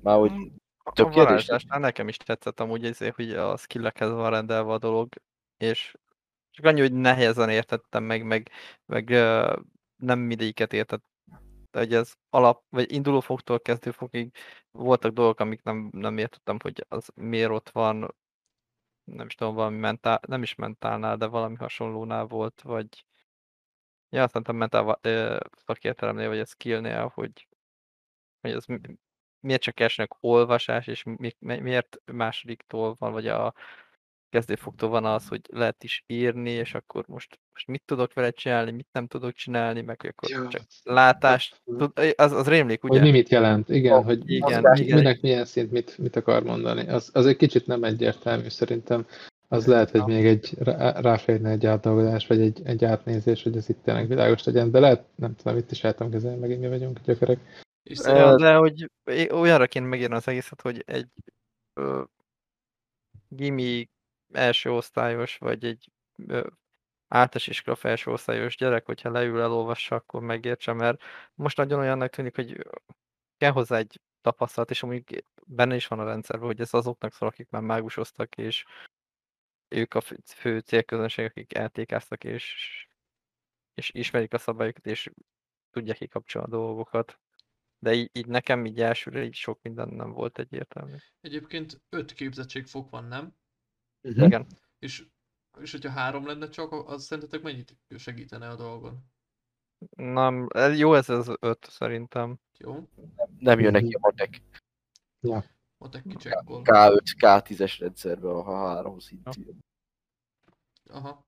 Már 0.00 0.18
hogy 0.18 0.32
A 0.78 0.92
Több 0.92 1.06
kérdés? 1.06 1.24
varázslásnál 1.24 1.78
nekem 1.78 2.08
is 2.08 2.16
tetszett 2.16 2.60
amúgy 2.60 2.84
ezért, 2.84 3.14
hogy 3.14 3.32
a 3.32 3.56
skillekhez 3.56 4.10
van 4.10 4.30
rendelve 4.30 4.72
a 4.72 4.78
dolog, 4.78 5.14
és 5.56 5.96
csak 6.50 6.64
annyi, 6.64 6.80
hogy 6.80 6.92
nehezen 6.92 7.50
értettem 7.50 8.04
meg, 8.04 8.24
meg, 8.24 8.50
meg 8.86 9.10
ö, 9.10 9.56
nem 10.06 10.18
mindegyiket 10.18 10.72
értett. 10.72 11.04
De 11.70 11.78
hogy 11.78 11.94
ez 11.94 12.14
alap, 12.30 12.64
vagy 12.68 12.92
induló 12.92 13.20
fogtól 13.20 13.60
kezdő 13.60 13.90
fogig 13.90 14.34
voltak 14.70 15.12
dolgok, 15.12 15.40
amik 15.40 15.62
nem, 15.62 15.88
nem 15.92 16.18
értettem, 16.18 16.56
hogy 16.62 16.84
az 16.88 17.10
miért 17.14 17.50
ott 17.50 17.70
van, 17.70 18.14
nem 19.04 19.26
is 19.26 19.34
tudom, 19.34 19.54
valami 19.54 19.76
mentál, 19.78 20.20
nem 20.26 20.42
is 20.42 20.54
mentálnál, 20.54 21.16
de 21.16 21.26
valami 21.26 21.56
hasonlónál 21.56 22.26
volt, 22.26 22.60
vagy 22.62 23.06
ja, 24.08 24.22
azt 24.22 24.34
mondtam 24.34 24.56
mentál 24.56 24.98
ö, 25.02 25.38
szakértelemnél, 25.66 26.28
vagy 26.28 26.38
a 26.38 26.44
skillnél, 26.44 27.06
hogy, 27.14 27.48
hogy 28.40 28.50
ez 28.50 28.64
mi- 28.66 28.98
miért 29.40 29.62
csak 29.62 29.80
elsőnek 29.80 30.10
olvasás, 30.20 30.86
és 30.86 31.02
mi- 31.02 31.36
miért 31.38 31.96
másodiktól 32.04 32.94
van, 32.98 33.12
vagy 33.12 33.26
a 33.26 33.54
kezdőfoktól 34.30 34.88
van 34.88 35.04
az, 35.04 35.28
hogy 35.28 35.40
lehet 35.52 35.84
is 35.84 36.04
írni, 36.06 36.50
és 36.50 36.74
akkor 36.74 37.04
most, 37.08 37.40
most 37.52 37.66
mit 37.66 37.82
tudok 37.84 38.14
vele 38.14 38.30
csinálni, 38.30 38.70
mit 38.70 38.88
nem 38.92 39.06
tudok 39.06 39.32
csinálni, 39.32 39.80
meg 39.80 40.00
hogy 40.00 40.10
akkor 40.16 40.48
csak 40.48 40.62
látást, 40.82 41.62
tud, 41.64 41.92
az, 42.16 42.32
az 42.32 42.48
rémlik, 42.48 42.84
ugye? 42.84 42.98
Hogy 42.98 43.06
mi 43.06 43.16
mit 43.16 43.28
jelent, 43.28 43.68
igen, 43.68 43.98
Oh, 43.98 44.04
hogy 44.04 44.30
igen, 44.30 44.64
az, 44.64 44.80
igen. 44.80 44.98
minek 44.98 45.20
milyen 45.20 45.44
szint 45.44 45.70
mit, 45.70 45.98
mit 45.98 46.16
akar 46.16 46.42
mondani. 46.42 46.88
Az, 46.88 47.10
az 47.12 47.26
egy 47.26 47.36
kicsit 47.36 47.66
nem 47.66 47.84
egyértelmű 47.84 48.48
szerintem. 48.48 49.06
Az 49.48 49.66
lehet, 49.66 49.90
hogy 49.90 50.04
még 50.04 50.26
egy 50.26 50.54
rá- 50.58 50.98
ráférne 51.00 51.50
egy 51.50 51.66
átdolgozás, 51.66 52.26
vagy 52.26 52.40
egy, 52.40 52.60
egy 52.64 52.84
átnézés, 52.84 53.42
hogy 53.42 53.56
ez 53.56 53.68
itt 53.68 53.82
tényleg 53.82 54.08
világos 54.08 54.44
legyen, 54.44 54.70
de 54.70 54.80
lehet, 54.80 55.04
nem 55.14 55.34
tudom, 55.34 55.58
itt 55.58 55.70
is 55.70 55.80
tudom 55.80 56.10
kezelni, 56.10 56.38
megint 56.38 56.60
mi 56.60 56.68
vagyunk 56.68 57.00
gyökerek. 57.04 57.38
És 57.82 57.98
szerintem, 57.98 58.36
de 58.36 58.54
hogy 58.54 58.90
olyanra 59.30 59.66
kéne 59.66 59.86
megírni 59.86 60.14
az 60.14 60.28
egészet, 60.28 60.60
hogy 60.60 60.82
egy 60.86 61.08
ö, 61.74 62.02
gimi 63.28 63.88
első 64.36 64.72
osztályos, 64.72 65.38
vagy 65.38 65.64
egy 65.64 65.90
általános 67.08 67.46
iskola 67.46 67.76
felső 67.76 68.10
osztályos 68.10 68.56
gyerek, 68.56 68.86
hogyha 68.86 69.10
leül 69.10 69.40
elolvassa, 69.40 69.94
akkor 69.94 70.22
megértse, 70.22 70.72
mert 70.72 71.02
most 71.34 71.56
nagyon 71.56 71.80
olyannak 71.80 72.10
tűnik, 72.10 72.34
hogy 72.34 72.66
kell 73.36 73.50
hozzá 73.50 73.76
egy 73.76 74.00
tapasztalat, 74.20 74.70
és 74.70 74.82
amúgy 74.82 75.24
benne 75.46 75.74
is 75.74 75.86
van 75.86 75.98
a 75.98 76.04
rendszerben, 76.04 76.46
hogy 76.46 76.60
ez 76.60 76.74
azoknak 76.74 77.12
szól, 77.12 77.28
akik 77.28 77.50
már 77.50 77.62
mágusoztak, 77.62 78.36
és 78.36 78.64
ők 79.68 79.94
a 79.94 80.00
fő 80.24 80.58
célközönség, 80.58 81.24
akik 81.24 81.54
eltékáztak, 81.54 82.24
és, 82.24 82.54
és 83.74 83.90
ismerik 83.94 84.32
a 84.32 84.38
szabályokat, 84.38 84.86
és 84.86 85.10
tudják 85.70 85.96
kikapcsolni 85.96 86.48
a 86.48 86.56
dolgokat. 86.56 87.20
De 87.78 87.92
így, 87.92 88.10
így 88.12 88.26
nekem 88.26 88.66
így 88.66 88.80
elsőre 88.80 89.24
így 89.24 89.34
sok 89.34 89.62
minden 89.62 89.88
nem 89.88 90.12
volt 90.12 90.38
egyértelmű. 90.38 90.96
egyébként 91.20 91.80
öt 91.88 92.12
képzettségfok 92.12 92.90
van, 92.90 93.04
nem? 93.04 93.34
Mhm. 94.14 94.22
Igen. 94.24 94.46
És, 94.78 95.06
és 95.60 95.72
hogyha 95.72 95.90
három 95.90 96.26
lenne 96.26 96.48
csak, 96.48 96.72
az 96.72 97.04
szerintetek 97.04 97.42
mennyit 97.42 97.76
segítene 97.96 98.48
a 98.48 98.56
dolgon? 98.56 99.04
Nem, 99.96 100.46
ez- 100.54 100.78
jó 100.78 100.94
ez 100.94 101.08
az 101.08 101.32
öt 101.40 101.66
szerintem. 101.70 102.38
Jó? 102.58 102.88
nem 103.38 103.60
jön 103.60 103.72
neki 103.72 103.92
a 103.94 103.98
matek 103.98 104.42
Ott 105.78 105.94
egy 105.94 106.02
kicsekkol. 106.02 106.62
K5, 106.64 106.98
K10-es 107.18 107.76
rendszerbe, 107.78 108.28
ha 108.28 108.66
három 108.66 108.98
szintű. 108.98 109.42
Aha. 110.90 111.26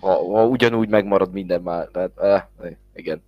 Ha, 0.00 0.08
ha 0.32 0.46
ugyanúgy 0.46 0.88
megmarad 0.88 1.32
minden 1.32 1.62
már, 1.62 1.88
tehát 1.88 2.18
eh, 2.18 2.46
eh, 2.58 2.76
igen. 2.92 3.22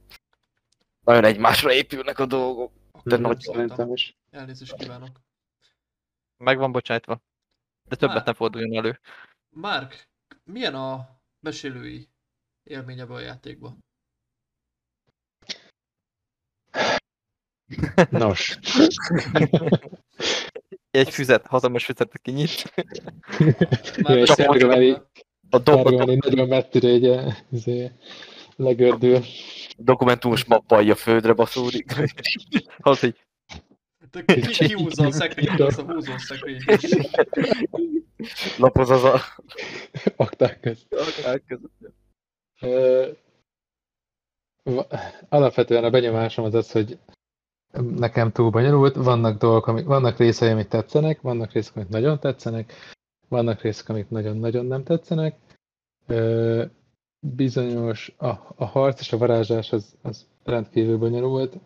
Nagyon 1.01 1.25
egymásra 1.25 1.73
épülnek 1.73 2.19
a 2.19 2.27
dolgok. 2.27 2.73
De 3.05 3.17
nagy 3.17 3.41
Szerintem 3.41 3.93
is. 3.93 4.19
Elnézést 4.31 4.75
kívánok. 4.75 5.21
Meg 6.37 6.59
van 6.59 6.73
bocsájtva. 6.73 7.23
De 7.93 7.99
többet 7.99 8.17
Már. 8.17 8.27
ne 8.27 8.35
forduljon 8.35 8.77
elő. 8.77 9.01
Márk, 9.49 10.09
milyen 10.45 10.75
a 10.75 11.09
mesélői 11.41 12.09
élmény 12.63 13.01
ebbe 13.01 13.15
a 13.15 13.21
játékba? 13.21 13.77
Nos. 18.11 18.59
Egy 20.91 21.11
füzet, 21.11 21.47
hatalmas 21.47 21.85
füzetet 21.85 22.21
kinyit. 22.23 22.73
És 23.97 23.97
róla. 23.97 24.23
A 24.23 24.27
Sárga 24.27 25.09
dombot 25.59 25.97
Meri 25.97 26.19
nagyon 26.21 26.49
messzire 26.49 26.89
egy, 26.89 27.35
izé, 27.51 27.93
legördül. 28.57 29.21
Dokumentumos 29.77 30.45
mappa 30.45 30.77
a 30.77 30.95
földre 30.95 31.33
baszódik. 31.33 31.93
Az 32.79 33.05
így, 33.05 33.27
Te 34.13 34.25
ki, 34.25 34.41
ki, 34.41 34.67
kihúzza 34.67 35.07
a 35.07 35.11
szekrényt, 35.13 35.61
az 35.61 35.79
a 35.79 35.83
húzó 35.83 36.17
szekrényt. 36.17 36.63
is. 36.83 38.59
Lapoz 38.59 38.91
az 38.91 39.05
a... 39.05 39.21
Akták 40.17 40.61
között. 40.61 40.95
Ö, 42.61 43.09
va- 44.63 44.95
Alapvetően 45.29 45.85
a 45.85 45.91
benyomásom 45.91 46.45
az 46.45 46.55
az, 46.55 46.71
hogy 46.73 46.99
nekem 47.81 48.33
túl 48.33 48.51
bonyolult, 48.51 48.95
vannak 48.95 49.39
dolgok, 49.39 49.67
amik, 49.67 49.85
vannak 49.85 50.19
részei, 50.19 50.51
amik 50.51 50.69
tetszenek, 50.69 51.21
vannak 51.21 51.53
részek, 51.53 51.77
amik 51.77 51.89
nagyon 51.89 52.21
tetszenek, 52.21 52.73
vannak 53.29 53.61
részek, 53.61 53.89
amik 53.89 54.09
nagyon-nagyon 54.09 54.67
nem 54.67 54.83
tetszenek. 54.85 55.37
Bizonyos, 57.21 58.15
a, 58.19 58.29
a 58.57 58.65
harc 58.65 59.01
és 59.01 59.13
a 59.13 59.19
varázslás 59.19 59.73
az, 59.73 59.97
az 60.03 60.27
rendkívül 60.45 60.99
bonyolult. 60.99 61.57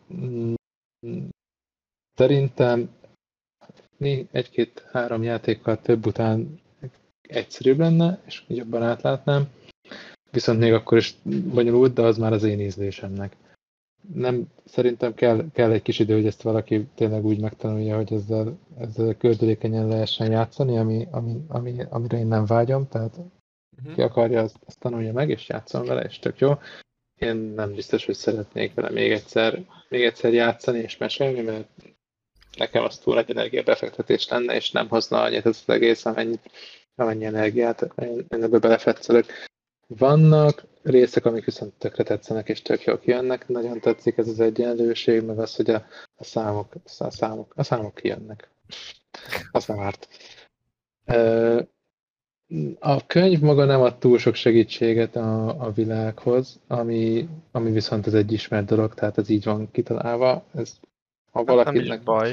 Szerintem 2.16 2.90
egy-két-három 4.30 5.22
játékkal 5.22 5.80
több 5.80 6.06
után 6.06 6.60
egyszerűbb 7.22 7.78
lenne, 7.78 8.20
és 8.26 8.42
jobban 8.48 8.82
átlátnám. 8.82 9.48
Viszont 10.30 10.58
még 10.58 10.72
akkor 10.72 10.98
is 10.98 11.14
bonyolult, 11.52 11.92
de 11.92 12.02
az 12.02 12.18
már 12.18 12.32
az 12.32 12.42
én 12.42 12.60
ízlésemnek. 12.60 13.36
Nem, 14.14 14.46
szerintem 14.64 15.14
kell, 15.14 15.44
kell 15.52 15.70
egy 15.70 15.82
kis 15.82 15.98
idő, 15.98 16.14
hogy 16.14 16.26
ezt 16.26 16.42
valaki 16.42 16.86
tényleg 16.94 17.24
úgy 17.24 17.40
megtanulja, 17.40 17.96
hogy 17.96 18.12
ezzel, 18.12 18.58
ezzel 18.78 19.16
gördülékenyen 19.18 19.86
lehessen 19.88 20.30
játszani, 20.30 20.78
ami, 20.78 21.06
ami, 21.10 21.44
ami, 21.48 21.74
amire 21.88 22.18
én 22.18 22.26
nem 22.26 22.44
vágyom, 22.46 22.88
tehát 22.88 23.18
Mhm. 23.82 23.92
ki 23.94 24.00
akarja, 24.02 24.40
azt, 24.42 24.56
azt 24.66 24.78
tanulja 24.80 25.12
meg, 25.12 25.30
és 25.30 25.48
játszom 25.48 25.84
vele, 25.84 26.02
és 26.02 26.18
tök 26.18 26.38
jó. 26.38 26.52
Én 27.14 27.36
nem 27.36 27.74
biztos, 27.74 28.04
hogy 28.06 28.14
szeretnék 28.14 28.74
vele 28.74 28.90
még 28.90 29.10
egyszer, 29.12 29.64
még 29.88 30.02
egyszer 30.04 30.32
játszani 30.32 30.78
és 30.78 30.96
mesélni, 30.96 31.40
mert 31.40 31.68
nekem 32.56 32.84
az 32.84 32.98
túl 32.98 33.14
nagy 33.14 33.30
energiabefektetés 33.30 34.28
lenne, 34.28 34.54
és 34.54 34.70
nem 34.70 34.88
hozna 34.88 35.22
annyit 35.22 35.44
az 35.44 35.62
egész, 35.66 36.04
amennyit, 36.04 36.50
amennyi 36.94 37.24
energiát 37.24 37.88
én 38.02 38.26
ebbe 38.28 38.58
belefetszelök. 38.58 39.26
Vannak 39.86 40.64
részek, 40.82 41.24
amik 41.24 41.44
viszont 41.44 41.74
tökre 41.78 42.02
tetszenek, 42.02 42.48
és 42.48 42.62
tök 42.62 42.84
jól 42.84 42.98
kijönnek. 42.98 43.48
Nagyon 43.48 43.80
tetszik 43.80 44.16
ez 44.16 44.28
az 44.28 44.40
egyenlőség, 44.40 45.22
meg 45.22 45.38
az, 45.38 45.56
hogy 45.56 45.70
a, 45.70 45.86
a 46.16 46.24
számok, 46.24 46.74
a 46.84 47.10
számok, 47.10 47.52
a 47.56 47.62
számok 47.62 47.94
kijönnek. 47.94 48.50
Az 49.50 49.66
nem 49.66 49.80
árt. 49.80 50.08
A 52.78 53.06
könyv 53.06 53.40
maga 53.40 53.64
nem 53.64 53.80
ad 53.80 53.98
túl 53.98 54.18
sok 54.18 54.34
segítséget 54.34 55.16
a, 55.16 55.48
a 55.64 55.70
világhoz, 55.70 56.60
ami, 56.66 57.28
ami 57.50 57.70
viszont 57.70 58.06
az 58.06 58.14
egy 58.14 58.32
ismert 58.32 58.66
dolog, 58.66 58.94
tehát 58.94 59.18
ez 59.18 59.28
így 59.28 59.44
van 59.44 59.70
kitalálva. 59.70 60.44
Ez, 60.54 60.78
ha 61.36 61.44
nem 61.44 61.54
valakinek... 61.56 61.98
is 61.98 62.04
baj. 62.04 62.32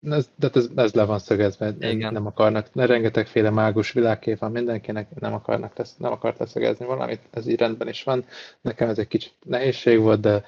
Ez, 0.00 0.30
de 0.36 0.50
ez, 0.52 0.68
ez 0.74 0.94
le 0.94 1.04
van 1.04 1.18
szögezve, 1.18 1.74
Igen. 1.80 2.12
nem 2.12 2.26
akarnak, 2.26 2.68
rengetegféle 2.72 3.50
mágus 3.50 3.92
világkép 3.92 4.38
van 4.38 4.50
mindenkinek, 4.50 5.20
nem 5.20 5.34
akarnak 5.34 5.72
tesz, 5.72 5.96
nem 5.96 6.12
akart 6.12 6.38
leszögezni 6.38 6.86
valamit, 6.86 7.20
ez 7.30 7.46
így 7.46 7.58
rendben 7.58 7.88
is 7.88 8.02
van. 8.02 8.24
Nekem 8.60 8.88
ez 8.88 8.98
egy 8.98 9.08
kicsit 9.08 9.34
nehézség 9.44 9.98
volt, 10.00 10.20
de, 10.20 10.44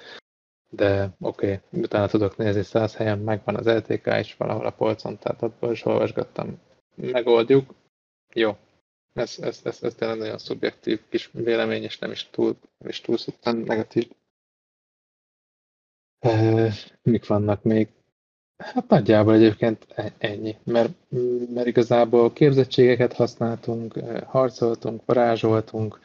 de 0.71 1.11
oké, 1.21 1.53
okay. 1.53 1.83
utána 1.83 2.09
tudok 2.09 2.37
nézni 2.37 2.63
száz 2.63 2.97
helyen, 2.97 3.19
megvan 3.19 3.57
az 3.57 3.67
LTK 3.67 4.07
is 4.21 4.37
valahol 4.37 4.67
a 4.67 4.71
polcon, 4.71 5.19
tehát 5.19 5.43
abból 5.43 5.73
is 5.73 5.85
olvasgattam. 5.85 6.61
Megoldjuk. 6.95 7.75
Jó. 8.35 8.57
Ez, 9.15 9.39
ez, 9.41 9.61
ez, 9.65 9.83
ez 9.83 9.95
tényleg 9.95 10.19
nagyon 10.19 10.39
szubjektív 10.39 11.01
kis 11.09 11.31
vélemény, 11.33 11.83
és 11.83 11.99
nem 11.99 12.11
is 12.11 12.29
túl, 12.31 12.57
nem 12.79 12.89
is 12.89 13.01
túl 13.01 13.17
szépen 13.17 13.57
negatív. 13.57 14.11
E, 16.21 16.71
mik 17.03 17.27
vannak 17.27 17.63
még? 17.63 17.89
Hát 18.57 18.89
nagyjából 18.89 19.35
egyébként 19.35 19.87
e- 19.95 20.15
ennyi, 20.19 20.57
mert, 20.65 20.93
mert 21.55 21.67
igazából 21.67 22.33
képzettségeket 22.33 23.13
használtunk, 23.13 23.93
harcoltunk, 24.27 25.05
varázsoltunk, 25.05 26.01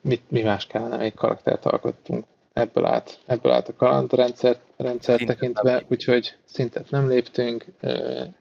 mit, 0.00 0.30
mi 0.30 0.42
más 0.42 0.66
kellene, 0.66 0.96
még 0.96 1.14
karaktert 1.14 1.64
alkottunk. 1.64 2.24
Ebből 2.52 2.84
állt, 2.84 3.22
ebből 3.26 3.52
állt 3.52 3.68
a 3.68 3.74
kalandrendszer 3.76 4.60
rendszer 4.76 5.16
Szintet 5.18 5.36
tekintve, 5.38 5.84
úgyhogy 5.88 6.38
szintet 6.44 6.90
nem 6.90 7.08
léptünk. 7.08 7.66
eh, 7.80 8.32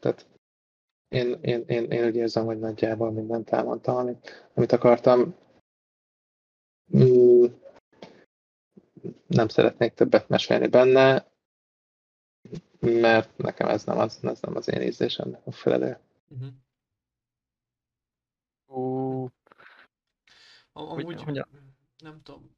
Tehát 0.00 0.26
én, 1.08 1.38
én, 1.40 1.64
én, 1.66 1.90
én 1.90 2.04
úgy 2.06 2.16
érzem, 2.16 2.44
hogy 2.44 2.58
nagyjából 2.58 3.10
mindent 3.10 3.50
elmondtam, 3.50 3.96
amit, 3.96 4.50
amit 4.54 4.72
akartam. 4.72 5.34
Nem 9.26 9.48
szeretnék 9.48 9.94
többet 9.94 10.28
mesélni 10.28 10.66
benne, 10.68 11.30
mert 12.80 13.36
nekem 13.36 13.68
ez 13.68 13.84
nem 13.84 13.98
az, 13.98 14.18
ez 14.24 14.40
nem 14.40 14.56
az 14.56 14.68
én 14.68 14.82
ízlésemnek 14.82 15.46
a 15.46 15.52
felelő. 15.52 15.98
Ó, 18.68 19.20
Hogy- 19.20 19.30
Amúgy, 20.72 21.22
hogy 21.22 21.44
nem 21.96 22.22
tudom, 22.22 22.56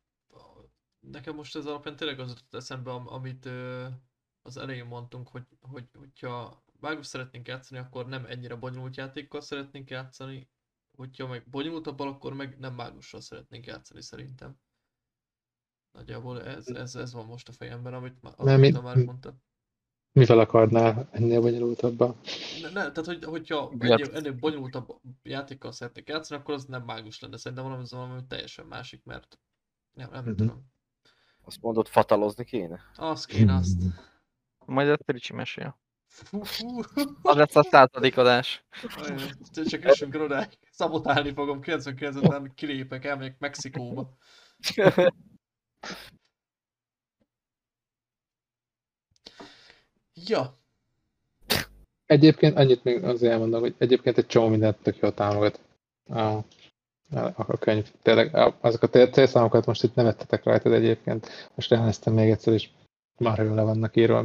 nekem 1.00 1.34
most 1.34 1.56
ez 1.56 1.66
alapján 1.66 1.96
tényleg 1.96 2.18
az 2.20 2.28
jutott 2.28 2.54
eszembe, 2.54 2.90
am- 2.90 3.08
amit 3.08 3.46
az 4.42 4.56
elején 4.56 4.84
mondtunk, 4.86 5.28
hogy, 5.28 5.46
hogy 5.60 5.88
hogyha 5.98 6.62
mágus 6.80 7.06
szeretnénk 7.06 7.48
játszani, 7.48 7.80
akkor 7.80 8.06
nem 8.06 8.24
ennyire 8.26 8.54
bonyolult 8.54 8.96
játékkal 8.96 9.40
szeretnénk 9.40 9.90
játszani, 9.90 10.48
hogyha 10.96 11.26
meg 11.26 11.48
bonyolultabbal, 11.50 12.08
akkor 12.08 12.34
meg 12.34 12.58
nem 12.58 12.74
mágussal 12.74 13.20
szeretnénk 13.20 13.66
játszani 13.66 14.02
szerintem. 14.02 14.58
Nagyjából 15.94 16.42
ez, 16.42 16.68
ez, 16.68 16.94
ez 16.94 17.12
van 17.12 17.26
most 17.26 17.48
a 17.48 17.52
fejemben, 17.52 17.94
amit, 17.94 18.22
Mert 18.22 18.38
amit 18.38 18.72
mi- 18.72 18.80
már 18.80 18.96
mondtam. 18.96 19.42
Mivel 20.12 20.38
akarnál 20.38 21.08
ennél 21.10 21.40
bonyolultabban? 21.40 22.16
Ne, 22.62 22.66
ne, 22.68 22.72
tehát 22.72 23.04
hogy, 23.04 23.24
hogyha 23.24 23.72
ennél, 23.78 24.10
ennél 24.14 24.32
bonyolultabb 24.32 25.00
játékkal 25.22 25.72
szeretnék 25.72 26.08
játszani, 26.08 26.40
akkor 26.40 26.54
az 26.54 26.64
nem 26.64 26.82
mágus 26.82 27.20
lenne. 27.20 27.36
Szerintem 27.36 27.66
valami, 27.66 27.84
valami 27.90 28.20
teljesen 28.28 28.66
másik, 28.66 29.04
mert 29.04 29.38
nem, 29.94 30.08
nem 30.12 30.24
Mhm. 30.24 30.34
tudom. 30.34 30.70
Azt 31.44 31.62
mondod, 31.62 31.88
fatalozni 31.88 32.44
kéne? 32.44 32.80
Az 32.96 33.24
kéne 33.24 33.54
azt. 33.54 33.82
majd 34.66 34.88
ezt 34.88 35.02
Ricsi 35.06 35.32
mesél. 35.32 35.78
Az 37.22 37.36
lesz 37.36 37.56
a 37.56 37.62
századik 37.62 38.16
adás. 38.16 38.64
Ajaj, 38.96 39.30
Csak 39.64 40.14
el 40.14 40.22
oda, 40.22 40.48
szabotálni 40.70 41.32
fogom, 41.32 41.60
99 41.60 42.16
után 42.16 42.52
kilépek, 42.54 43.04
elmegyek 43.04 43.38
Mexikóba. 43.38 44.16
Ja, 50.26 50.58
Egyébként 52.06 52.56
annyit 52.56 52.84
még 52.84 53.04
azért 53.04 53.32
elmondom, 53.32 53.60
hogy 53.60 53.74
egyébként 53.78 54.18
egy 54.18 54.26
csomó 54.26 54.48
mindent 54.48 54.76
tök 54.82 54.96
jól 54.98 55.14
támogat 55.14 55.60
a, 56.08 56.18
a, 56.18 56.44
a 57.36 57.58
könyv. 57.58 57.90
Tényleg 58.02 58.36
azok 58.60 58.82
a 58.82 58.88
célszámokat 58.88 59.66
most 59.66 59.82
itt 59.82 59.94
nem 59.94 60.04
vettetek 60.04 60.44
rajtad 60.44 60.72
egyébként. 60.72 61.50
Most 61.54 61.72
elnéztem 61.72 62.14
még 62.14 62.30
egyszer, 62.30 62.52
és 62.52 62.68
már 63.18 63.38
le 63.38 63.62
vannak 63.62 63.96
írva, 63.96 64.24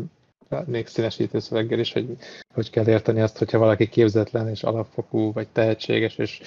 még 0.66 0.88
színesítő 0.88 1.40
szöveggel 1.40 1.80
is, 1.80 1.94
hogy 1.94 2.18
hogy 2.54 2.70
kell 2.70 2.88
érteni 2.88 3.22
azt, 3.22 3.38
hogyha 3.38 3.58
valaki 3.58 3.90
képzetlen 3.90 4.48
és 4.50 4.64
alapfokú, 4.64 5.32
vagy 5.32 5.48
tehetséges 5.48 6.18
és 6.18 6.42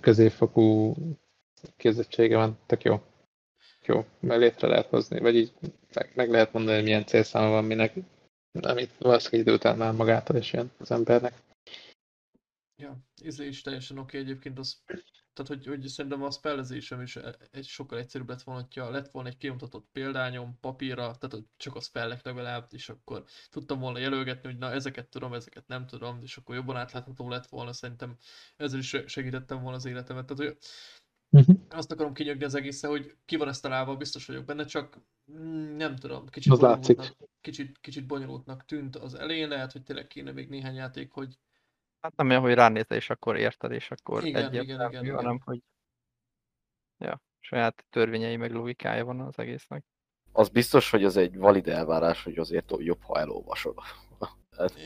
középfokú 0.00 0.94
képzettsége 1.76 2.36
van. 2.36 2.58
Tök 2.66 2.82
jó. 2.82 3.00
Jó, 3.86 4.04
mert 4.20 4.40
létre 4.40 4.68
lehet 4.68 4.86
hozni, 4.86 5.20
vagy 5.20 5.36
így 5.36 5.52
meg, 5.94 6.12
meg 6.14 6.30
lehet 6.30 6.52
mondani, 6.52 6.74
hogy 6.76 6.84
milyen 6.84 7.06
célszáma 7.06 7.50
van 7.50 7.64
minek, 7.64 7.94
amit 8.60 8.90
valószínűleg 8.98 9.46
idő 9.46 9.54
után 9.56 9.76
már 9.76 9.92
magától 9.92 10.36
is 10.36 10.52
jön 10.52 10.70
az 10.78 10.90
embernek. 10.90 11.34
ja, 12.82 12.98
ízlés 13.24 13.62
teljesen 13.62 13.98
oké 13.98 14.18
egyébként 14.18 14.58
az, 14.58 14.82
tehát 15.32 15.46
hogy, 15.46 15.66
hogy 15.66 15.86
szerintem 15.86 16.22
a 16.22 16.30
spellezésem 16.30 17.00
is 17.00 17.16
e- 17.16 17.36
egy 17.50 17.66
sokkal 17.66 17.98
egyszerűbb 17.98 18.28
lett 18.28 18.42
volna, 18.42 18.60
hogyha 18.60 18.90
lett 18.90 19.10
volna 19.10 19.28
egy 19.28 19.36
kinyomtatott 19.36 19.88
példányom 19.92 20.58
papírra, 20.60 21.02
tehát 21.02 21.32
hogy 21.32 21.44
csak 21.56 21.74
a 21.74 21.80
spellek 21.80 22.24
legalább, 22.24 22.68
és 22.70 22.88
akkor 22.88 23.24
tudtam 23.50 23.78
volna 23.78 23.98
jelölgetni, 23.98 24.48
hogy 24.48 24.58
na 24.58 24.70
ezeket 24.70 25.08
tudom, 25.08 25.32
ezeket 25.32 25.66
nem 25.66 25.86
tudom, 25.86 26.22
és 26.22 26.36
akkor 26.36 26.54
jobban 26.54 26.76
átlátható 26.76 27.28
lett 27.28 27.46
volna, 27.46 27.72
szerintem 27.72 28.16
ezzel 28.56 28.78
is 28.78 28.88
se- 28.88 29.06
segítettem 29.08 29.60
volna 29.62 29.76
az 29.76 29.84
életemet. 29.84 30.26
Tehát, 30.26 30.42
hogy 30.42 30.58
Uh-huh. 31.30 31.56
azt 31.70 31.92
akarom 31.92 32.12
kinyögni 32.12 32.44
az 32.44 32.54
egészen, 32.54 32.90
hogy 32.90 33.16
ki 33.24 33.36
van 33.36 33.48
ezt 33.48 33.62
találva, 33.62 33.96
biztos 33.96 34.26
vagyok 34.26 34.44
benne, 34.44 34.64
csak 34.64 35.00
mm, 35.32 35.76
nem 35.76 35.96
tudom, 35.96 36.26
kicsit 36.26 36.52
Az 36.52 36.60
látszik. 36.60 36.96
bonyolultnak, 36.96 37.28
kicsit, 37.40 37.78
kicsit 37.80 38.06
bonyolultnak 38.06 38.64
tűnt 38.64 38.96
az 38.96 39.14
elején, 39.14 39.48
lehet, 39.48 39.72
hogy 39.72 39.82
tényleg 39.82 40.06
kéne 40.06 40.32
még 40.32 40.48
néhány 40.48 40.74
játék, 40.74 41.12
hogy 41.12 41.38
Hát 42.00 42.16
nem 42.16 42.28
olyan, 42.28 42.40
hogy 42.40 42.54
ránézel, 42.54 42.96
és 42.96 43.10
akkor 43.10 43.36
érted, 43.36 43.72
és 43.72 43.90
akkor 43.90 44.24
Igen, 44.24 44.52
igen, 44.54 44.64
igen, 44.64 45.04
igen. 45.04 45.14
hanem 45.14 45.40
hogy 45.44 45.62
ja, 46.98 47.22
saját 47.40 47.86
törvényei 47.90 48.36
meg 48.36 48.52
logikája 48.52 49.04
van 49.04 49.20
az 49.20 49.38
egésznek. 49.38 49.84
Az 50.32 50.48
biztos, 50.48 50.90
hogy 50.90 51.04
az 51.04 51.16
egy 51.16 51.36
valid 51.36 51.68
elvárás, 51.68 52.22
hogy 52.24 52.38
azért 52.38 52.74
jobb, 52.78 53.02
ha 53.02 53.18
elolvasod 53.18 53.76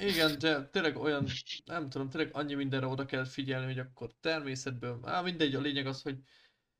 Igen, 0.02 0.38
de 0.38 0.68
tényleg 0.68 0.96
olyan, 0.96 1.26
nem 1.64 1.88
tudom, 1.90 2.08
tényleg 2.10 2.34
annyi 2.34 2.54
mindenre 2.54 2.86
oda 2.86 3.04
kell 3.04 3.24
figyelni, 3.24 3.66
hogy 3.66 3.78
akkor 3.78 4.10
természetből, 4.20 5.00
á, 5.04 5.20
mindegy, 5.20 5.54
a 5.54 5.60
lényeg 5.60 5.86
az, 5.86 6.02
hogy 6.02 6.18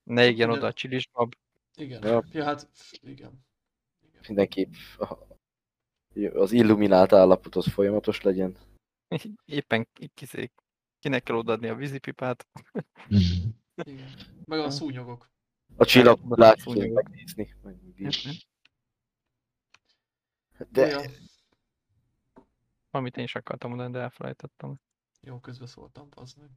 Ne 0.02 0.26
igjen 0.28 0.48
minden- 0.48 0.56
oda 0.58 0.66
a 0.66 0.72
csilisbab. 0.72 1.34
igen, 1.76 2.02
Ja. 2.06 2.24
ja, 2.32 2.44
hát 2.44 2.68
igen. 3.00 3.44
igen. 4.02 4.26
Mindenképp 4.26 4.72
az 6.32 6.52
illuminált 6.52 7.12
állapotot 7.12 7.64
folyamatos 7.64 8.20
legyen. 8.22 8.56
Éppen 9.44 9.88
ki- 9.92 10.10
kizé, 10.14 10.50
kinek 10.98 11.22
kell 11.22 11.36
odaadni 11.36 11.68
a 11.68 11.74
vízipipát. 11.74 12.46
igen. 13.76 14.10
Meg 14.44 14.58
a 14.58 14.70
szúnyogok. 14.70 15.28
A 15.76 15.84
Szúnyog. 15.84 16.18
kell 16.78 16.92
megnézni. 16.92 17.54
meg 17.62 17.76
így. 17.98 18.46
De 20.70 20.86
Ja, 20.86 21.00
Amit 22.90 23.16
én 23.16 23.24
is 23.24 23.34
akartam 23.34 23.70
mondani, 23.70 23.92
de 23.92 24.00
elfelejtettem. 24.00 24.80
jó, 25.20 25.38
közbeszóltam, 25.38 26.08
az 26.14 26.34
meg. 26.34 26.50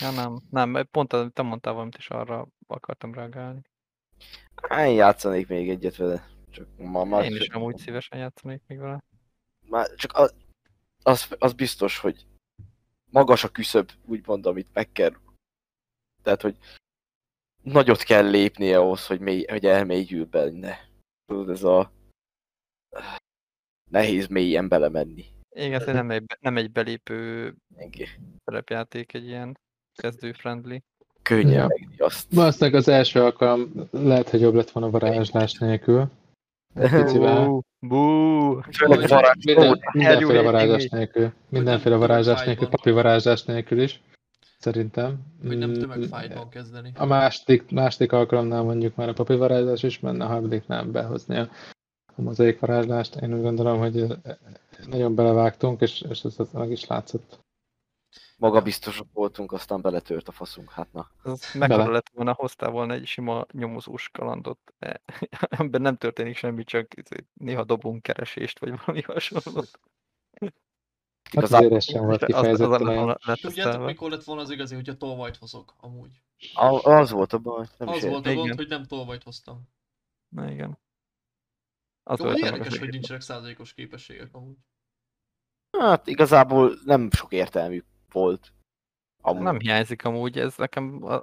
Ja 0.00 0.10
nem, 0.10 0.40
nem, 0.50 0.70
mert 0.70 0.88
pont 0.88 1.32
te 1.32 1.42
mondtál 1.42 1.72
valamit, 1.72 1.96
és 1.96 2.10
arra 2.10 2.46
akartam 2.66 3.14
reagálni. 3.14 3.62
én 4.70 4.94
játszanék 4.94 5.48
még 5.48 5.70
egyet 5.70 5.96
vele. 5.96 6.28
Csak 6.50 6.68
ma, 6.78 7.04
ma 7.04 7.24
Én 7.24 7.34
is 7.34 7.48
amúgy 7.48 7.76
szívesen 7.76 8.18
játszanék 8.18 8.62
még 8.66 8.78
vele. 8.78 9.02
Már 9.68 9.94
csak 9.94 10.16
az, 10.16 10.34
az, 11.02 11.36
az 11.38 11.52
biztos, 11.52 11.98
hogy 11.98 12.26
magas 13.10 13.44
a 13.44 13.48
küszöb, 13.48 13.90
úgymond, 14.04 14.46
amit 14.46 14.72
meg 14.72 14.92
kell. 14.92 15.12
Tehát, 16.22 16.42
hogy 16.42 16.58
nagyot 17.62 18.02
kell 18.02 18.30
lépnie 18.30 18.78
ahhoz, 18.78 19.06
hogy, 19.06 19.20
mély, 19.20 19.44
hogy 19.46 19.66
elmélyül 19.66 20.26
benne. 20.26 20.88
Tudod, 21.26 21.48
ez 21.48 21.62
a 21.62 21.92
nehéz 23.90 24.26
mélyen 24.26 24.68
belemenni. 24.68 25.33
Igen, 25.54 25.80
ez 25.80 25.86
nem 25.86 26.10
egy, 26.10 26.24
nem 26.40 26.56
egy 26.56 26.72
belépő 26.72 27.54
szerepjáték, 28.44 29.14
egy 29.14 29.26
ilyen 29.26 29.58
kezdő-friendly. 29.94 30.82
Azt. 31.98 32.34
Valószínűleg 32.34 32.80
az 32.80 32.88
első 32.88 33.20
alkalom 33.20 33.72
lehet, 33.90 34.30
hogy 34.30 34.40
jobb 34.40 34.54
lett 34.54 34.70
volna 34.70 34.90
varázslás 34.90 35.58
nélkül. 35.58 36.10
Picivel. 36.74 37.62
Bú. 37.78 38.60
Főleg 38.60 38.98
mindenféle 39.92 40.42
varázslás 40.42 40.88
nélkül. 40.88 41.32
Mindenféle 41.48 41.96
varázslás 41.96 42.44
nélkül, 42.44 42.68
papi 42.68 42.90
varázslás 42.90 43.42
nélkül 43.44 43.80
is. 43.80 44.00
Szerintem. 44.58 45.18
Hogy 45.46 45.58
nem 45.58 45.70
Mm, 45.70 45.72
tömegfájtban 45.72 46.48
kezdeni. 46.48 46.92
A 46.94 47.04
második, 47.04 47.70
második 47.70 48.12
alkalomnál 48.12 48.62
mondjuk 48.62 48.94
már 48.94 49.08
a 49.08 49.12
papi 49.12 49.34
varázslás 49.34 49.82
is 49.82 50.00
menne, 50.00 50.24
a 50.24 50.28
harmadiknál 50.28 50.84
behozni 50.84 51.36
a, 51.36 51.48
a 52.16 52.22
mozaik 52.22 52.58
varázslást. 52.58 53.14
Én 53.16 53.34
úgy 53.34 53.42
gondolom, 53.42 53.78
hogy 53.78 54.06
nagyon 54.86 55.14
belevágtunk, 55.14 55.80
és, 55.80 56.00
és 56.00 56.22
ez, 56.24 56.38
ez 56.38 56.50
meg 56.52 56.70
is 56.70 56.86
látszott. 56.86 57.42
Magabiztosak 58.38 59.06
voltunk, 59.12 59.52
aztán 59.52 59.80
beletört 59.80 60.28
a 60.28 60.32
faszunk. 60.32 60.70
Hát 60.70 60.92
na. 60.92 61.10
Az 61.22 61.54
mekkora 61.54 61.90
lett 61.90 62.10
volna, 62.14 62.32
hoztál 62.32 62.70
volna 62.70 62.92
egy 62.94 63.06
sima 63.06 63.46
nyomozós 63.52 64.08
kalandot, 64.08 64.58
e, 64.78 65.00
amiben 65.58 65.80
nem 65.80 65.96
történik 65.96 66.36
semmi, 66.36 66.64
csak 66.64 66.94
néha 67.34 67.64
dobunk 67.64 68.02
keresést, 68.02 68.58
vagy 68.58 68.74
valami 68.84 69.02
hasonlót. 69.02 69.70
Hát 71.32 71.44
azért 71.44 71.72
ez 71.72 71.84
sem 71.84 72.04
volt 72.04 72.22
Az- 72.22 72.28
az 72.34 72.40
kifejezetten 72.40 72.86
olyan. 72.86 73.18
Tudjátok, 73.40 73.84
mikor 73.84 74.10
lett 74.10 74.24
volna 74.24 74.42
az 74.42 74.50
igazi, 74.50 74.74
hogyha 74.74 74.96
tolvajt 74.96 75.36
hozok, 75.36 75.74
amúgy. 75.80 76.22
a- 76.54 76.90
az 76.90 77.10
volt 77.10 77.32
a 77.32 77.38
baj. 77.38 77.66
Nem 77.78 77.88
is 77.88 77.94
Az 77.94 78.04
értem. 78.04 78.10
volt 78.22 78.26
a 78.26 78.34
gond, 78.40 78.54
hogy 78.54 78.68
nem 78.68 78.84
tolvajt 78.84 79.22
hoztam. 79.22 79.68
Na 80.28 80.50
igen. 80.50 80.78
Az 82.06 82.20
Jó, 82.20 82.26
a 82.26 82.36
érdekes, 82.36 82.78
hogy 82.78 82.88
nincsenek 82.88 83.22
százalékos 83.22 83.74
képességek 83.74 84.28
amúgy. 84.34 84.56
Hát 85.78 86.06
igazából 86.06 86.78
nem 86.84 87.10
sok 87.10 87.32
értelmű 87.32 87.82
volt. 88.12 88.52
Amúgy. 89.22 89.42
Nem 89.42 89.58
hiányzik 89.58 90.04
amúgy, 90.04 90.38
ez 90.38 90.56
nekem 90.56 91.02
a 91.02 91.22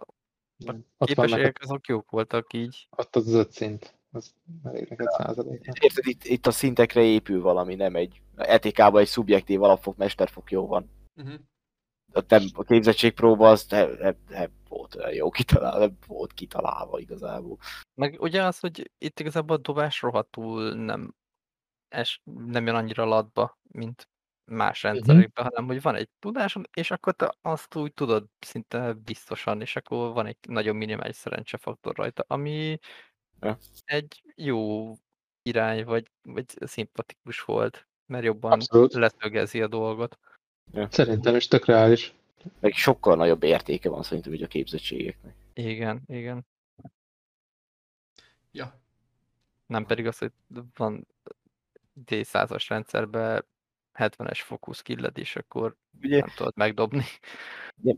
vannak, 0.66 0.86
képességek 0.98 1.58
azok 1.62 1.88
jók 1.88 2.12
voltak 2.12 2.54
így. 2.54 2.88
ott 2.90 3.16
az 3.16 3.28
az 3.28 3.34
öt 3.34 3.52
szint. 3.52 4.00
Az 4.12 4.34
elég 4.64 4.90
neked 4.90 5.08
százaléknak. 5.10 5.84
Érted, 5.84 6.08
itt, 6.08 6.24
itt 6.24 6.48
a 6.48 6.52
szintekre 6.52 7.02
épül 7.02 7.42
valami, 7.42 7.76
nem 7.76 7.96
egy 7.96 8.22
etikában 8.36 9.02
egy 9.02 9.08
szubjektív 9.08 9.64
alapfok, 9.64 9.98
mesterfok 9.98 10.52
jó 10.52 10.68
van. 10.68 10.90
Uh-huh. 11.16 11.40
A, 12.14 12.24
nem, 12.28 12.44
a 12.54 12.64
képzettségpróba 12.64 13.50
az 13.50 13.66
nem, 13.70 13.92
nem, 14.00 14.16
nem 14.30 14.50
volt 14.68 14.96
olyan 14.96 15.14
jó 15.14 15.30
kitalálva, 15.30 15.80
nem 15.80 15.98
volt 16.08 16.34
kitalálva 16.34 17.00
igazából. 17.00 17.58
Meg 17.94 18.18
ugye 18.22 18.44
az, 18.44 18.60
hogy 18.60 18.92
itt 18.98 19.20
igazából 19.20 19.56
a 19.56 19.60
dobás 19.60 20.02
rohadtul 20.02 20.74
nem, 20.74 21.14
es, 21.88 22.22
nem 22.46 22.66
jön 22.66 22.76
annyira 22.76 23.06
latba, 23.06 23.58
mint 23.72 24.10
más 24.52 24.84
rendszerekben, 24.84 25.46
hanem 25.46 25.66
hogy 25.66 25.82
van 25.82 25.96
egy 25.96 26.10
tudásod, 26.20 26.70
és 26.74 26.92
akkor 26.92 27.14
te 27.14 27.36
azt 27.42 27.76
úgy 27.76 27.94
tudod 27.94 28.26
szinte 28.40 28.94
biztosan, 28.94 29.62
és 29.62 29.76
akkor 29.76 30.14
van 30.14 30.26
egy 30.26 30.38
nagyon 30.48 30.76
minimális 30.76 31.16
szerencsefaktor 31.16 31.96
rajta, 31.96 32.24
ami 32.28 32.80
Ja. 33.42 33.58
egy 33.86 34.22
jó 34.36 34.92
irány, 35.42 35.86
vagy, 35.86 36.12
vagy 36.22 36.46
szimpatikus 36.66 37.42
volt, 37.42 37.88
mert 38.06 38.24
jobban 38.24 38.52
Abszolút. 38.52 38.94
leszögezi 38.94 39.62
a 39.62 39.68
dolgot. 39.68 40.20
Szerintem 40.90 41.36
is 41.36 41.48
tök 41.48 41.66
reális. 41.66 42.14
Meg 42.60 42.74
sokkal 42.74 43.16
nagyobb 43.16 43.44
értéke 43.44 43.90
van 43.90 44.04
szerintem 44.04 44.34
így 44.34 44.44
a 44.44 44.48
képzettségeknek. 44.48 45.36
Igen, 45.54 46.02
igen. 46.08 46.46
Ja. 48.52 48.80
Nem 49.66 49.86
pedig 49.86 50.08
az, 50.08 50.18
hogy 50.18 50.32
van 50.76 51.08
D100-as 52.06 52.66
rendszerben 52.68 53.46
70-es 53.94 54.40
fokú 54.44 54.72
skilled, 54.72 55.18
és 55.18 55.36
akkor 55.36 55.76
Ugye 56.02 56.20
nem 56.20 56.32
tudod 56.36 56.54
megdobni. 56.56 57.04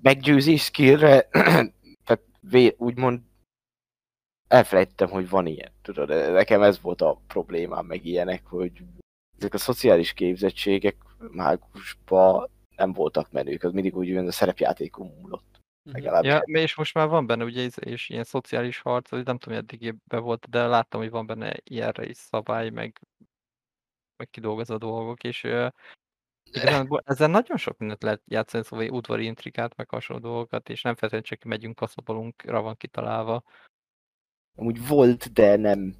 meggyőzés 0.02 0.64
skillre, 0.64 1.22
tehát 2.06 2.24
vé, 2.40 2.76
úgymond 2.78 3.22
elfelejtettem, 4.48 5.10
hogy 5.10 5.30
van 5.30 5.46
ilyen. 5.46 5.72
Tudod, 5.82 6.10
nekem 6.10 6.62
ez 6.62 6.82
volt 6.82 7.02
a 7.02 7.22
problémám, 7.28 7.86
meg 7.86 8.06
ilyenek, 8.06 8.46
hogy 8.46 8.84
ezek 9.38 9.54
a 9.54 9.58
szociális 9.58 10.14
képzettségek 10.14 10.96
mágusba 11.32 12.50
nem 12.84 12.94
voltak 12.94 13.32
menők, 13.32 13.64
az 13.64 13.72
mindig 13.72 13.96
úgy 13.96 14.08
jön, 14.08 14.28
a 14.28 14.32
szerepjátékon 14.32 15.08
múlott. 15.08 15.62
Uh-huh. 15.86 16.04
Legalábbis. 16.04 16.30
Ja, 16.30 16.62
és 16.62 16.76
most 16.76 16.94
már 16.94 17.08
van 17.08 17.26
benne 17.26 17.44
ugye 17.44 17.70
és 17.80 18.10
ilyen 18.10 18.24
szociális 18.24 18.80
harc, 18.80 19.10
vagy 19.10 19.26
nem 19.26 19.38
tudom, 19.38 19.58
hogy 19.58 19.68
eddig 19.72 19.96
be 20.08 20.18
volt, 20.18 20.50
de 20.50 20.68
láttam, 20.68 21.02
hogy 21.02 21.10
van 21.10 21.26
benne 21.26 21.56
ilyenre 21.64 22.06
is 22.06 22.18
szabály, 22.18 22.70
meg, 22.70 23.00
meg 24.18 24.30
kidolgozó 24.30 24.78
dolgok, 24.78 25.24
és 25.24 25.44
igazából 26.52 27.02
ezzel 27.06 27.28
nagyon 27.28 27.58
sok 27.58 27.78
mindent 27.78 28.04
lehet 28.04 28.22
játszani, 28.26 28.64
szóval 28.64 28.90
udvari 28.90 29.26
intrikát, 29.26 29.76
meg 29.76 29.90
hasonló 29.90 30.22
dolgokat, 30.22 30.70
és 30.70 30.82
nem 30.82 30.96
feltétlenül 30.96 31.28
csak 31.28 31.44
megyünk, 31.44 31.76
kaszabolunk, 31.76 32.44
van 32.44 32.78
kitalálva. 32.78 33.44
Amúgy 34.58 34.88
volt, 34.88 35.34
de 35.34 35.56
nem... 35.56 35.96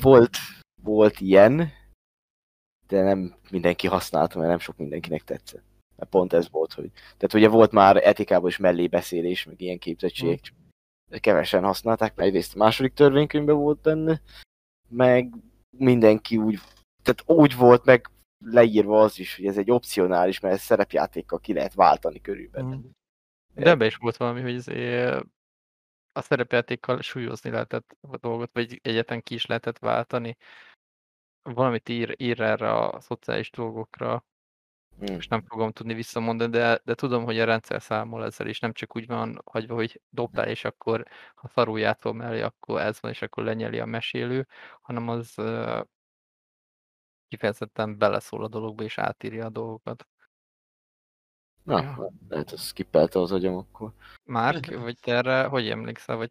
Volt, 0.00 0.36
volt 0.82 1.20
ilyen, 1.20 1.70
de 2.86 3.02
nem 3.02 3.34
mindenki 3.50 3.86
használta, 3.86 4.38
mert 4.38 4.50
nem 4.50 4.58
sok 4.58 4.76
mindenkinek 4.76 5.24
tetszett. 5.24 5.67
Mert 5.98 6.10
pont 6.10 6.32
ez 6.32 6.50
volt, 6.50 6.72
hogy... 6.72 6.90
Tehát 6.92 7.34
ugye 7.34 7.48
volt 7.48 7.72
már 7.72 7.96
etikában 7.96 8.48
is 8.48 8.56
mellébeszélés, 8.56 9.44
meg 9.44 9.60
ilyen 9.60 9.78
képzettség, 9.78 10.40
csak 10.40 10.54
kevesen 11.20 11.64
használták, 11.64 12.14
mert 12.14 12.28
egyrészt 12.28 12.54
a 12.54 12.58
második 12.58 12.92
törvénykönyvben 12.92 13.56
volt 13.56 13.80
benne, 13.80 14.20
meg 14.88 15.34
mindenki 15.76 16.36
úgy... 16.36 16.58
Tehát 17.02 17.22
úgy 17.26 17.56
volt 17.56 17.84
meg 17.84 18.10
leírva 18.44 19.02
az 19.02 19.18
is, 19.18 19.36
hogy 19.36 19.46
ez 19.46 19.58
egy 19.58 19.70
opcionális, 19.70 20.40
mert 20.40 20.60
szerepjátékkal 20.60 21.38
ki 21.38 21.52
lehet 21.52 21.74
váltani 21.74 22.20
körülbelül. 22.20 22.76
Mm. 22.76 22.90
De 23.54 23.70
ebbe 23.70 23.86
is 23.86 23.96
volt 23.96 24.16
valami, 24.16 24.40
hogy 24.40 24.54
a 26.12 26.22
szerepjátékkal 26.22 27.00
súlyozni 27.00 27.50
lehetett 27.50 27.96
a 28.00 28.16
dolgot, 28.16 28.50
vagy 28.52 28.80
egyetlen 28.82 29.22
ki 29.22 29.34
is 29.34 29.46
lehetett 29.46 29.78
váltani. 29.78 30.36
Valamit 31.42 31.88
ír, 31.88 32.14
ír 32.18 32.40
erre 32.40 32.72
a 32.72 33.00
szociális 33.00 33.50
dolgokra, 33.50 34.24
Hmm. 34.98 35.14
most 35.14 35.30
nem 35.30 35.42
fogom 35.42 35.72
tudni 35.72 35.94
visszamondani, 35.94 36.50
de, 36.50 36.80
de 36.84 36.94
tudom, 36.94 37.24
hogy 37.24 37.38
a 37.38 37.44
rendszer 37.44 37.82
számol 37.82 38.24
ezzel, 38.24 38.46
és 38.46 38.60
nem 38.60 38.72
csak 38.72 38.96
úgy 38.96 39.06
van 39.06 39.42
hagyva, 39.44 39.74
hogy 39.74 40.00
dobtál, 40.10 40.48
és 40.48 40.64
akkor 40.64 41.04
ha 41.34 41.48
szarul 41.48 41.78
játszol 41.78 42.12
mellé, 42.14 42.40
akkor 42.40 42.80
ez 42.80 43.00
van, 43.00 43.10
és 43.10 43.22
akkor 43.22 43.44
lenyeli 43.44 43.78
a 43.78 43.86
mesélő, 43.86 44.46
hanem 44.80 45.08
az 45.08 45.32
uh, 45.36 45.80
kifejezetten 47.28 47.98
beleszól 47.98 48.44
a 48.44 48.48
dologba, 48.48 48.82
és 48.82 48.98
átírja 48.98 49.44
a 49.44 49.50
dolgokat. 49.50 50.06
Na, 51.62 51.82
Ja. 51.82 52.10
lehet, 52.28 52.50
hogy 52.50 52.58
skippelte 52.58 53.20
az 53.20 53.32
agyam 53.32 53.56
akkor. 53.56 53.92
Márk, 54.24 54.66
vagy 54.80 54.98
te 55.00 55.12
erre 55.14 55.44
hogy 55.44 55.68
emlékszel, 55.68 56.16
vagy 56.16 56.30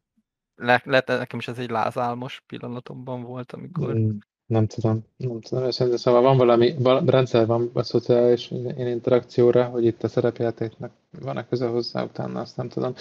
le, 0.56 0.82
lehet, 0.86 1.08
nekem 1.08 1.40
is 1.40 1.48
ez 1.48 1.58
egy 1.58 1.70
lázálmos 1.70 2.42
pillanatomban 2.46 3.22
volt, 3.22 3.52
amikor 3.52 3.94
Mm, 3.94 4.18
Nem 4.48 4.68
tudom, 4.68 5.06
nem 5.18 5.42
tudom 5.42 5.64
őszintén, 5.64 5.98
szóval 5.98 6.22
van 6.22 6.38
valami, 6.38 6.76
val- 6.80 7.10
rendszer 7.10 7.46
van 7.46 7.70
a 7.74 7.84
szociális 7.84 8.52
interakcióra, 8.78 9.66
hogy 9.66 9.86
itt 9.86 10.04
a 10.04 10.08
szerepjátéknak 10.08 10.92
van-e 11.22 11.46
köze 11.48 11.68
hozzá, 11.68 12.04
utána 12.04 12.40
azt 12.40 12.58
nem 12.58 12.70
tudom. 12.70 12.94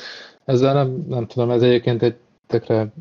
Ezzel 0.45 0.75
nem, 0.75 1.05
nem 1.09 1.27
tudom, 1.27 1.51
ez 1.51 1.63
egyébként 1.63 2.03
egy 2.03 2.17
tökre 2.47 2.93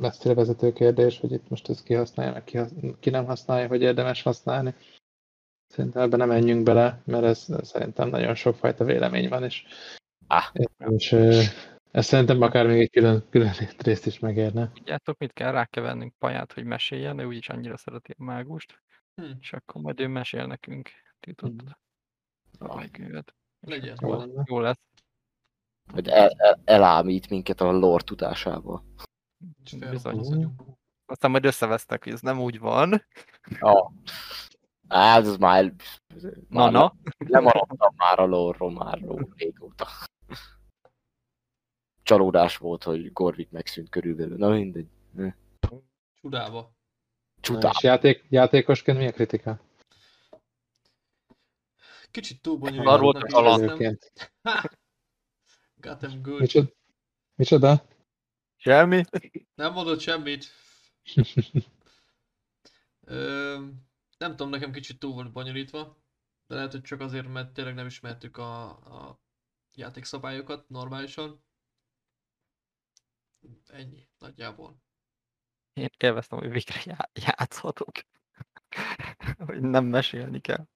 messzire 0.00 0.34
vezető 0.34 0.72
kérdés, 0.72 1.20
hogy 1.20 1.32
itt 1.32 1.48
most 1.48 1.68
ezt 1.68 1.82
ki 1.84 1.94
használja, 1.94 2.32
meg 2.32 2.44
ki, 2.44 2.58
ki 3.00 3.10
nem 3.10 3.24
használja, 3.24 3.68
hogy 3.68 3.82
érdemes 3.82 4.22
használni. 4.22 4.74
Szerintem 5.66 6.02
ebben 6.02 6.18
nem 6.18 6.28
menjünk 6.28 6.62
bele, 6.62 7.02
mert 7.04 7.24
ez 7.24 7.46
szerintem 7.62 8.08
nagyon 8.08 8.34
sokfajta 8.34 8.84
vélemény 8.84 9.28
van, 9.28 9.44
és, 9.44 9.64
Ah. 10.26 10.44
és 10.96 11.12
ö, 11.12 11.40
ez 11.94 12.06
szerintem 12.06 12.40
akár 12.42 12.66
még 12.66 12.80
egy 12.80 12.90
külön, 12.90 13.28
külön 13.30 13.52
részt 13.78 14.06
is 14.06 14.18
megérne. 14.18 14.70
Tudjátok, 14.72 15.18
mit 15.18 15.32
kell? 15.32 15.52
Rá 15.52 15.64
kell 15.64 15.82
vennünk 15.82 16.14
paját, 16.18 16.52
hogy 16.52 16.64
meséljen, 16.64 17.18
ő 17.18 17.24
úgyis 17.24 17.48
annyira 17.48 17.76
szereti 17.76 18.14
a 18.18 18.22
mágust, 18.24 18.82
Hm, 19.14 19.30
és 19.40 19.52
akkor 19.52 19.82
majd 19.82 20.00
ő 20.00 20.06
mesél 20.06 20.46
nekünk 20.46 20.90
titott 21.20 21.62
Ah, 22.58 22.90
könyvet. 22.90 23.34
legyen. 23.60 23.96
Jó. 24.00 24.22
Jó 24.44 24.60
lesz. 24.60 24.80
Hogy 25.92 26.08
el, 26.08 26.28
el, 26.36 26.60
elámít 26.64 27.28
minket 27.30 27.60
a 27.60 27.70
lore 27.72 28.04
tudásával. 28.04 28.84
És 29.64 29.74
Bizony. 29.90 30.54
Aztán 31.06 31.30
majd 31.30 31.44
összevesztek, 31.44 32.04
hogy 32.04 32.12
ez 32.12 32.20
nem 32.20 32.40
úgy 32.40 32.58
van. 32.58 33.04
Ja. 33.60 33.92
Hát, 34.88 35.20
ez 35.24 35.36
már... 35.36 35.64
Na, 36.12 36.30
már 36.48 36.72
na. 36.72 36.94
Lemaradtam 37.18 37.94
már 37.96 38.18
a 38.18 38.24
lore 38.26 38.70
már 38.72 38.98
ró- 39.00 39.32
régóta. 39.36 39.86
Csalódás 42.04 42.56
volt, 42.56 42.82
hogy 42.82 43.12
Gorvik 43.12 43.50
megszűnt 43.50 43.88
körülbelül. 43.88 44.36
Na 44.36 44.48
mindegy. 44.48 44.86
Csudába. 46.14 46.72
Csutá. 47.40 47.70
És 47.70 47.82
játék, 47.82 48.24
játékosként 48.28 48.98
mi 48.98 49.06
a 49.06 49.12
kritika? 49.12 49.60
Kicsit 52.10 52.42
túl 52.42 52.58
Arról 52.60 52.70
bonyolult. 52.76 53.00
volt 53.00 53.22
a 53.22 53.26
kaland. 53.26 53.62
Előként. 53.62 54.12
Got 55.84 55.98
them 55.98 56.22
good. 56.22 56.40
Micsoda? 56.40 56.70
Micsoda? 57.34 57.86
Semmi? 58.56 59.04
Nem 59.54 59.72
mondott 59.72 60.00
semmit. 60.00 60.44
Ö, 63.06 63.66
nem 64.18 64.30
tudom, 64.30 64.48
nekem 64.48 64.72
kicsit 64.72 64.98
túl 64.98 65.12
volt 65.12 65.32
bonyolítva. 65.32 66.02
De 66.46 66.54
lehet, 66.54 66.72
hogy 66.72 66.82
csak 66.82 67.00
azért, 67.00 67.28
mert 67.28 67.52
tényleg 67.52 67.74
nem 67.74 67.86
ismertük 67.86 68.36
a, 68.36 68.68
a 68.68 69.20
játékszabályokat 69.74 70.68
normálisan. 70.68 71.44
Ennyi, 73.66 74.08
nagyjából. 74.18 74.76
Én 75.72 75.88
élveztem, 75.98 76.38
hogy 76.38 76.50
végre 76.50 76.80
já- 76.84 77.10
játszhatok. 77.12 77.92
hogy 79.46 79.60
nem 79.60 79.84
mesélni 79.84 80.40
kell. 80.40 80.66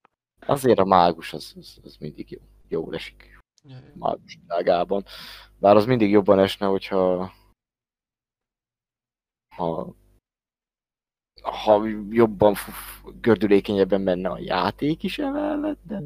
Azért 0.46 0.78
a 0.78 0.84
mágus 0.84 1.32
az, 1.32 1.52
az, 1.56 1.78
az 1.82 1.96
mindig 1.96 2.30
jó. 2.30 2.40
Jól 2.68 2.94
esik 2.94 3.38
Ja, 3.64 3.76
ja. 3.76 3.92
mágus 3.94 4.38
világában. 4.40 5.04
Bár 5.58 5.76
az 5.76 5.84
mindig 5.84 6.10
jobban 6.10 6.38
esne, 6.38 6.66
hogyha 6.66 7.32
ha, 9.54 9.94
ha 11.42 11.86
jobban, 12.10 12.54
gördülékenyebben 13.20 14.00
menne 14.00 14.28
a 14.28 14.38
játék 14.38 15.02
is 15.02 15.18
emellett, 15.18 15.80
de, 15.82 16.02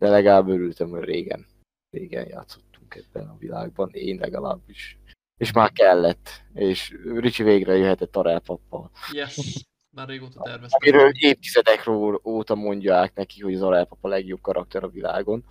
de 0.00 0.08
legalább 0.08 0.48
örültem, 0.48 0.88
hogy 0.88 1.04
régen, 1.04 1.46
régen 1.90 2.28
játszottunk 2.28 2.94
ebben 2.94 3.28
a 3.28 3.36
világban, 3.36 3.90
én 3.90 4.18
legalábbis. 4.18 4.98
És 5.36 5.52
már 5.52 5.72
kellett, 5.72 6.28
és 6.54 6.96
Ricsi 7.04 7.42
végre 7.42 7.76
jöhetett 7.76 8.16
a 8.16 8.22
rápappal. 8.22 8.90
Yes! 9.12 9.66
Már 9.90 10.08
régóta 10.08 10.42
terveztem. 10.42 10.78
Amiről 10.82 11.10
évtizedek 11.14 11.86
óta 12.24 12.54
mondják 12.54 13.14
neki, 13.14 13.40
hogy 13.40 13.54
az 13.54 13.62
Arelpap 13.62 14.04
a 14.04 14.08
legjobb 14.08 14.40
karakter 14.40 14.82
a 14.84 14.88
világon. 14.88 15.44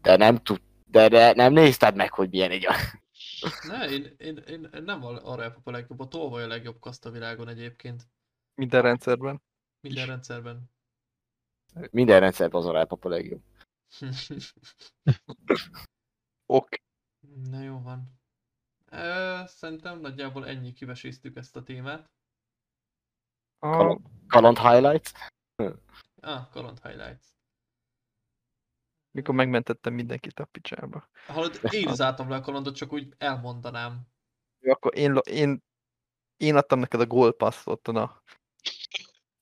De 0.00 0.16
nem 0.16 0.36
tud, 0.36 0.60
de, 0.84 1.08
de 1.08 1.32
nem 1.32 1.52
nézted 1.52 1.94
meg, 1.94 2.12
hogy 2.12 2.30
milyen 2.30 2.50
egy 2.50 2.66
a... 2.66 2.74
Ne, 3.68 3.90
én, 3.90 4.14
én, 4.18 4.36
én, 4.36 4.68
én 4.74 4.82
nem 4.82 5.04
a- 5.04 5.32
arra 5.32 5.56
a 5.64 5.70
legjobb, 5.70 6.00
a 6.00 6.08
tolvaj 6.08 6.42
a 6.42 6.46
legjobb 6.46 6.78
kaszt 6.80 7.06
a 7.06 7.10
világon 7.10 7.48
egyébként. 7.48 8.02
Minden 8.54 8.82
rendszerben. 8.82 9.42
Minden 9.80 10.06
rendszerben. 10.06 10.70
Minden 11.90 12.20
rendszerben 12.20 12.60
az 12.60 12.66
Arelpap 12.66 13.04
a 13.04 13.08
legjobb. 13.08 13.42
Ok. 16.48 16.68
Na 17.50 17.62
jó 17.62 17.80
van. 17.82 18.15
Ö, 18.90 19.40
szerintem 19.46 20.00
nagyjából 20.00 20.46
ennyi 20.46 20.72
kiveséztük 20.72 21.36
ezt 21.36 21.56
a 21.56 21.62
témát. 21.62 22.10
A, 23.58 23.98
Kaland 24.26 24.58
Highlights? 24.58 25.12
Ah, 26.20 26.50
Kaland 26.50 26.80
Highlights. 26.82 27.24
mikor 29.10 29.34
megmentettem 29.34 29.94
mindenkit 29.94 30.38
a 30.38 30.44
picsába. 30.44 31.08
Hallod, 31.26 31.60
én 31.70 31.94
zártam 31.94 32.28
le 32.28 32.36
a 32.36 32.40
kalandot, 32.40 32.76
csak 32.76 32.92
úgy 32.92 33.14
elmondanám. 33.18 34.06
Jó, 34.60 34.72
Akkor 34.72 34.96
én, 34.96 35.18
én, 35.30 35.62
én 36.36 36.56
adtam 36.56 36.78
neked 36.78 37.00
a 37.00 37.06
gólpasszot 37.06 37.88
a, 37.88 38.22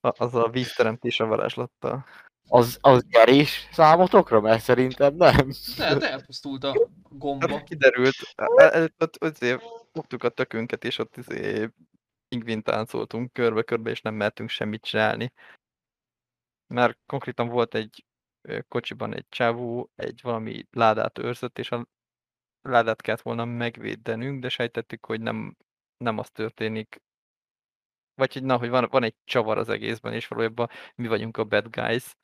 a, 0.01 0.23
az 0.25 0.35
a 0.35 0.49
vízteremtés 0.49 1.21
a 1.21 1.27
varázslattal. 1.27 2.05
Az, 2.49 2.79
az 2.81 3.05
nyerés 3.09 3.69
számotokra? 3.73 4.41
Mert 4.41 4.63
szerintem 4.63 5.15
nem. 5.15 5.51
De, 5.77 5.95
de 5.95 6.11
elpusztult 6.11 6.65
a 6.65 6.89
gomba. 7.09 7.49
Hát 7.49 7.65
kiderült, 7.65 8.15
el- 8.35 8.71
el- 8.71 8.95
ott 8.99 9.17
azért 9.17 9.63
fogtuk 9.93 10.23
a 10.23 10.29
tökünket, 10.29 10.85
és 10.85 10.99
ott 10.99 11.17
izé 11.17 11.69
pingvin 12.29 12.63
táncoltunk 12.63 13.33
körbe-körbe, 13.33 13.91
és 13.91 14.01
nem 14.01 14.15
mertünk 14.15 14.49
semmit 14.49 14.83
csinálni. 14.83 15.33
Mert 16.67 16.99
konkrétan 17.07 17.49
volt 17.49 17.75
egy 17.75 18.05
kocsiban 18.69 19.15
egy 19.15 19.27
csávó, 19.29 19.91
egy 19.95 20.21
valami 20.23 20.67
ládát 20.71 21.19
őrzött, 21.19 21.59
és 21.59 21.71
a 21.71 21.87
ládát 22.63 23.01
kellett 23.01 23.21
volna 23.21 23.45
megvédenünk, 23.45 24.41
de 24.41 24.49
sejtettük, 24.49 25.07
hogy 25.07 25.21
nem, 25.21 25.57
nem 25.97 26.19
az 26.19 26.31
történik. 26.31 27.03
Vagy 28.15 28.33
hogy 28.33 28.43
na, 28.43 28.57
hogy 28.57 28.69
van, 28.69 28.89
van 28.91 29.03
egy 29.03 29.15
csavar 29.25 29.59
az 29.59 29.69
egészben, 29.69 30.13
és 30.13 30.29
valójában 30.29 30.69
mi 30.95 31.07
vagyunk 31.07 31.37
a 31.37 31.45
bad 31.45 31.77
guys, 31.77 32.15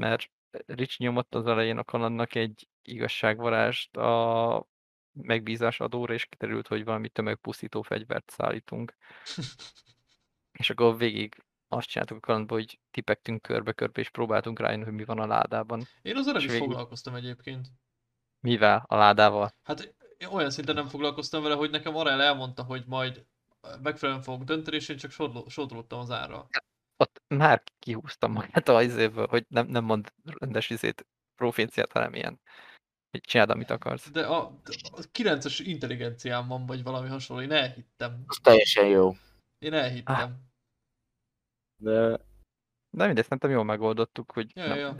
mert 0.00 0.30
Rich 0.66 0.98
nyomott 1.00 1.34
az 1.34 1.46
elején 1.46 1.78
a 1.78 1.84
kalandnak 1.84 2.34
egy 2.34 2.68
igazságvarást 2.82 3.96
a 3.96 4.66
megbízás 5.12 5.80
adóra, 5.80 6.14
és 6.14 6.26
kiderült, 6.26 6.66
hogy 6.68 6.84
valami 6.84 7.08
tömegpusztító 7.08 7.82
fegyvert 7.82 8.30
szállítunk. 8.30 8.96
És 10.52 10.70
akkor 10.70 10.96
végig 10.96 11.44
azt 11.68 11.88
csináltuk 11.88 12.16
a 12.16 12.20
kalandban, 12.20 12.58
hogy 12.58 12.80
tipegtünk 12.90 13.42
körbe-körbe, 13.42 14.00
és 14.00 14.10
próbáltunk 14.10 14.58
rájönni, 14.58 14.84
hogy 14.84 14.92
mi 14.92 15.04
van 15.04 15.18
a 15.18 15.26
ládában. 15.26 15.82
Én 16.02 16.16
És 16.16 16.26
is 16.34 16.42
végül- 16.46 16.58
foglalkoztam 16.58 17.14
egyébként. 17.14 17.66
Mivel 18.40 18.84
a 18.86 18.96
ládával? 18.96 19.54
Hát 19.62 19.94
én 20.16 20.28
olyan 20.28 20.50
szinten 20.50 20.74
nem 20.74 20.86
foglalkoztam 20.88 21.42
vele, 21.42 21.54
hogy 21.54 21.70
nekem 21.70 21.96
Arel 21.96 22.22
elmondta, 22.22 22.62
hogy 22.62 22.84
majd 22.86 23.26
megfelelően 23.82 24.24
fogok 24.24 24.42
dönteni, 24.44 24.76
és 24.76 24.88
én 24.88 24.96
csak 24.96 25.10
sodló- 25.10 25.48
sodródtam 25.48 25.98
az 25.98 26.10
árra. 26.10 26.46
Ott 27.00 27.22
már 27.28 27.62
kihúztam 27.78 28.32
magát 28.32 28.68
a 28.68 28.82
izéből, 28.82 29.26
hogy 29.26 29.44
nem, 29.48 29.66
nem 29.66 29.84
mond 29.84 30.12
rendes 30.24 30.70
izét, 30.70 31.06
proféciát, 31.34 31.92
hanem 31.92 32.14
ilyen, 32.14 32.40
hogy 33.10 33.20
csináld, 33.20 33.50
amit 33.50 33.70
akarsz. 33.70 34.10
De 34.10 34.26
a, 34.26 34.46
a 34.92 35.00
9-es 35.12 35.60
intelligenciám 35.64 36.48
van, 36.48 36.66
vagy 36.66 36.82
valami 36.82 37.08
hasonló, 37.08 37.42
én 37.42 37.52
elhittem. 37.52 38.22
Az 38.26 38.38
teljesen 38.42 38.86
jó. 38.86 39.12
Én 39.58 39.72
elhittem. 39.72 40.48
De 41.82 42.16
De 42.90 43.06
mindegy, 43.06 43.22
szerintem 43.24 43.50
jól 43.50 43.64
megoldottuk, 43.64 44.32
hogy 44.32 44.56
Ja, 44.56 44.66
nem, 44.66 44.78
ja. 44.78 44.96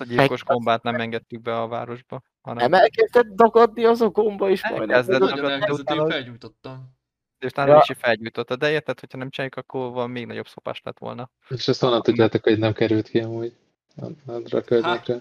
a 0.00 0.04
gyilkos 0.04 0.44
gombát 0.44 0.82
nem 0.82 0.94
engedtük 0.94 1.40
be 1.40 1.60
a 1.60 1.68
városba, 1.68 2.22
hanem 2.40 2.70
nem 2.70 2.80
elkezdett 2.80 3.26
dagadni 3.26 3.84
az 3.84 4.00
a 4.00 4.08
gomba 4.10 4.50
is 4.50 4.62
majdnem. 4.62 4.90
Elkezdett 4.90 5.20
dagadni, 5.20 5.64
én 5.64 5.70
utána- 5.70 6.10
felgyújtottam. 6.10 6.98
És 7.40 7.50
utána 7.50 7.70
Ja. 7.70 7.84
is 7.88 7.96
felgyújtotta, 7.98 8.56
de 8.56 8.70
érted, 8.70 9.00
hogyha 9.00 9.18
nem 9.18 9.30
csináljuk, 9.30 9.56
akkor 9.56 9.92
van 9.92 10.10
még 10.10 10.26
nagyobb 10.26 10.48
szopás 10.48 10.80
lett 10.84 10.98
volna. 10.98 11.30
És 11.48 11.68
azt 11.68 11.80
honnan 11.80 12.02
tudjátok, 12.02 12.42
hogy 12.42 12.58
nem 12.58 12.72
került 12.72 13.08
ki 13.08 13.18
amúgy 13.20 13.52
a, 13.96 14.32
a 14.32 14.38
drakölnékre? 14.38 15.20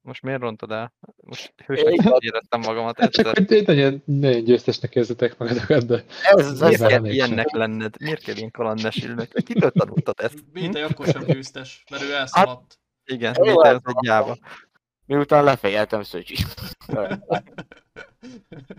Most 0.00 0.22
miért 0.22 0.40
rontad 0.40 0.70
el? 0.70 0.94
Most 1.16 1.54
Igen. 1.56 1.84
hősnek 1.94 2.16
éreztem 2.18 2.60
magamat 2.60 2.98
Hát 2.98 3.10
csak, 3.12 3.26
hogy 3.26 3.62
nagyon, 3.66 4.02
nagyon 4.04 4.44
győztesnek 4.44 4.94
érzitek 4.94 5.38
magatokat, 5.38 5.86
de 5.86 6.04
Ez, 6.22 6.46
ez, 6.46 6.60
Miért 6.60 6.86
kell 6.86 7.04
ilyennek 7.04 7.50
lenned? 7.50 7.94
Miért 8.00 8.22
kell 8.22 8.36
ilyen 8.36 8.50
kalandmesélnek? 8.50 9.32
Kitől 9.44 9.70
tanultad 9.70 10.20
ezt? 10.20 10.50
Bétai 10.52 10.82
akkor 10.82 11.06
sem 11.06 11.24
győztes, 11.24 11.84
mert 11.90 12.02
ő 12.02 12.12
elszaladt. 12.14 12.78
Igen, 13.04 13.34
Jó, 13.38 13.44
Méter 13.54 13.74
ez 13.74 13.80
egy 13.84 13.94
gyáva. 14.00 14.36
Miután 15.08 15.44
lefejeltem 15.44 16.02
Szöcsi. 16.02 16.36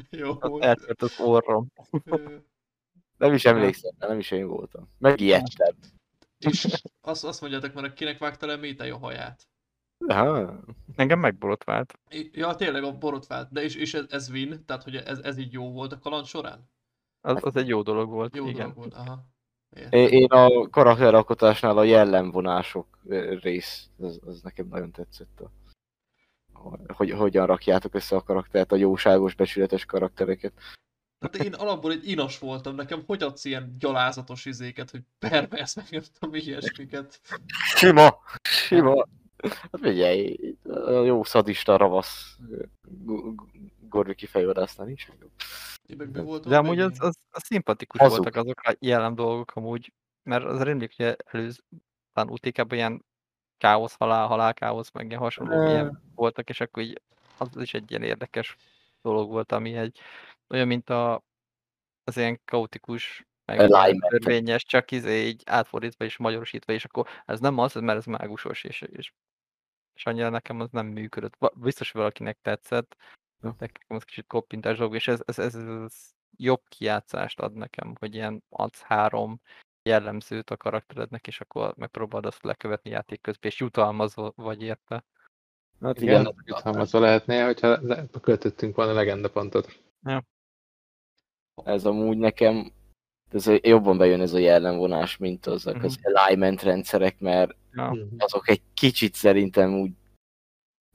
Jó 0.09 0.39
eltört 0.61 1.01
az 1.01 1.19
orrom. 1.19 1.67
Nem 3.17 3.33
is 3.33 3.45
emlékszem, 3.45 3.91
nem 3.99 4.19
is 4.19 4.31
én 4.31 4.47
voltam. 4.47 4.89
Megijedtem. 4.97 5.75
És 6.37 6.81
azt, 7.01 7.23
azt 7.23 7.41
mondjátok 7.41 7.73
már, 7.73 7.93
kinek 7.93 8.17
vágta 8.17 8.45
le 8.45 8.55
Métai 8.55 8.89
a 8.89 8.97
haját. 8.97 9.47
Ha. 10.07 10.53
Engem 10.95 11.19
megborotvált. 11.19 11.99
Ja, 12.31 12.55
tényleg 12.55 12.83
a 12.83 12.97
borotvált, 12.97 13.51
de 13.51 13.61
és, 13.61 13.75
és 13.75 13.93
ez, 13.93 14.05
ez 14.09 14.29
win, 14.29 14.65
tehát 14.65 14.83
hogy 14.83 14.95
ez, 14.95 15.19
ez 15.19 15.37
így 15.37 15.53
jó 15.53 15.71
volt 15.71 15.91
a 15.91 15.99
kaland 15.99 16.25
során? 16.25 16.69
Az, 17.21 17.37
az 17.41 17.55
egy 17.55 17.67
jó 17.67 17.81
dolog 17.81 18.09
volt. 18.09 18.35
Jó 18.35 18.47
igen. 18.47 18.59
dolog 18.59 18.75
volt, 18.75 18.93
aha. 18.93 19.25
Értem. 19.75 19.99
Én 19.99 20.25
a 20.25 20.69
karakteralkotásnál 20.69 21.77
a 21.77 21.83
jellemvonások 21.83 22.99
rész, 23.41 23.89
az, 23.99 24.19
az 24.25 24.41
nekem 24.41 24.67
nagyon 24.67 24.91
tetszett. 24.91 25.39
A, 25.39 25.51
hogy 26.93 27.11
hogyan 27.11 27.45
rakjátok 27.45 27.95
össze 27.95 28.15
a 28.15 28.21
karaktert, 28.23 28.71
a 28.71 28.75
jóságos, 28.75 29.35
becsületes 29.35 29.85
karaktereket. 29.85 30.53
Tehát 31.19 31.47
én 31.47 31.53
alapból 31.53 31.91
egy 31.91 32.07
inas 32.07 32.39
voltam, 32.39 32.75
nekem 32.75 33.03
hogy 33.05 33.23
adsz 33.23 33.45
ilyen 33.45 33.75
gyalázatos 33.79 34.45
izéket, 34.45 34.91
hogy 34.91 35.01
pervers, 35.19 35.75
meg 35.75 35.85
nem 35.89 36.01
tudom, 36.19 36.35
ilyesmiket. 36.35 37.19
Sima! 37.75 38.19
Sima! 38.41 39.07
Hát 39.43 39.79
figyelj, 39.81 40.37
a 40.63 40.89
jó 40.89 41.23
szadista 41.23 41.77
ravasz 41.77 42.37
G- 42.81 43.35
G- 43.35 43.89
Gorviki 43.89 44.25
fejvadásznál 44.25 44.87
nincs 44.87 45.07
jobb. 45.19 45.31
De 46.47 46.57
amúgy 46.57 46.79
az, 46.79 46.97
az, 46.97 47.17
az 47.29 47.43
szimpatikus 47.43 47.99
Hazug. 47.99 48.17
voltak 48.17 48.43
azok 48.43 48.61
a 48.63 48.75
jellem 48.79 49.15
dolgok 49.15 49.51
amúgy, 49.55 49.93
mert 50.23 50.43
az 50.43 50.61
rémlik, 50.61 50.93
hogy 50.95 51.15
előző 51.25 51.59
talán 52.13 52.29
UTK-ban 52.31 52.77
ilyen 52.77 53.05
káosz, 53.59 53.95
halál, 53.95 54.27
halál, 54.27 54.53
káosz, 54.53 54.91
meg 54.91 55.07
ilyen 55.07 55.19
hasonló 55.19 55.53
Ö. 55.53 55.69
ilyen 55.69 56.01
voltak, 56.15 56.49
és 56.49 56.59
akkor 56.61 56.83
így 56.83 57.01
az 57.37 57.61
is 57.61 57.73
egy 57.73 57.89
ilyen 57.91 58.03
érdekes 58.03 58.55
dolog 59.01 59.29
volt, 59.29 59.51
ami 59.51 59.75
egy 59.75 59.99
olyan, 60.49 60.67
mint 60.67 60.89
a, 60.89 61.23
az 62.03 62.17
ilyen 62.17 62.41
kaotikus, 62.45 63.27
meg 63.45 63.69
törvényes, 64.09 64.65
csak 64.65 64.91
izé 64.91 65.27
így 65.27 65.43
átfordítva 65.45 66.05
és 66.05 66.17
magyarosítva, 66.17 66.73
és 66.73 66.85
akkor 66.85 67.07
ez 67.25 67.39
nem 67.39 67.57
az, 67.57 67.73
mert 67.73 67.97
ez 67.97 68.05
mágusos, 68.05 68.63
és, 68.63 68.81
és, 68.81 69.13
és 69.93 70.05
annyira 70.05 70.29
nekem 70.29 70.59
az 70.59 70.69
nem 70.71 70.87
működött. 70.87 71.37
Biztos 71.55 71.91
hogy 71.91 72.01
valakinek 72.01 72.37
tetszett, 72.41 72.95
de 73.41 73.53
nekem 73.57 73.97
az 73.97 74.03
kicsit 74.03 74.27
koppintás 74.27 74.77
dolog, 74.77 74.95
és 74.95 75.07
ez, 75.07 75.21
ez, 75.25 75.39
ez, 75.39 75.55
ez 75.55 75.93
jobb 76.37 76.61
kijátszást 76.67 77.39
ad 77.39 77.53
nekem, 77.53 77.95
hogy 77.99 78.15
ilyen 78.15 78.43
adsz 78.49 78.81
három 78.81 79.41
jellemzőt 79.83 80.49
a 80.49 80.57
karakterednek, 80.57 81.27
és 81.27 81.41
akkor 81.41 81.73
megpróbálod 81.75 82.25
azt 82.25 82.43
lekövetni 82.43 82.89
játék 82.89 83.21
közben, 83.21 83.51
és 83.51 83.59
jutalmazva 83.59 84.33
vagy 84.35 84.61
érte. 84.61 85.03
Hát 85.81 86.01
Igen, 86.01 86.21
igen, 86.21 86.35
jutalmazva 86.45 86.99
lehetnél, 86.99 87.45
hogyha 87.45 87.77
le- 87.81 88.05
költöttünk 88.21 88.75
volna 88.75 88.93
legenda 88.93 89.29
pontot. 89.29 89.79
ez 91.63 91.85
amúgy 91.85 92.17
nekem 92.17 92.71
ez 93.31 93.47
a- 93.47 93.59
jobban 93.61 93.97
bejön 93.97 94.21
ez 94.21 94.33
a 94.33 94.37
jellemvonás, 94.37 95.17
mint 95.17 95.45
azok 95.45 95.83
az 95.83 95.99
alignment 96.03 96.61
rendszerek, 96.61 97.19
mert 97.19 97.57
Ja, 97.73 97.95
azok 98.17 98.49
egy 98.49 98.61
kicsit 98.73 99.13
szerintem 99.13 99.73
úgy 99.79 99.91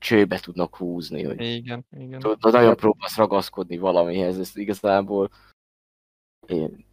csőbe 0.01 0.39
tudnak 0.39 0.77
húzni, 0.77 1.23
hogy 1.23 1.40
igen, 1.40 1.86
igen. 1.90 2.20
tudod, 2.20 2.52
nagyon 2.52 2.77
próbálsz 2.77 3.16
ragaszkodni 3.16 3.78
valamihez, 3.78 4.39
ez 4.39 4.56
igazából 4.56 5.31
én, 6.47 6.85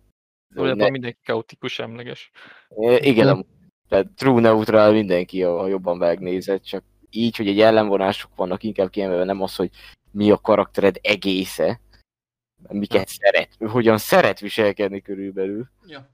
Valójában 0.54 0.92
mindenki 0.92 1.20
kaotikus 1.26 1.80
emleges. 1.80 2.32
ne, 2.70 3.00
igen, 3.00 3.28
amúgy, 3.28 3.46
tehát 3.88 4.08
true 4.16 4.42
neutral 4.42 4.92
mindenki, 4.92 5.42
ha 5.42 5.68
jobban 5.68 5.98
megnézed, 5.98 6.62
csak 6.62 6.84
így, 7.10 7.36
hogy 7.36 7.48
egy 7.48 7.60
ellenvonások 7.60 8.36
vannak, 8.36 8.64
inkább 8.64 8.90
kiemelve 8.90 9.24
nem 9.24 9.42
az, 9.42 9.56
hogy 9.56 9.70
mi 10.12 10.32
a 10.32 10.38
karaktered 10.38 11.00
egésze, 11.02 11.82
miket 12.70 13.08
szeret, 13.08 13.50
hogyan 13.60 13.98
szeret 13.98 14.40
viselkedni 14.40 15.02
körülbelül. 15.02 15.70
Ja. 15.88 16.10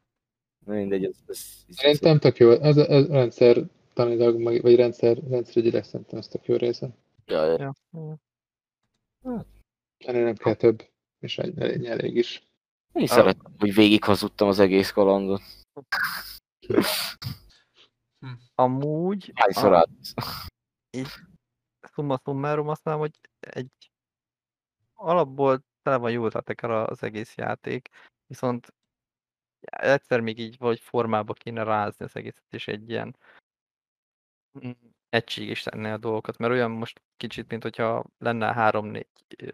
Mindegy, 0.66 1.04
ez, 1.06 1.16
ez, 1.28 1.46
ez, 1.68 1.76
Szerintem 1.76 2.20
tök 2.20 2.38
jó. 2.38 2.50
Ez, 2.52 2.78
ez 2.78 3.08
rendszer 3.08 3.58
tanilag, 3.94 4.42
vagy 4.62 4.76
rendszer, 4.76 5.18
rendszerügyileg 5.30 5.84
szerintem 5.84 6.20
ez 6.20 6.28
tök 6.28 6.46
jó 6.46 6.56
része. 6.56 6.90
ja, 7.26 7.46
ja. 7.46 7.74
Ja. 7.92 8.20
ja. 9.24 9.46
Ennél 9.98 10.24
nem 10.24 10.36
kell 10.36 10.54
több, 10.54 10.84
és 11.20 11.38
egy- 11.38 11.60
elég, 11.60 11.86
elég 11.86 12.16
is. 12.16 12.47
Én 12.98 13.04
is 13.04 13.10
szeretem, 13.10 13.56
hogy 13.58 13.74
végighazudtam 13.74 14.48
az 14.48 14.60
egész 14.60 14.92
kalandot. 14.92 15.42
Amúgy, 18.56 19.32
Hányszor 19.36 19.74
a- 19.74 19.78
át? 19.78 19.90
summa 21.94 22.20
summarum 22.24 22.68
azt 22.68 22.84
mondom, 22.84 23.04
hogy 23.04 23.20
egy 23.40 23.92
alapból 24.94 25.64
tele 25.82 25.98
van 25.98 26.12
jó 26.12 26.26
ötletekkel 26.26 26.86
az 26.86 27.04
egész 27.04 27.36
játék, 27.36 27.90
viszont 28.28 28.74
egyszer 29.60 30.22
még 30.22 30.40
így 30.40 30.58
vagy 30.58 30.80
formába 30.80 31.34
kéne 31.34 31.64
rázni 31.64 32.06
az 32.06 32.16
egészet, 32.16 32.54
és 32.54 32.68
egy 32.68 32.90
ilyen 32.90 33.18
mm, 34.66 34.72
egységes 35.10 35.64
tenni 35.64 35.90
a 35.90 35.98
dolgokat, 35.98 36.38
mert 36.38 36.54
olyan 36.54 36.72
most 36.72 37.02
kicsit, 37.18 37.50
mint 37.50 37.64
hogyha 37.64 38.04
lenne 38.18 38.54
három-négy 38.54 39.08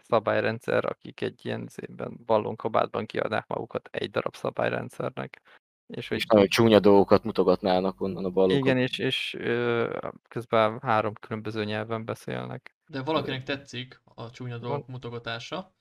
szabályrendszer, 0.04 0.86
akik 0.86 1.22
egy 1.22 1.46
ilyen 1.46 1.68
szépen 1.68 2.18
ballonkabátban 2.26 3.06
kiadnák 3.06 3.48
magukat 3.48 3.90
egy 3.92 4.12
darab 4.12 4.36
szabályrendszernek. 4.36 5.42
És 5.88 6.08
hogy 6.08 6.18
És 6.18 6.26
nagyon 6.26 6.48
csúnya 6.48 6.80
dolgokat 6.80 7.24
mutogatnának 7.24 8.02
onnan 8.02 8.26
a 8.26 8.30
balokon. 8.30 8.58
igen, 8.58 8.78
és, 8.78 8.98
és 8.98 9.34
ö, 9.40 9.98
közben 10.28 10.80
három 10.82 11.14
különböző 11.14 11.64
nyelven 11.64 12.06
beszélnek. 12.06 12.76
De 12.88 13.02
valakinek 13.04 13.44
tetszik 13.44 14.02
a 14.04 14.30
csúnya 14.30 14.58
dolgok 14.58 14.88
mutogatása, 14.88 15.76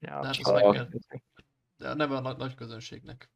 Ja, 0.00 0.20
De 0.20 0.26
hát 0.26 0.34
csak 0.34 0.46
azt 0.46 0.64
meg 0.64 0.72
kell- 0.74 0.88
de 1.76 1.94
nem 1.94 2.12
a 2.12 2.20
nagy, 2.20 2.36
nagy 2.36 2.54
közönségnek. 2.54 3.30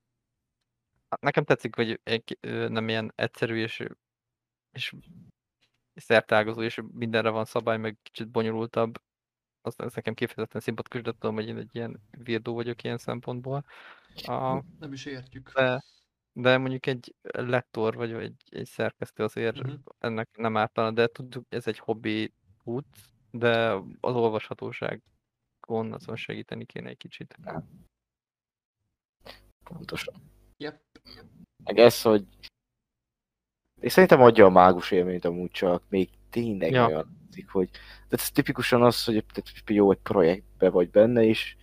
Hát 1.08 1.20
Nekem 1.20 1.44
tetszik, 1.44 1.74
hogy 1.74 2.00
egy, 2.02 2.38
ö, 2.40 2.68
nem 2.68 2.88
ilyen 2.88 3.12
egyszerű 3.14 3.56
és, 3.56 3.84
és 4.72 4.94
szertágazó, 6.00 6.62
és 6.62 6.80
mindenre 6.92 7.30
van 7.30 7.44
szabály, 7.44 7.78
meg 7.78 7.98
kicsit 8.02 8.28
bonyolultabb. 8.28 9.00
Az, 9.60 9.74
az 9.76 9.94
nekem 9.94 10.14
kifejezetten 10.14 10.60
szimpatikus, 10.60 11.02
de 11.02 11.12
tudom, 11.12 11.34
hogy 11.34 11.46
én 11.48 11.56
egy 11.56 11.74
ilyen 11.74 12.00
virdó 12.18 12.54
vagyok 12.54 12.82
ilyen 12.82 12.98
szempontból. 12.98 13.64
A, 14.26 14.62
Nem 14.78 14.92
is 14.92 15.04
értjük. 15.04 15.52
de, 15.52 15.82
de 16.32 16.58
mondjuk 16.58 16.86
egy 16.86 17.14
lektor 17.22 17.94
vagy 17.94 18.12
egy, 18.12 18.42
egy 18.50 18.66
szerkesztő 18.66 19.22
azért 19.24 19.62
Mhm. 19.62 19.74
ennek 19.98 20.28
nem 20.36 20.56
ártana, 20.56 20.90
de 20.90 21.06
tudjuk, 21.06 21.44
ez 21.48 21.66
egy 21.66 21.78
hobbi 21.78 22.32
út, 22.64 22.86
de 23.30 23.72
az 24.00 24.14
olvashatóságon 24.14 25.02
azon 25.92 26.16
segíteni 26.16 26.64
kéne 26.64 26.88
egy 26.88 26.96
kicsit. 26.96 27.36
Pontosan. 29.64 30.14
Yep. 30.56 30.82
Meg 31.64 31.78
ez, 31.78 32.02
hogy 32.02 32.24
és 33.80 33.92
szerintem 33.92 34.22
adja 34.22 34.44
a 34.46 34.50
mágus 34.50 34.90
élményt 34.90 35.24
amúgy 35.24 35.50
csak, 35.50 35.82
még 35.88 36.08
tényleg 36.30 36.70
Ja. 36.70 36.86
olyan 36.86 37.16
hogy 37.48 37.70
de 38.08 38.16
ez 38.16 38.30
tipikusan 38.30 38.82
az, 38.82 39.04
hogy 39.04 39.24
tehát 39.32 39.62
jó, 39.66 39.90
egy 39.90 39.98
projektbe 40.02 40.70
vagy 40.70 40.90
benne, 40.90 41.22
és 41.24 41.56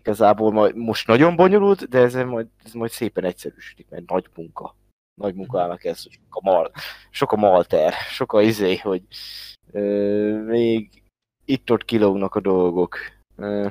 igazából 0.00 0.52
majd, 0.52 0.76
most 0.76 1.06
nagyon 1.06 1.36
bonyolult, 1.36 1.88
de 1.88 1.98
ez 1.98 2.14
majd, 2.14 2.46
ez 2.64 2.72
majd 2.72 2.90
szépen 2.90 3.24
egyszerűsödik, 3.24 3.88
mert 3.88 4.10
nagy 4.10 4.26
munka. 4.36 4.76
Nagy 5.20 5.34
munka 5.34 5.52
Mhm. 5.52 5.62
állnak 5.62 5.84
ez, 5.84 6.00
sok 6.00 6.22
a, 6.28 6.40
mal, 6.42 6.70
sok 7.10 7.32
a 7.32 7.36
malter, 7.36 7.92
sok 7.92 8.32
a 8.32 8.42
izé, 8.42 8.76
hogy 8.76 9.02
ö, 9.72 10.42
még 10.44 11.02
itt-ott 11.44 11.84
kilógnak 11.84 12.34
a 12.34 12.40
dolgok. 12.40 12.96
Ö, 13.36 13.68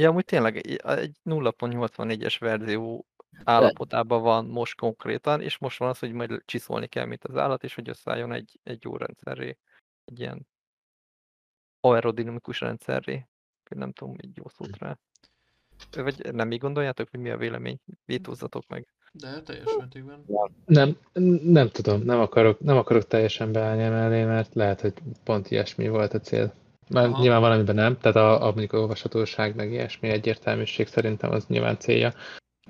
Ja, 0.00 0.08
amúgy 0.08 0.24
tényleg 0.24 0.56
egy 0.56 1.12
0.84-es 1.24 2.36
verzió 2.40 3.04
állapotában 3.44 4.22
van 4.22 4.46
most 4.46 4.76
konkrétan, 4.76 5.40
és 5.40 5.58
most 5.58 5.78
van 5.78 5.88
az, 5.88 5.98
hogy 5.98 6.12
majd 6.12 6.42
csiszolni 6.44 6.86
kell, 6.86 7.04
mint 7.04 7.24
az 7.24 7.36
állat, 7.36 7.64
és 7.64 7.74
hogy 7.74 7.88
összeálljon 7.88 8.32
egy, 8.32 8.58
egy 8.62 8.82
jó 8.82 8.96
rendszerré. 8.96 9.58
Egy 10.04 10.20
ilyen 10.20 10.46
aerodinamikus 11.80 12.60
rendszerré. 12.60 13.26
Nem 13.70 13.92
tudom, 13.92 14.16
így 14.20 14.36
jó 14.36 14.48
szót 14.48 14.78
rá. 14.78 14.98
Vagy 15.90 16.32
nem 16.32 16.52
így 16.52 16.58
gondoljátok, 16.58 17.08
hogy 17.10 17.20
mi 17.20 17.30
a 17.30 17.36
vélemény? 17.36 17.78
Vétózzatok 18.04 18.66
meg. 18.66 18.86
De 19.12 19.40
teljes 19.42 19.74
mértékben. 19.78 20.24
Nem, 20.64 20.96
nem 21.42 21.68
tudom, 21.68 22.02
nem 22.02 22.20
akarok, 22.20 22.60
nem 22.60 22.76
akarok 22.76 23.06
teljesen 23.06 23.52
beállni 23.52 23.88
mellé, 23.88 24.24
mert 24.24 24.54
lehet, 24.54 24.80
hogy 24.80 24.94
pont 25.24 25.50
ilyesmi 25.50 25.88
volt 25.88 26.14
a 26.14 26.20
cél. 26.20 26.54
Már 26.88 27.04
Aha. 27.04 27.20
nyilván 27.20 27.40
valamiben 27.40 27.74
nem, 27.74 27.98
tehát 27.98 28.16
a, 28.16 28.42
a 28.42 28.44
mondjuk 28.44 28.72
a 28.72 28.78
olvashatóság, 28.78 29.54
meg 29.54 29.72
ilyesmi 29.72 30.08
egyértelműség 30.08 30.86
szerintem 30.86 31.30
az 31.30 31.46
nyilván 31.46 31.78
célja, 31.78 32.12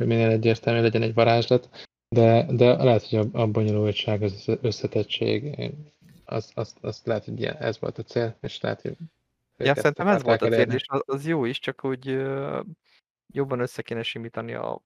hogy 0.02 0.16
minél 0.16 0.30
egyértelmű 0.30 0.80
legyen 0.80 1.02
egy 1.02 1.14
varázslat, 1.14 1.68
de, 2.08 2.46
de 2.52 2.82
lehet, 2.82 3.08
hogy 3.08 3.18
a, 3.18 3.40
a 3.40 3.46
bonyolultság, 3.46 4.22
az 4.22 4.50
összetettség, 4.60 5.70
az, 6.24 6.50
az, 6.54 6.74
az 6.80 7.00
lehet, 7.04 7.24
hogy 7.24 7.40
ilyen, 7.40 7.56
ez 7.56 7.80
volt 7.80 7.98
a 7.98 8.02
cél, 8.02 8.36
és 8.40 8.60
lehet, 8.60 8.80
hogy 8.80 8.96
Ja, 9.58 9.74
szerintem 9.74 10.08
ez 10.08 10.22
volt 10.22 10.42
a 10.42 10.48
cél, 10.48 10.72
és 10.72 10.84
az, 10.86 11.02
az 11.06 11.26
jó 11.26 11.44
is, 11.44 11.58
csak 11.58 11.84
úgy 11.84 12.06
jobban 13.26 13.60
össze 13.60 13.82
kéne 13.82 14.02
simítani 14.02 14.54
a, 14.54 14.82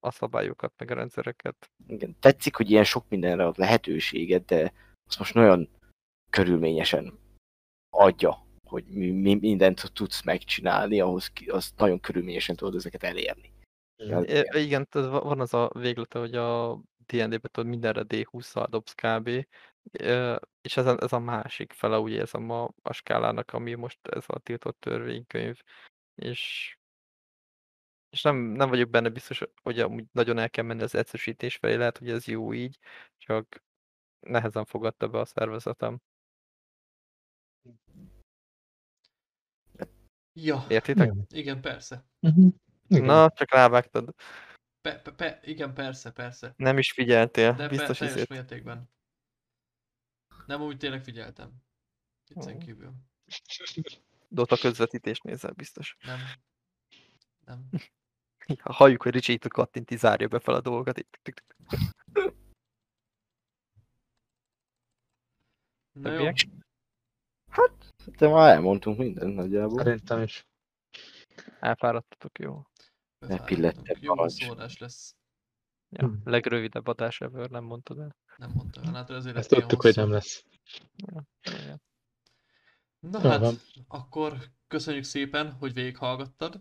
a 0.00 0.10
szabályokat, 0.10 0.72
meg 0.78 0.90
a 0.90 0.94
rendszereket. 0.94 1.70
igen, 1.86 2.16
tetszik, 2.20 2.56
hogy 2.56 2.70
ilyen 2.70 2.84
sok 2.84 3.04
mindenre 3.08 3.46
ad 3.46 3.58
lehetőséget, 3.58 4.44
de 4.44 4.72
azt 5.08 5.18
most 5.18 5.34
nagyon 5.34 5.68
körülményesen 6.30 7.18
adja, 7.90 8.46
hogy 8.64 8.84
mi, 8.84 9.10
mi 9.10 9.34
mindent 9.34 9.92
tudsz 9.92 10.22
megcsinálni, 10.22 11.00
ahhoz 11.00 11.28
ki, 11.28 11.46
azt 11.46 11.78
nagyon 11.78 12.00
körülményesen 12.00 12.56
tudod 12.56 12.74
ezeket 12.74 13.02
elérni. 13.02 13.52
Ja, 13.96 14.20
I- 14.20 14.62
Igen, 14.64 14.88
tehát 14.88 15.10
va- 15.10 15.22
van 15.22 15.40
az 15.40 15.54
a 15.54 15.70
véglete, 15.74 16.18
hogy 16.18 16.34
a 16.34 16.74
D&D-ben 17.06 17.40
tudod 17.40 17.66
mindenre 17.66 18.02
D20-szal 18.08 18.66
dobsz 18.70 18.94
kb. 18.94 19.28
És 20.60 20.76
ez 20.76 20.86
a, 20.86 20.96
ez 21.00 21.12
a 21.12 21.18
másik 21.18 21.72
fele, 21.72 21.98
úgy 21.98 22.12
érzem 22.12 22.50
a, 22.50 22.70
a 22.82 22.92
skálának, 22.92 23.52
ami 23.52 23.74
most 23.74 23.98
ez 24.06 24.24
a 24.26 24.38
tiltott 24.38 24.80
törvénykönyv. 24.80 25.60
És, 26.14 26.76
és 28.10 28.22
nem, 28.22 28.36
nem 28.36 28.68
vagyok 28.68 28.90
benne 28.90 29.08
biztos, 29.08 29.42
hogy 29.62 29.80
amúgy 29.80 30.04
nagyon 30.12 30.38
el 30.38 30.50
kell 30.50 30.64
menni 30.64 30.82
az 30.82 30.94
egyszerűsítés 30.94 31.56
felé, 31.56 31.74
lehet, 31.74 31.98
hogy 31.98 32.10
ez 32.10 32.26
jó 32.26 32.52
így, 32.52 32.78
csak 33.16 33.62
nehezen 34.20 34.64
fogadta 34.64 35.08
be 35.08 35.18
a 35.18 35.24
szervezetem. 35.24 36.00
Ja, 40.32 40.64
Értitek? 40.68 41.12
igen, 41.28 41.60
persze. 41.60 42.04
Mhm. 42.20 42.48
Igen. 42.88 43.04
Na, 43.04 43.30
csak 43.30 43.52
rávágtad. 43.52 44.14
Pe, 44.80 44.98
pe, 45.00 45.12
pe, 45.12 45.40
igen, 45.42 45.74
persze, 45.74 46.10
persze. 46.12 46.52
Nem 46.56 46.78
is 46.78 46.92
figyeltél, 46.92 47.52
De 47.52 47.68
biztos 47.68 47.88
Biztos 47.88 48.08
teljes 48.08 48.28
mértékben. 48.28 48.90
Nem 50.46 50.62
úgy 50.62 50.76
tényleg 50.76 51.02
figyeltem. 51.02 51.52
Viccen 52.28 52.54
Ó. 52.54 52.58
kívül. 52.58 52.92
Dota 54.28 54.56
közvetítést 54.56 55.22
nézel, 55.22 55.52
biztos. 55.52 55.96
Nem. 56.00 56.18
Nem. 57.44 57.68
Ha 58.60 58.72
halljuk, 58.72 59.02
hogy 59.02 59.12
Ricsi 59.12 59.32
itt 59.32 59.48
kattinti, 59.48 59.96
zárja 59.96 60.28
be 60.28 60.38
fel 60.38 60.54
a 60.54 60.60
dolgokat. 60.60 60.98
Itt. 60.98 61.44
Na 65.92 66.10
jó. 66.12 66.16
Többiek? 66.16 66.36
De 68.18 68.28
már 68.28 68.54
elmondtunk 68.54 68.98
mindent 68.98 69.34
nagyjából. 69.34 69.82
Szerintem 69.82 70.22
is. 70.22 70.46
Elfáradtatok, 71.60 72.38
jó. 72.38 72.62
Befáradtunk. 73.28 73.48
pillettebb 73.60 74.02
Jó 74.02 74.28
szórás 74.28 74.78
lesz. 74.78 75.14
Ja, 75.90 76.06
Hmm. 76.06 76.20
legrövidebb 76.24 76.86
adás 76.86 77.20
ever, 77.20 77.50
nem 77.50 77.64
mondtad 77.64 77.98
el. 77.98 78.16
Nem 78.36 78.50
mondta 78.54 78.80
olyan, 78.80 78.94
hát 78.94 79.10
azért 79.10 79.36
Ezt 79.36 79.48
tudtuk, 79.48 79.82
hogy 79.82 79.96
nem 79.96 80.10
lesz. 80.10 80.44
Igen. 81.42 81.82
Na 83.00 83.20
Jó 83.22 83.28
hát, 83.30 83.40
van. 83.40 83.54
akkor 83.88 84.36
köszönjük 84.68 85.04
szépen, 85.04 85.52
hogy 85.52 85.72
végighallgattad. 85.72 86.60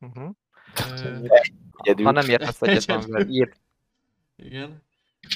Uh-huh. 0.00 0.30
Ö, 0.90 1.26
Egyedül. 1.76 2.04
Ha 2.04 2.10
nem 2.10 2.28
értesz 2.28 2.62
egyet 2.62 2.84
valamivel, 2.84 3.28
írt, 3.28 3.60
igen. 4.36 4.82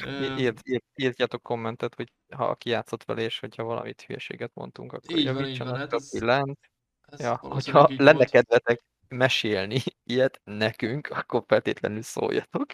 Ö, 0.04 0.36
írt, 0.36 0.60
írt, 0.68 0.84
írtjátok 0.94 1.42
kommentet, 1.42 1.94
hogy 1.94 2.12
ha 2.34 2.48
aki 2.48 2.70
játszott 2.70 3.04
vele, 3.04 3.20
és 3.22 3.38
hogyha 3.40 3.62
valamit 3.62 4.02
hülyeséget 4.02 4.50
mondtunk, 4.54 4.92
akkor 4.92 5.16
Így 5.18 5.24
van, 5.24 5.34
így 5.34 5.40
javítsanak 5.40 5.72
van, 5.72 5.80
hát 5.80 5.92
a 5.92 5.96
ez- 5.96 6.10
pillant. 6.18 6.58
ez 7.06 7.20
Ja, 7.20 7.36
hogyha 7.36 7.88
így 7.90 7.98
lenne 7.98 8.16
volt. 8.16 8.30
kedvetek 8.30 8.82
mesélni 9.08 9.80
ilyet 10.04 10.40
nekünk, 10.44 11.08
akkor 11.08 11.44
feltétlenül 11.46 12.02
szóljatok. 12.02 12.66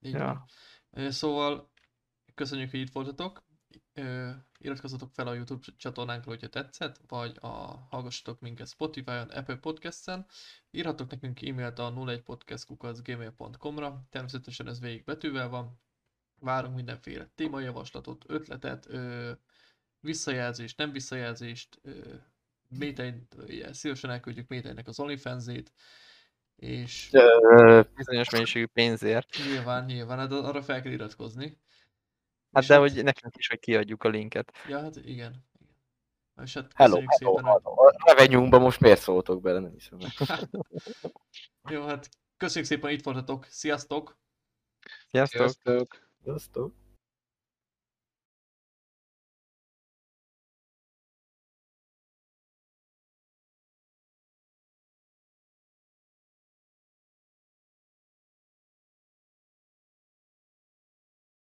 Így 0.00 0.12
Ja. 0.12 0.44
Szóval 1.08 1.70
köszönjük, 2.34 2.70
hogy 2.70 2.80
itt 2.80 2.92
voltatok. 2.92 3.44
Iratkozzatok 4.58 5.10
fel 5.12 5.26
a 5.26 5.34
YouTube 5.34 5.64
csatornánkra, 5.76 6.30
hogyha 6.30 6.48
tetszett, 6.48 7.00
vagy 7.06 7.36
a, 7.40 7.46
hallgassatok 7.90 8.40
minket 8.40 8.68
Spotify-on, 8.68 9.28
Apple 9.28 9.56
Podcast-en. 9.56 10.26
Írhatok 10.70 11.10
nekünk 11.10 11.42
e-mailt 11.42 11.78
a 11.78 11.92
01podcastkukacgmail.com-ra. 11.92 14.06
Természetesen 14.10 14.68
ez 14.68 14.80
végig 14.80 15.04
betűvel 15.04 15.48
van. 15.48 15.80
Várunk 16.40 16.74
mindenféle 16.74 17.30
témajavaslatot, 17.34 18.24
ötletet, 18.28 18.86
ö, 18.88 19.32
visszajelzést, 20.00 20.78
nem 20.78 20.92
visszajelzést, 20.92 21.78
ö, 21.82 22.14
Métein, 22.68 23.28
ilyen, 23.46 23.72
szívesen 23.72 24.10
elküldjük 24.10 24.48
Méteinek 24.48 24.88
az 24.88 25.00
OnlyFans-ét, 25.00 25.72
és 26.56 27.08
Ö, 27.12 27.80
Bizonyos 27.94 28.30
mennyiségű 28.30 28.66
pénzért. 28.66 29.36
nyilván, 29.46 29.84
nyilván, 29.84 30.18
hát 30.18 30.32
arra 30.32 30.62
fel 30.62 30.82
kell 30.82 30.92
iratkozni. 30.92 31.58
Hát 32.52 32.62
És 32.62 32.68
de 32.68 32.76
hogy 32.76 33.02
nekünk 33.04 33.36
is, 33.36 33.48
hogy 33.48 33.58
kiadjuk 33.58 34.02
a 34.04 34.08
linket. 34.08 34.52
Ja, 34.68 34.80
hát 34.80 34.96
igen. 34.96 35.08
igen. 35.08 35.44
És 36.42 36.54
hát 36.54 36.72
Hello, 36.74 36.94
köszönjük 36.94 37.12
hello, 37.18 37.36
szépen. 37.36 37.50
a- 37.52 37.60
hello. 37.62 37.86
A 37.86 38.12
revenyunkba 38.12 38.58
most 38.58 38.80
miért 38.80 39.00
szóltok 39.00 39.40
bele, 39.40 39.58
nem 39.60 39.72
hiszem. 39.72 39.98
Jó, 41.70 41.86
hát 41.86 42.08
köszönjük 42.36 42.70
szépen, 42.70 42.90
itt 42.90 43.04
voltatok. 43.04 43.44
Sziasztok! 43.44 44.18
Sziasztok! 45.08 45.40
Sziasztok! 45.40 46.08
Sziasztok. 46.22 46.74